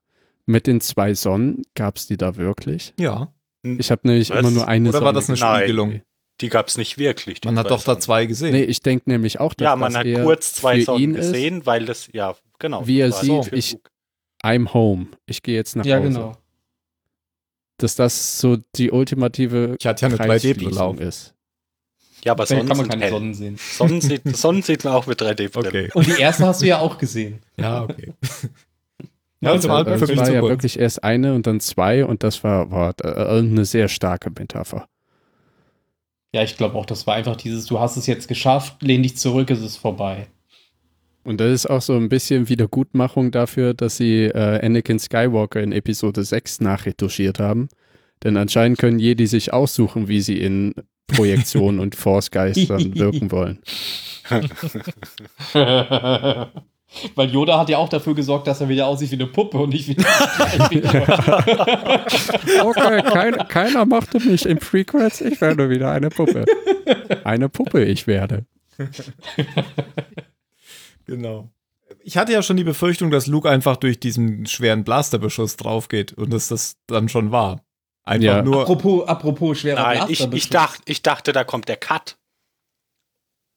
Mit 0.46 0.68
den 0.68 0.82
zwei 0.82 1.16
Sonnen 1.16 1.64
gab 1.74 1.98
es 1.98 2.06
die 2.06 2.18
da 2.18 2.36
wirklich? 2.36 2.94
Ja. 3.00 3.34
Ich 3.64 3.90
habe 3.90 4.02
nämlich 4.08 4.30
Was? 4.30 4.40
immer 4.40 4.52
nur 4.52 4.68
eine 4.68 4.90
Oder 4.90 5.00
Sonne 5.00 5.06
war 5.08 5.14
das 5.14 5.28
eine 5.30 5.40
Nein. 5.40 5.58
Spiegelung? 5.62 6.02
Die 6.42 6.50
gab 6.50 6.68
es 6.68 6.78
nicht 6.78 7.00
wirklich. 7.00 7.40
Man 7.46 7.58
hat 7.58 7.72
doch 7.72 7.84
da 7.84 7.94
Songs. 7.94 8.04
zwei 8.06 8.26
gesehen. 8.28 8.52
Nee, 8.52 8.64
ich 8.66 8.82
denke 8.82 9.10
nämlich 9.10 9.40
auch, 9.40 9.56
dass 9.56 9.66
Ja, 9.66 9.76
man 9.76 9.92
das 9.94 10.00
hat 10.02 10.06
eher 10.06 10.24
kurz 10.24 10.54
zwei 10.54 10.82
Songs 10.82 11.02
ihn 11.02 11.16
ist. 11.16 11.32
gesehen, 11.32 11.66
weil 11.66 11.86
das, 11.86 12.10
ja, 12.14 12.36
genau. 12.60 12.86
Wie 12.86 13.00
er 13.00 13.12
sieht, 13.12 13.46
für 13.46 13.56
ich-. 13.56 13.78
I'm 14.44 14.72
home. 14.72 15.08
Ich 15.26 15.42
gehe 15.42 15.56
jetzt 15.56 15.76
nach 15.76 15.86
Ja, 15.86 15.98
Hause. 15.98 16.08
genau. 16.10 16.38
Dass 17.78 17.96
das 17.96 18.40
so 18.40 18.58
die 18.76 18.92
ultimative 18.92 19.76
Ich 19.80 19.86
hatte 19.86 20.04
ja 20.04 20.08
eine 20.08 20.18
3D-Brille 20.18 20.30
Kreisschließung 20.30 20.78
auf. 20.78 21.00
ist. 21.00 21.34
Ja, 22.24 22.32
aber 22.32 22.46
Sonnen 22.46 22.68
kann 22.68 22.78
man 22.78 22.88
keine 22.88 23.04
hell. 23.04 23.12
Sonnen 23.12 23.34
sehen. 23.34 23.58
Sonnen 23.60 24.02
sieht, 24.02 24.22
Sonnen 24.38 24.62
sieht 24.62 24.84
man 24.84 24.94
auch 24.94 25.06
mit 25.08 25.22
3D-Brille. 25.22 25.68
Okay. 25.68 25.90
Und 25.94 26.08
die 26.08 26.20
erste 26.20 26.46
hast 26.48 26.62
du 26.62 26.66
ja 26.66 26.80
auch 26.80 26.98
gesehen. 26.98 27.42
Ja, 27.58 27.84
okay. 27.84 28.14
Ja, 29.42 29.54
das 29.54 29.68
war 29.68 29.86
Also, 29.86 30.06
für 30.06 30.12
es 30.14 30.18
mich 30.18 30.20
war 30.20 30.32
ja 30.32 30.42
wirklich 30.42 30.80
erst 30.80 31.04
eine 31.04 31.36
und 31.36 31.46
dann 31.46 31.60
zwei 31.60 32.04
und 32.04 32.24
das 32.24 32.44
war, 32.44 32.72
war 32.72 32.96
äh, 33.04 33.38
eine 33.38 33.66
sehr 33.66 33.90
starke 33.90 34.32
Metapher. 34.32 34.88
Ja, 36.34 36.42
ich 36.42 36.58
glaube 36.58 36.76
auch, 36.76 36.86
das 36.86 37.06
war 37.06 37.14
einfach 37.16 37.36
dieses, 37.36 37.66
du 37.68 37.80
hast 37.80 37.96
es 37.96 38.08
jetzt 38.08 38.28
geschafft, 38.28 38.82
lehn 38.82 39.04
dich 39.04 39.18
zurück, 39.18 39.52
es 39.52 39.62
ist 39.62 39.78
vorbei. 39.78 40.28
Und 41.26 41.42
das 41.42 41.52
ist 41.52 41.66
auch 41.66 41.82
so 41.82 41.96
ein 41.96 42.08
bisschen 42.08 42.48
Wiedergutmachung 42.50 43.32
dafür, 43.32 43.74
dass 43.74 43.98
sie 43.98 44.26
äh, 44.26 44.64
Anakin 44.64 45.00
Skywalker 45.00 45.60
in 45.60 45.72
Episode 45.72 46.24
6 46.24 46.62
nachretuschiert 46.62 47.40
haben. 47.40 47.68
Denn 48.24 48.38
anscheinend 48.38 48.78
können 48.78 49.00
Jedi 49.00 49.26
sich 49.26 49.52
aussuchen, 49.52 50.08
wie 50.08 50.22
sie 50.22 50.40
in 50.40 50.76
Projektionen 51.08 51.80
und 51.80 51.96
Force-Geistern 51.96 52.94
wirken 53.00 53.32
wollen. 53.32 53.58
Weil 57.16 57.30
Yoda 57.30 57.60
hat 57.60 57.70
ja 57.70 57.80
auch 57.80 57.90
dafür 57.90 58.14
gesorgt, 58.14 58.46
dass 58.46 58.62
er 58.62 58.70
wieder 58.70 58.86
aussieht 58.86 59.10
wie 59.10 59.16
eine 59.16 59.26
Puppe 59.26 59.58
und 59.58 59.70
nicht 59.70 59.88
wie 59.88 59.98
Okay, 62.62 63.02
kein, 63.02 63.36
keiner 63.48 63.86
mochte 63.86 64.20
mich 64.20 64.46
im 64.46 64.60
Frequenz, 64.60 65.22
ich 65.22 65.42
werde 65.42 65.72
wieder 65.72 65.92
eine 65.92 66.10
Puppe. 66.10 66.46
Eine 67.24 67.50
Puppe 67.50 67.84
ich 67.84 68.06
werde. 68.06 68.46
Genau. 71.06 71.50
Ich 72.04 72.18
hatte 72.18 72.34
ja 72.34 72.42
schon 72.42 72.58
die 72.58 72.64
Befürchtung, 72.64 73.12
dass 73.12 73.28
Luke 73.28 73.50
einfach 73.50 73.78
durch 73.78 74.00
diesen 74.00 74.46
schweren 74.48 74.84
Blasterbeschuss 74.84 75.56
draufgeht 75.58 76.14
und 76.14 76.32
dass 76.34 76.48
das 76.48 76.78
dann 76.88 77.10
schon 77.10 77.32
war. 77.32 77.62
Einfach 78.04 78.26
Ja. 78.26 78.42
nur. 78.44 78.62
apropos, 78.62 79.08
apropos 79.08 79.60
schwerer 79.60 79.82
Nein, 79.82 79.98
ich, 80.10 80.20
Blasterbeschuss. 80.20 80.44
ich, 80.46 80.50
dacht, 80.50 80.82
ich 80.86 81.02
dachte, 81.04 81.32
da 81.32 81.44
kommt 81.44 81.68
der 81.68 81.78
Cut. 81.78 82.18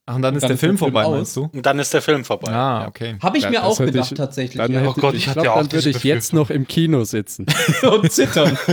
Ach, 0.06 0.16
und 0.16 0.22
dann 0.22 0.34
ist 0.36 0.42
Dann 0.42 0.48
der 0.48 0.54
ist 0.54 0.60
Film 0.60 0.76
der 0.76 0.78
Film 0.78 0.92
vorbei, 0.92 1.04
aus. 1.06 1.14
meinst 1.16 1.36
du? 1.36 1.50
Und 1.52 1.66
dann 1.66 1.78
ist 1.78 1.92
der 1.92 2.00
Film 2.00 2.24
vorbei. 2.24 2.50
Ah, 2.50 2.86
okay. 2.88 3.18
Habe 3.22 3.36
ich 3.36 3.44
Ja, 3.44 3.50
mir 3.50 3.62
auch 3.64 3.76
gedacht, 3.76 4.10
ich- 4.12 4.16
tatsächlich. 4.16 4.56
Dann 4.56 4.72
ja. 4.72 4.80
hätte, 4.80 5.00
Gott, 5.00 5.12
ich 5.14 5.20
ich 5.20 5.28
hatte 5.28 5.34
glaube, 5.42 5.46
ja 5.46 5.52
auch 5.52 5.58
dann 5.66 5.72
würde 5.72 5.90
ich 5.90 6.02
jetzt 6.02 6.32
noch 6.32 6.48
im 6.48 6.66
Kino 6.66 7.04
sitzen. 7.04 7.44
und 7.82 8.10
zittern. 8.10 8.56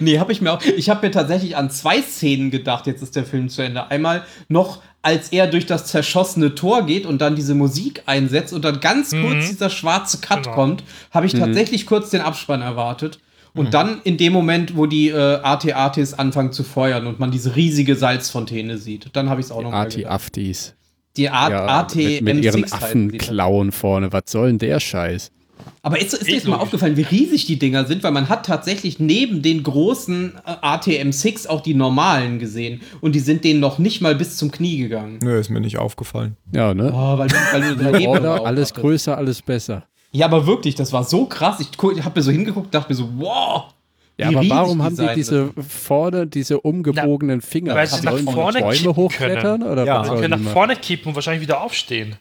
nee, 0.00 0.18
habe 0.18 0.32
ich 0.32 0.40
mir 0.40 0.52
auch. 0.52 0.62
Ich 0.62 0.88
habe 0.90 1.06
mir 1.06 1.12
tatsächlich 1.12 1.56
an 1.56 1.70
zwei 1.70 2.00
Szenen 2.00 2.50
gedacht, 2.50 2.86
jetzt 2.86 3.02
ist 3.02 3.16
der 3.16 3.24
Film 3.24 3.48
zu 3.48 3.62
Ende. 3.62 3.90
Einmal 3.90 4.24
noch, 4.48 4.82
als 5.02 5.28
er 5.30 5.46
durch 5.46 5.66
das 5.66 5.86
zerschossene 5.86 6.54
Tor 6.54 6.84
geht 6.86 7.06
und 7.06 7.20
dann 7.20 7.36
diese 7.36 7.54
Musik 7.54 8.02
einsetzt 8.06 8.52
und 8.52 8.64
dann 8.64 8.80
ganz 8.80 9.12
Mhm. 9.12 9.22
kurz 9.22 9.48
dieser 9.48 9.70
schwarze 9.70 10.18
Cut 10.18 10.42
Genau. 10.44 10.54
kommt, 10.54 10.84
habe 11.10 11.26
ich 11.26 11.34
Mhm. 11.34 11.38
tatsächlich 11.40 11.86
kurz 11.86 12.10
den 12.10 12.20
Abspann 12.20 12.62
erwartet. 12.62 13.18
Und 13.54 13.74
dann 13.74 14.00
in 14.04 14.16
dem 14.18 14.32
Moment, 14.32 14.76
wo 14.76 14.86
die 14.86 15.08
äh, 15.08 15.40
AT-ATs 15.42 16.14
anfangen 16.14 16.52
zu 16.52 16.62
feuern 16.62 17.06
und 17.08 17.18
man 17.18 17.30
diese 17.32 17.56
riesige 17.56 17.96
Salzfontäne 17.96 18.78
sieht, 18.78 19.08
dann 19.14 19.28
habe 19.30 19.40
ich 19.40 19.46
es 19.46 19.52
auch 19.52 19.62
noch 19.62 19.72
mal 19.72 19.84
gedacht. 19.84 20.04
Arti-Aftis. 20.06 20.74
Die 21.16 21.28
Art 21.30 21.50
Ja, 21.50 21.66
ATM 21.66 22.24
mit, 22.24 22.34
mit 22.36 22.44
ihren 22.44 22.60
6 22.60 22.72
heißen 22.80 23.08
die. 23.08 23.18
Affenklauen 23.18 23.72
vorne. 23.72 24.12
Was 24.12 24.22
soll 24.28 24.48
denn 24.48 24.58
der 24.58 24.78
Scheiß? 24.78 25.32
Aber 25.82 26.00
ist, 26.00 26.12
ist 26.14 26.26
dir 26.26 26.34
jetzt 26.34 26.46
mal 26.48 26.56
aufgefallen, 26.56 26.96
wie 26.96 27.02
riesig 27.02 27.46
die 27.46 27.58
Dinger 27.58 27.84
sind, 27.86 28.02
weil 28.02 28.10
man 28.12 28.28
hat 28.28 28.46
tatsächlich 28.46 28.98
neben 28.98 29.42
den 29.42 29.62
großen 29.62 30.34
äh, 30.46 30.50
ATM6 30.66 31.48
auch 31.48 31.60
die 31.60 31.74
normalen 31.74 32.38
gesehen 32.38 32.80
und 33.00 33.14
die 33.14 33.20
sind 33.20 33.44
denen 33.44 33.60
noch 33.60 33.78
nicht 33.78 34.00
mal 34.00 34.14
bis 34.14 34.36
zum 34.36 34.50
Knie 34.50 34.78
gegangen. 34.78 35.18
Nö, 35.22 35.38
ist 35.38 35.50
mir 35.50 35.60
nicht 35.60 35.78
aufgefallen. 35.78 36.36
Ja, 36.52 36.74
ne? 36.74 36.92
Oh, 36.94 37.18
weil, 37.18 37.28
du- 37.28 37.34
weil 37.52 37.60
du 37.74 37.76
daneben 37.84 38.14
drauf 38.22 38.44
alles 38.46 38.70
hattest. 38.70 38.74
größer, 38.82 39.16
alles 39.16 39.42
besser. 39.42 39.84
Ja, 40.12 40.26
aber 40.26 40.46
wirklich, 40.46 40.74
das 40.74 40.92
war 40.92 41.04
so 41.04 41.26
krass. 41.26 41.60
Ich, 41.60 41.68
ich 41.68 42.04
habe 42.04 42.18
mir 42.18 42.22
so 42.22 42.30
hingeguckt, 42.30 42.74
dachte 42.74 42.90
mir 42.90 42.96
so, 42.96 43.08
wow. 43.16 43.64
Ja, 44.16 44.28
aber 44.28 44.48
warum 44.48 44.82
haben 44.82 44.96
die 44.96 45.06
diese 45.14 45.50
vorne, 45.68 46.26
diese 46.26 46.60
umgebogenen 46.60 47.40
Finger? 47.40 47.74
weil 47.76 47.86
sie 47.86 48.04
nach 48.04 48.16
vorne 48.18 48.58
Bäume 48.60 48.72
kippen 48.74 48.96
hochklettern? 48.96 49.62
Oder 49.62 49.84
Ja. 49.84 50.02
Sie 50.04 50.10
können 50.10 50.42
nach 50.42 50.52
vorne 50.52 50.74
kippen 50.76 51.10
und 51.10 51.14
wahrscheinlich 51.14 51.42
wieder 51.42 51.60
aufstehen. 51.62 52.16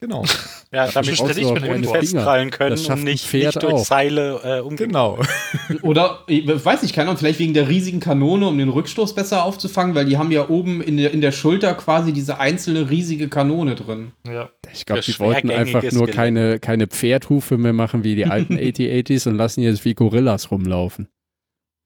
Genau. 0.00 0.24
Ja, 0.72 0.88
damit 0.88 1.16
brauchst 1.16 1.38
ich 1.38 1.44
du 1.44 1.44
mir 1.44 1.46
auch 1.46 1.54
den 1.54 1.62
keine 1.62 1.74
Finger. 1.74 1.86
Finger. 1.86 2.00
festkrallen 2.00 2.50
können 2.50 2.76
und 2.76 3.04
nicht, 3.04 3.32
nicht 3.32 3.62
durch 3.62 3.72
auch. 3.72 3.84
Seile 3.84 4.40
äh, 4.42 4.60
umgehen. 4.60 4.88
Genau. 4.88 5.18
Oder, 5.82 6.24
ich 6.26 6.44
weiß 6.44 6.82
nicht, 6.82 6.92
keine 6.92 7.08
Ahnung, 7.08 7.18
vielleicht 7.18 7.38
wegen 7.38 7.54
der 7.54 7.68
riesigen 7.68 8.00
Kanone, 8.00 8.48
um 8.48 8.58
den 8.58 8.68
Rückstoß 8.68 9.14
besser 9.14 9.44
aufzufangen, 9.44 9.94
weil 9.94 10.06
die 10.06 10.18
haben 10.18 10.32
ja 10.32 10.48
oben 10.48 10.82
in 10.82 10.96
der, 10.96 11.12
in 11.12 11.20
der 11.20 11.30
Schulter 11.30 11.72
quasi 11.74 12.12
diese 12.12 12.40
einzelne 12.40 12.90
riesige 12.90 13.28
Kanone 13.28 13.76
drin. 13.76 14.10
Ja. 14.26 14.50
Ich 14.72 14.84
glaube, 14.84 15.02
die 15.02 15.18
wollten 15.20 15.50
einfach 15.50 15.84
nur 15.92 16.08
keine, 16.08 16.58
keine 16.58 16.88
Pferdhufe 16.88 17.56
mehr 17.56 17.72
machen 17.72 18.02
wie 18.02 18.16
die 18.16 18.26
alten 18.26 18.56
8080s 18.58 19.28
und 19.28 19.36
lassen 19.36 19.62
jetzt 19.62 19.84
wie 19.84 19.94
Gorillas 19.94 20.50
rumlaufen. 20.50 21.08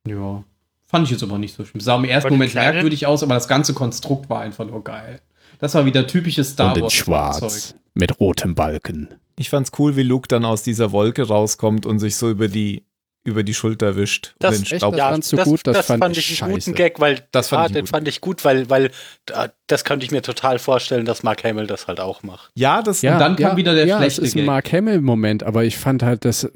Ja. 0.09 0.43
Fand 0.87 1.05
ich 1.05 1.13
jetzt 1.13 1.23
aber 1.23 1.39
nicht 1.39 1.55
so 1.55 1.67
schlimm. 1.67 1.81
Sah 1.81 1.97
im 1.97 2.05
ersten 2.05 2.31
Moment 2.31 2.55
merkwürdig 2.55 3.07
aus, 3.07 3.23
aber 3.23 3.35
das 3.35 3.47
ganze 3.47 3.75
Konstrukt 3.75 4.31
war 4.31 4.41
einfach 4.41 4.67
nur 4.67 4.83
geil. 4.83 5.21
Das 5.59 5.75
war 5.75 5.85
wieder 5.85 6.07
typisches 6.07 6.51
Star 6.53 6.71
und 6.71 6.79
in 6.79 6.83
Wars. 6.85 6.95
schwarz 6.95 7.75
mit 7.95 8.21
rotem 8.21 8.55
Balken. 8.55 9.09
Ich 9.39 9.51
fand's 9.51 9.71
cool, 9.79 9.97
wie 9.97 10.03
Luke 10.03 10.29
dann 10.29 10.45
aus 10.45 10.63
dieser 10.63 10.93
Wolke 10.93 11.27
rauskommt 11.27 11.87
und 11.87 11.99
sich 11.99 12.17
so 12.17 12.29
über 12.31 12.49
die, 12.49 12.85
über 13.25 13.43
die 13.43 13.55
Schulter 13.55 13.97
wischt. 13.97 14.35
Das- 14.39 14.59
und 14.59 14.67
den 14.69 14.73
echt, 14.73 14.81
Staub. 14.81 14.97
das 14.97 15.09
fandst 15.09 15.33
du 15.33 15.37
gut? 15.39 15.61
Das 15.65 15.87
fand 15.87 16.17
ich 16.17 16.43
einen 16.43 16.51
guten 16.53 16.61
scheiße. 16.61 16.73
Gag, 16.73 17.01
weil 17.01 17.27
Das 17.33 17.49
fand 17.49 17.63
ah, 17.63 17.67
ich 17.67 17.73
den 17.73 17.81
guten 17.83 17.87
fand 17.91 18.09
ich 18.09 18.21
gut, 18.21 18.45
weil, 18.45 18.69
weil 18.69 18.87
äh, 19.33 19.49
das 19.67 19.85
könnte 19.85 20.05
ich 20.05 20.13
mir 20.13 20.23
total 20.23 20.59
vorstellen, 20.59 21.07
dass 21.07 21.23
Mark 21.23 21.43
Hamill 21.45 21.67
das 21.67 21.87
halt 21.87 22.01
auch 22.01 22.23
macht. 22.23 22.51
Ja, 22.55 22.83
das 22.83 23.01
Ja, 23.03 23.19
dann 23.19 23.37
kam 23.37 23.53
ja, 23.53 23.57
wieder 23.57 23.75
der 23.75 23.87
ja, 23.87 23.97
schlechte 23.99 24.23
es 24.23 24.29
ist 24.29 24.37
ein. 24.37 24.45
Mark 24.45 24.73
Hamill-Moment, 24.73 25.43
aber 25.43 25.65
ich 25.65 25.79
fand 25.79 26.03
halt, 26.03 26.25
das 26.25 26.51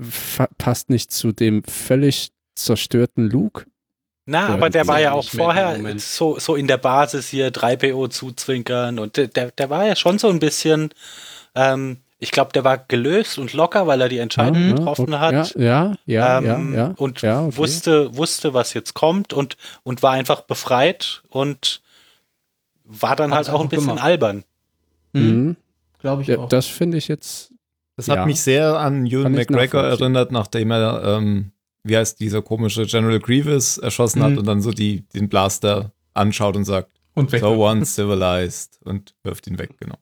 passt 0.59 0.91
nicht 0.91 1.11
zu 1.11 1.33
dem 1.33 1.65
völlig 1.65 2.33
zerstörten 2.55 3.31
Luke. 3.31 3.65
Na, 4.27 4.49
Ja, 4.49 4.55
aber 4.55 4.71
der 4.71 4.87
war 4.87 4.97
ja 4.99 5.05
ja 5.11 5.13
auch 5.13 5.25
vorher 5.29 5.77
so, 5.99 6.39
so 6.39 6.55
in 6.57 6.67
der 6.67 6.79
Basis 6.79 7.29
hier 7.29 7.51
3PO 7.53 8.09
zuzwinkern 8.09 8.99
und 8.99 9.17
der, 9.19 9.29
der, 9.29 9.51
der 9.51 9.69
war 9.71 9.85
ja 9.87 9.97
schon 9.97 10.19
so 10.19 10.29
ein 10.31 10.39
bisschen, 10.41 10.91
ähm, 11.55 11.99
ich 12.19 12.31
glaube, 12.31 12.53
der 12.53 12.65
war 12.65 12.79
gelöst 12.79 13.39
und 13.39 13.53
locker, 13.53 13.87
weil 13.87 14.01
er 14.01 14.09
die 14.09 14.17
Entscheidung 14.19 14.69
Ja, 14.71 14.75
getroffen 14.77 15.13
okay, 15.13 15.19
hat. 15.19 15.55
Ja, 15.57 15.61
ja, 15.61 15.95
ja, 16.07 16.39
ähm, 16.39 16.73
ja, 16.73 16.79
ja. 16.89 16.95
Und 16.97 17.21
ja, 17.21 17.45
okay. 17.45 17.57
wusste, 17.59 18.17
wusste, 18.17 18.55
was 18.55 18.73
jetzt 18.73 18.95
kommt 18.95 19.35
und, 19.35 19.59
und 19.83 20.03
war 20.03 20.13
einfach 20.13 20.41
befreit 20.41 21.23
und 21.29 21.83
war 22.85 23.17
dann 23.17 23.35
Hat's 23.35 23.49
halt 23.49 23.57
auch 23.57 23.61
ein 23.61 23.69
bisschen 23.69 23.89
gemacht. 23.89 24.05
albern. 24.05 24.45
Mhm. 25.13 25.57
Glaube 26.01 26.23
ich 26.23 26.29
Ja, 26.29 26.39
auch. 26.39 26.49
das 26.49 26.67
finde 26.67 26.97
ich 26.99 27.09
jetzt. 27.09 27.53
Das 27.97 28.09
hat 28.09 28.17
Ja. 28.17 28.27
mich 28.27 28.41
sehr 28.41 28.79
an 28.79 29.07
Ewan 29.07 29.33
McGregor 29.33 29.83
erinnert, 29.85 30.33
nachdem 30.33 30.71
er, 30.71 31.03
ähm, 31.05 31.51
wie 31.85 31.97
heißt 31.97 32.19
dieser 32.21 32.43
komische 32.43 32.87
General 32.87 33.21
Grievous 33.21 33.79
erschossen 33.79 34.23
hat 34.23 34.33
Mhm. 34.33 34.39
und 34.39 34.47
dann 34.47 34.61
so 34.63 34.71
die, 34.73 35.03
den 35.15 35.29
Blaster 35.29 35.93
anschaut 36.15 36.57
und 36.57 36.65
sagt, 36.65 36.91
und 37.15 37.31
weg. 37.31 37.41
so 37.41 37.51
one 37.65 37.85
civilized 37.85 38.81
und 38.85 39.15
wirft 39.23 39.47
ihn 39.47 39.59
weg, 39.59 39.77
genau. 39.79 39.97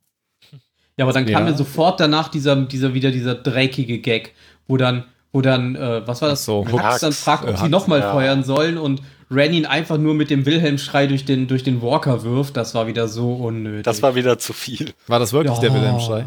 Ja, 0.97 1.05
aber 1.05 1.13
dann 1.13 1.27
kam 1.27 1.45
Ja. 1.45 1.51
ja 1.51 1.57
sofort 1.57 2.01
danach 2.01 2.29
dieser, 2.29 2.57
dieser 2.57 2.95
wieder 2.95 3.11
dieser 3.11 3.35
dreckige 3.35 3.99
Gag, 3.99 4.35
wo 4.67 4.77
dann, 4.77 5.05
wo 5.33 5.41
dann, 5.41 5.75
äh, 5.75 6.07
was 6.07 6.23
war 6.23 6.29
das? 6.29 6.45
So, 6.45 6.65
Hux 6.71 6.83
Hux, 6.83 7.01
dann 7.01 7.13
fragt, 7.13 7.45
ob 7.45 7.51
äh, 7.51 7.57
sie 7.57 7.63
Hux, 7.65 7.71
nochmal 7.71 8.01
ja. 8.01 8.13
feuern 8.13 8.45
sollen 8.45 8.79
und 8.79 9.03
Ren 9.31 9.55
ihn 9.55 9.65
einfach 9.65 9.97
nur 9.97 10.13
mit 10.13 10.29
dem 10.29 10.45
Wilhelm-Schrei 10.45 11.07
durch 11.07 11.25
den, 11.25 11.47
durch 11.49 11.63
den 11.63 11.81
Walker 11.81 12.23
wirft. 12.23 12.55
Das 12.59 12.75
war 12.75 12.87
wieder 12.87 13.09
so 13.09 13.33
unnötig. 13.33 13.85
Das 13.85 14.03
war 14.03 14.15
wieder 14.15 14.39
zu 14.39 14.53
viel. 14.53 14.93
War 15.07 15.19
das 15.19 15.33
wirklich 15.33 15.57
der 15.59 15.73
Wilhelm-Schrei? 15.73 16.27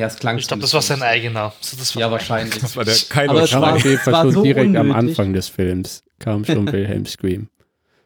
Ja, 0.00 0.06
es 0.06 0.16
klang 0.16 0.38
Ich 0.38 0.48
glaube, 0.48 0.62
das 0.62 0.72
war 0.72 0.80
sein 0.82 1.02
eigener. 1.02 1.52
Das 1.60 1.94
war 1.94 2.00
Ja, 2.00 2.10
wahrscheinlich. 2.10 2.58
Das 2.58 2.74
war 2.76 2.84
der 2.84 2.94
Kylo 2.94 3.30
Aber 3.32 3.42
es 3.42 3.52
war- 3.52 3.74
auf 3.74 3.84
jeden 3.84 3.98
Fall 3.98 4.12
war 4.14 4.22
schon 4.22 4.32
so 4.32 4.42
direkt 4.42 4.74
am 4.76 4.90
unnötig. 4.90 4.96
Anfang 5.10 5.32
des 5.34 5.48
Films. 5.48 6.02
Kam 6.18 6.44
schon 6.44 6.66
Wilhelm 6.72 7.04
Scream. 7.06 7.48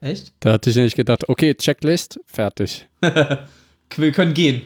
Echt? 0.01 0.33
Da 0.41 0.53
hatte 0.55 0.71
ich 0.71 0.77
nämlich 0.77 0.97
gedacht, 0.97 1.29
okay, 1.29 1.55
Checklist, 1.55 2.19
fertig. 2.27 2.87
Wir 3.97 4.13
können 4.13 4.35
gehen. 4.35 4.63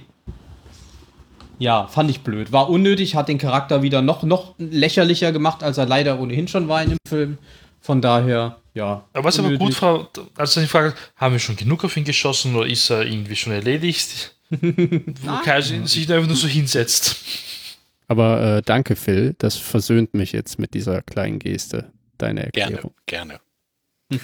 Ja, 1.59 1.87
fand 1.89 2.09
ich 2.11 2.21
blöd. 2.21 2.51
War 2.53 2.71
unnötig, 2.71 3.15
hat 3.15 3.29
den 3.29 3.39
Charakter 3.39 3.83
wieder 3.83 4.01
noch, 4.01 4.23
noch 4.23 4.55
lächerlicher 4.59 5.33
gemacht, 5.33 5.63
als 5.63 5.77
er 5.77 5.87
leider 5.87 6.19
ohnehin 6.21 6.49
schon 6.49 6.69
war 6.69 6.83
in 6.83 6.91
dem 6.91 6.99
Film. 7.07 7.39
Von 7.81 8.01
daher, 8.01 8.57
ja. 8.75 9.05
Aber 9.13 9.25
was 9.25 9.39
aber 9.39 9.53
gut 9.57 9.81
war, 9.83 10.09
als 10.37 10.57
er 10.57 10.63
die 10.63 10.69
Frage, 10.69 10.95
haben 11.17 11.33
wir 11.33 11.39
schon 11.41 11.57
genug 11.57 11.85
auf 11.85 11.97
ihn 11.97 12.05
geschossen 12.05 12.55
oder 12.57 12.67
ist 12.67 12.89
er 12.91 13.05
irgendwie 13.07 13.37
schon 13.37 13.53
erledigt? 13.53 14.35
Wo 14.51 15.43
Kai 15.45 15.61
sich 15.61 16.11
einfach 16.13 16.27
nur 16.27 16.37
so 16.37 16.49
hinsetzt. 16.49 17.17
Aber 18.07 18.57
äh, 18.59 18.63
danke, 18.63 18.97
Phil. 18.97 19.35
Das 19.39 19.57
versöhnt 19.57 20.15
mich 20.15 20.33
jetzt 20.33 20.59
mit 20.59 20.73
dieser 20.75 21.03
kleinen 21.03 21.39
Geste. 21.39 21.91
Deine 22.17 22.49
Gerne, 22.53 22.77
Erklärung. 22.77 22.95
gerne. 23.07 23.41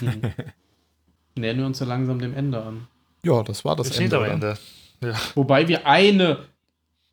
Nähern 1.36 1.58
wir 1.58 1.66
uns 1.66 1.78
so 1.78 1.84
langsam 1.84 2.18
dem 2.18 2.34
Ende 2.34 2.62
an. 2.62 2.86
Ja, 3.24 3.42
das 3.42 3.64
war 3.64 3.76
das 3.76 3.92
Wir 3.98 4.04
Ende. 4.04 4.16
am? 4.18 4.24
Ende. 4.24 4.58
Ja. 5.02 5.14
Wobei 5.34 5.68
wir 5.68 5.86
eine, 5.86 6.38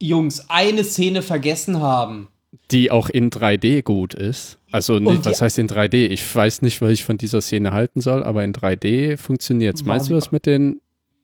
Jungs, 0.02 0.50
eine 0.50 0.84
Szene 0.84 1.22
vergessen 1.22 1.80
haben. 1.82 2.28
Die 2.70 2.92
auch 2.92 3.10
in 3.10 3.30
3D 3.30 3.82
gut 3.82 4.14
ist. 4.14 4.58
Also, 4.72 5.00
nicht, 5.00 5.26
was 5.26 5.42
heißt 5.42 5.58
in 5.60 5.68
3D? 5.68 6.08
Ich 6.08 6.34
weiß 6.36 6.62
nicht, 6.62 6.82
was 6.82 6.92
ich 6.92 7.04
von 7.04 7.18
dieser 7.18 7.42
Szene 7.42 7.72
halten 7.72 8.00
soll, 8.02 8.24
aber 8.24 8.44
in 8.44 8.54
3D 8.54 9.18
funktioniert 9.18 9.76
es. 9.76 9.86
Meinst 9.86 10.10
du 10.10 10.14
das 10.14 10.32
mit 10.32 10.46
den 10.46 10.82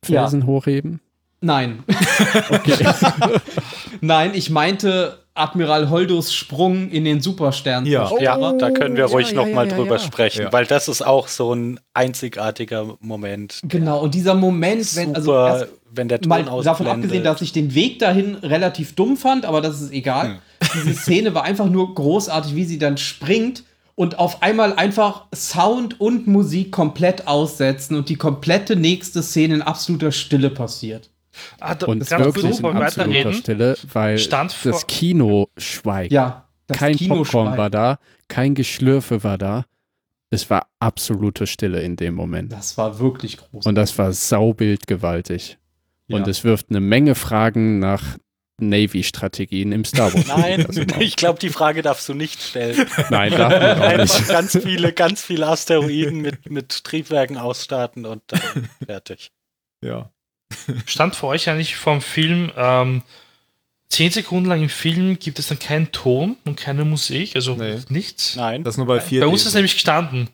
Ja. 0.07 0.21
Felsen 0.21 0.45
hochheben? 0.45 0.99
Nein. 1.41 1.83
Nein, 4.01 4.31
ich 4.33 4.49
meinte 4.49 5.19
Admiral 5.33 5.89
Holdos 5.89 6.33
Sprung 6.33 6.89
in 6.89 7.05
den 7.05 7.21
Superstern. 7.21 7.85
Ja. 7.85 8.09
Ja, 8.19 8.53
da 8.53 8.71
können 8.71 8.95
wir 8.95 9.05
Oh, 9.05 9.09
ruhig 9.13 9.29
ja, 9.29 9.35
noch 9.35 9.47
ja, 9.47 9.53
mal 9.55 9.67
ja, 9.69 9.75
drüber 9.75 9.97
ja. 9.97 9.99
sprechen, 9.99 10.43
Ja. 10.43 10.53
weil 10.53 10.65
das 10.65 10.87
ist 10.87 11.05
auch 11.05 11.27
so 11.27 11.53
ein 11.53 11.79
einzigartiger 11.93 12.95
Moment. 12.99 13.59
Genau, 13.63 13.99
und 14.01 14.15
dieser 14.15 14.33
Moment, 14.33 14.95
wenn, 14.95 15.15
also 15.15 15.31
Super, 15.31 15.59
erst, 15.59 15.67
wenn 15.91 16.07
der 16.07 16.21
Ton 16.21 16.29
mal 16.29 16.43
davon 16.43 16.59
ausblendet. 16.59 16.95
abgesehen, 16.95 17.23
dass 17.23 17.41
ich 17.41 17.51
den 17.53 17.75
Weg 17.75 17.99
dahin 17.99 18.35
relativ 18.35 18.95
dumm 18.95 19.15
fand, 19.15 19.45
aber 19.45 19.61
das 19.61 19.79
ist 19.81 19.91
egal. 19.91 20.39
Diese 20.73 20.93
Szene 20.95 21.35
war 21.35 21.43
einfach 21.43 21.67
nur 21.67 21.93
großartig, 21.93 22.55
wie 22.55 22.65
sie 22.65 22.79
dann 22.79 22.97
springt 22.97 23.63
und 23.93 24.17
auf 24.19 24.41
einmal 24.41 24.73
einfach 24.73 25.25
Sound 25.35 26.01
und 26.01 26.25
Musik 26.27 26.71
komplett 26.71 27.27
aussetzen 27.27 27.95
und 27.95 28.09
die 28.09 28.15
komplette 28.15 28.75
nächste 28.75 29.21
Szene 29.21 29.55
in 29.55 29.61
absoluter 29.61 30.11
Stille 30.11 30.49
passiert. 30.49 31.09
Ah, 31.59 31.75
da, 31.75 31.85
Und 31.87 32.07
ganz 32.07 32.23
wirklich 32.25 32.61
wir 32.61 32.75
absoluter. 32.75 33.33
Stille, 33.33 33.77
weil 33.93 34.15
das 34.17 34.87
Kino 34.87 35.49
schweigt. 35.57 36.11
Ja, 36.11 36.47
das 36.67 36.77
kein 36.77 36.95
Kino 36.95 37.15
Popcorn 37.17 37.47
schweigt. 37.47 37.57
war 37.57 37.69
da, 37.69 37.99
kein 38.27 38.55
Geschlürfe 38.55 39.23
war 39.23 39.37
da. 39.37 39.65
Es 40.29 40.49
war 40.49 40.67
absolute 40.79 41.47
Stille 41.47 41.81
in 41.81 41.95
dem 41.95 42.13
Moment. 42.13 42.51
Das 42.51 42.77
war 42.77 42.99
wirklich 42.99 43.37
groß. 43.37 43.65
Und 43.65 43.75
das 43.75 43.97
war 43.97 44.11
saubildgewaltig. 44.11 45.57
Und 46.09 46.21
Ja. 46.21 46.27
es 46.27 46.43
wirft 46.43 46.69
eine 46.69 46.79
Menge 46.81 47.15
Fragen 47.15 47.79
nach 47.79 48.17
Navy-Strategien 48.59 49.71
im 49.71 49.85
Star 49.85 50.13
Wars. 50.13 50.27
Nein, 50.27 50.65
ich 50.99 51.15
glaube, 51.15 51.39
die 51.39 51.49
Frage 51.49 51.81
darfst 51.81 52.09
du 52.09 52.13
nicht 52.13 52.41
stellen. 52.41 52.87
Nein, 53.09 53.31
darf 53.31 53.51
man 53.53 53.77
auch 53.77 53.81
Einfach 53.85 54.19
nicht. 54.19 54.29
ganz 54.29 54.57
viele, 54.57 54.93
ganz 54.93 55.21
viele 55.23 55.47
Asteroiden 55.47 56.21
mit, 56.21 56.49
mit 56.49 56.83
Triebwerken 56.83 57.37
ausstatten 57.37 58.05
und 58.05 58.23
dann 58.27 58.67
fertig. 58.85 59.31
Ja. 59.81 60.11
Stand 60.85 61.15
für 61.15 61.27
euch 61.27 61.49
eigentlich 61.49 61.75
vom 61.75 62.01
Film, 62.01 62.51
ähm, 62.55 63.01
zehn 63.89 64.11
Sekunden 64.11 64.49
lang 64.49 64.61
im 64.63 64.69
Film 64.69 65.17
gibt 65.19 65.39
es 65.39 65.47
dann 65.47 65.59
keinen 65.59 65.91
Ton 65.91 66.37
und 66.45 66.57
keine 66.59 66.85
Musik, 66.85 67.35
also 67.35 67.55
Nee. 67.55 67.79
nichts. 67.89 68.35
Nein. 68.35 68.63
Das 68.63 68.77
nur 68.77 68.85
bei 68.85 68.99
vier. 68.99 69.21
Bei 69.21 69.27
uns 69.27 69.41
ist 69.41 69.47
es 69.49 69.53
nämlich 69.53 69.73
gestanden. 69.73 70.29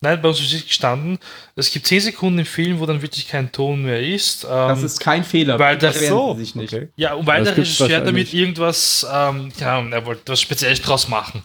Nein, 0.00 0.20
bei 0.20 0.28
uns 0.28 0.40
ist 0.40 0.52
es 0.52 0.66
gestanden. 0.66 1.18
Es 1.54 1.70
gibt 1.70 1.86
zehn 1.86 2.00
Sekunden 2.00 2.40
im 2.40 2.46
Film, 2.46 2.80
wo 2.80 2.86
dann 2.86 3.02
wirklich 3.02 3.28
kein 3.28 3.52
Ton 3.52 3.82
mehr 3.82 4.00
ist. 4.04 4.42
Ähm, 4.42 4.50
Das 4.50 4.82
ist 4.82 4.98
kein 4.98 5.22
Fehler. 5.22 5.60
weil 5.60 5.78
der- 5.78 5.92
so. 5.92 6.34
Sich 6.34 6.56
nicht. 6.56 6.72
Okay. 6.74 6.88
ja, 6.96 7.14
und 7.14 7.24
weil 7.24 7.44
Das 7.44 7.54
der 7.54 7.58
Regisseur 7.58 8.00
damit 8.00 8.34
irgendwas, 8.34 9.06
ähm, 9.12 9.52
ja, 9.60 9.80
er 9.80 10.04
wollte 10.06 10.32
was 10.32 10.40
Spezielles 10.40 10.82
draus 10.82 11.06
machen. 11.06 11.44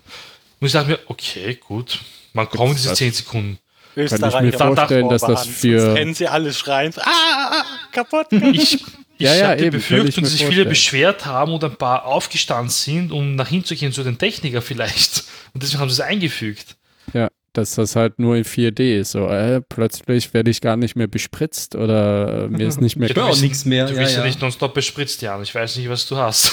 Und 0.59 0.65
ich 0.65 0.73
dachte 0.73 0.89
mir, 0.89 0.99
okay, 1.05 1.53
gut, 1.55 1.99
man 2.33 2.49
kommt 2.49 2.77
diese 2.79 2.93
zehn 2.95 3.13
Sekunden. 3.13 3.59
Österreicher 3.97 4.41
mir 4.41 4.53
vorstellen, 4.53 5.09
dass 5.09 5.21
das 5.21 5.45
Vorbehandlung. 5.47 5.53
für- 5.55 5.79
Sonst 5.81 5.95
kennen 5.97 6.13
sie 6.13 6.27
alle 6.27 6.53
schreien. 6.53 6.93
Ah, 6.97 7.63
kaputt. 7.91 8.27
Ich, 8.31 8.75
ich 8.75 8.83
Ja, 9.19 9.33
ja, 9.33 9.47
habe 9.47 9.57
die 9.57 9.63
eben, 9.65 9.71
kann 9.71 9.79
ich 9.79 9.87
Befürchtung, 9.87 10.23
dass 10.25 10.33
sich 10.33 10.45
viele 10.45 10.65
beschwert 10.65 11.25
haben 11.25 11.51
und 11.53 11.63
ein 11.63 11.75
paar 11.75 12.05
aufgestanden 12.05 12.69
sind, 12.69 13.11
um 13.11 13.35
nach 13.35 13.47
hinzugehen 13.47 13.91
zu 13.91 14.03
den 14.03 14.17
Techniker 14.17 14.61
vielleicht. 14.61 15.23
Und 15.53 15.63
deswegen 15.63 15.79
haben 15.81 15.89
sie 15.89 15.93
es 15.93 16.01
eingefügt. 16.01 16.75
Ja, 17.13 17.29
dass 17.53 17.73
das 17.73 17.95
halt 17.95 18.19
nur 18.19 18.35
in 18.35 18.43
4D 18.43 18.99
ist. 18.99 19.11
So, 19.13 19.27
äh, 19.27 19.61
plötzlich 19.67 20.31
werde 20.35 20.51
ich 20.51 20.61
gar 20.61 20.77
nicht 20.77 20.95
mehr 20.95 21.07
bespritzt 21.07 21.73
oder 21.75 22.43
äh, 22.43 22.47
mir 22.49 22.67
ist 22.67 22.79
nicht 22.79 22.95
mehr 22.97 23.09
Ich 23.09 23.17
auch 23.17 23.35
nichts 23.41 23.65
mehr. 23.65 23.87
Du 23.87 23.93
ja, 23.95 24.01
bist 24.01 24.13
ja, 24.13 24.19
ja. 24.19 24.25
nicht 24.25 24.39
nonstop 24.39 24.75
bespritzt, 24.75 25.23
Jan. 25.23 25.41
Ich 25.41 25.55
weiß 25.55 25.77
nicht, 25.77 25.89
was 25.89 26.05
du 26.05 26.17
hast. 26.17 26.51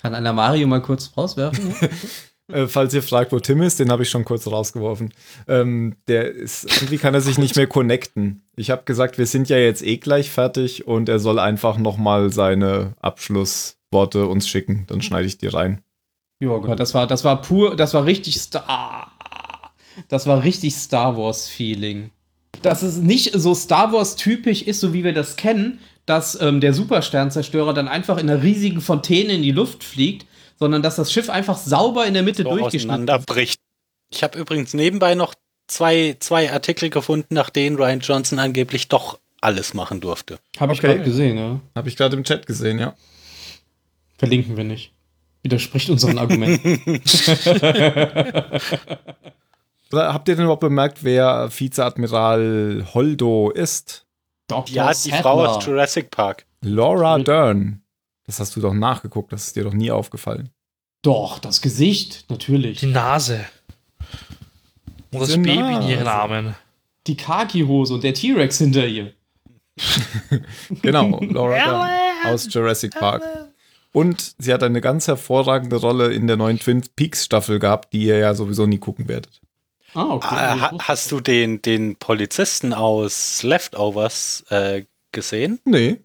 Kann 0.00 0.14
einer 0.14 0.32
Mario 0.32 0.66
mal 0.66 0.80
kurz 0.80 1.10
rauswerfen? 1.16 1.74
Äh, 2.50 2.66
falls 2.66 2.94
ihr 2.94 3.02
fragt, 3.02 3.32
wo 3.32 3.40
Tim 3.40 3.60
ist, 3.60 3.78
den 3.78 3.92
habe 3.92 4.02
ich 4.02 4.10
schon 4.10 4.24
kurz 4.24 4.46
rausgeworfen. 4.46 5.12
Ähm, 5.46 5.96
der 6.08 6.30
ist, 6.30 6.64
irgendwie 6.64 6.98
kann 6.98 7.14
er 7.14 7.20
sich 7.20 7.38
nicht 7.38 7.56
mehr 7.56 7.66
connecten. 7.66 8.42
Ich 8.56 8.70
habe 8.70 8.84
gesagt, 8.84 9.18
wir 9.18 9.26
sind 9.26 9.48
ja 9.48 9.58
jetzt 9.58 9.82
eh 9.82 9.98
gleich 9.98 10.30
fertig 10.30 10.86
und 10.86 11.08
er 11.08 11.18
soll 11.18 11.38
einfach 11.38 11.76
noch 11.76 11.98
mal 11.98 12.32
seine 12.32 12.94
Abschlussworte 13.00 14.26
uns 14.26 14.48
schicken. 14.48 14.84
Dann 14.88 15.02
schneide 15.02 15.26
ich 15.26 15.36
die 15.38 15.48
rein. 15.48 15.82
ja, 16.40 16.56
Gott, 16.56 16.80
das 16.80 16.94
war, 16.94 17.06
das 17.06 17.22
war 17.22 17.42
pur, 17.42 17.76
das 17.76 17.92
war 17.92 18.06
richtig 18.06 18.40
Star. 18.40 19.12
Das 20.08 20.26
war 20.26 20.42
richtig 20.42 20.74
Star 20.74 21.16
Wars-Feeling. 21.16 22.10
Dass 22.62 22.82
es 22.82 22.96
nicht 22.96 23.32
so 23.34 23.54
Star 23.54 23.92
Wars-typisch 23.92 24.62
ist, 24.62 24.80
so 24.80 24.94
wie 24.94 25.04
wir 25.04 25.12
das 25.12 25.36
kennen, 25.36 25.80
dass 26.06 26.40
ähm, 26.40 26.60
der 26.60 26.72
Supersternzerstörer 26.72 27.74
dann 27.74 27.88
einfach 27.88 28.16
in 28.16 28.30
einer 28.30 28.42
riesigen 28.42 28.80
Fontäne 28.80 29.34
in 29.34 29.42
die 29.42 29.52
Luft 29.52 29.84
fliegt, 29.84 30.26
sondern 30.58 30.82
dass 30.82 30.96
das 30.96 31.12
Schiff 31.12 31.30
einfach 31.30 31.56
sauber 31.58 32.06
in 32.06 32.14
der 32.14 32.22
Mitte 32.22 32.42
so 32.42 32.50
durchgeschnitten 32.50 32.90
auseinanderbricht. 32.90 33.60
Ich 34.10 34.22
habe 34.22 34.38
übrigens 34.38 34.74
nebenbei 34.74 35.14
noch 35.14 35.34
zwei, 35.66 36.16
zwei 36.20 36.50
Artikel 36.52 36.90
gefunden, 36.90 37.34
nach 37.34 37.50
denen 37.50 37.76
Ryan 37.76 38.00
Johnson 38.00 38.38
angeblich 38.38 38.88
doch 38.88 39.18
alles 39.40 39.74
machen 39.74 40.00
durfte. 40.00 40.38
Habe 40.58 40.72
ich 40.72 40.78
Okay. 40.78 40.88
gerade 40.94 41.04
gesehen, 41.04 41.36
ja. 41.38 41.60
Habe 41.74 41.88
ich 41.88 41.96
gerade 41.96 42.16
im 42.16 42.24
Chat 42.24 42.46
gesehen, 42.46 42.78
ja. 42.78 42.94
Verlinken 44.16 44.56
wir 44.56 44.64
nicht. 44.64 44.92
Widerspricht 45.42 45.88
unseren 45.90 46.18
Argumenten. 46.18 46.80
Habt 49.92 50.28
ihr 50.28 50.34
denn 50.36 50.44
überhaupt 50.44 50.60
bemerkt, 50.60 51.02
wer 51.04 51.48
Vizeadmiral 51.56 52.86
Holdo 52.92 53.50
ist? 53.50 54.04
Dr. 54.48 54.74
Ja, 54.74 54.92
die. 54.92 55.10
Frau 55.12 55.44
aus 55.44 55.64
Jurassic 55.64 56.10
Park. 56.10 56.44
Laura 56.62 57.18
Dern. 57.18 57.82
Das 58.28 58.40
hast 58.40 58.54
du 58.54 58.60
doch 58.60 58.74
nachgeguckt, 58.74 59.32
das 59.32 59.46
ist 59.46 59.56
dir 59.56 59.64
doch 59.64 59.72
nie 59.72 59.90
aufgefallen. 59.90 60.50
Doch, 61.00 61.38
das 61.38 61.62
Gesicht, 61.62 62.26
natürlich. 62.28 62.80
Die 62.80 62.86
Nase. 62.86 63.46
Und 65.10 65.20
das 65.22 65.32
Baby 65.32 65.52
in 65.52 65.60
Nase. 65.60 65.90
ihren 65.90 66.06
Armen. 66.06 66.54
Die 67.06 67.16
Khaki-Hose 67.16 67.94
und 67.94 68.04
der 68.04 68.12
T-Rex 68.12 68.58
hinter 68.58 68.86
ihr. 68.86 69.14
Genau, 70.82 71.18
Laura 71.22 71.54
Dern 71.54 72.34
aus 72.34 72.52
Jurassic 72.52 72.92
Park. 72.92 73.22
Und 73.92 74.34
sie 74.36 74.52
hat 74.52 74.62
eine 74.62 74.82
ganz 74.82 75.08
hervorragende 75.08 75.76
Rolle 75.76 76.12
in 76.12 76.26
der 76.26 76.36
neuen 76.36 76.58
Twin 76.58 76.82
Peaks 76.96 77.24
Staffel 77.24 77.58
gehabt, 77.58 77.94
die 77.94 78.02
ihr 78.02 78.18
ja 78.18 78.34
sowieso 78.34 78.66
nie 78.66 78.78
gucken 78.78 79.08
werdet. 79.08 79.40
Ah, 79.94 80.10
okay. 80.10 80.28
Ah, 80.30 80.60
ha, 80.60 80.78
hast 80.80 81.10
du 81.12 81.20
den, 81.20 81.62
den 81.62 81.96
Polizisten 81.96 82.74
aus 82.74 83.42
Leftovers 83.42 84.44
äh, 84.50 84.84
gesehen? 85.12 85.60
Nee, 85.64 86.00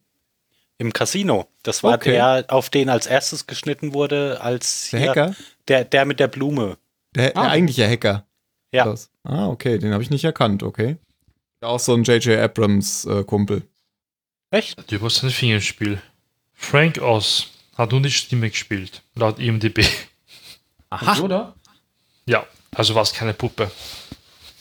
Im 0.83 0.91
Casino. 0.91 1.47
Das 1.63 1.81
war 1.81 1.93
Okay. 1.95 2.11
der, 2.11 2.45
auf 2.49 2.69
den 2.69 2.89
als 2.89 3.07
erstes 3.07 3.47
geschnitten 3.47 3.93
wurde, 3.93 4.41
als 4.41 4.89
der 4.91 4.99
hier- 4.99 5.09
Hacker, 5.11 5.35
Der, 5.69 5.85
der 5.85 6.03
mit 6.03 6.19
der 6.19 6.27
Blume. 6.27 6.77
der, 7.15 7.29
der 7.31 7.37
Ah. 7.41 7.47
eigentliche 7.51 7.87
Hacker. 7.89 8.25
Ja. 8.73 8.83
Das. 8.85 9.09
Ah, 9.23 9.47
okay, 9.47 9.77
den 9.79 9.93
habe 9.93 10.03
ich 10.03 10.09
nicht 10.09 10.25
erkannt, 10.25 10.61
okay. 10.61 10.97
Auch 11.61 11.79
so 11.79 11.93
ein 11.93 12.03
J.J. 12.03 12.37
Abrams 12.37 13.05
äh, 13.05 13.23
Kumpel. 13.23 13.61
Echt? 14.51 14.91
Du 14.91 14.99
hast 15.01 15.23
ein 15.23 15.29
Fingerspiel. 15.29 16.01
Frank 16.53 17.01
Oz 17.01 17.47
hat 17.77 17.91
nun 17.93 18.03
die 18.03 18.11
Stimme 18.11 18.49
gespielt, 18.49 19.01
laut 19.15 19.39
IMDb. 19.39 19.85
Oder? 21.21 21.55
Ja, 22.25 22.45
also 22.71 22.93
war 22.93 23.03
es 23.03 23.13
keine 23.13 23.33
Puppe. 23.33 23.71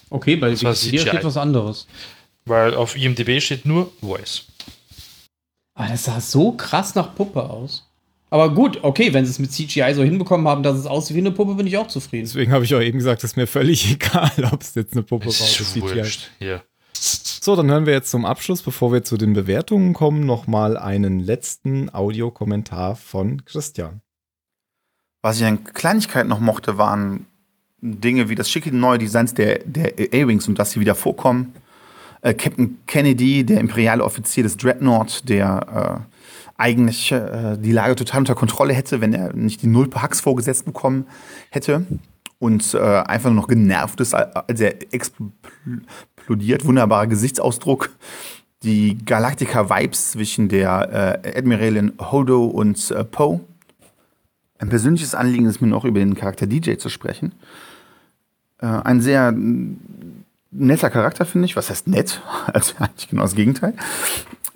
Okay, 0.08 0.36
bei 0.36 0.50
war 0.62 0.72
Wikipedia 0.72 1.00
steht 1.12 1.24
was 1.24 1.36
anderes. 1.36 1.86
Weil 2.44 2.74
auf 2.74 2.96
IMDb 2.96 3.40
steht 3.42 3.64
nur 3.66 3.92
Voice. 4.00 4.44
Aber 5.82 5.90
das 5.90 6.04
sah 6.04 6.20
so 6.20 6.52
krass 6.52 6.94
nach 6.94 7.12
Puppe 7.16 7.42
aus. 7.42 7.90
Aber 8.30 8.54
gut, 8.54 8.78
okay, 8.82 9.12
wenn 9.12 9.24
sie 9.24 9.32
es 9.32 9.40
mit 9.40 9.50
CGI 9.50 9.94
so 9.94 10.04
hinbekommen 10.04 10.46
haben, 10.46 10.62
dass 10.62 10.78
es 10.78 10.86
aussieht 10.86 11.16
wie 11.16 11.20
eine 11.20 11.32
Puppe, 11.32 11.56
bin 11.56 11.66
ich 11.66 11.76
auch 11.76 11.88
zufrieden. 11.88 12.24
Deswegen 12.24 12.52
habe 12.52 12.64
ich 12.64 12.72
auch 12.76 12.80
eben 12.80 12.98
gesagt, 12.98 13.24
es 13.24 13.32
ist 13.32 13.36
mir 13.36 13.48
völlig 13.48 13.92
egal, 13.94 14.30
ob 14.52 14.62
es 14.62 14.76
jetzt 14.76 14.92
eine 14.92 15.02
Puppe 15.02 15.26
war 15.26 15.32
oder 15.32 15.44
ist 15.44 15.72
CGI. 15.72 15.82
wurscht. 15.82 16.30
Ja. 16.38 16.62
So, 16.94 17.56
dann 17.56 17.68
hören 17.68 17.84
wir 17.84 17.94
jetzt 17.94 18.12
zum 18.12 18.24
Abschluss, 18.24 18.62
bevor 18.62 18.92
wir 18.92 19.02
zu 19.02 19.16
den 19.16 19.32
Bewertungen 19.32 19.92
kommen, 19.92 20.24
nochmal 20.24 20.76
einen 20.76 21.18
letzten 21.18 21.92
Audiokommentar 21.92 22.94
von 22.94 23.44
Christian. 23.44 24.02
Was 25.20 25.40
ich 25.40 25.44
an 25.44 25.64
Kleinigkeiten 25.64 26.28
noch 26.28 26.38
mochte, 26.38 26.78
waren 26.78 27.26
Dinge 27.80 28.28
wie 28.28 28.36
das 28.36 28.48
schicke 28.48 28.70
neue 28.70 28.98
Designs 28.98 29.34
der, 29.34 29.58
der 29.64 29.94
A-Wings 30.14 30.46
und 30.46 30.60
dass 30.60 30.70
sie 30.70 30.78
wieder 30.78 30.94
vorkommen. 30.94 31.52
Äh, 32.22 32.34
Captain 32.34 32.78
Kennedy, 32.86 33.44
der 33.44 33.60
imperiale 33.60 34.04
Offizier 34.04 34.44
des 34.44 34.56
Dreadnought, 34.56 35.28
der 35.28 36.06
äh, 36.08 36.12
eigentlich 36.56 37.10
äh, 37.10 37.58
die 37.58 37.72
Lage 37.72 37.96
total 37.96 38.20
unter 38.20 38.36
Kontrolle 38.36 38.72
hätte, 38.72 39.00
wenn 39.00 39.12
er 39.12 39.32
nicht 39.34 39.62
die 39.62 39.66
Null 39.66 39.88
per 39.88 40.02
Hacks 40.02 40.20
vorgesetzt 40.20 40.64
bekommen 40.64 41.06
hätte. 41.50 41.84
Und 42.38 42.74
äh, 42.74 42.78
einfach 42.78 43.30
nur 43.30 43.42
noch 43.42 43.48
genervt 43.48 44.00
ist, 44.00 44.14
als 44.14 44.60
er 44.60 44.74
explodiert. 44.92 46.64
Wunderbarer 46.64 47.06
Gesichtsausdruck. 47.06 47.90
Die 48.62 48.98
Galactica-Vibes 49.04 50.12
zwischen 50.12 50.48
der 50.48 51.20
äh, 51.24 51.38
Admiralin 51.38 51.92
Holdo 51.98 52.44
und 52.44 52.90
äh, 52.92 53.04
Poe. 53.04 53.40
Ein 54.58 54.68
persönliches 54.68 55.14
Anliegen 55.16 55.46
ist 55.46 55.60
mir 55.60 55.68
noch 55.68 55.84
über 55.84 55.98
den 55.98 56.14
Charakter 56.14 56.46
DJ 56.46 56.76
zu 56.76 56.88
sprechen. 56.88 57.32
Ein 58.58 59.00
sehr 59.00 59.34
netter 60.52 60.90
Charakter, 60.90 61.24
finde 61.24 61.46
ich. 61.46 61.56
Was 61.56 61.70
heißt 61.70 61.88
nett? 61.88 62.20
Also 62.52 62.74
eigentlich 62.78 63.08
genau 63.08 63.22
das 63.22 63.34
Gegenteil. 63.34 63.74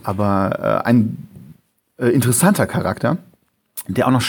Aber 0.02 0.82
äh, 0.84 0.86
ein 0.86 1.28
äh, 1.98 2.08
interessanter 2.08 2.66
Charakter, 2.66 3.18
der 3.88 4.06
auch 4.06 4.12
noch 4.12 4.22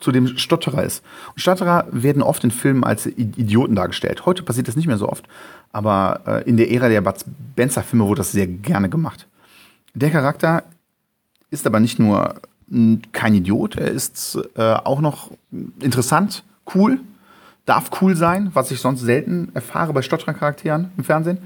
zudem 0.00 0.36
Stotterer 0.36 0.82
ist. 0.82 1.04
Und 1.28 1.40
Stotterer 1.40 1.86
werden 1.90 2.22
oft 2.22 2.42
in 2.42 2.50
Filmen 2.50 2.82
als 2.82 3.06
Idioten 3.06 3.76
dargestellt. 3.76 4.26
Heute 4.26 4.42
passiert 4.42 4.66
das 4.66 4.76
nicht 4.76 4.86
mehr 4.86 4.98
so 4.98 5.08
oft. 5.08 5.28
Aber 5.70 6.20
äh, 6.26 6.48
in 6.48 6.56
der 6.56 6.70
Ära 6.70 6.88
der 6.88 7.00
Bud 7.00 7.24
Spencer-Filme 7.52 8.04
wurde 8.04 8.18
das 8.18 8.32
sehr 8.32 8.46
gerne 8.46 8.88
gemacht. 8.88 9.28
Der 9.94 10.10
Charakter 10.10 10.64
ist 11.50 11.66
aber 11.66 11.80
nicht 11.80 11.98
nur 11.98 12.40
kein 13.12 13.34
Idiot, 13.34 13.76
er 13.76 13.90
ist 13.90 14.38
äh, 14.56 14.62
auch 14.72 15.00
noch 15.00 15.30
interessant, 15.80 16.42
cool, 16.74 17.00
darf 17.64 17.90
cool 18.00 18.16
sein, 18.16 18.50
was 18.54 18.70
ich 18.70 18.80
sonst 18.80 19.00
selten 19.00 19.50
erfahre 19.54 19.92
bei 19.92 20.02
Stotterer-Charakteren 20.02 20.90
im 20.96 21.04
Fernsehen. 21.04 21.38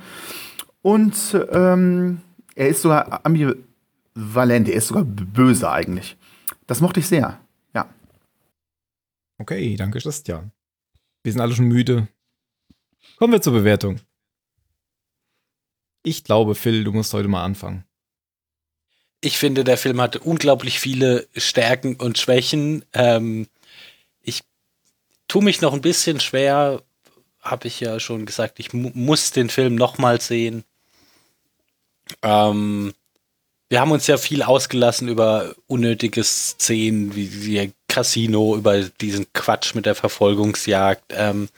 Und 0.83 1.15
ähm, 1.53 2.21
er 2.55 2.69
ist 2.69 2.83
sogar 2.83 3.25
ambivalent, 3.25 4.69
er 4.69 4.77
ist 4.77 4.89
sogar 4.89 5.05
böse 5.05 5.71
eigentlich. 5.71 6.17
Das 6.67 6.81
mochte 6.81 7.01
ich 7.01 7.07
sehr, 7.07 7.41
ja. 7.75 7.89
Okay, 9.39 9.77
danke 9.77 9.99
Christian. 10.01 10.53
Wir 11.23 11.33
sind 11.33 11.41
alle 11.41 11.55
schon 11.55 11.67
müde. 11.67 12.09
Kommen 13.19 13.33
wir 13.33 13.43
zur 13.43 13.53
Bewertung. 13.53 14.01
Ich 16.03 16.23
glaube, 16.23 16.55
Phil, 16.55 16.85
du 16.85 16.93
musst 16.93 17.13
heute 17.13 17.29
mal 17.29 17.45
anfangen. 17.45 17.85
Ich 19.21 19.39
finde, 19.39 19.65
der 19.65 19.77
Film 19.77 20.01
hatte 20.01 20.21
unglaublich 20.21 20.79
viele 20.79 21.27
Stärken 21.35 21.97
und 21.97 22.17
Schwächen. 22.17 22.85
Ähm, 22.93 23.49
tue 25.37 25.45
mich 25.45 25.61
noch 25.61 25.75
ein 25.75 25.83
bisschen 25.83 26.19
schwer, 26.19 26.83
habe 27.43 27.69
ich 27.69 27.79
ja 27.81 28.01
schon 28.01 28.25
gesagt, 28.25 28.59
ich 28.59 28.73
mu 28.73 28.91
muss 28.95 29.33
den 29.33 29.51
Film 29.51 29.75
nochmal 29.75 30.19
sehen. 30.19 30.65
Ähm, 32.23 32.95
wir 33.69 33.81
haben 33.83 33.91
uns 33.91 34.07
ja 34.07 34.17
viel 34.17 34.43
ausgelassen 34.43 35.09
über 35.09 35.55
unnötige 35.67 36.25
Szenen 36.25 37.15
wie, 37.15 37.45
wie 37.45 37.71
Casino, 37.87 38.57
über 38.57 38.81
diesen 38.81 39.31
Quatsch 39.35 39.75
mit 39.75 39.85
der 39.85 39.95
Verfolgungsjagd. 39.95 41.13
Ähm, 41.15 41.51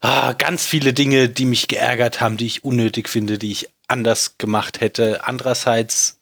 ah, 0.00 0.32
ganz 0.32 0.64
viele 0.64 0.94
Dinge, 0.94 1.28
die 1.28 1.44
mich 1.44 1.68
geärgert 1.68 2.22
haben, 2.22 2.38
die 2.38 2.46
ich 2.46 2.64
unnötig 2.64 3.10
finde, 3.10 3.36
die 3.36 3.52
ich 3.52 3.68
anders 3.86 4.38
gemacht 4.38 4.80
hätte. 4.80 5.26
Andererseits 5.26 6.16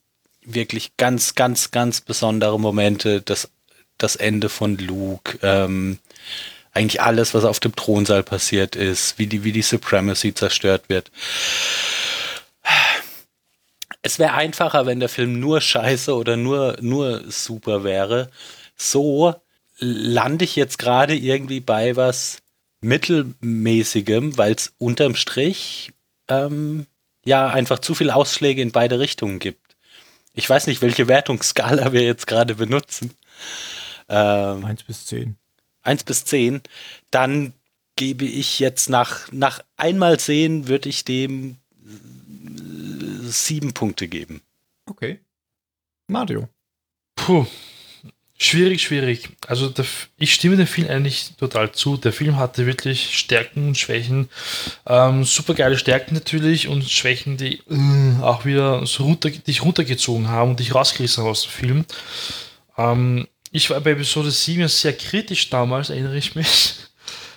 wirklich 0.45 0.97
ganz, 0.97 1.37
ganz, 1.37 1.71
ganz 1.71 2.01
besondere 2.01 2.59
Momente, 2.59 3.21
das, 3.21 3.51
das 3.99 4.17
Ende 4.17 4.49
von 4.49 4.79
Luke, 4.79 5.39
ähm, 5.43 6.01
eigentlich 6.73 7.01
alles, 7.01 7.35
was 7.35 7.45
auf 7.45 7.61
dem 7.61 7.75
Thronsaal 7.75 8.23
passiert 8.23 8.77
ist, 8.77 9.19
wie 9.19 9.27
die, 9.27 9.45
wie 9.45 9.53
die 9.53 9.63
Supremacy 9.63 10.35
zerstört 10.35 10.89
wird. 10.89 11.11
Es 14.03 14.19
wäre 14.19 14.35
einfacher, 14.35 14.87
wenn 14.87 15.01
der 15.01 15.09
Film 15.09 15.41
nur 15.41 15.61
scheiße 15.61 16.15
oder 16.15 16.37
nur, 16.37 16.77
nur 16.81 17.31
super 17.31 17.85
wäre. 17.85 18.31
So 18.77 19.35
lande 19.79 20.45
ich 20.45 20.57
jetzt 20.57 20.79
gerade 20.79 21.15
irgendwie 21.17 21.61
bei 21.61 21.97
was 21.97 22.39
mittelmäßigem, 22.81 24.39
weil 24.39 24.55
es 24.55 24.73
unterm 24.79 25.15
Strich 25.15 25.93
ähm, 26.29 26.87
ja 27.25 27.49
einfach 27.49 27.81
zu 27.81 27.95
viele 27.95 28.15
Ausschläge 28.15 28.63
in 28.63 28.73
beide 28.73 28.99
Richtungen 29.01 29.39
gibt. 29.39 29.77
Ich 30.35 30.49
weiß 30.49 30.69
nicht, 30.69 30.83
welche 30.83 31.09
Wertungsskala 31.09 31.93
wir 31.93 32.03
jetzt 32.03 32.27
gerade 32.27 32.55
benutzen. 32.55 33.15
Ähm, 34.09 34.65
1 34.65 34.85
bis 34.85 35.07
10. 35.07 35.38
1 35.89 36.05
bis 36.05 36.25
10, 36.25 36.63
dann 37.11 37.53
gebe 37.97 38.25
ich 38.25 38.61
jetzt 38.61 38.89
nach, 38.89 39.31
nach 39.33 39.61
einmal 39.77 40.21
sehen, 40.21 40.69
würde 40.69 40.89
ich 40.89 41.05
dem 41.05 41.57
äh, 41.85 43.29
sieben 43.29 43.75
Punkte 43.75 44.07
geben. 44.07 44.41
Okay. 44.87 45.19
Mario. 46.07 46.49
Puh. 47.17 47.47
Schwierig, 48.41 48.83
schwierig. 48.83 49.31
Also 49.49 49.69
der, 49.69 49.85
ich 50.17 50.33
stimme 50.33 50.57
dem 50.57 50.69
Film 50.69 50.89
eigentlich 50.89 51.33
total 51.39 51.73
zu. 51.73 51.97
Der 51.97 52.13
Film 52.13 52.37
hatte 52.37 52.67
wirklich 52.67 53.19
Stärken 53.19 53.67
und 53.67 53.77
Schwächen. 53.77 54.29
Ähm, 54.87 55.25
super 55.25 55.55
geile 55.55 55.77
Stärken 55.77 56.15
natürlich 56.15 56.69
und 56.69 56.89
Schwächen, 56.89 57.37
die 57.37 57.61
äh, 57.69 58.23
auch 58.23 58.45
wieder 58.45 58.87
so 58.87 59.03
runter, 59.05 59.31
dich 59.31 59.65
runtergezogen 59.65 60.29
haben 60.29 60.51
und 60.51 60.61
dich 60.61 60.73
rausgerissen 60.73 61.25
haben 61.25 61.31
aus 61.31 61.43
dem 61.43 61.51
Film. 61.51 61.85
Ähm, 62.77 63.27
ich 63.51 63.71
war 63.71 63.81
bei 63.81 63.93
Episode 63.93 64.31
7 64.31 64.69
sehr 64.69 64.93
kritisch 64.93 65.51
damals, 65.51 65.91
erinnere 65.91 66.17
ich 66.17 66.35
mich. 66.35 66.75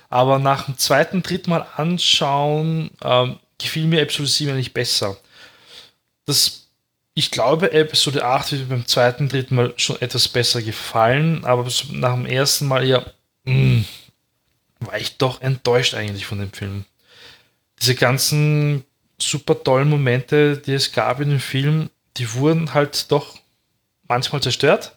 Aber 0.10 0.40
nach 0.40 0.66
dem 0.66 0.78
zweiten, 0.78 1.24
dritten 1.24 1.50
Mal 1.50 1.66
anschauen, 1.76 2.92
ähm, 3.04 3.40
gefiel 3.58 3.86
mir 3.86 4.02
Episode 4.02 4.28
7 4.30 4.52
eigentlich 4.52 4.74
besser. 4.74 5.18
Das 6.26 6.62
ich 7.14 7.30
glaube, 7.30 7.74
Episode 7.74 8.24
8 8.24 8.54
wird 8.54 8.70
beim 8.70 8.86
zweiten, 8.86 9.28
dritten 9.28 9.56
Mal 9.56 9.74
schon 9.76 10.02
etwas 10.02 10.28
besser 10.30 10.62
gefallen, 10.62 11.44
aber 11.44 11.70
nach 11.92 12.14
dem 12.14 12.26
ersten 12.26 12.68
Mal 12.68 12.86
mh, 12.86 13.04
hm, 13.46 13.86
war 14.80 14.98
ich 14.98 15.18
doch 15.18 15.42
enttäuscht 15.42 15.94
eigentlich 15.94 16.26
von 16.26 16.40
dem 16.40 16.54
Film. 16.54 16.86
Diese 17.82 17.96
ganzen 17.96 18.86
super 19.20 19.62
tollen 19.62 19.90
Momente, 19.90 20.58
die 20.58 20.74
es 20.74 20.94
gab 20.94 21.20
in 21.20 21.30
dem 21.30 21.40
Film, 21.40 21.90
die 22.18 22.34
wurden 22.34 22.74
halt 22.74 23.12
doch 23.12 23.38
manchmal 24.08 24.42
zerstört 24.42 24.96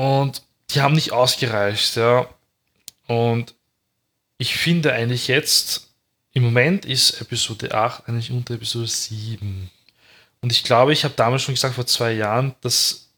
und 0.00 0.40
die 0.70 0.80
haben 0.80 0.94
nicht 0.94 1.12
ausgereicht, 1.12 1.96
ja. 1.96 2.26
Und 3.06 3.54
ich 4.38 4.56
finde 4.56 4.94
eigentlich 4.94 5.28
jetzt, 5.28 5.90
im 6.32 6.42
Moment 6.42 6.86
ist 6.86 7.20
Episode 7.20 7.74
8 7.74 8.08
eigentlich 8.08 8.30
unter 8.30 8.54
Episode 8.54 8.86
7. 8.86 9.70
Und 10.40 10.52
ich 10.52 10.64
glaube, 10.64 10.94
ich 10.94 11.04
habe 11.04 11.12
damals 11.14 11.42
schon 11.42 11.54
gesagt, 11.54 11.74
vor 11.74 11.84
zwei 11.84 12.12
Jahren, 12.12 12.54
dass 12.62 13.10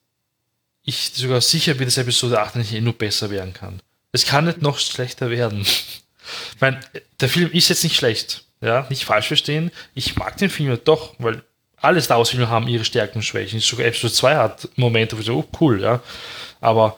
ich 0.83 1.13
sogar 1.15 1.41
sicher 1.41 1.75
bin, 1.75 1.87
dass 1.87 1.99
Episode 1.99 2.41
8 2.41 2.57
nicht 2.57 2.73
eh 2.73 2.81
nur 2.81 2.95
besser 2.95 3.31
werden 3.31 3.55
kann. 3.55 3.81
Es 4.11 4.27
kann 4.27 4.47
nicht 4.47 4.61
noch 4.61 4.81
schlechter 4.81 5.31
werden. 5.31 5.61
ich 5.61 6.03
meine, 6.59 6.81
der 7.21 7.29
Film 7.29 7.53
ist 7.53 7.69
jetzt 7.69 7.85
nicht 7.85 7.95
schlecht. 7.95 8.45
Ja, 8.61 8.89
nicht 8.91 9.05
falsch 9.05 9.29
verstehen. 9.29 9.71
Ich 9.95 10.17
mag 10.17 10.37
den 10.37 10.51
Film 10.51 10.71
ja 10.71 10.77
doch, 10.77 11.15
weil 11.19 11.45
alle 11.77 12.03
Star 12.03 12.19
Wars 12.19 12.31
Filme 12.31 12.49
haben 12.49 12.67
ihre 12.67 12.85
Stärken 12.85 13.19
und 13.19 13.23
Schwächen. 13.23 13.61
Sogar 13.61 13.87
Episode 13.87 14.13
2 14.13 14.37
hat 14.37 14.69
Momente, 14.75 15.17
wo 15.17 15.21
ich 15.21 15.27
so, 15.27 15.39
oh 15.39 15.49
cool, 15.61 15.81
ja. 15.81 16.03
Aber 16.63 16.97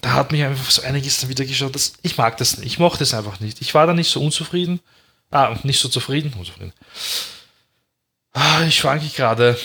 da 0.00 0.14
hat 0.14 0.32
mich 0.32 0.42
einfach 0.42 0.70
so 0.70 0.82
einiges 0.82 1.20
dann 1.20 1.30
wieder 1.30 1.44
geschaut, 1.44 1.74
dass 1.74 1.92
ich 2.02 2.16
mag 2.16 2.36
das 2.38 2.56
nicht. 2.56 2.66
Ich 2.66 2.78
mochte 2.78 3.04
es 3.04 3.14
einfach 3.14 3.38
nicht. 3.38 3.60
Ich 3.60 3.74
war 3.74 3.86
da 3.86 3.92
nicht 3.92 4.10
so 4.10 4.20
unzufrieden. 4.20 4.80
Ah, 5.30 5.56
nicht 5.62 5.78
so 5.78 5.88
zufrieden. 5.88 6.32
Unzufrieden. 6.36 6.72
Ah, 8.32 8.64
ich 8.66 8.76
schwanke 8.76 9.08
gerade. 9.08 9.58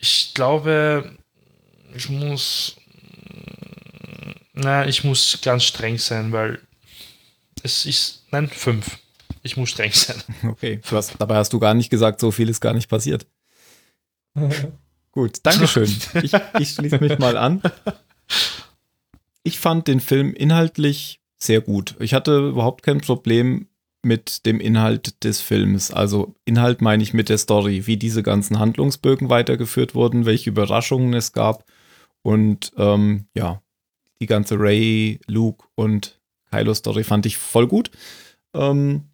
Ich 0.00 0.32
glaube, 0.34 1.16
ich 1.94 2.08
muss. 2.10 2.76
Na, 4.52 4.86
ich 4.86 5.04
muss 5.04 5.38
ganz 5.42 5.64
streng 5.64 5.96
sein, 5.96 6.32
weil 6.32 6.60
es 7.62 7.86
ist. 7.86 8.24
Nein, 8.30 8.48
fünf. 8.48 8.98
Ich 9.42 9.56
muss 9.56 9.70
streng 9.70 9.92
sein. 9.92 10.20
Okay, 10.48 10.80
hast, 10.90 11.14
dabei 11.18 11.36
hast 11.36 11.52
du 11.52 11.60
gar 11.60 11.74
nicht 11.74 11.90
gesagt, 11.90 12.18
so 12.18 12.32
viel 12.32 12.48
ist 12.48 12.60
gar 12.60 12.74
nicht 12.74 12.88
passiert. 12.88 13.26
Gut, 15.14 15.38
Dankeschön. 15.44 15.88
Ich, 16.22 16.32
ich 16.58 16.70
schließe 16.70 16.98
mich 16.98 17.20
mal 17.20 17.36
an. 17.36 17.62
Ich 19.44 19.60
fand 19.60 19.86
den 19.86 20.00
Film 20.00 20.34
inhaltlich 20.34 21.20
sehr 21.36 21.60
gut. 21.60 21.94
Ich 22.00 22.14
hatte 22.14 22.48
überhaupt 22.48 22.82
kein 22.82 23.00
Problem 23.00 23.68
mit 24.02 24.44
dem 24.44 24.58
Inhalt 24.58 25.22
des 25.22 25.40
Films. 25.40 25.92
Also 25.92 26.34
Inhalt 26.44 26.82
meine 26.82 27.02
ich 27.04 27.14
mit 27.14 27.28
der 27.28 27.38
Story, 27.38 27.86
wie 27.86 27.96
diese 27.96 28.24
ganzen 28.24 28.58
Handlungsbögen 28.58 29.30
weitergeführt 29.30 29.94
wurden, 29.94 30.26
welche 30.26 30.50
Überraschungen 30.50 31.14
es 31.14 31.32
gab 31.32 31.64
und 32.22 32.72
ähm, 32.76 33.26
ja, 33.34 33.62
die 34.20 34.26
ganze 34.26 34.58
Ray, 34.58 35.20
Luke 35.28 35.64
und 35.76 36.20
Kylo 36.50 36.74
Story 36.74 37.04
fand 37.04 37.24
ich 37.24 37.36
voll 37.36 37.68
gut. 37.68 37.92
Ähm, 38.52 39.04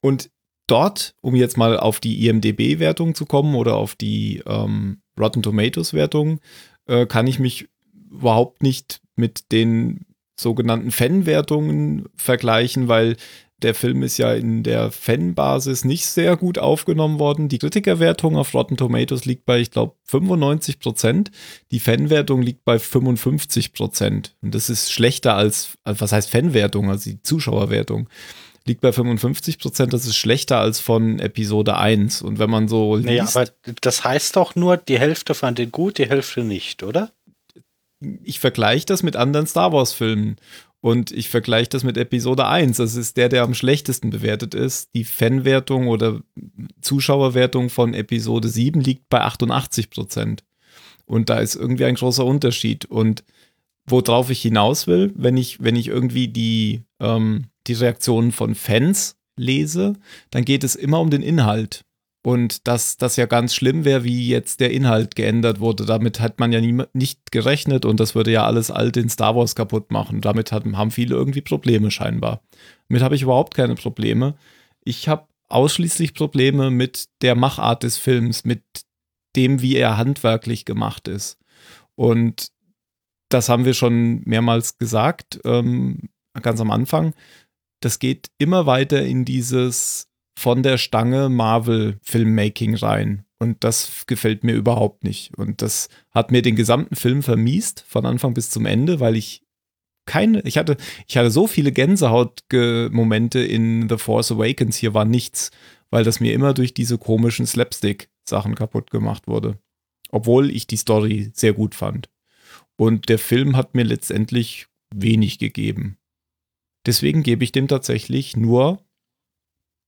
und 0.00 0.30
dort, 0.66 1.14
um 1.20 1.34
jetzt 1.34 1.56
mal 1.56 1.78
auf 1.78 2.00
die 2.00 2.26
IMDB-Wertung 2.26 3.14
zu 3.14 3.26
kommen 3.26 3.54
oder 3.54 3.76
auf 3.76 3.94
die 3.94 4.42
ähm, 4.46 5.02
Rotten 5.18 5.42
Tomatoes-Wertung, 5.42 6.40
äh, 6.86 7.06
kann 7.06 7.26
ich 7.26 7.38
mich 7.38 7.68
überhaupt 8.10 8.62
nicht 8.62 9.00
mit 9.16 9.52
den 9.52 10.06
sogenannten 10.38 10.90
Fanwertungen 10.90 12.06
vergleichen, 12.16 12.88
weil 12.88 13.16
der 13.62 13.74
Film 13.74 14.02
ist 14.02 14.18
ja 14.18 14.34
in 14.34 14.62
der 14.62 14.90
Fanbasis 14.90 15.84
nicht 15.84 16.06
sehr 16.06 16.36
gut 16.36 16.58
aufgenommen 16.58 17.18
worden. 17.18 17.48
Die 17.48 17.58
Kritikerwertung 17.58 18.36
auf 18.36 18.52
Rotten 18.52 18.76
Tomatoes 18.76 19.24
liegt 19.24 19.46
bei, 19.46 19.58
ich 19.60 19.70
glaube, 19.70 19.94
95 20.04 20.80
Prozent. 20.80 21.30
Die 21.70 21.80
Fanwertung 21.80 22.42
liegt 22.42 22.64
bei 22.64 22.78
55 22.78 23.72
Prozent. 23.72 24.36
Und 24.42 24.54
das 24.54 24.68
ist 24.68 24.92
schlechter 24.92 25.36
als, 25.36 25.78
was 25.84 26.12
heißt 26.12 26.30
Fanwertung, 26.30 26.90
also 26.90 27.08
die 27.08 27.22
Zuschauerwertung 27.22 28.08
liegt 28.66 28.80
bei 28.80 28.92
55 28.92 29.58
Prozent. 29.58 29.92
Das 29.92 30.06
ist 30.06 30.16
schlechter 30.16 30.58
als 30.58 30.80
von 30.80 31.18
Episode 31.18 31.76
1. 31.76 32.22
Und 32.22 32.38
wenn 32.38 32.50
man 32.50 32.68
so 32.68 32.96
liest. 32.96 33.06
Naja, 33.06 33.28
aber 33.34 33.50
das 33.80 34.04
heißt 34.04 34.36
doch 34.36 34.54
nur, 34.54 34.76
die 34.76 34.98
Hälfte 34.98 35.34
fand 35.34 35.58
den 35.58 35.70
gut, 35.70 35.98
die 35.98 36.08
Hälfte 36.08 36.42
nicht, 36.44 36.82
oder? 36.82 37.10
Ich 38.22 38.40
vergleiche 38.40 38.86
das 38.86 39.02
mit 39.02 39.16
anderen 39.16 39.46
Star 39.46 39.72
Wars-Filmen. 39.72 40.36
Und 40.80 41.12
ich 41.12 41.30
vergleiche 41.30 41.70
das 41.70 41.82
mit 41.82 41.96
Episode 41.96 42.46
1. 42.46 42.76
Das 42.76 42.94
ist 42.94 43.16
der, 43.16 43.30
der 43.30 43.42
am 43.42 43.54
schlechtesten 43.54 44.10
bewertet 44.10 44.54
ist. 44.54 44.94
Die 44.94 45.04
Fanwertung 45.04 45.88
oder 45.88 46.20
Zuschauerwertung 46.82 47.70
von 47.70 47.94
Episode 47.94 48.48
7 48.48 48.80
liegt 48.82 49.08
bei 49.08 49.22
88 49.22 49.88
Prozent. 49.88 50.44
Und 51.06 51.30
da 51.30 51.38
ist 51.38 51.54
irgendwie 51.54 51.86
ein 51.86 51.94
großer 51.94 52.24
Unterschied. 52.24 52.84
Und 52.84 53.24
worauf 53.86 54.28
ich 54.28 54.42
hinaus 54.42 54.86
will, 54.86 55.10
wenn 55.14 55.38
ich, 55.38 55.62
wenn 55.62 55.76
ich 55.76 55.88
irgendwie 55.88 56.28
die, 56.28 56.82
ähm, 57.00 57.46
die 57.66 57.74
Reaktionen 57.74 58.32
von 58.32 58.54
Fans 58.54 59.16
lese, 59.36 59.94
dann 60.30 60.44
geht 60.44 60.64
es 60.64 60.74
immer 60.74 61.00
um 61.00 61.10
den 61.10 61.22
Inhalt. 61.22 61.84
Und 62.26 62.66
dass 62.66 62.96
das 62.96 63.16
ja 63.16 63.26
ganz 63.26 63.54
schlimm 63.54 63.84
wäre, 63.84 64.02
wie 64.02 64.28
jetzt 64.28 64.60
der 64.60 64.70
Inhalt 64.70 65.14
geändert 65.14 65.60
wurde. 65.60 65.84
Damit 65.84 66.20
hat 66.20 66.40
man 66.40 66.52
ja 66.52 66.60
nie, 66.60 66.82
nicht 66.94 67.32
gerechnet 67.32 67.84
und 67.84 68.00
das 68.00 68.14
würde 68.14 68.30
ja 68.30 68.46
alles 68.46 68.70
alt 68.70 68.96
in 68.96 69.10
Star 69.10 69.36
Wars 69.36 69.54
kaputt 69.54 69.90
machen. 69.90 70.22
Damit 70.22 70.50
hat, 70.50 70.64
haben 70.64 70.90
viele 70.90 71.14
irgendwie 71.14 71.42
Probleme 71.42 71.90
scheinbar. 71.90 72.40
Damit 72.88 73.02
habe 73.02 73.14
ich 73.14 73.22
überhaupt 73.22 73.54
keine 73.54 73.74
Probleme. 73.74 74.36
Ich 74.84 75.06
habe 75.06 75.26
ausschließlich 75.48 76.14
Probleme 76.14 76.70
mit 76.70 77.04
der 77.20 77.34
Machart 77.34 77.82
des 77.82 77.98
Films, 77.98 78.44
mit 78.44 78.62
dem, 79.36 79.60
wie 79.60 79.76
er 79.76 79.98
handwerklich 79.98 80.64
gemacht 80.64 81.08
ist. 81.08 81.38
Und 81.94 82.48
das 83.28 83.50
haben 83.50 83.66
wir 83.66 83.74
schon 83.74 84.22
mehrmals 84.24 84.78
gesagt, 84.78 85.40
ähm, 85.44 86.08
ganz 86.40 86.60
am 86.60 86.70
Anfang. 86.70 87.14
Das 87.84 87.98
geht 87.98 88.30
immer 88.38 88.66
weiter 88.66 89.04
in 89.04 89.24
dieses 89.24 90.08
von 90.38 90.62
der 90.62 90.78
Stange 90.78 91.28
Marvel 91.28 91.98
Filmmaking 92.02 92.74
rein. 92.74 93.24
Und 93.38 93.62
das 93.62 94.04
gefällt 94.06 94.42
mir 94.42 94.54
überhaupt 94.54 95.04
nicht. 95.04 95.36
Und 95.36 95.60
das 95.60 95.88
hat 96.10 96.30
mir 96.30 96.40
den 96.40 96.56
gesamten 96.56 96.96
Film 96.96 97.22
vermiest, 97.22 97.84
von 97.86 98.06
Anfang 98.06 98.32
bis 98.32 98.48
zum 98.48 98.64
Ende, 98.64 99.00
weil 99.00 99.16
ich 99.16 99.42
keine, 100.06 100.40
ich 100.42 100.56
hatte, 100.58 100.76
ich 101.06 101.16
hatte 101.16 101.30
so 101.30 101.46
viele 101.46 101.72
Gänsehaut-Momente 101.72 103.40
in 103.40 103.88
The 103.88 103.98
Force 103.98 104.32
Awakens, 104.32 104.76
hier 104.76 104.94
war 104.94 105.04
nichts, 105.04 105.50
weil 105.90 106.04
das 106.04 106.20
mir 106.20 106.32
immer 106.32 106.54
durch 106.54 106.74
diese 106.74 106.98
komischen 106.98 107.46
Slapstick-Sachen 107.46 108.54
kaputt 108.54 108.90
gemacht 108.90 109.26
wurde. 109.26 109.58
Obwohl 110.10 110.50
ich 110.50 110.66
die 110.66 110.76
Story 110.76 111.30
sehr 111.34 111.52
gut 111.52 111.74
fand. 111.74 112.08
Und 112.76 113.08
der 113.08 113.18
Film 113.18 113.56
hat 113.56 113.74
mir 113.74 113.84
letztendlich 113.84 114.68
wenig 114.94 115.38
gegeben. 115.38 115.98
Deswegen 116.86 117.22
gebe 117.22 117.44
ich 117.44 117.52
dem 117.52 117.68
tatsächlich 117.68 118.36
nur 118.36 118.84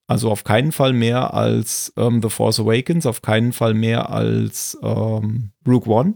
also 0.07 0.31
auf 0.31 0.45
keinen 0.45 0.73
Fall 0.73 0.93
mehr 0.93 1.35
als 1.35 1.93
ähm, 1.97 2.23
The 2.23 2.31
Force 2.31 2.61
Awakens, 2.61 3.07
auf 3.07 3.23
keinen 3.23 3.53
Fall 3.53 3.75
mehr 3.75 4.11
als 4.11 4.79
ähm, 4.83 5.51
Rogue 5.67 5.93
One. 5.93 6.15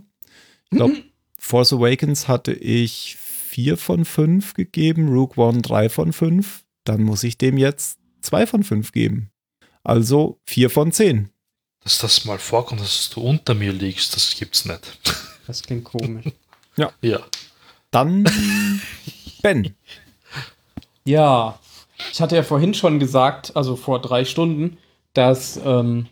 Ich 0.70 0.76
glaube, 0.76 0.94
mhm. 0.94 1.02
Force 1.38 1.72
Awakens 1.72 2.28
hatte 2.28 2.52
ich 2.52 3.16
vier 3.16 3.76
von 3.76 4.04
fünf 4.04 4.54
gegeben, 4.54 5.08
Rogue 5.08 5.42
One 5.44 5.62
drei 5.62 5.88
von 5.88 6.12
fünf. 6.12 6.64
Dann 6.84 7.02
muss 7.02 7.24
ich 7.24 7.36
dem 7.36 7.58
jetzt 7.58 7.98
zwei 8.20 8.46
von 8.46 8.62
fünf 8.62 8.92
geben. 8.92 9.30
Also 9.82 10.38
vier 10.44 10.70
von 10.70 10.92
zehn. 10.92 11.30
Dass 11.82 11.98
das 11.98 12.24
mal 12.24 12.38
vorkommt, 12.38 12.80
dass 12.80 13.10
du 13.10 13.22
unter 13.22 13.54
mir 13.54 13.72
liegst, 13.72 14.14
das 14.14 14.36
gibt's 14.38 14.66
nicht. 14.66 14.98
Das 15.46 15.62
klingt 15.62 15.84
komisch. 15.84 16.26
ja. 16.76 16.92
Ja. 17.02 17.20
Dann 17.90 18.24
Ben. 19.42 19.74
Ja, 21.04 21.58
ich 22.12 22.20
hatte 22.20 22.36
ja 22.36 22.42
vorhin 22.42 22.74
schon 22.74 22.98
gesagt, 22.98 23.56
also 23.56 23.76
vor 23.76 24.00
drei 24.00 24.24
Stunden, 24.24 24.78
dass 25.14 25.60
ähm, 25.64 26.06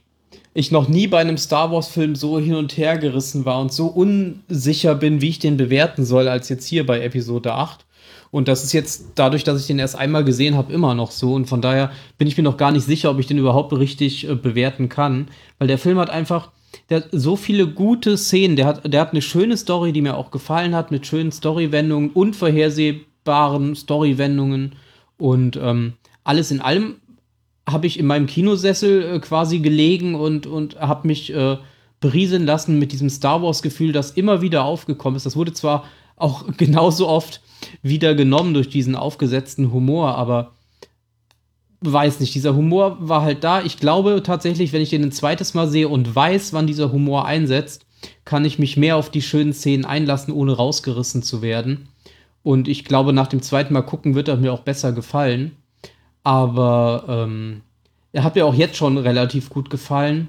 ich 0.55 0.70
noch 0.70 0.89
nie 0.89 1.06
bei 1.06 1.19
einem 1.19 1.39
Star 1.39 1.70
Wars-Film 1.70 2.16
so 2.16 2.39
hin 2.39 2.55
und 2.55 2.77
her 2.77 2.98
gerissen 2.98 3.44
war 3.44 3.60
und 3.60 3.73
so 3.73 3.86
unsicher 3.86 4.94
bin, 4.94 5.20
wie 5.20 5.28
ich 5.28 5.39
den 5.39 5.56
bewerten 5.56 6.05
soll, 6.05 6.28
als 6.28 6.48
jetzt 6.48 6.66
hier 6.66 6.85
bei 6.85 7.01
Episode 7.01 7.55
8. 7.55 7.85
Und 8.31 8.48
das 8.48 8.65
ist 8.65 8.73
jetzt 8.73 9.12
dadurch, 9.15 9.44
dass 9.44 9.60
ich 9.60 9.66
den 9.66 9.78
erst 9.78 9.97
einmal 9.97 10.24
gesehen 10.24 10.56
habe, 10.56 10.73
immer 10.73 10.94
noch 10.94 11.10
so. 11.12 11.35
Und 11.35 11.47
von 11.47 11.62
daher 11.62 11.93
bin 12.19 12.28
ich 12.28 12.36
mir 12.36 12.43
noch 12.43 12.56
gar 12.56 12.73
nicht 12.73 12.85
sicher, 12.85 13.10
ob 13.10 13.19
ich 13.19 13.27
den 13.27 13.39
überhaupt 13.39 13.73
richtig 13.73 14.28
äh, 14.28 14.35
bewerten 14.35 14.89
kann. 14.89 15.28
Weil 15.59 15.69
der 15.69 15.78
Film 15.78 15.98
hat 15.98 16.10
einfach, 16.10 16.51
der 16.90 16.98
hat 16.98 17.09
so 17.12 17.36
viele 17.36 17.69
gute 17.69 18.19
Szenen. 18.19 18.56
Der 18.56 18.66
hat, 18.66 18.93
der 18.93 19.01
hat 19.01 19.12
eine 19.12 19.23
schöne 19.23 19.56
Story, 19.56 19.93
die 19.93 20.02
mir 20.02 20.16
auch 20.16 20.31
gefallen 20.31 20.74
hat, 20.74 20.90
mit 20.90 21.06
schönen 21.06 21.32
Storywendungen, 21.32 22.10
unvorhersehbaren 23.28 23.76
Storywendungen. 23.76 24.76
Und 25.18 25.56
ähm, 25.56 25.94
alles 26.24 26.50
in 26.50 26.60
allem 26.60 26.96
habe 27.68 27.86
ich 27.86 27.98
in 27.98 28.06
meinem 28.06 28.26
Kinosessel 28.26 29.16
äh, 29.16 29.18
quasi 29.20 29.59
gelegen 29.59 30.14
und, 30.14 30.46
und 30.46 30.80
habe 30.80 31.06
mich 31.06 31.32
äh, 31.34 31.59
berieseln 32.00 32.46
lassen 32.46 32.78
mit 32.78 32.92
diesem 32.92 33.10
Star 33.10 33.42
Wars-Gefühl, 33.42 33.92
das 33.92 34.12
immer 34.12 34.40
wieder 34.40 34.64
aufgekommen 34.64 35.16
ist. 35.16 35.26
Das 35.26 35.36
wurde 35.36 35.52
zwar 35.52 35.84
auch 36.16 36.44
genauso 36.56 37.09
oft 37.09 37.40
wieder 37.82 38.14
genommen 38.14 38.55
durch 38.55 38.68
diesen 38.68 38.94
aufgesetzten 38.94 39.72
Humor, 39.72 40.14
aber 40.14 40.52
weiß 41.80 42.20
nicht, 42.20 42.34
dieser 42.34 42.56
Humor 42.56 42.96
war 43.00 43.22
halt 43.22 43.44
da. 43.44 43.62
Ich 43.62 43.76
glaube 43.76 44.22
tatsächlich, 44.24 44.72
wenn 44.72 44.82
ich 44.82 44.90
den 44.90 45.05
ein 45.05 45.12
zweites 45.12 45.55
Mal 45.55 45.68
sehe 45.68 45.88
und 45.88 46.14
weiß, 46.14 46.52
wann 46.52 46.66
dieser 46.66 46.90
Humor 46.92 47.24
einsetzt, 47.24 47.84
kann 48.24 48.44
ich 48.44 48.59
mich 48.59 48.76
mehr 48.76 48.96
auf 48.96 49.10
die 49.10 49.22
schönen 49.22 49.52
Szenen 49.52 49.84
einlassen, 49.84 50.32
ohne 50.32 50.52
rausgerissen 50.52 51.22
zu 51.22 51.42
werden. 51.42 51.88
Und 52.43 52.69
ich 52.69 52.85
glaube, 52.85 53.12
nach 53.12 53.27
dem 53.27 53.43
zweiten 53.43 53.74
Mal 53.74 53.82
gucken 53.82 54.15
wird 54.15 54.28
er 54.28 54.36
mir 54.36 54.52
auch 54.52 54.62
besser 54.62 54.93
gefallen. 54.93 55.56
Aber 56.23 57.05
ähm, 57.09 57.62
er 58.12 58.24
hat 58.24 58.35
mir 58.35 58.47
auch 58.47 58.55
jetzt 58.55 58.77
schon 58.77 58.98
relativ 58.98 59.51
gut 59.51 59.70
gefallen. 59.70 60.28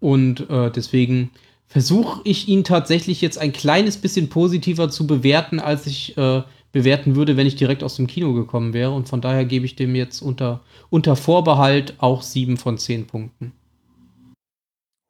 Und 0.00 0.48
äh, 0.48 0.70
deswegen 0.70 1.30
versuche 1.66 2.20
ich 2.24 2.48
ihn 2.48 2.64
tatsächlich 2.64 3.20
jetzt 3.20 3.38
ein 3.38 3.52
kleines 3.52 3.98
bisschen 3.98 4.28
positiver 4.28 4.90
zu 4.90 5.06
bewerten, 5.06 5.60
als 5.60 5.86
ich 5.86 6.16
äh, 6.16 6.42
bewerten 6.72 7.16
würde, 7.16 7.36
wenn 7.36 7.46
ich 7.46 7.56
direkt 7.56 7.82
aus 7.82 7.96
dem 7.96 8.06
Kino 8.06 8.32
gekommen 8.32 8.72
wäre. 8.72 8.92
Und 8.92 9.08
von 9.08 9.20
daher 9.20 9.44
gebe 9.44 9.66
ich 9.66 9.76
dem 9.76 9.94
jetzt 9.94 10.22
unter, 10.22 10.60
unter 10.88 11.16
Vorbehalt 11.16 11.94
auch 11.98 12.22
sieben 12.22 12.56
von 12.56 12.78
zehn 12.78 13.06
Punkten. 13.06 13.52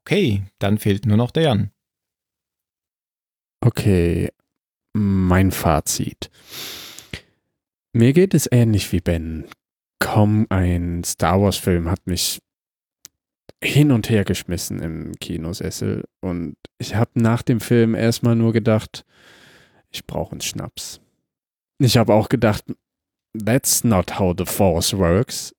Okay, 0.06 0.42
dann 0.58 0.78
fehlt 0.78 1.06
nur 1.06 1.16
noch 1.16 1.30
der 1.30 1.42
Jan. 1.44 1.70
Okay, 3.62 4.30
mein 4.92 5.50
Fazit. 5.50 6.30
Mir 7.92 8.12
geht 8.12 8.34
es 8.34 8.48
ähnlich 8.50 8.92
wie 8.92 9.00
Ben. 9.00 9.46
Kaum 9.98 10.46
ein 10.48 11.04
Star 11.04 11.40
Wars-Film 11.40 11.90
hat 11.90 12.06
mich 12.06 12.40
hin 13.62 13.92
und 13.92 14.08
her 14.08 14.24
geschmissen 14.24 14.80
im 14.80 15.12
Kinosessel 15.20 16.04
und 16.20 16.56
ich 16.78 16.94
habe 16.94 17.10
nach 17.14 17.42
dem 17.42 17.60
Film 17.60 17.94
erstmal 17.94 18.34
nur 18.34 18.52
gedacht, 18.52 19.04
ich 19.90 20.06
brauche 20.06 20.32
einen 20.32 20.40
Schnaps. 20.40 21.00
Ich 21.78 21.96
habe 21.96 22.14
auch 22.14 22.28
gedacht, 22.28 22.64
that's 23.38 23.84
not 23.84 24.18
how 24.18 24.34
the 24.36 24.46
Force 24.46 24.96
works, 24.96 25.54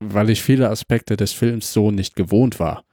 weil 0.00 0.30
ich 0.30 0.42
viele 0.42 0.68
Aspekte 0.68 1.16
des 1.16 1.32
Films 1.32 1.72
so 1.72 1.90
nicht 1.90 2.16
gewohnt 2.16 2.58
war, 2.58 2.84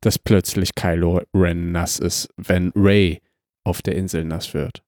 dass 0.00 0.18
plötzlich 0.18 0.74
Kylo 0.74 1.22
Ren 1.32 1.72
nass 1.72 1.98
ist, 1.98 2.28
wenn 2.36 2.72
Ray 2.74 3.22
auf 3.64 3.80
der 3.80 3.94
Insel 3.96 4.24
nass 4.24 4.54
wird. 4.54 4.83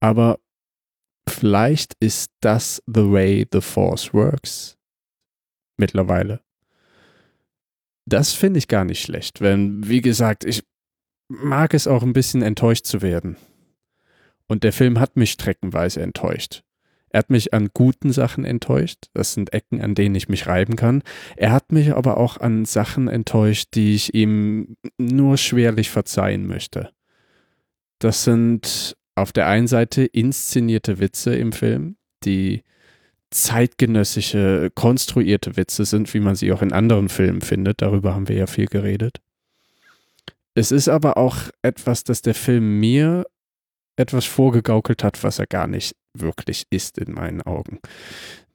Aber 0.00 0.38
vielleicht 1.28 1.94
ist 2.00 2.30
das 2.40 2.82
the 2.86 3.10
way 3.10 3.46
the 3.50 3.60
Force 3.60 4.12
works 4.12 4.76
mittlerweile 5.76 6.44
das 8.06 8.32
finde 8.32 8.58
ich 8.58 8.68
gar 8.68 8.84
nicht 8.84 9.02
schlecht, 9.02 9.40
wenn, 9.40 9.88
wie 9.88 10.00
gesagt, 10.00 10.44
ich 10.44 10.62
mag 11.28 11.74
es 11.74 11.86
auch 11.86 12.02
ein 12.02 12.12
bisschen 12.12 12.42
enttäuscht 12.42 12.84
zu 12.84 13.02
werden. 13.02 13.36
Und 14.46 14.62
der 14.62 14.72
Film 14.72 15.00
hat 15.00 15.16
mich 15.16 15.32
streckenweise 15.32 16.02
enttäuscht. 16.02 16.62
Er 17.08 17.20
hat 17.20 17.30
mich 17.30 17.54
an 17.54 17.70
guten 17.72 18.12
Sachen 18.12 18.44
enttäuscht. 18.44 19.06
Das 19.14 19.32
sind 19.32 19.54
Ecken, 19.54 19.80
an 19.80 19.94
denen 19.94 20.16
ich 20.16 20.28
mich 20.28 20.46
reiben 20.46 20.76
kann. 20.76 21.02
Er 21.36 21.52
hat 21.52 21.72
mich 21.72 21.94
aber 21.94 22.18
auch 22.18 22.38
an 22.38 22.64
Sachen 22.64 23.08
enttäuscht, 23.08 23.68
die 23.74 23.94
ich 23.94 24.12
ihm 24.14 24.76
nur 24.98 25.38
schwerlich 25.38 25.90
verzeihen 25.90 26.46
möchte. 26.46 26.90
Das 28.00 28.24
sind 28.24 28.96
auf 29.14 29.32
der 29.32 29.46
einen 29.46 29.66
Seite 29.66 30.04
inszenierte 30.04 30.98
Witze 30.98 31.34
im 31.34 31.52
Film, 31.52 31.96
die 32.24 32.62
zeitgenössische, 33.30 34.70
konstruierte 34.74 35.56
Witze 35.56 35.84
sind, 35.84 36.12
wie 36.14 36.20
man 36.20 36.36
sie 36.36 36.52
auch 36.52 36.62
in 36.62 36.72
anderen 36.72 37.08
Filmen 37.08 37.40
findet. 37.40 37.82
Darüber 37.82 38.14
haben 38.14 38.28
wir 38.28 38.36
ja 38.36 38.46
viel 38.46 38.66
geredet. 38.66 39.20
Es 40.54 40.70
ist 40.70 40.88
aber 40.88 41.16
auch 41.16 41.36
etwas, 41.62 42.04
dass 42.04 42.22
der 42.22 42.34
Film 42.34 42.78
mir 42.78 43.26
etwas 43.96 44.24
vorgegaukelt 44.24 45.02
hat, 45.02 45.22
was 45.24 45.38
er 45.38 45.46
gar 45.46 45.66
nicht 45.66 45.96
wirklich 46.14 46.66
ist 46.70 46.98
in 46.98 47.12
meinen 47.12 47.42
Augen. 47.42 47.80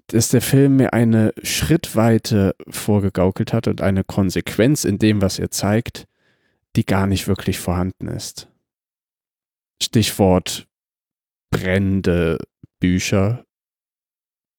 Dass 0.08 0.30
der 0.30 0.42
Film 0.42 0.78
mir 0.78 0.94
eine 0.94 1.34
Schrittweite 1.44 2.56
vorgegaukelt 2.70 3.54
hat 3.54 3.68
und 3.68 3.82
eine 3.82 4.04
Konsequenz 4.04 4.86
in 4.86 4.98
dem, 4.98 5.22
was 5.22 5.40
er 5.40 5.52
zeigt, 5.52 6.08
die 6.76 6.86
gar 6.86 7.06
nicht 7.06 7.28
wirklich 7.28 7.60
vorhanden 7.60 8.08
ist. 8.08 8.49
Stichwort 9.90 10.68
brennende 11.50 12.38
Bücher, 12.80 13.44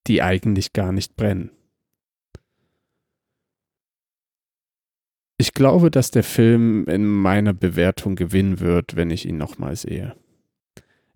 die 0.09 0.23
eigentlich 0.23 0.73
gar 0.73 0.91
nicht 0.91 1.15
brennen. 1.15 1.53
Ich 5.39 5.55
glaube, 5.55 5.93
dass 5.93 6.11
der 6.11 6.25
Film 6.25 6.85
in 6.87 7.07
meiner 7.07 7.55
Bewertung 7.55 8.17
gewinnen 8.17 8.59
wird, 8.59 8.97
wenn 8.97 9.11
ich 9.11 9.25
ihn 9.25 9.39
nochmal 9.39 9.77
sehe. 9.77 10.17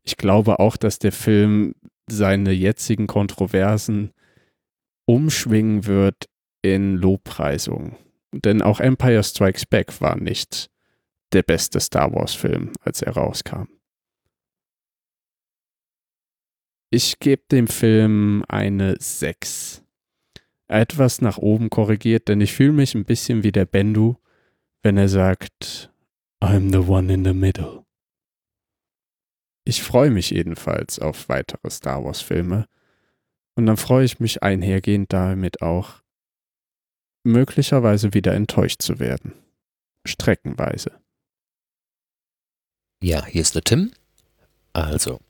Ich 0.05 0.17
glaube 0.17 0.61
auch, 0.61 0.77
dass 0.77 1.01
der 1.01 1.11
Film 1.11 1.75
seine 2.07 2.53
jetzigen 2.53 3.09
Kontroversen 3.09 4.13
umschwingen 5.07 5.87
wird 5.87 6.29
in 6.63 6.95
Lobpreisung. 6.95 7.97
Denn 8.33 8.63
auch 8.63 8.79
Empire 8.79 9.25
Strikes 9.25 9.67
Back 9.67 10.01
war 10.01 10.17
nicht 10.17 10.71
der 11.33 11.43
beste 11.43 11.81
Star 11.81 12.13
Wars-Film, 12.15 12.71
als 12.81 13.03
er 13.03 13.15
rauskam. 13.15 13.74
Ich 16.91 17.19
gebe 17.19 17.43
dem 17.51 17.67
Film 17.67 18.45
eine 18.49 18.97
6. 18.99 19.83
Etwas 20.69 21.21
nach 21.21 21.39
oben 21.39 21.71
korrigiert, 21.71 22.29
denn 22.29 22.41
ich 22.41 22.53
fühle 22.53 22.73
mich 22.73 22.95
ein 22.95 23.05
bisschen 23.05 23.43
wie 23.43 23.53
der 23.53 23.65
Bendu, 23.65 24.17
wenn 24.83 24.97
er 24.97 25.09
sagt, 25.09 25.93
I'm 26.41 26.71
the 26.71 26.89
one 26.89 27.13
in 27.13 27.25
the 27.25 27.33
middle. 27.33 27.85
Ich 29.65 29.83
freue 29.83 30.11
mich 30.11 30.31
jedenfalls 30.31 30.99
auf 30.99 31.29
weitere 31.29 31.71
Star 31.71 32.05
Wars-Filme. 32.05 32.69
Und 33.57 33.67
dann 33.67 33.77
freue 33.77 34.05
ich 34.05 34.21
mich 34.21 34.43
einhergehend 34.43 35.13
damit 35.13 35.63
auch, 35.63 36.03
möglicherweise 37.23 38.13
wieder 38.13 38.35
enttäuscht 38.35 38.83
zu 38.83 38.99
werden. 38.99 39.33
Streckenweise. 40.07 40.93
Ja, 43.03 43.25
hier 43.25 43.41
ist 43.41 43.55
der 43.55 43.63
Tim. 43.63 43.93
Also, 44.73 45.21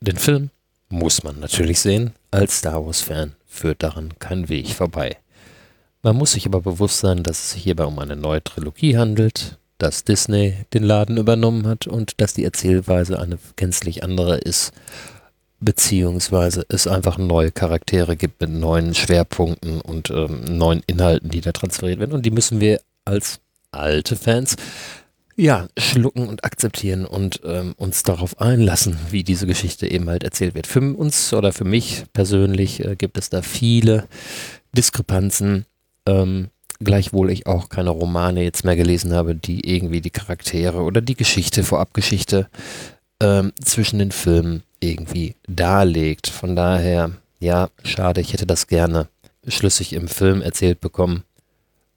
den 0.00 0.16
Film 0.16 0.50
muss 0.88 1.22
man 1.22 1.40
natürlich 1.40 1.80
sehen. 1.80 2.14
Als 2.30 2.58
Star 2.58 2.84
Wars-Fan 2.84 3.34
führt 3.46 3.82
daran 3.82 4.18
kein 4.18 4.48
Weg 4.48 4.68
vorbei. 4.68 5.16
Man 6.02 6.16
muss 6.16 6.32
sich 6.32 6.46
aber 6.46 6.60
bewusst 6.60 7.00
sein, 7.00 7.22
dass 7.22 7.38
es 7.38 7.50
sich 7.52 7.64
hierbei 7.64 7.84
um 7.84 7.98
eine 7.98 8.16
neue 8.16 8.42
Trilogie 8.42 8.96
handelt, 8.96 9.58
dass 9.78 10.04
Disney 10.04 10.54
den 10.72 10.82
Laden 10.84 11.16
übernommen 11.16 11.66
hat 11.66 11.86
und 11.86 12.20
dass 12.20 12.34
die 12.34 12.44
Erzählweise 12.44 13.18
eine 13.18 13.38
gänzlich 13.56 14.02
andere 14.02 14.38
ist, 14.38 14.72
beziehungsweise 15.60 16.64
es 16.68 16.86
einfach 16.86 17.18
neue 17.18 17.50
Charaktere 17.50 18.16
gibt 18.16 18.40
mit 18.40 18.50
neuen 18.50 18.94
Schwerpunkten 18.94 19.80
und 19.80 20.10
ähm, 20.10 20.44
neuen 20.44 20.82
Inhalten, 20.86 21.30
die 21.30 21.40
da 21.40 21.52
transferiert 21.52 21.98
werden. 21.98 22.12
Und 22.12 22.24
die 22.24 22.30
müssen 22.30 22.60
wir 22.60 22.80
als 23.04 23.40
alte 23.72 24.16
Fans 24.16 24.56
ja, 25.38 25.68
schlucken 25.78 26.28
und 26.28 26.44
akzeptieren 26.44 27.06
und 27.06 27.40
ähm, 27.44 27.74
uns 27.76 28.02
darauf 28.02 28.40
einlassen, 28.40 28.98
wie 29.10 29.22
diese 29.22 29.46
Geschichte 29.46 29.88
eben 29.88 30.08
halt 30.10 30.24
erzählt 30.24 30.56
wird. 30.56 30.66
Für 30.66 30.80
uns 30.80 31.32
oder 31.32 31.52
für 31.52 31.64
mich 31.64 32.04
persönlich 32.12 32.84
äh, 32.84 32.96
gibt 32.96 33.16
es 33.16 33.30
da 33.30 33.40
viele 33.42 34.08
Diskrepanzen, 34.76 35.64
ähm, 36.06 36.48
gleichwohl 36.80 37.30
ich 37.30 37.46
auch 37.46 37.68
keine 37.68 37.90
Romane 37.90 38.42
jetzt 38.42 38.64
mehr 38.64 38.74
gelesen 38.74 39.12
habe, 39.12 39.36
die 39.36 39.72
irgendwie 39.72 40.00
die 40.00 40.10
Charaktere 40.10 40.82
oder 40.82 41.00
die 41.00 41.14
Geschichte, 41.14 41.62
Vorabgeschichte 41.62 42.48
ähm, 43.20 43.52
zwischen 43.62 44.00
den 44.00 44.10
Filmen 44.10 44.64
irgendwie 44.80 45.36
darlegt. 45.46 46.26
Von 46.26 46.56
daher, 46.56 47.12
ja, 47.38 47.70
schade, 47.84 48.20
ich 48.20 48.32
hätte 48.32 48.46
das 48.46 48.66
gerne 48.66 49.06
schlüssig 49.46 49.92
im 49.92 50.08
Film 50.08 50.42
erzählt 50.42 50.80
bekommen 50.80 51.22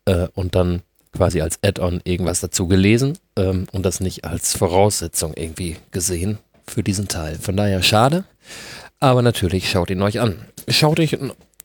äh, 0.06 0.28
und 0.36 0.54
dann 0.54 0.84
quasi 1.12 1.42
als 1.42 1.60
Add-on 1.64 2.02
irgendwas 2.04 2.40
dazu 2.40 2.68
gelesen 2.68 3.18
ähm, 3.36 3.68
und 3.72 3.86
das 3.86 4.00
nicht 4.00 4.26
als 4.26 4.56
Voraussetzung 4.56 5.34
irgendwie 5.36 5.78
gesehen 5.92 6.38
für 6.68 6.84
diesen 6.84 7.08
Teil. 7.08 7.36
Von 7.36 7.58
daher 7.58 7.84
schade, 7.84 8.24
aber 9.00 9.22
natürlich 9.22 9.70
schaut 9.70 9.90
ihn 9.90 10.02
euch 10.02 10.20
an. 10.20 10.40
Schaut 10.68 11.00
euch 11.00 11.18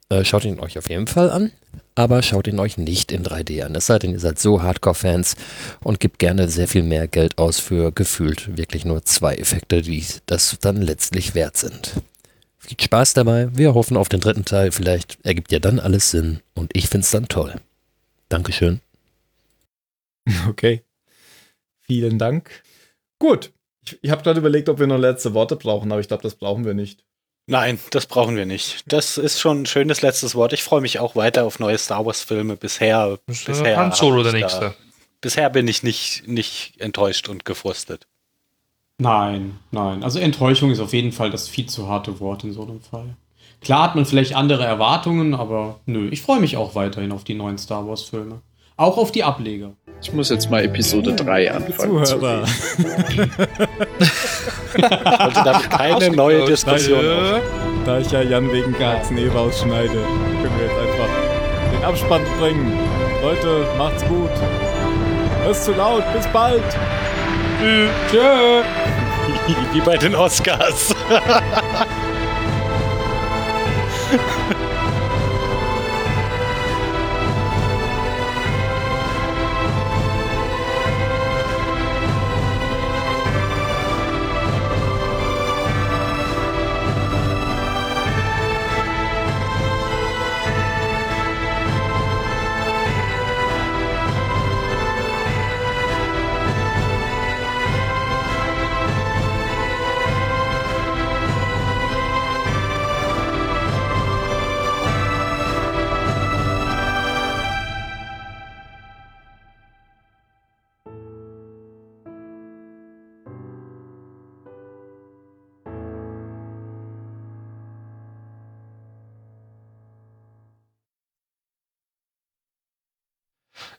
Äh, 0.09 0.25
schaut 0.25 0.45
ihn 0.45 0.61
euch 0.61 0.79
auf 0.79 0.89
jeden 0.89 1.09
Fall 1.09 1.31
an, 1.31 1.51
aber 1.97 2.23
schaut 2.23 2.47
ihn 2.47 2.61
euch 2.61 2.79
nicht 2.79 3.11
in 3.11 3.25
3D 3.25 3.65
an. 3.65 3.75
Es 3.75 3.87
sei 3.87 3.99
denn, 3.99 4.13
ihr 4.13 4.21
seid 4.21 4.39
so 4.39 4.63
Hardcore-Fans 4.63 5.35
und 5.83 5.99
gebt 5.99 6.21
gerne 6.21 6.49
sehr 6.49 6.69
viel 6.69 6.85
mehr 6.85 7.09
Geld 7.09 7.39
aus 7.39 7.59
für 7.59 7.91
gefühlt 7.91 8.57
wirklich 8.57 8.85
nur 8.85 9.05
zwei 9.05 9.35
Effekte, 9.35 9.83
die 9.83 10.05
das 10.27 10.59
dann 10.61 10.81
letztlich 10.81 11.35
wert 11.35 11.57
sind. 11.57 11.95
Viel 12.59 12.81
Spaß 12.81 13.15
dabei. 13.15 13.49
Wir 13.53 13.75
hoffen 13.75 13.97
auf 13.97 14.09
den 14.09 14.21
dritten 14.21 14.45
Teil. 14.45 14.71
Vielleicht 14.71 15.19
ergibt 15.25 15.51
ja 15.51 15.59
dann 15.59 15.81
alles 15.81 16.11
Sinn 16.11 16.41
und 16.55 16.71
ich 16.75 16.89
find's 16.89 17.11
dann 17.11 17.27
toll. 17.29 17.55
Dankeschön. 18.29 18.81
Okay. 20.49 20.83
Vielen 21.83 22.19
Dank. 22.19 22.63
Gut. 23.19 23.53
Ich, 23.85 23.99
ich 24.03 24.11
habe 24.11 24.23
gerade 24.23 24.41
überlegt, 24.41 24.69
ob 24.69 24.81
wir 24.81 24.89
noch 24.89 24.99
letzte 24.99 25.35
Worte 25.35 25.55
brauchen, 25.57 25.93
aber 25.93 26.01
ich 26.01 26.09
glaube, 26.09 26.25
das 26.25 26.35
brauchen 26.35 26.65
wir 26.65 26.75
nicht. 26.75 27.05
Nein, 27.49 27.79
das 27.93 28.07
brauchen 28.07 28.37
wir 28.37 28.45
nicht. 28.45 28.83
Das 28.93 29.19
ist 29.19 29.41
schon 29.41 29.63
ein 29.63 29.67
schönes 29.67 30.03
letztes 30.03 30.35
Wort. 30.35 30.53
Ich 30.53 30.65
freue 30.65 30.81
mich 30.81 30.99
auch 30.99 31.15
weiter 31.15 31.45
auf 31.45 31.61
neue 31.61 31.79
Star 31.79 32.05
Wars-Filme. 32.05 32.57
Bisher, 32.57 33.19
bisher, 33.27 33.77
Han 33.77 33.93
Solo 33.93 34.25
der 34.25 34.33
nächste. 34.33 34.61
Da, 34.61 34.75
bisher 35.21 35.49
bin 35.51 35.69
ich 35.69 35.85
nicht, 35.85 36.27
nicht 36.27 36.81
enttäuscht 36.81 37.29
und 37.29 37.45
gefrustet. 37.45 38.09
Nein, 38.99 39.61
nein. 39.71 40.03
Also 40.03 40.19
Enttäuschung 40.19 40.73
ist 40.73 40.81
auf 40.81 40.93
jeden 40.93 41.13
Fall 41.13 41.31
das 41.31 41.49
viel 41.49 41.67
zu 41.67 41.87
harte 41.87 42.19
Wort 42.19 42.43
in 42.43 42.53
so 42.53 42.63
einem 42.63 42.81
Fall. 42.81 43.17
Klar 43.61 43.85
hat 43.85 43.95
man 43.95 44.07
vielleicht 44.07 44.35
andere 44.35 44.65
Erwartungen, 44.65 45.35
aber 45.35 45.81
nö, 45.87 46.09
ich 46.11 46.23
freue 46.23 46.41
mich 46.41 46.57
auch 46.57 46.75
weiterhin 46.75 47.13
auf 47.13 47.23
die 47.23 47.35
neuen 47.35 47.59
Star 47.59 47.87
Wars-Filme. 47.87 48.43
Auch 48.77 48.99
auf 48.99 49.13
die 49.13 49.25
Ableger. 49.25 49.75
Ich 50.03 50.13
muss 50.13 50.31
jetzt 50.31 50.51
mal 50.51 50.63
Episode 50.65 51.15
3 51.15 51.51
anfangen. 51.53 52.05
zu 52.05 52.19
Zuhörer. 52.19 52.45
reden. 52.79 53.31
Also 54.79 55.43
damit 55.43 55.71
keine 55.71 56.11
neue 56.17 56.45
Diskussion. 56.45 56.99
auf. 56.99 57.41
Da 57.87 57.99
ich 57.99 58.11
ja 58.11 58.21
Jan 58.21 58.53
wegen 58.53 58.77
Carsten 58.77 59.17
eh 59.17 59.29
rausschneide, 59.29 59.89
können 59.89 60.53
wir 60.59 60.67
jetzt 60.67 60.77
einfach 60.77 61.73
den 61.73 61.85
Abspann 61.85 62.21
bringen. 62.39 62.79
Leute, 63.23 63.67
macht's 63.79 64.05
gut. 64.05 64.29
Das 65.47 65.59
ist 65.59 65.65
zu 65.65 65.73
laut. 65.73 66.05
Bis 66.15 66.27
bald. 66.27 66.63
Tschö! 68.11 68.63
Wie 69.73 69.81
bei 69.81 69.97
den 69.97 70.15
Oscars. 70.15 70.95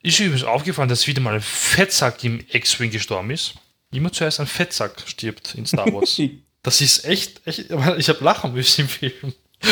Ist 0.07 0.19
übrigens 0.21 0.43
aufgefallen, 0.45 0.87
dass 0.87 1.05
wieder 1.05 1.19
mal 1.21 1.33
ein 1.33 1.41
Fettsack 1.41 2.23
im 2.23 2.39
X-Wing 2.49 2.91
gestorben 2.91 3.29
ist. 3.31 3.55
Immer 3.91 4.09
zuerst 4.13 4.39
ein 4.39 4.47
Fettsack 4.47 5.03
stirbt 5.05 5.55
in 5.55 5.65
Star 5.65 5.91
Wars. 5.91 6.17
das 6.63 6.79
ist 6.79 7.03
echt, 7.03 7.45
echt 7.45 7.59
ich 7.97 8.09
habe 8.09 8.23
lachen 8.23 8.53
müssen 8.53 8.81
im 8.81 8.87
Film. 8.87 9.33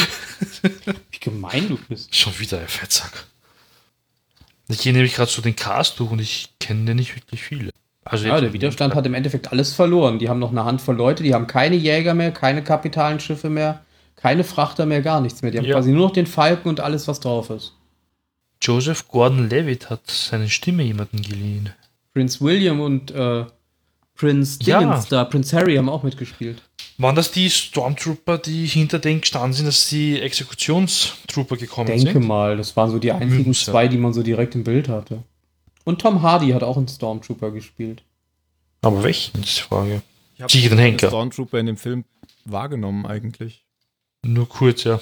Wie 1.12 1.20
gemein 1.20 1.70
du 1.70 1.78
bist. 1.88 2.14
Schon 2.14 2.38
wieder 2.38 2.60
ein 2.60 2.68
Fettsack. 2.68 3.26
Ich 4.68 4.80
gehe 4.80 4.92
nämlich 4.92 5.16
gerade 5.16 5.32
so 5.32 5.42
den 5.42 5.56
Cast 5.56 6.00
durch 6.00 6.12
und 6.12 6.20
ich 6.20 6.50
kenne 6.60 6.96
nicht 6.96 7.16
wirklich 7.16 7.42
viele. 7.42 7.70
Also 8.04 8.28
Ja, 8.28 8.42
der 8.42 8.52
Widerstand 8.52 8.94
hat 8.94 9.06
im 9.06 9.14
Endeffekt 9.14 9.54
alles 9.54 9.74
verloren. 9.74 10.20
Die 10.20 10.28
haben 10.28 10.40
noch 10.40 10.52
eine 10.52 10.66
Handvoll 10.66 10.98
Leute, 10.98 11.24
die 11.24 11.34
haben 11.34 11.48
keine 11.48 11.78
Jäger 11.78 12.14
mehr, 12.14 12.32
keine 12.32 12.62
kapitalen 12.62 13.22
Schiffe 13.22 13.50
mehr, 13.50 13.86
keine 14.18 14.44
Frachter 14.44 14.86
mehr, 14.86 15.02
gar 15.02 15.22
nichts 15.22 15.42
mehr. 15.42 15.52
Die 15.52 15.60
haben 15.60 15.66
Ja. 15.66 15.76
quasi 15.76 15.92
nur 15.92 16.08
noch 16.08 16.14
den 16.14 16.28
Falken 16.28 16.68
und 16.68 16.82
alles, 16.82 17.08
was 17.08 17.22
drauf 17.22 17.50
ist. 17.52 17.72
Joseph 18.62 19.08
Gordon-Levitt 19.08 19.90
hat 19.90 20.10
seine 20.10 20.50
Stimme 20.50 20.84
jemandem 20.84 21.22
geliehen. 21.22 21.70
Prince 22.14 22.42
William 22.42 22.80
und 22.80 23.12
äh, 23.12 23.46
Prince 24.16 24.60
Ja. 24.64 24.80
Dingens 24.80 25.08
da, 25.08 25.26
Prince 25.26 25.56
Harry 25.56 25.76
haben 25.76 25.90
auch 25.90 26.04
mitgespielt. 26.04 26.62
Waren 26.98 27.16
das 27.16 27.32
die 27.32 27.50
Stormtrooper, 27.50 28.38
die 28.38 28.66
hinter 28.66 29.00
denen 29.00 29.20
gestanden 29.20 29.52
sind, 29.52 29.66
dass 29.66 29.90
die 29.90 30.20
Exekutionstrooper 30.22 31.58
gekommen 31.58 31.88
Denke 31.88 32.14
sind? 32.14 32.26
mal, 32.26 32.56
das 32.56 32.78
waren 32.78 32.90
so 32.90 33.00
die 33.00 33.12
einzigen 33.12 33.52
ja. 33.52 33.60
zwei, 33.60 33.90
die 33.90 33.98
man 33.98 34.14
so 34.14 34.24
direkt 34.24 34.56
im 34.56 34.64
Bild 34.64 34.88
hatte. 34.88 35.24
Und 35.84 36.02
Tom 36.02 36.22
Hardy 36.22 36.52
hat 36.52 36.64
auch 36.64 36.78
einen 36.78 36.88
Stormtrooper 36.88 37.52
gespielt. 37.52 38.02
Aber 38.82 39.04
welchen 39.04 39.42
ist 39.42 39.58
die 39.58 39.62
Frage? 39.62 40.02
Ich 40.36 40.42
hab 40.42 40.52
Sicher 40.52 40.70
den 40.70 40.80
Henker. 40.80 41.08
Stormtrooper 41.08 41.60
in 41.60 41.66
dem 41.66 41.78
Film 41.78 42.06
wahrgenommen 42.46 43.06
eigentlich. 43.06 43.66
Nur 44.24 44.48
kurz, 44.48 44.86
ja. 44.86 45.00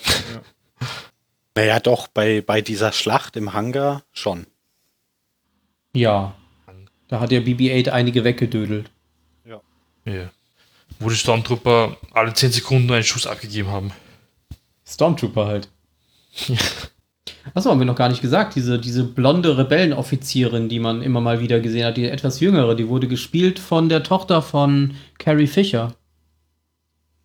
Naja, 1.56 1.80
doch, 1.80 2.08
bei, 2.08 2.42
bei 2.42 2.62
dieser 2.62 2.92
Schlacht 2.92 3.36
im 3.36 3.54
Hangar 3.54 4.04
schon. 4.12 4.48
Ja. 5.96 6.36
Da 7.08 7.20
hat 7.20 7.32
der 7.32 7.44
BB-8 7.44 7.90
einige 7.90 8.24
weggedödelt. 8.24 8.90
ja. 10.06 10.30
Wo 11.00 11.10
die 11.10 11.16
Stormtrooper 11.16 11.98
alle 12.12 12.34
10 12.34 12.52
Sekunden 12.52 12.92
einen 12.92 13.04
Schuss 13.04 13.28
abgegeben 13.28 13.70
haben. 13.70 13.92
Stormtrooper 14.86 15.46
halt. 15.46 15.70
Achso, 17.54 17.70
haben 17.70 17.80
wir 17.80 17.86
noch 17.86 17.96
gar 17.96 18.10
nicht 18.10 18.22
gesagt. 18.22 18.56
Diese, 18.56 18.80
diese 18.80 19.04
blonde 19.04 19.58
Rebellenoffizierin, 19.58 20.70
die 20.70 20.80
man 20.80 21.02
immer 21.02 21.22
mal 21.22 21.40
wieder 21.40 21.60
gesehen 21.60 21.86
hat, 21.86 21.98
die 21.98 22.08
etwas 22.10 22.40
jüngere, 22.40 22.76
die 22.76 22.88
wurde 22.88 23.08
gespielt 23.08 23.60
von 23.60 23.90
der 23.90 24.04
Tochter 24.04 24.42
von 24.42 24.96
Carrie 25.20 25.48
Fisher. 25.48 25.94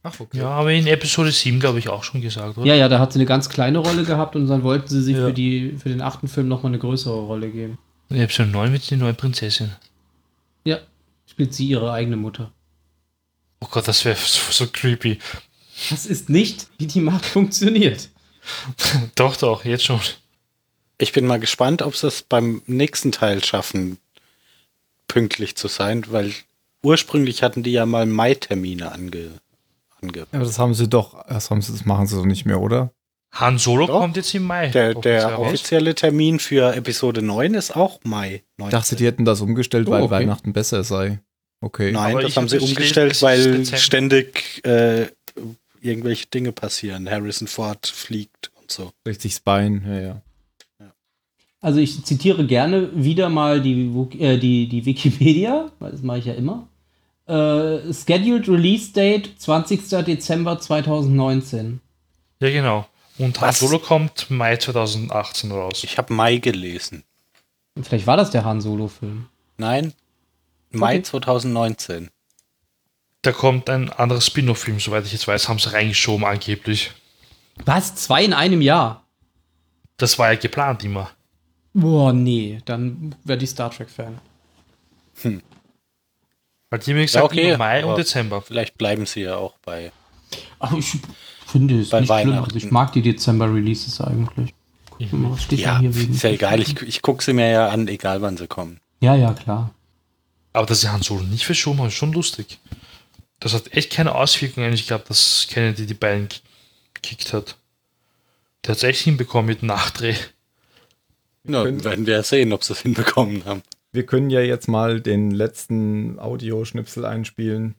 Ach, 0.02 0.18
okay. 0.20 0.38
Ja, 0.38 0.48
aber 0.50 0.72
in 0.72 0.86
Episode 0.86 1.32
7, 1.32 1.58
glaube 1.60 1.78
ich, 1.80 1.88
auch 1.88 2.04
schon 2.04 2.20
gesagt, 2.20 2.56
oder? 2.56 2.66
Ja, 2.66 2.74
ja, 2.74 2.88
da 2.88 2.98
hat 2.98 3.12
sie 3.12 3.18
eine 3.18 3.26
ganz 3.26 3.48
kleine 3.48 3.78
Rolle 3.78 4.04
gehabt 4.04 4.36
und 4.36 4.46
dann 4.46 4.62
wollten 4.62 4.88
sie 4.88 5.02
sich 5.02 5.16
Ja. 5.16 5.26
für, 5.26 5.32
die, 5.32 5.76
für 5.82 5.88
den 5.88 6.00
achten 6.00 6.28
Film 6.28 6.48
nochmal 6.48 6.70
eine 6.70 6.78
größere 6.78 7.18
Rolle 7.20 7.50
geben. 7.50 7.78
In 8.08 8.20
Episode 8.20 8.48
9 8.50 8.72
mit 8.72 8.90
der 8.90 8.98
neuen 8.98 9.16
Prinzessin. 9.16 9.72
Ja, 10.64 10.78
spielt 11.26 11.52
sie 11.52 11.66
ihre 11.66 11.92
eigene 11.92 12.16
Mutter. 12.16 12.52
Oh 13.60 13.66
Gott, 13.70 13.88
das 13.88 14.04
wäre 14.04 14.16
so, 14.16 14.40
so 14.52 14.66
creepy. 14.72 15.18
Das 15.90 16.06
ist 16.06 16.28
nicht, 16.30 16.68
wie 16.78 16.86
die 16.86 17.00
Macht 17.00 17.24
funktioniert. 17.26 18.08
Doch, 19.14 19.36
doch, 19.36 19.64
jetzt 19.66 19.84
schon. 19.84 20.00
Ich 20.96 21.12
bin 21.12 21.26
mal 21.26 21.38
gespannt, 21.38 21.82
ob 21.82 21.94
sie 21.96 22.06
es 22.06 22.22
beim 22.22 22.62
nächsten 22.66 23.12
Teil 23.12 23.44
schaffen, 23.44 23.98
pünktlich 25.06 25.54
zu 25.56 25.68
sein, 25.68 26.04
weil 26.10 26.32
ursprünglich 26.82 27.42
hatten 27.42 27.62
die 27.62 27.72
ja 27.72 27.84
mal 27.84 28.06
Mai-Termine 28.06 28.90
ange, 28.90 29.32
ange. 30.02 30.26
Aber 30.32 30.44
das 30.44 30.58
haben 30.58 30.74
sie 30.74 30.88
doch, 30.88 31.24
das, 31.26 31.50
haben 31.50 31.62
sie, 31.62 31.72
das 31.72 31.84
machen 31.84 32.06
sie 32.06 32.16
doch 32.16 32.24
nicht 32.24 32.44
mehr, 32.44 32.60
oder? 32.60 32.92
Han 33.32 33.58
Solo 33.58 33.86
Doch. 33.86 34.00
kommt 34.00 34.16
jetzt 34.16 34.34
im 34.34 34.44
Mai. 34.44 34.68
Der, 34.68 34.94
der 34.94 35.38
offizielle 35.38 35.94
Termin 35.94 36.38
für 36.38 36.74
Episode 36.74 37.20
9 37.20 37.54
ist 37.54 37.76
auch 37.76 38.00
Mai. 38.02 38.42
Ich 38.56 38.68
dachte, 38.68 38.96
die 38.96 39.04
hätten 39.04 39.24
das 39.24 39.40
umgestellt, 39.40 39.86
Oh, 39.88 39.90
weil 39.90 40.02
okay. 40.02 40.10
Weihnachten 40.10 40.52
besser 40.52 40.82
sei. 40.82 41.20
Okay. 41.60 41.92
Nein, 41.92 42.12
Aber 42.12 42.22
das 42.22 42.30
ich 42.30 42.36
haben 42.36 42.44
hab 42.44 42.50
sie 42.50 42.56
es 42.56 42.62
umgestellt, 42.62 43.20
weil 43.20 43.66
ständig 43.66 44.64
äh, 44.64 45.08
irgendwelche 45.80 46.26
Dinge 46.26 46.52
passieren. 46.52 47.08
Harrison 47.08 47.48
Ford 47.48 47.86
fliegt 47.86 48.50
und 48.60 48.70
so. 48.70 48.92
Das 49.04 49.40
Bein, 49.40 49.84
ja, 49.86 50.00
ja. 50.00 50.22
Also 51.60 51.80
ich 51.80 52.04
zitiere 52.04 52.46
gerne 52.46 52.90
wieder 52.94 53.28
mal 53.28 53.60
die, 53.60 53.90
äh, 54.20 54.38
die, 54.38 54.68
die 54.68 54.86
Wikipedia, 54.86 55.70
weil 55.80 55.90
das 55.90 56.02
mache 56.02 56.18
ich 56.18 56.24
ja 56.26 56.34
immer. 56.34 56.68
Äh, 57.28 57.92
scheduled 57.92 58.48
Release 58.48 58.92
Date 58.92 59.38
20. 59.40 59.88
Dezember 60.04 60.58
2019. 60.58 61.80
Ja, 62.40 62.50
genau. 62.50 62.86
Und 63.18 63.40
Han? 63.40 63.52
Solo 63.52 63.78
kommt 63.78 64.30
Mai 64.30 64.56
2018 64.56 65.50
raus. 65.52 65.84
Ich 65.84 65.98
habe 65.98 66.14
Mai 66.14 66.38
gelesen. 66.38 67.04
Vielleicht 67.80 68.06
war 68.06 68.16
das 68.16 68.30
der 68.30 68.44
Han 68.44 68.60
Solo-Film. 68.60 69.26
Nein, 69.56 69.92
Mai 70.70 70.94
Okay. 70.96 71.02
2019. 71.02 72.08
Da 73.22 73.32
kommt 73.32 73.68
ein 73.68 73.90
anderer 73.90 74.20
Spin-off-Film, 74.20 74.78
soweit 74.80 75.04
ich 75.04 75.12
jetzt 75.12 75.26
weiß, 75.28 75.48
haben 75.48 75.58
sie 75.58 75.72
reingeschoben 75.72 76.24
angeblich. 76.24 76.92
Was? 77.64 77.94
Zwei 77.96 78.24
in 78.24 78.32
einem 78.32 78.62
Jahr? 78.62 79.04
Das 79.96 80.18
war 80.18 80.32
ja 80.32 80.38
geplant 80.38 80.84
immer. 80.84 81.10
Boah, 81.74 82.12
nee, 82.12 82.60
dann 82.64 83.14
werde 83.24 83.44
ich 83.44 83.50
Star 83.50 83.70
Trek-Fan. 83.70 84.18
Weil 86.70 86.80
die 86.80 86.90
haben 86.90 86.98
ja 86.98 87.04
gesagt, 87.04 87.24
okay, 87.24 87.48
immer 87.48 87.58
Mai 87.58 87.82
aber- 87.82 87.92
und 87.94 87.98
Dezember. 87.98 88.42
Vielleicht 88.42 88.76
bleiben 88.78 89.06
sie 89.06 89.22
ja 89.22 89.36
auch 89.36 89.54
bei. 89.64 89.90
Aber 90.58 90.76
ich, 90.78 90.96
finde 91.46 91.80
es 91.80 91.88
Bei 91.90 92.00
nicht 92.00 92.08
schlimm. 92.08 92.18
Weihnachten. 92.28 92.44
Also 92.44 92.56
ich 92.56 92.70
mag 92.70 92.92
die 92.92 93.02
Dezember-Releases 93.02 94.00
eigentlich. 94.02 94.54
Guck 94.98 95.12
mal, 95.14 95.30
Was 95.32 95.44
steht 95.44 95.60
Ja, 95.60 95.74
da 95.74 95.80
hier 95.80 95.94
wegen? 95.94 96.12
ist 96.12 96.22
ja 96.22 96.30
egal. 96.30 96.60
Ich, 96.60 96.80
ich 96.82 97.02
gucke 97.02 97.22
sie 97.24 97.32
mir 97.32 97.48
ja 97.50 97.68
an, 97.68 97.88
egal 97.88 98.20
wann 98.20 98.36
sie 98.36 98.46
kommen. 98.48 98.80
Ja, 99.00 99.14
ja, 99.14 99.32
klar. 99.32 99.72
Aber 100.52 100.66
dass 100.66 100.80
sie 100.80 100.88
Han 100.90 101.02
Solo 101.02 101.22
nicht 101.22 101.46
verschoben 101.46 101.78
haben, 101.78 101.86
ist 101.88 101.94
schon 101.94 102.12
lustig. 102.12 102.58
Das 103.40 103.54
hat 103.54 103.72
echt 103.72 103.92
keine 103.92 104.14
Auswirkungen 104.16 104.66
eigentlich 104.66 104.88
gehabt, 104.88 105.08
dass 105.08 105.46
Kennedy 105.48 105.86
die 105.86 105.94
beiden 105.94 106.28
gekickt 106.94 107.32
hat. 107.32 107.56
Der 108.64 108.72
hat 108.72 108.78
es 108.78 108.82
echt 108.82 109.02
hinbekommen 109.02 109.46
mit 109.46 109.62
Nachdreh. 109.62 110.16
Na, 111.44 111.64
werden 111.64 112.04
wir 112.06 112.14
ja 112.14 112.22
sehen, 112.24 112.52
ob 112.52 112.64
sie 112.64 112.72
es 112.72 112.80
hinbekommen 112.80 113.44
haben. 113.44 113.62
Wir 113.92 114.04
können 114.04 114.30
ja 114.30 114.40
jetzt 114.40 114.68
mal 114.68 115.00
den 115.00 115.30
letzten 115.30 116.18
Audioschnipsel 116.18 117.04
einspielen. 117.04 117.74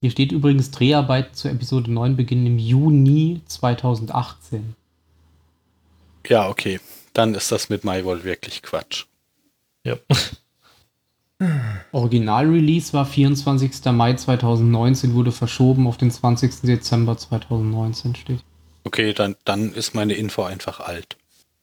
Hier 0.00 0.10
steht 0.10 0.30
übrigens 0.30 0.70
Dreharbeit 0.70 1.34
zur 1.34 1.50
Episode 1.50 1.90
9 1.90 2.16
beginnen 2.16 2.46
im 2.46 2.58
Juni 2.58 3.40
2018. 3.46 4.76
Ja, 6.26 6.48
okay. 6.48 6.80
Dann 7.14 7.34
ist 7.34 7.50
das 7.50 7.68
mit 7.68 7.84
Mai 7.84 8.04
wohl 8.04 8.22
wirklich 8.22 8.62
Quatsch. 8.62 9.06
Ja. 9.84 9.96
Original-Release 11.92 12.92
war 12.92 13.06
24. 13.06 13.84
Mai 13.86 14.14
2019, 14.14 15.14
wurde 15.14 15.32
verschoben 15.32 15.86
auf 15.86 15.96
den 15.96 16.10
20. 16.10 16.60
Dezember 16.62 17.16
2019 17.16 18.14
steht. 18.14 18.40
Okay, 18.84 19.12
dann, 19.12 19.36
dann 19.44 19.72
ist 19.72 19.94
meine 19.94 20.14
Info 20.14 20.42
einfach 20.42 20.80
alt. 20.80 21.16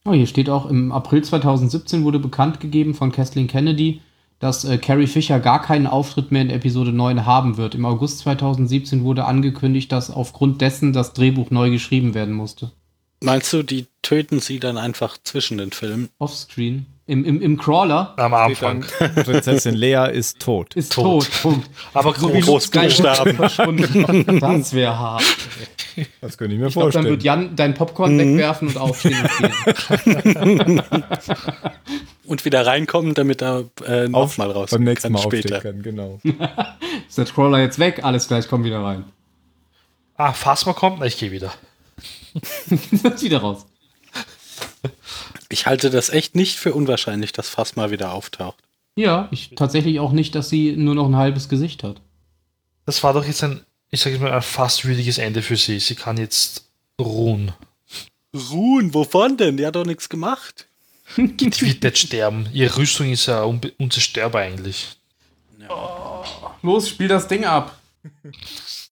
Oh, 0.07 0.13
hier 0.13 0.27
steht 0.27 0.51
auch, 0.51 0.69
im 0.69 0.91
April 0.91 1.23
2017 1.23 2.03
wurde 2.03 2.19
bekannt 2.19 2.59
gegeben 2.59 2.93
von 2.93 3.11
Kathleen 3.11 3.47
Kennedy, 3.47 4.01
dass 4.37 4.63
äh, 4.63 4.77
Carrie 4.77 5.07
Fisher 5.07 5.39
gar 5.39 5.63
keinen 5.63 5.87
Auftritt 5.87 6.31
mehr 6.31 6.43
in 6.43 6.51
Episode 6.51 6.91
9 6.91 7.25
haben 7.25 7.57
wird. 7.57 7.73
Im 7.73 7.85
August 7.85 8.19
2017 8.19 9.03
wurde 9.03 9.25
angekündigt, 9.25 9.91
dass 9.91 10.11
aufgrund 10.11 10.61
dessen 10.61 10.93
das 10.93 11.13
Drehbuch 11.13 11.49
neu 11.49 11.71
geschrieben 11.71 12.13
werden 12.13 12.35
musste. 12.35 12.71
Meinst 13.21 13.51
du, 13.51 13.63
die 13.63 13.87
töten 14.03 14.39
sie 14.39 14.59
dann 14.59 14.77
einfach 14.77 15.17
zwischen 15.23 15.57
den 15.57 15.71
Filmen? 15.71 16.09
Offscreen. 16.19 16.85
Im, 17.07 17.23
im, 17.23 17.39
im 17.39 17.57
Crawler 17.57 18.13
Am 18.17 18.33
Anfang. 18.33 18.83
Prinzessin 19.23 19.75
Lea 19.75 20.09
ist 20.11 20.39
tot. 20.39 20.73
ist 20.75 20.93
Tot. 20.93 21.25
tot. 21.25 21.41
Punkt. 21.43 21.69
Aber 21.93 22.15
So. 22.15 22.59
Skywalker 22.59 23.31
verschwunden. 23.35 24.39
Das 24.39 24.73
wäre 24.73 24.97
hart. 24.97 25.23
Das 26.19 26.37
könnte 26.37 26.55
ich 26.55 26.59
mir 26.59 26.67
Ich 26.67 26.73
glaube, 26.73 26.91
dann 26.91 27.03
vorstellen. 27.03 27.05
wird 27.05 27.23
Jan 27.23 27.55
dein 27.55 27.73
Popcorn 27.75 28.17
wegwerfen 28.17 28.69
und 28.69 28.77
aufstehen 28.77 29.17
und 29.21 30.43
gehen. 30.43 30.83
Und 32.27 32.43
wieder 32.43 32.65
reinkommen, 32.65 33.13
damit 33.13 33.43
er 33.43 33.65
äh, 33.85 34.07
nochmal 34.07 34.49
raus 34.49 34.71
beim 34.71 34.83
nächsten 34.83 35.09
kann 35.09 35.11
Mal 35.13 35.21
später. 35.21 35.57
aufstehen 35.57 35.73
kann, 35.73 35.83
genau. 35.83 36.19
Ist 37.07 37.19
der 37.19 37.25
Crawler 37.25 37.59
jetzt 37.59 37.77
weg? 37.77 38.03
Alles 38.03 38.27
gleich, 38.27 38.47
komm 38.47 38.63
wieder 38.63 38.83
rein. 38.83 39.03
Ah, 40.17 40.33
Phasma 40.33 40.73
kommt, 40.73 40.99
na, 40.99 41.05
ich 41.05 41.19
gehe 41.19 41.31
wieder. 41.31 41.53
Jetzt 42.71 43.21
wieder 43.21 43.37
raus. 43.41 43.67
Ich 45.49 45.65
halte 45.65 45.89
das 45.89 46.09
echt 46.09 46.35
nicht 46.35 46.57
für 46.57 46.73
unwahrscheinlich, 46.73 47.31
dass 47.31 47.49
Phasma 47.49 47.91
wieder 47.91 48.13
auftaucht. 48.13 48.57
Ja, 48.95 49.27
ich 49.31 49.51
tatsächlich 49.55 49.99
auch 49.99 50.11
nicht, 50.11 50.35
dass 50.35 50.49
sie 50.49 50.75
nur 50.77 50.95
noch 50.95 51.07
ein 51.07 51.15
halbes 51.17 51.49
Gesicht 51.49 51.83
hat. 51.83 52.01
Das 52.85 53.03
war 53.03 53.13
doch 53.13 53.25
jetzt 53.25 53.43
ein, 53.43 53.61
ich 53.89 53.99
sage 54.01 54.19
mal, 54.19 54.31
ein 54.31 54.41
fast 54.41 54.85
würdiges 54.85 55.17
Ende 55.17 55.41
für 55.41 55.57
sie. 55.57 55.79
Sie 55.79 55.95
kann 55.95 56.17
jetzt 56.17 56.69
ruhen. 56.99 57.51
Ruhen, 58.33 58.93
wovon 58.93 59.37
denn? 59.37 59.57
Die 59.57 59.65
hat 59.65 59.75
doch 59.75 59.85
nichts 59.85 60.09
gemacht. 60.09 60.67
Die 61.17 61.61
wird 61.61 61.83
nicht 61.83 61.97
sterben. 61.97 62.47
Ihre 62.53 62.77
Rüstung 62.77 63.11
ist 63.11 63.27
ja 63.27 63.43
unzerstörbar 63.77 64.41
eigentlich. 64.41 64.97
Los, 66.61 66.89
spiel 66.89 67.07
das 67.07 67.27
Ding 67.27 67.45
ab. 67.45 67.77